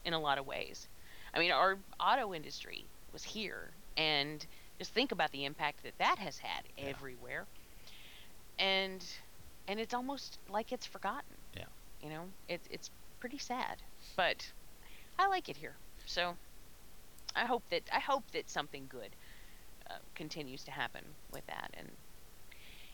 in 0.05 0.13
a 0.13 0.19
lot 0.21 0.39
of 0.39 0.47
ways. 0.47 0.89
I 1.35 1.39
mean, 1.39 1.53
our 1.53 1.79
auto 2.01 2.35
industry 2.35 2.85
was 3.13 3.23
here, 3.23 3.71
and 3.97 4.45
just 4.79 4.93
think 4.93 5.13
about 5.13 5.31
the 5.33 5.45
impact 5.45 5.83
that 5.83 5.97
that 5.99 6.19
has 6.19 6.39
had 6.39 6.65
everywhere, 6.79 7.47
and 8.59 9.05
and 9.67 9.79
it's 9.79 9.95
almost 9.95 10.39
like 10.49 10.73
it's 10.73 10.87
forgotten. 10.87 11.37
Yeah. 11.57 11.65
You 12.03 12.11
know, 12.11 12.25
it's 12.49 12.67
it's 12.71 12.91
pretty 13.21 13.39
sad, 13.39 13.79
but 14.17 14.51
I 15.19 15.27
like 15.29 15.49
it 15.49 15.57
here. 15.57 15.75
So 16.07 16.37
I 17.37 17.45
hope 17.45 17.63
that 17.71 17.83
I 17.93 18.01
hope 18.01 18.25
that 18.33 18.49
something 18.49 18.87
good 18.89 19.11
uh, 19.91 19.95
continues 20.15 20.65
to 20.65 20.71
happen 20.71 21.05
with 21.33 21.47
that. 21.47 21.71
And 21.79 21.89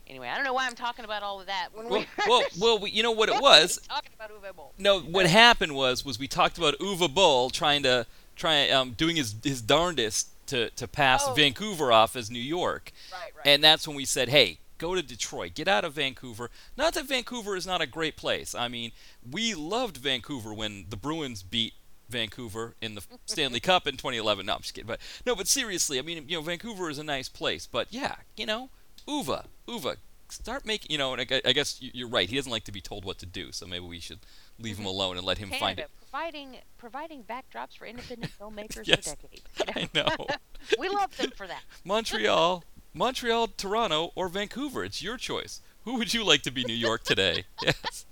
anyway, 0.09 0.29
I 0.29 0.35
don't 0.37 0.45
know 0.45 0.53
why 0.55 0.67
I'm 0.67 0.75
talking 0.75 1.05
about 1.05 1.23
all 1.23 1.41
of 1.41 1.47
that 1.47 1.69
when 1.75 1.89
Well, 1.89 2.01
we 2.01 2.07
well, 2.29 2.43
well, 2.59 2.79
we- 2.79 2.91
you 2.91 3.03
know 3.03 3.13
what 3.13 3.29
it 3.29 3.41
was? 3.41 3.79
talking 3.89 4.11
about 4.15 4.31
Uwe 4.31 4.55
Boll. 4.55 4.73
No, 4.79 5.01
what 5.01 5.27
happened 5.27 5.75
was 5.75 6.05
was 6.05 6.19
we 6.19 6.29
talked 6.29 6.59
about 6.59 6.79
Uwe 6.79 7.13
Boll 7.13 7.51
trying 7.51 7.83
to 7.85 8.07
try 8.37 8.69
um, 8.71 8.93
doing 8.93 9.17
his 9.17 9.35
his 9.43 9.61
darndest 9.63 10.29
to 10.49 10.71
to 10.71 10.87
pass 10.89 11.25
Oh. 11.27 11.35
Vancouver 11.35 11.91
off 11.93 12.17
as 12.17 12.31
New 12.31 12.39
York, 12.39 12.93
Right, 13.13 13.21
right. 13.37 13.47
and 13.47 13.63
that's 13.65 13.87
when 13.89 13.97
we 13.97 14.05
said, 14.05 14.29
hey. 14.29 14.59
Go 14.77 14.97
to 14.97 15.03
Detroit. 15.03 15.55
Get 15.55 15.69
out 15.69 15.85
of 15.85 15.93
Vancouver. 15.95 16.51
Not 16.77 16.95
that 16.95 17.05
Vancouver 17.07 17.55
is 17.55 17.65
not 17.65 17.81
a 17.81 17.87
great 17.87 18.17
place. 18.17 18.57
I 18.57 18.67
mean, 18.67 18.91
we 19.31 19.55
loved 19.55 19.97
Vancouver 19.97 20.53
when 20.53 20.87
the 20.91 20.97
Bruins 20.97 21.45
beat 21.45 21.75
Vancouver 22.09 22.75
in 22.83 22.97
the 22.97 23.03
Stanley 23.25 23.61
Cup 23.61 23.87
in 23.87 23.97
2011. 23.97 24.45
No, 24.45 24.55
I'm 24.55 24.61
just 24.61 24.75
kidding. 24.75 24.89
But 24.89 24.99
no, 25.25 25.37
but 25.37 25.47
seriously, 25.47 25.99
I 25.99 26.03
mean, 26.03 26.25
you 26.29 26.37
know, 26.37 26.43
Vancouver 26.43 26.91
is 26.91 26.99
a 26.99 27.05
nice 27.05 27.29
place. 27.29 27.67
But 27.71 27.87
yeah, 27.93 28.17
you 28.37 28.47
know, 28.47 28.69
Uwe, 29.07 29.45
Uwe, 29.69 29.97
start 30.29 30.65
making. 30.67 30.91
You 30.91 30.99
know, 30.99 31.13
and 31.15 31.21
I 31.23 31.41
I 31.45 31.53
guess 31.53 31.81
you- 31.81 31.91
you're 31.95 32.09
right. 32.09 32.29
He 32.29 32.37
doesn't 32.37 32.51
like 32.51 32.65
to 32.65 32.73
be 32.73 32.81
told 32.81 33.05
what 33.05 33.19
to 33.19 33.27
do. 33.27 33.53
So 33.53 33.67
maybe 33.67 33.87
we 33.87 34.01
should 34.01 34.21
leave 34.59 34.77
him 34.79 34.85
mm-hmm. 34.85 34.95
alone 34.95 35.17
and 35.17 35.27
let 35.27 35.39
him 35.39 35.51
find 35.51 35.79
it. 35.79 35.91
providing 36.01 36.59
providing 36.79 37.25
backdrops 37.25 37.77
for 37.77 37.87
independent 37.87 38.33
filmmakers 38.41 38.87
Yes, 38.87 39.11
for 39.11 39.17
decades. 39.17 39.43
you 39.59 39.65
I 39.75 39.89
know? 39.95 40.09
know. 40.19 40.27
we 40.79 40.89
love 40.89 41.17
them 41.17 41.31
for 41.37 41.47
that. 41.47 41.63
Montreal, 41.85 42.65
Montreal, 42.93 43.49
Toronto, 43.57 44.13
or 44.15 44.29
Vancouver. 44.29 44.85
It's 44.85 45.03
your 45.03 45.17
choice. 45.17 45.61
Who 45.85 45.97
would 45.99 46.15
you 46.15 46.25
like 46.25 46.43
to 46.43 46.51
be 46.51 46.65
New 46.65 46.75
York 46.75 47.05
today? 47.05 47.45
yes. 47.63 48.07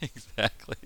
exactly. 0.00 0.76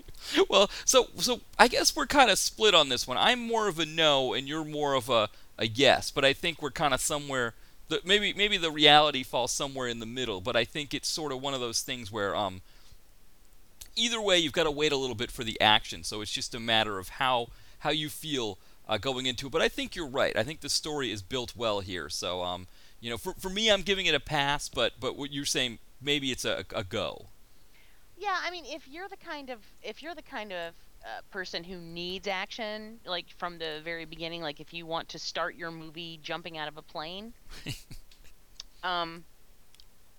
Well, 0.49 0.69
so 0.85 1.07
so 1.15 1.41
I 1.57 1.67
guess 1.67 1.95
we're 1.95 2.05
kind 2.07 2.29
of 2.29 2.37
split 2.39 2.73
on 2.73 2.89
this 2.89 3.07
one. 3.07 3.17
I'm 3.17 3.39
more 3.39 3.67
of 3.67 3.79
a 3.79 3.85
no, 3.85 4.33
and 4.33 4.47
you're 4.47 4.65
more 4.65 4.93
of 4.93 5.09
a 5.09 5.29
a 5.57 5.67
yes. 5.67 6.11
But 6.11 6.25
I 6.25 6.33
think 6.33 6.61
we're 6.61 6.71
kind 6.71 6.93
of 6.93 7.01
somewhere. 7.01 7.53
The, 7.89 8.01
maybe 8.03 8.33
maybe 8.33 8.57
the 8.57 8.71
reality 8.71 9.23
falls 9.23 9.51
somewhere 9.51 9.87
in 9.87 9.99
the 9.99 10.05
middle. 10.05 10.41
But 10.41 10.55
I 10.55 10.65
think 10.65 10.93
it's 10.93 11.07
sort 11.07 11.31
of 11.31 11.41
one 11.41 11.53
of 11.53 11.59
those 11.59 11.81
things 11.81 12.11
where 12.11 12.35
um. 12.35 12.61
Either 13.99 14.21
way, 14.21 14.37
you've 14.37 14.53
got 14.53 14.65
to 14.65 14.71
wait 14.71 14.91
a 14.91 14.95
little 14.95 15.15
bit 15.15 15.31
for 15.31 15.43
the 15.43 15.59
action. 15.59 16.03
So 16.03 16.21
it's 16.21 16.31
just 16.31 16.53
a 16.53 16.59
matter 16.59 16.99
of 16.99 17.09
how 17.09 17.47
how 17.79 17.89
you 17.89 18.09
feel 18.09 18.59
uh, 18.87 18.97
going 18.97 19.25
into 19.25 19.47
it. 19.47 19.51
But 19.51 19.63
I 19.63 19.69
think 19.69 19.95
you're 19.95 20.07
right. 20.07 20.37
I 20.37 20.43
think 20.43 20.61
the 20.61 20.69
story 20.69 21.11
is 21.11 21.23
built 21.23 21.55
well 21.55 21.79
here. 21.79 22.07
So 22.07 22.43
um, 22.43 22.67
you 22.99 23.09
know, 23.09 23.17
for 23.17 23.33
for 23.33 23.49
me, 23.49 23.71
I'm 23.71 23.81
giving 23.81 24.05
it 24.05 24.13
a 24.13 24.19
pass. 24.19 24.69
But 24.69 24.93
but 24.99 25.17
what 25.17 25.31
you're 25.31 25.45
saying, 25.45 25.79
maybe 25.99 26.31
it's 26.31 26.45
a, 26.45 26.65
a 26.75 26.83
go. 26.83 27.25
Yeah, 28.19 28.37
I 28.43 28.51
mean, 28.51 28.65
if 28.65 28.87
you're 28.87 29.07
the 29.07 29.17
kind 29.17 29.49
of 29.49 29.59
if 29.83 30.01
you're 30.01 30.15
the 30.15 30.21
kind 30.21 30.51
of 30.51 30.73
uh, 31.07 31.21
person 31.31 31.63
who 31.63 31.77
needs 31.79 32.27
action, 32.27 32.99
like 33.05 33.27
from 33.37 33.59
the 33.59 33.81
very 33.83 34.05
beginning, 34.05 34.41
like 34.43 34.59
if 34.61 34.73
you 34.73 34.85
want 34.85 35.09
to 35.09 35.19
start 35.19 35.55
your 35.55 35.71
movie 35.71 36.19
jumping 36.23 36.57
out 36.57 36.67
of 36.69 36.77
a 36.77 36.83
plane, 36.83 37.33
um, 38.83 39.25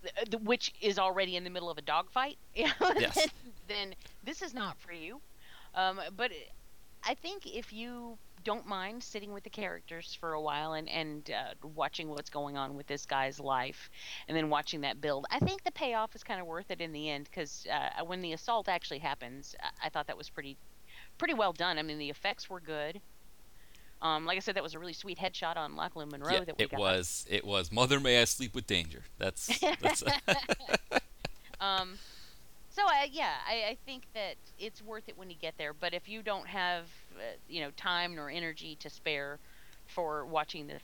th- 0.03 0.30
th- 0.30 0.43
which 0.43 0.72
is 0.80 0.99
already 0.99 1.36
in 1.36 1.45
the 1.45 1.51
middle 1.51 1.70
of 1.70 1.78
a 1.78 1.82
dogfight, 1.82 2.39
Yes. 2.55 3.14
then, 3.14 3.28
then 3.68 3.95
this 4.24 4.43
is 4.43 4.55
not 4.55 4.78
for 4.80 4.93
you. 4.93 5.20
Um, 5.74 6.01
but 6.16 6.32
I 7.05 7.14
think 7.14 7.47
if 7.47 7.72
you 7.72 8.18
don't 8.45 8.66
mind 8.66 9.03
sitting 9.03 9.32
with 9.32 9.45
the 9.45 9.51
characters 9.51 10.16
for 10.20 10.32
a 10.34 10.41
while 10.43 10.74
and 10.74 10.89
and 10.89 11.30
uh, 11.30 11.55
watching 11.74 12.09
what's 12.09 12.30
going 12.30 12.57
on 12.57 12.74
with 12.76 12.86
this 12.86 13.07
guy's 13.07 13.41
life, 13.41 13.91
and 14.28 14.36
then 14.36 14.51
watching 14.51 14.82
that 14.82 15.01
build, 15.01 15.26
I 15.30 15.39
think 15.41 15.64
the 15.64 15.72
payoff 15.72 16.14
is 16.14 16.24
kind 16.24 16.41
of 16.41 16.47
worth 16.47 16.70
it 16.70 16.80
in 16.80 16.93
the 16.93 17.11
end 17.11 17.24
because 17.30 17.66
uh, 17.72 18.05
when 18.05 18.20
the 18.22 18.32
assault 18.32 18.68
actually 18.68 18.99
happens, 19.01 19.55
I, 19.62 19.86
I 19.86 19.91
thought 19.91 20.07
that 20.09 20.16
was 20.18 20.30
pretty 20.30 20.57
pretty 21.18 21.34
well 21.34 21.52
done. 21.52 21.78
I 21.78 21.82
mean, 21.82 21.98
the 21.98 22.10
effects 22.10 22.48
were 22.48 22.60
good. 22.60 23.00
Um, 24.00 24.24
like 24.24 24.36
I 24.36 24.40
said, 24.40 24.54
that 24.54 24.62
was 24.62 24.74
a 24.74 24.78
really 24.78 24.92
sweet 24.92 25.18
headshot 25.18 25.56
on 25.56 25.74
Lochlyn 25.74 26.10
Munro 26.10 26.32
yeah, 26.32 26.44
that 26.44 26.58
we 26.58 26.64
it 26.64 26.70
got. 26.70 26.80
was. 26.80 27.26
It 27.28 27.44
was. 27.44 27.72
Mother, 27.72 27.98
may 27.98 28.20
I 28.20 28.24
sleep 28.24 28.54
with 28.54 28.66
danger. 28.66 29.02
That's. 29.18 29.58
that's 29.80 30.04
Um, 31.60 31.98
so 32.70 32.82
I, 32.86 33.08
yeah, 33.10 33.32
I, 33.48 33.70
I 33.70 33.78
think 33.84 34.04
that 34.14 34.36
it's 34.58 34.80
worth 34.80 35.08
it 35.08 35.18
when 35.18 35.28
you 35.28 35.36
get 35.40 35.54
there. 35.58 35.72
But 35.72 35.94
if 35.94 36.08
you 36.08 36.22
don't 36.22 36.46
have, 36.46 36.84
uh, 37.16 37.22
you 37.48 37.60
know, 37.60 37.70
time 37.76 38.14
nor 38.14 38.30
energy 38.30 38.76
to 38.76 38.88
spare 38.88 39.40
for 39.86 40.24
watching 40.24 40.68
the 40.68 40.74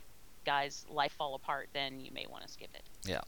guy's 0.44 0.84
life 0.90 1.12
fall 1.12 1.36
apart, 1.36 1.68
then 1.72 2.00
you 2.00 2.10
may 2.12 2.26
want 2.28 2.44
to 2.44 2.48
skip 2.52 2.70
it. 2.74 2.82
yeah. 3.04 3.20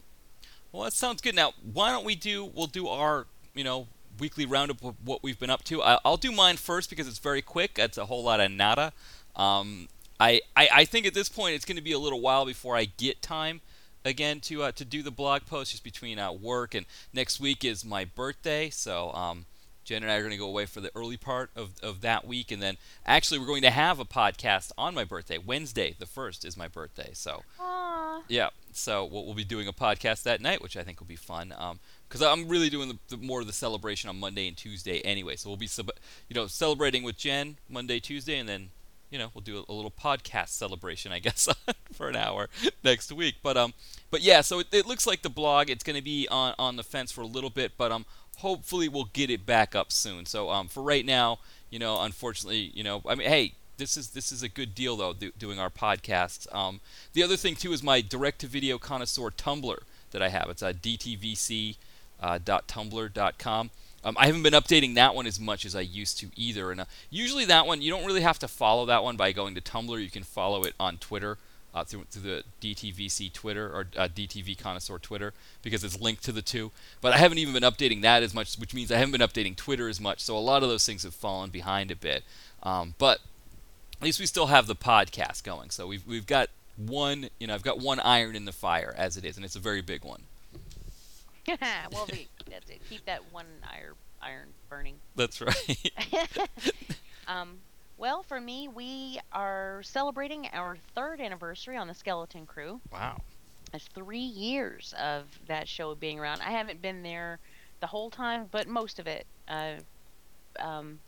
Well, 0.73 0.83
that 0.83 0.91
sounds 0.91 1.21
good. 1.21 1.33
Now, 1.33 1.53
why 1.71 1.91
don't 1.91 2.03
we 2.03 2.15
do? 2.15 2.43
We'll 2.43 2.67
do 2.67 2.89
our, 2.89 3.25
you 3.55 3.63
know, 3.63 3.87
weekly 4.19 4.45
roundup 4.45 4.83
of 4.83 4.95
what 5.03 5.23
we've 5.23 5.39
been 5.39 5.49
up 5.49 5.63
to. 5.65 5.81
I, 5.81 5.99
I'll 6.05 6.17
do 6.17 6.31
mine 6.31 6.57
first 6.57 6.89
because 6.89 7.07
it's 7.07 7.19
very 7.19 7.41
quick. 7.41 7.75
That's 7.75 7.97
a 7.97 8.05
whole 8.05 8.23
lot 8.23 8.39
of 8.39 8.51
nada. 8.51 8.93
Um, 9.35 9.87
I, 10.19 10.41
I, 10.55 10.69
I 10.73 10.85
think 10.85 11.05
at 11.05 11.13
this 11.13 11.29
point 11.29 11.55
it's 11.55 11.65
going 11.65 11.77
to 11.77 11.83
be 11.83 11.91
a 11.91 11.99
little 11.99 12.21
while 12.21 12.45
before 12.45 12.75
I 12.75 12.85
get 12.85 13.21
time 13.21 13.61
again 14.03 14.39
to 14.39 14.63
uh, 14.63 14.71
to 14.71 14.85
do 14.85 15.03
the 15.03 15.11
blog 15.11 15.45
post 15.45 15.71
just 15.71 15.83
between 15.83 16.17
uh, 16.17 16.31
work 16.31 16.73
and 16.73 16.85
next 17.13 17.39
week 17.39 17.65
is 17.65 17.83
my 17.83 18.05
birthday 18.05 18.69
so 18.69 19.11
um, 19.11 19.45
Jen 19.83 20.01
and 20.01 20.11
I 20.11 20.15
are 20.15 20.21
going 20.21 20.31
to 20.31 20.37
go 20.37 20.47
away 20.47 20.65
for 20.65 20.79
the 20.79 20.91
early 20.95 21.17
part 21.17 21.49
of, 21.55 21.71
of 21.83 22.01
that 22.01 22.25
week 22.25 22.51
and 22.51 22.61
then 22.61 22.77
actually 23.05 23.37
we're 23.39 23.47
going 23.47 23.63
to 23.63 23.69
have 23.69 23.99
a 23.99 24.05
podcast 24.05 24.71
on 24.77 24.95
my 24.95 25.03
birthday 25.03 25.37
Wednesday 25.37 25.93
the 25.99 26.05
1st 26.05 26.45
is 26.45 26.55
my 26.55 26.69
birthday 26.69 27.09
so 27.13 27.43
Aww. 27.59 28.21
yeah, 28.29 28.49
so 28.71 29.03
we'll, 29.05 29.25
we'll 29.25 29.33
be 29.35 29.43
doing 29.43 29.67
a 29.67 29.73
podcast 29.73 30.23
that 30.23 30.39
night, 30.41 30.61
which 30.61 30.77
I 30.77 30.83
think 30.83 30.99
will 30.99 31.07
be 31.07 31.15
fun. 31.15 31.53
Because 32.07 32.21
I'm 32.21 32.47
really 32.47 32.69
doing 32.69 32.89
the, 32.89 32.97
the 33.09 33.17
more 33.17 33.41
of 33.41 33.47
the 33.47 33.53
celebration 33.53 34.09
on 34.09 34.19
Monday 34.19 34.47
and 34.47 34.55
Tuesday 34.55 34.99
anyway. 35.01 35.35
So 35.35 35.49
we'll 35.49 35.57
be, 35.57 35.69
you 36.29 36.35
know, 36.35 36.47
celebrating 36.47 37.03
with 37.03 37.17
Jen 37.17 37.57
Monday, 37.69 37.99
Tuesday, 37.99 38.37
and 38.37 38.47
then, 38.47 38.69
you 39.09 39.19
know, 39.19 39.29
we'll 39.33 39.41
do 39.41 39.57
a, 39.57 39.71
a 39.71 39.73
little 39.73 39.91
podcast 39.91 40.49
celebration, 40.49 41.11
I 41.11 41.19
guess, 41.27 41.49
for 41.91 42.07
an 42.09 42.15
hour 42.15 42.49
next 42.83 43.11
week. 43.11 43.35
But 43.43 43.57
um, 43.57 43.73
but 44.09 44.21
yeah, 44.21 44.41
so 44.41 44.59
it, 44.59 44.67
it 44.71 44.85
looks 44.85 45.05
like 45.05 45.21
the 45.21 45.29
blog 45.29 45.69
it's 45.69 45.83
going 45.83 45.97
to 45.97 46.03
be 46.03 46.27
on 46.29 46.53
on 46.57 46.75
the 46.77 46.83
fence 46.83 47.11
for 47.11 47.21
a 47.21 47.27
little 47.27 47.49
bit, 47.49 47.73
but 47.77 47.91
um, 47.91 48.05
hopefully 48.37 48.87
we'll 48.87 49.09
get 49.13 49.29
it 49.29 49.45
back 49.45 49.75
up 49.75 49.91
soon. 49.91 50.25
So 50.25 50.49
um, 50.49 50.67
for 50.67 50.81
right 50.81 51.05
now, 51.05 51.39
you 51.69 51.79
know, 51.79 52.01
unfortunately, 52.01 52.71
you 52.73 52.83
know, 52.83 53.01
I 53.05 53.15
mean, 53.15 53.27
hey, 53.27 53.53
this 53.77 53.97
is 53.97 54.09
this 54.09 54.31
is 54.31 54.43
a 54.43 54.49
good 54.49 54.73
deal 54.75 54.95
though, 54.95 55.13
do, 55.13 55.31
doing 55.37 55.59
our 55.59 55.69
podcasts. 55.69 56.53
Um, 56.53 56.81
the 57.13 57.23
other 57.23 57.37
thing 57.37 57.55
too 57.55 57.73
is 57.73 57.83
my 57.83 58.01
direct-to-video 58.01 58.77
connoisseur 58.77 59.29
Tumblr 59.31 59.77
that 60.11 60.21
I 60.21 60.29
have. 60.29 60.49
It's 60.49 60.63
at 62.21 62.45
dtvc.tumblr.com. 62.45 63.71
Um, 64.03 64.15
I 64.17 64.27
haven't 64.27 64.43
been 64.43 64.53
updating 64.53 64.95
that 64.95 65.15
one 65.15 65.27
as 65.27 65.39
much 65.39 65.65
as 65.65 65.75
I 65.75 65.81
used 65.81 66.19
to 66.19 66.27
either. 66.35 66.71
And 66.71 66.81
uh, 66.81 66.85
usually 67.09 67.45
that 67.45 67.65
one 67.65 67.81
you 67.81 67.91
don't 67.91 68.05
really 68.05 68.21
have 68.21 68.39
to 68.39 68.47
follow 68.47 68.85
that 68.85 69.03
one 69.03 69.17
by 69.17 69.31
going 69.31 69.55
to 69.55 69.61
Tumblr. 69.61 70.01
You 70.01 70.09
can 70.09 70.23
follow 70.23 70.63
it 70.63 70.73
on 70.79 70.97
Twitter. 70.97 71.37
Uh, 71.73 71.83
through, 71.83 72.05
through 72.09 72.23
the 72.23 72.43
DTVC 72.59 73.31
Twitter 73.31 73.67
or 73.67 73.87
uh, 73.97 74.07
DTV 74.07 74.57
Connoisseur 74.57 74.97
Twitter 74.97 75.33
because 75.61 75.83
it's 75.83 75.99
linked 76.01 76.23
to 76.23 76.31
the 76.31 76.41
two. 76.41 76.71
But 77.01 77.13
I 77.13 77.17
haven't 77.17 77.37
even 77.37 77.53
been 77.53 77.61
updating 77.61 78.01
that 78.01 78.23
as 78.23 78.33
much, 78.33 78.55
which 78.55 78.73
means 78.73 78.91
I 78.91 78.97
haven't 78.97 79.11
been 79.11 79.21
updating 79.21 79.55
Twitter 79.55 79.87
as 79.87 80.01
much. 80.01 80.21
So 80.21 80.35
a 80.35 80.39
lot 80.39 80.63
of 80.63 80.69
those 80.69 80.87
things 80.87 81.03
have 81.03 81.13
fallen 81.13 81.51
behind 81.51 81.91
a 81.91 81.95
bit. 81.95 82.23
Um, 82.63 82.95
but 82.97 83.19
at 83.97 84.03
least 84.03 84.19
we 84.19 84.25
still 84.25 84.47
have 84.47 84.65
the 84.65 84.75
podcast 84.75 85.43
going. 85.43 85.69
So 85.69 85.85
we've 85.85 86.07
we've 86.07 86.25
got 86.25 86.49
one, 86.77 87.29
you 87.39 87.45
know, 87.45 87.53
I've 87.53 87.63
got 87.63 87.79
one 87.79 87.99
iron 87.99 88.35
in 88.35 88.45
the 88.45 88.51
fire 88.51 88.95
as 88.97 89.17
it 89.17 89.25
is, 89.25 89.35
and 89.35 89.45
it's 89.45 89.55
a 89.55 89.59
very 89.59 89.81
big 89.81 90.03
one. 90.03 90.23
well, 91.91 92.05
the, 92.07 92.27
that's 92.49 92.69
it. 92.69 92.81
Keep 92.89 93.05
that 93.05 93.21
one 93.31 93.45
iron 93.63 93.93
iron 94.21 94.47
burning. 94.69 94.95
That's 95.15 95.41
right. 95.41 95.91
Um, 97.27 97.57
well, 97.97 98.23
for 98.23 98.39
me, 98.39 98.67
we 98.67 99.19
are 99.33 99.81
celebrating 99.83 100.47
our 100.53 100.77
third 100.95 101.19
anniversary 101.19 101.75
on 101.75 101.87
the 101.87 101.93
Skeleton 101.93 102.45
Crew. 102.45 102.79
wow. 102.91 103.21
That's 103.71 103.85
three 103.87 104.19
years 104.19 104.93
of 104.97 105.25
that 105.47 105.67
show 105.67 105.93
being 105.93 106.19
around. 106.19 106.41
I 106.41 106.51
haven't 106.51 106.81
been 106.81 107.03
there 107.03 107.39
the 107.81 107.87
whole 107.87 108.09
time, 108.09 108.47
but 108.49 108.65
most 108.65 108.97
of 108.97 109.07
it. 109.07 109.27
I've 109.49 109.83
um, 110.57 110.99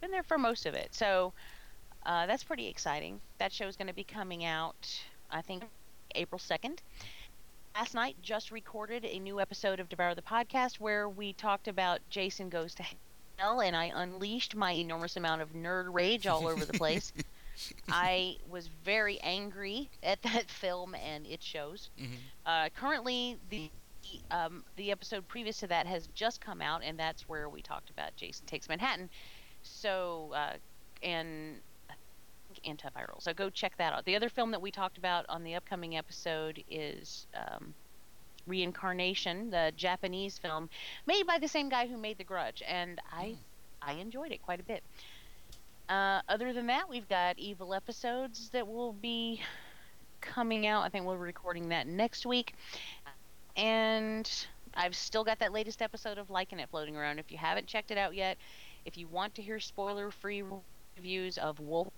been 0.00 0.10
there 0.10 0.24
for 0.24 0.36
most 0.36 0.66
of 0.66 0.74
it. 0.74 0.88
So 0.92 1.32
uh, 2.04 2.26
that's 2.26 2.42
pretty 2.42 2.66
exciting. 2.66 3.20
That 3.38 3.52
show 3.52 3.68
is 3.68 3.76
going 3.76 3.86
to 3.86 3.94
be 3.94 4.02
coming 4.02 4.44
out, 4.44 5.00
I 5.30 5.42
think, 5.42 5.62
April 6.16 6.40
2nd. 6.40 6.78
Last 7.74 7.94
night, 7.94 8.16
just 8.20 8.50
recorded 8.50 9.04
a 9.04 9.18
new 9.18 9.40
episode 9.40 9.80
of 9.80 9.88
Devour 9.88 10.14
the 10.14 10.22
Podcast 10.22 10.80
where 10.80 11.08
we 11.08 11.32
talked 11.32 11.68
about 11.68 12.00
Jason 12.10 12.48
Goes 12.48 12.74
to 12.74 12.84
Hell, 13.38 13.60
and 13.60 13.74
I 13.74 13.90
unleashed 13.94 14.54
my 14.54 14.72
enormous 14.72 15.16
amount 15.16 15.40
of 15.40 15.52
nerd 15.54 15.86
rage 15.94 16.26
all 16.26 16.46
over 16.46 16.64
the 16.64 16.74
place. 16.74 17.12
I 17.88 18.36
was 18.48 18.68
very 18.84 19.18
angry 19.20 19.88
at 20.02 20.20
that 20.22 20.50
film 20.50 20.94
and 20.94 21.26
its 21.26 21.46
shows. 21.46 21.90
Mhm. 21.98 22.08
Uh, 22.44 22.68
currently, 22.76 23.38
the 23.50 23.70
um, 24.30 24.64
the 24.76 24.90
episode 24.90 25.26
previous 25.28 25.58
to 25.58 25.66
that 25.68 25.86
has 25.86 26.08
just 26.08 26.40
come 26.40 26.60
out, 26.60 26.82
and 26.82 26.98
that's 26.98 27.28
where 27.28 27.48
we 27.48 27.62
talked 27.62 27.90
about 27.90 28.16
Jason 28.16 28.46
Takes 28.46 28.68
Manhattan. 28.68 29.08
So, 29.62 30.32
uh, 30.34 30.56
and 31.02 31.60
antiviral. 32.66 33.20
So 33.20 33.32
go 33.32 33.50
check 33.50 33.76
that 33.78 33.92
out. 33.92 34.04
The 34.04 34.16
other 34.16 34.28
film 34.28 34.50
that 34.50 34.62
we 34.62 34.70
talked 34.70 34.98
about 34.98 35.26
on 35.28 35.44
the 35.44 35.54
upcoming 35.54 35.96
episode 35.96 36.62
is 36.70 37.26
um, 37.34 37.74
Reincarnation, 38.46 39.50
the 39.50 39.72
Japanese 39.76 40.38
film 40.38 40.68
made 41.06 41.26
by 41.26 41.38
the 41.38 41.48
same 41.48 41.68
guy 41.68 41.86
who 41.86 41.96
made 41.96 42.18
The 42.18 42.24
Grudge, 42.24 42.62
and 42.66 43.00
I 43.12 43.36
I 43.82 43.94
enjoyed 43.94 44.32
it 44.32 44.42
quite 44.42 44.60
a 44.60 44.62
bit. 44.62 44.82
Uh, 45.88 46.20
other 46.28 46.52
than 46.52 46.66
that, 46.66 46.88
we've 46.88 47.08
got 47.08 47.38
evil 47.38 47.74
episodes 47.74 48.50
that 48.50 48.66
will 48.66 48.92
be 48.92 49.40
coming 50.20 50.66
out. 50.66 50.82
I 50.82 50.88
think 50.88 51.04
we're 51.04 51.16
recording 51.16 51.70
that 51.70 51.86
next 51.86 52.26
week. 52.26 52.54
And 53.56 54.30
I've 54.74 54.94
still 54.94 55.24
got 55.24 55.38
that 55.40 55.52
latest 55.52 55.82
episode 55.82 56.18
of 56.18 56.30
Liking 56.30 56.60
It 56.60 56.68
floating 56.70 56.96
around. 56.96 57.18
If 57.18 57.32
you 57.32 57.38
haven't 57.38 57.66
checked 57.66 57.90
it 57.90 57.98
out 57.98 58.14
yet, 58.14 58.38
if 58.84 58.96
you 58.96 59.08
want 59.08 59.34
to 59.34 59.42
hear 59.42 59.58
spoiler 59.58 60.10
free 60.10 60.44
reviews 60.96 61.38
of 61.38 61.58
Wolf 61.58 61.88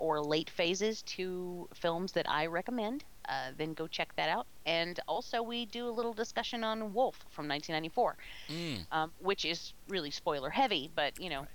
or 0.00 0.20
Late 0.22 0.50
Phases, 0.50 1.02
to 1.02 1.68
films 1.74 2.12
that 2.12 2.28
I 2.28 2.46
recommend, 2.46 3.04
uh, 3.28 3.50
then 3.56 3.74
go 3.74 3.86
check 3.86 4.14
that 4.16 4.28
out. 4.28 4.46
And 4.66 4.98
also, 5.06 5.42
we 5.42 5.66
do 5.66 5.88
a 5.88 5.90
little 5.90 6.12
discussion 6.12 6.64
on 6.64 6.92
Wolf 6.94 7.16
from 7.30 7.46
1994, 7.46 8.16
Mm. 8.48 8.86
um, 8.92 9.12
which 9.20 9.44
is 9.44 9.72
really 9.88 10.10
spoiler 10.10 10.50
heavy, 10.50 10.90
but 10.94 11.20
you 11.20 11.28
know, 11.30 11.46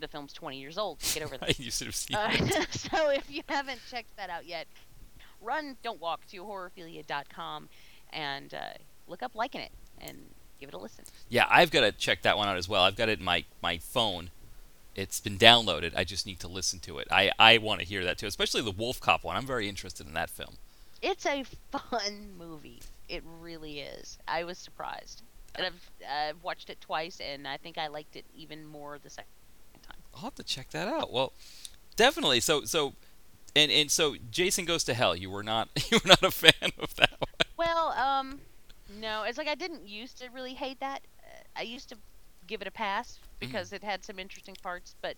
the 0.00 0.08
film's 0.08 0.32
20 0.32 0.58
years 0.58 0.78
old. 0.78 0.98
Get 1.14 1.22
over 1.24 1.36
that. 1.38 1.58
you 1.58 1.70
should 1.70 1.88
have 1.88 1.96
seen 1.96 2.16
Uh, 2.16 2.30
it. 2.32 2.68
so 2.72 3.10
if 3.10 3.28
you 3.30 3.42
haven't 3.48 3.80
checked 3.90 4.16
that 4.16 4.30
out 4.30 4.46
yet, 4.46 4.66
run, 5.40 5.76
don't 5.82 6.00
walk 6.00 6.24
to 6.28 6.36
horrorphilia.com 6.44 7.68
and 8.12 8.54
uh, 8.54 8.60
look 9.08 9.22
up 9.22 9.34
liking 9.34 9.60
it 9.60 9.72
and 10.00 10.16
give 10.60 10.68
it 10.68 10.74
a 10.74 10.78
listen. 10.78 11.04
Yeah, 11.28 11.46
I've 11.50 11.70
got 11.70 11.80
to 11.80 11.92
check 11.92 12.22
that 12.22 12.36
one 12.36 12.48
out 12.48 12.56
as 12.56 12.68
well. 12.68 12.82
I've 12.82 12.96
got 12.96 13.08
it 13.08 13.18
in 13.18 13.24
my, 13.24 13.44
my 13.62 13.78
phone. 13.78 14.30
It's 14.98 15.20
been 15.20 15.38
downloaded. 15.38 15.92
I 15.94 16.02
just 16.02 16.26
need 16.26 16.40
to 16.40 16.48
listen 16.48 16.80
to 16.80 16.98
it. 16.98 17.06
I, 17.08 17.30
I 17.38 17.58
want 17.58 17.80
to 17.80 17.86
hear 17.86 18.02
that 18.04 18.18
too, 18.18 18.26
especially 18.26 18.62
the 18.62 18.72
Wolf 18.72 19.00
Cop 19.00 19.22
one. 19.22 19.36
I'm 19.36 19.46
very 19.46 19.68
interested 19.68 20.08
in 20.08 20.14
that 20.14 20.28
film. 20.28 20.56
It's 21.00 21.24
a 21.24 21.44
fun 21.70 22.32
movie. 22.36 22.82
It 23.08 23.22
really 23.40 23.78
is. 23.78 24.18
I 24.26 24.42
was 24.42 24.58
surprised. 24.58 25.22
And 25.54 25.66
I've 25.66 25.90
uh, 26.02 26.32
watched 26.42 26.68
it 26.68 26.80
twice, 26.80 27.20
and 27.20 27.46
I 27.46 27.58
think 27.58 27.78
I 27.78 27.86
liked 27.86 28.16
it 28.16 28.24
even 28.36 28.66
more 28.66 28.98
the 29.00 29.08
second 29.08 29.30
time. 29.82 29.98
I'll 30.16 30.22
have 30.22 30.34
to 30.34 30.42
check 30.42 30.70
that 30.70 30.88
out. 30.88 31.12
Well, 31.12 31.32
definitely. 31.94 32.40
So 32.40 32.64
so, 32.64 32.94
and 33.54 33.70
and 33.70 33.92
so 33.92 34.16
Jason 34.32 34.64
Goes 34.64 34.82
to 34.84 34.94
Hell. 34.94 35.14
You 35.14 35.30
were 35.30 35.44
not 35.44 35.68
you 35.92 36.00
were 36.02 36.08
not 36.08 36.24
a 36.24 36.32
fan 36.32 36.72
of 36.76 36.96
that 36.96 37.14
one. 37.20 37.28
Well, 37.56 37.92
um, 37.92 38.40
no, 39.00 39.22
it's 39.22 39.38
like 39.38 39.48
I 39.48 39.54
didn't 39.54 39.86
used 39.86 40.18
to 40.18 40.28
really 40.30 40.54
hate 40.54 40.80
that. 40.80 41.02
Uh, 41.22 41.42
I 41.56 41.62
used 41.62 41.88
to 41.90 41.96
give 42.48 42.60
it 42.62 42.66
a 42.66 42.72
pass 42.72 43.18
because 43.38 43.72
it 43.72 43.84
had 43.84 44.04
some 44.04 44.18
interesting 44.18 44.56
parts, 44.62 44.94
but 45.02 45.16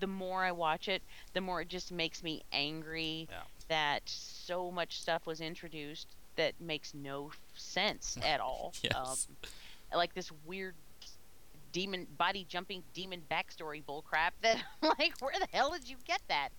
the 0.00 0.06
more 0.06 0.44
I 0.44 0.52
watch 0.52 0.88
it, 0.88 1.02
the 1.32 1.40
more 1.40 1.60
it 1.62 1.68
just 1.68 1.92
makes 1.92 2.22
me 2.22 2.42
angry 2.52 3.28
Yeah. 3.30 3.42
that 3.68 4.02
so 4.06 4.70
much 4.70 5.00
stuff 5.00 5.26
was 5.26 5.40
introduced 5.40 6.08
that 6.36 6.54
makes 6.60 6.92
no 6.94 7.30
sense 7.54 8.18
at 8.24 8.40
all. 8.40 8.74
Yes. 8.82 8.94
Um, 8.94 9.48
like 9.96 10.14
this 10.14 10.30
weird 10.44 10.74
demon 11.72 12.06
body 12.18 12.44
jumping 12.48 12.82
demon 12.92 13.22
backstory 13.30 13.82
bullcrap 13.82 14.32
that 14.42 14.58
like 14.82 15.14
where 15.20 15.38
the 15.38 15.46
hell 15.52 15.70
did 15.70 15.88
you 15.88 15.96
get 16.06 16.20
that? 16.28 16.50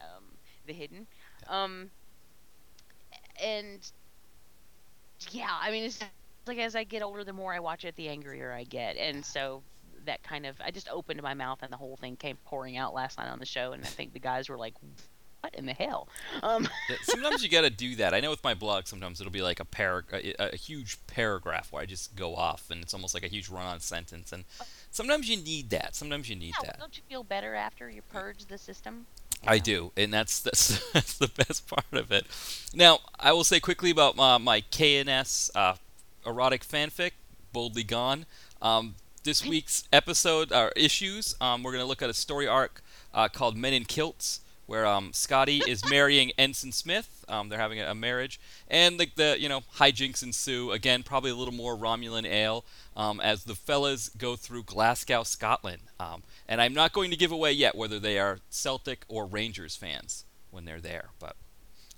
Um, 0.00 0.24
the 0.66 0.72
hidden. 0.72 1.06
Um, 1.48 1.90
and 3.42 3.80
yeah, 5.30 5.50
I 5.60 5.70
mean, 5.70 5.84
it's 5.84 6.00
like 6.46 6.58
as 6.58 6.74
I 6.74 6.84
get 6.84 7.02
older, 7.02 7.24
the 7.24 7.32
more 7.32 7.52
I 7.54 7.60
watch 7.60 7.84
it, 7.84 7.94
the 7.96 8.08
angrier 8.08 8.52
I 8.52 8.64
get, 8.64 8.96
and 8.96 9.24
so 9.24 9.62
that 10.06 10.22
kind 10.22 10.46
of 10.46 10.56
I 10.64 10.70
just 10.70 10.88
opened 10.88 11.22
my 11.22 11.34
mouth 11.34 11.58
and 11.62 11.72
the 11.72 11.76
whole 11.76 11.96
thing 11.96 12.16
came 12.16 12.36
pouring 12.44 12.76
out 12.76 12.94
last 12.94 13.18
night 13.18 13.28
on 13.28 13.38
the 13.38 13.46
show, 13.46 13.72
and 13.72 13.82
I 13.82 13.86
think 13.86 14.12
the 14.12 14.18
guys 14.18 14.48
were 14.48 14.56
like, 14.56 14.74
"What 15.40 15.54
in 15.54 15.66
the 15.66 15.72
hell?" 15.72 16.08
Um, 16.42 16.68
Sometimes 17.02 17.42
you 17.42 17.48
got 17.48 17.62
to 17.62 17.70
do 17.70 17.96
that. 17.96 18.14
I 18.14 18.20
know 18.20 18.30
with 18.30 18.44
my 18.44 18.54
blog, 18.54 18.86
sometimes 18.86 19.20
it'll 19.20 19.32
be 19.32 19.42
like 19.42 19.60
a 19.60 19.64
parag- 19.64 20.12
a, 20.12 20.52
a 20.52 20.56
huge 20.56 20.98
paragraph 21.06 21.72
where 21.72 21.82
I 21.82 21.86
just 21.86 22.16
go 22.16 22.34
off, 22.34 22.70
and 22.70 22.82
it's 22.82 22.94
almost 22.94 23.14
like 23.14 23.24
a 23.24 23.28
huge 23.28 23.48
run-on 23.48 23.80
sentence. 23.80 24.32
And 24.32 24.44
sometimes 24.90 25.28
you 25.28 25.36
need 25.36 25.70
that. 25.70 25.94
Sometimes 25.94 26.28
you 26.28 26.36
need 26.36 26.54
yeah, 26.62 26.70
that. 26.70 26.78
don't 26.78 26.96
you 26.96 27.02
feel 27.08 27.24
better 27.24 27.54
after 27.54 27.90
you 27.90 28.02
purge 28.02 28.46
the 28.46 28.58
system? 28.58 29.06
I 29.46 29.58
do, 29.58 29.92
and 29.96 30.12
that's 30.12 30.40
that's, 30.40 30.90
that's 30.92 31.18
the 31.18 31.28
best 31.28 31.66
part 31.68 31.92
of 31.92 32.12
it. 32.12 32.26
Now, 32.74 33.00
I 33.18 33.32
will 33.32 33.44
say 33.44 33.60
quickly 33.60 33.90
about 33.90 34.18
uh, 34.18 34.38
my 34.38 34.60
KNS 34.60 35.50
uh, 35.54 35.74
erotic 36.26 36.64
fanfic, 36.66 37.12
Boldly 37.52 37.84
Gone. 37.84 38.26
Um, 38.60 38.94
this 39.24 39.44
week's 39.44 39.84
episode, 39.92 40.52
or 40.52 40.72
issues, 40.76 41.34
um, 41.40 41.62
we're 41.62 41.72
going 41.72 41.82
to 41.82 41.88
look 41.88 42.02
at 42.02 42.10
a 42.10 42.14
story 42.14 42.46
arc 42.46 42.82
uh, 43.14 43.28
called 43.28 43.56
Men 43.56 43.72
in 43.72 43.84
Kilts, 43.84 44.40
where 44.66 44.86
um, 44.86 45.12
Scotty 45.12 45.62
is 45.66 45.84
marrying 45.90 46.32
Ensign 46.38 46.72
Smith. 46.72 47.24
Um, 47.28 47.48
they're 47.48 47.58
having 47.58 47.80
a, 47.80 47.90
a 47.90 47.94
marriage, 47.94 48.40
and 48.68 48.98
like 48.98 49.14
the 49.14 49.36
you 49.38 49.48
know 49.48 49.60
hijinks 49.76 50.22
ensue. 50.22 50.72
Again, 50.72 51.02
probably 51.02 51.30
a 51.30 51.34
little 51.34 51.54
more 51.54 51.76
Romulan 51.76 52.26
ale 52.26 52.64
um, 52.96 53.20
as 53.20 53.44
the 53.44 53.54
fellas 53.54 54.08
go 54.10 54.36
through 54.36 54.64
Glasgow, 54.64 55.22
Scotland. 55.22 55.82
Um, 56.00 56.22
and 56.48 56.60
I'm 56.60 56.74
not 56.74 56.92
going 56.92 57.10
to 57.10 57.16
give 57.16 57.32
away 57.32 57.52
yet 57.52 57.74
whether 57.74 57.98
they 57.98 58.18
are 58.18 58.40
Celtic 58.50 59.04
or 59.08 59.26
Rangers 59.26 59.76
fans 59.76 60.24
when 60.50 60.64
they're 60.64 60.80
there. 60.80 61.10
But 61.18 61.36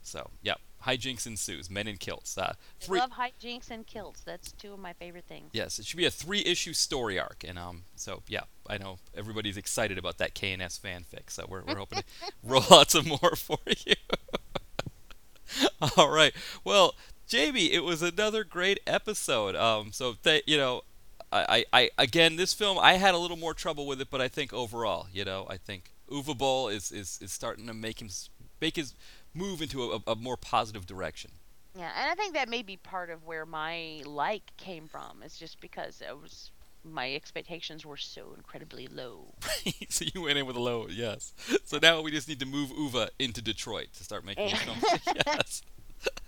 so, 0.03 0.31
yep, 0.43 0.61
hijinks 0.87 1.27
ensues. 1.27 1.71
Men 1.71 1.89
in 1.89 1.97
kilts. 1.97 2.37
Uh, 2.37 2.53
I 2.53 2.85
three. 2.85 2.99
love 3.01 3.13
hijinks 3.13 3.71
and 3.71 3.87
kilts. 3.87 4.21
That's 4.21 4.53
two 4.53 4.73
of 4.73 4.79
my 4.79 4.93
favorite 4.93 5.25
things. 5.27 5.51
Yes, 5.53 5.79
it 5.79 5.87
should 5.87 5.97
be 5.97 6.05
a 6.05 6.11
three-issue 6.11 6.73
story 6.73 7.19
arc, 7.19 7.45
and 7.47 7.59
um, 7.59 7.83
so 7.97 8.23
yeah, 8.29 8.43
I 8.69 8.79
know 8.79 8.99
everybody's 9.17 9.57
excited 9.57 9.99
about 9.99 10.19
that 10.19 10.35
KNS 10.35 10.81
fanfic, 10.81 11.31
so 11.31 11.47
we're 11.49 11.63
we're 11.63 11.77
hoping 11.77 11.99
to 12.01 12.05
roll 12.43 12.65
out 12.73 12.91
some 12.91 13.07
more 13.09 13.35
for 13.37 13.59
you. 13.87 13.95
All 15.97 16.11
right, 16.11 16.33
well, 16.65 16.95
Jamie, 17.27 17.73
it 17.73 17.85
was 17.85 18.03
another 18.03 18.45
great 18.45 18.81
episode. 18.87 19.57
Um, 19.57 19.93
so 19.93 20.15
that 20.23 20.49
you 20.49 20.57
know, 20.57 20.83
I, 21.33 21.65
I, 21.73 21.81
I 21.81 21.91
again, 21.99 22.37
this 22.37 22.53
film 22.53 22.79
I 22.79 22.95
had 22.95 23.15
a 23.15 23.19
little 23.19 23.37
more 23.37 23.55
trouble 23.55 23.87
with 23.87 24.01
it, 24.01 24.09
but 24.11 24.21
I 24.21 24.29
think 24.29 24.53
overall, 24.53 25.07
you 25.13 25.25
know, 25.25 25.47
I 25.49 25.57
think 25.57 25.93
Uwe 26.11 26.37
Boll 26.37 26.69
is, 26.69 26.93
is, 26.93 27.19
is 27.23 27.33
starting 27.33 27.67
to 27.67 27.75
make 27.75 28.01
him 28.01 28.09
make 28.61 28.77
his 28.77 28.95
move 29.35 29.61
into 29.61 29.93
a, 29.93 30.01
a 30.07 30.15
more 30.15 30.37
positive 30.37 30.87
direction. 30.87 31.33
Yeah, 31.77 31.91
and 32.01 32.11
I 32.11 32.15
think 32.15 32.35
that 32.35 32.49
may 32.49 32.63
be 32.63 32.77
part 32.77 33.11
of 33.11 33.25
where 33.25 33.45
my 33.45 34.03
like 34.07 34.53
came 34.57 34.87
from. 34.87 35.23
It's 35.25 35.39
just 35.39 35.61
because 35.61 36.01
it 36.01 36.17
was 36.21 36.51
my 36.85 37.15
expectations 37.15 37.85
were 37.85 37.97
so 37.97 38.35
incredibly 38.37 38.87
low. 38.87 39.35
so 39.89 40.05
you 40.15 40.23
went 40.23 40.39
in 40.39 40.47
with 40.47 40.57
a 40.57 40.61
low, 40.61 40.87
yes. 40.89 41.33
So 41.65 41.79
now 41.81 42.01
we 42.03 42.11
just 42.11 42.29
need 42.29 42.41
to 42.41 42.47
move 42.47 42.71
Uwe 42.71 43.09
into 43.19 43.43
Detroit 43.43 43.89
to 43.95 44.05
start 44.05 44.25
making 44.25 44.55
films. 44.57 44.85
yes. 45.27 45.63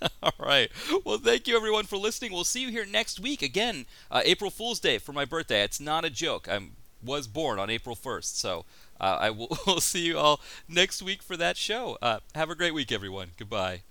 All 0.23 0.33
right. 0.39 0.71
Well, 1.05 1.19
thank 1.19 1.47
you 1.47 1.55
everyone 1.55 1.85
for 1.85 1.97
listening. 1.97 2.33
We'll 2.33 2.43
see 2.43 2.61
you 2.61 2.69
here 2.69 2.85
next 2.85 3.19
week 3.19 3.41
again, 3.41 3.85
uh, 4.09 4.21
April 4.25 4.49
Fool's 4.49 4.79
Day 4.79 4.97
for 4.97 5.13
my 5.13 5.25
birthday. 5.25 5.63
It's 5.63 5.79
not 5.79 6.03
a 6.03 6.09
joke. 6.09 6.47
I 6.49 6.59
was 7.03 7.27
born 7.27 7.59
on 7.59 7.69
April 7.69 7.95
1st, 7.95 8.35
so 8.35 8.65
uh, 8.99 9.17
I 9.19 9.29
will 9.29 9.57
we'll 9.67 9.81
see 9.81 10.05
you 10.05 10.17
all 10.17 10.39
next 10.67 11.01
week 11.01 11.21
for 11.21 11.37
that 11.37 11.57
show. 11.57 11.97
Uh, 12.01 12.19
have 12.35 12.49
a 12.49 12.55
great 12.55 12.73
week, 12.73 12.91
everyone. 12.91 13.31
Goodbye. 13.37 13.81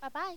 Bye 0.00 0.08
bye. 0.08 0.36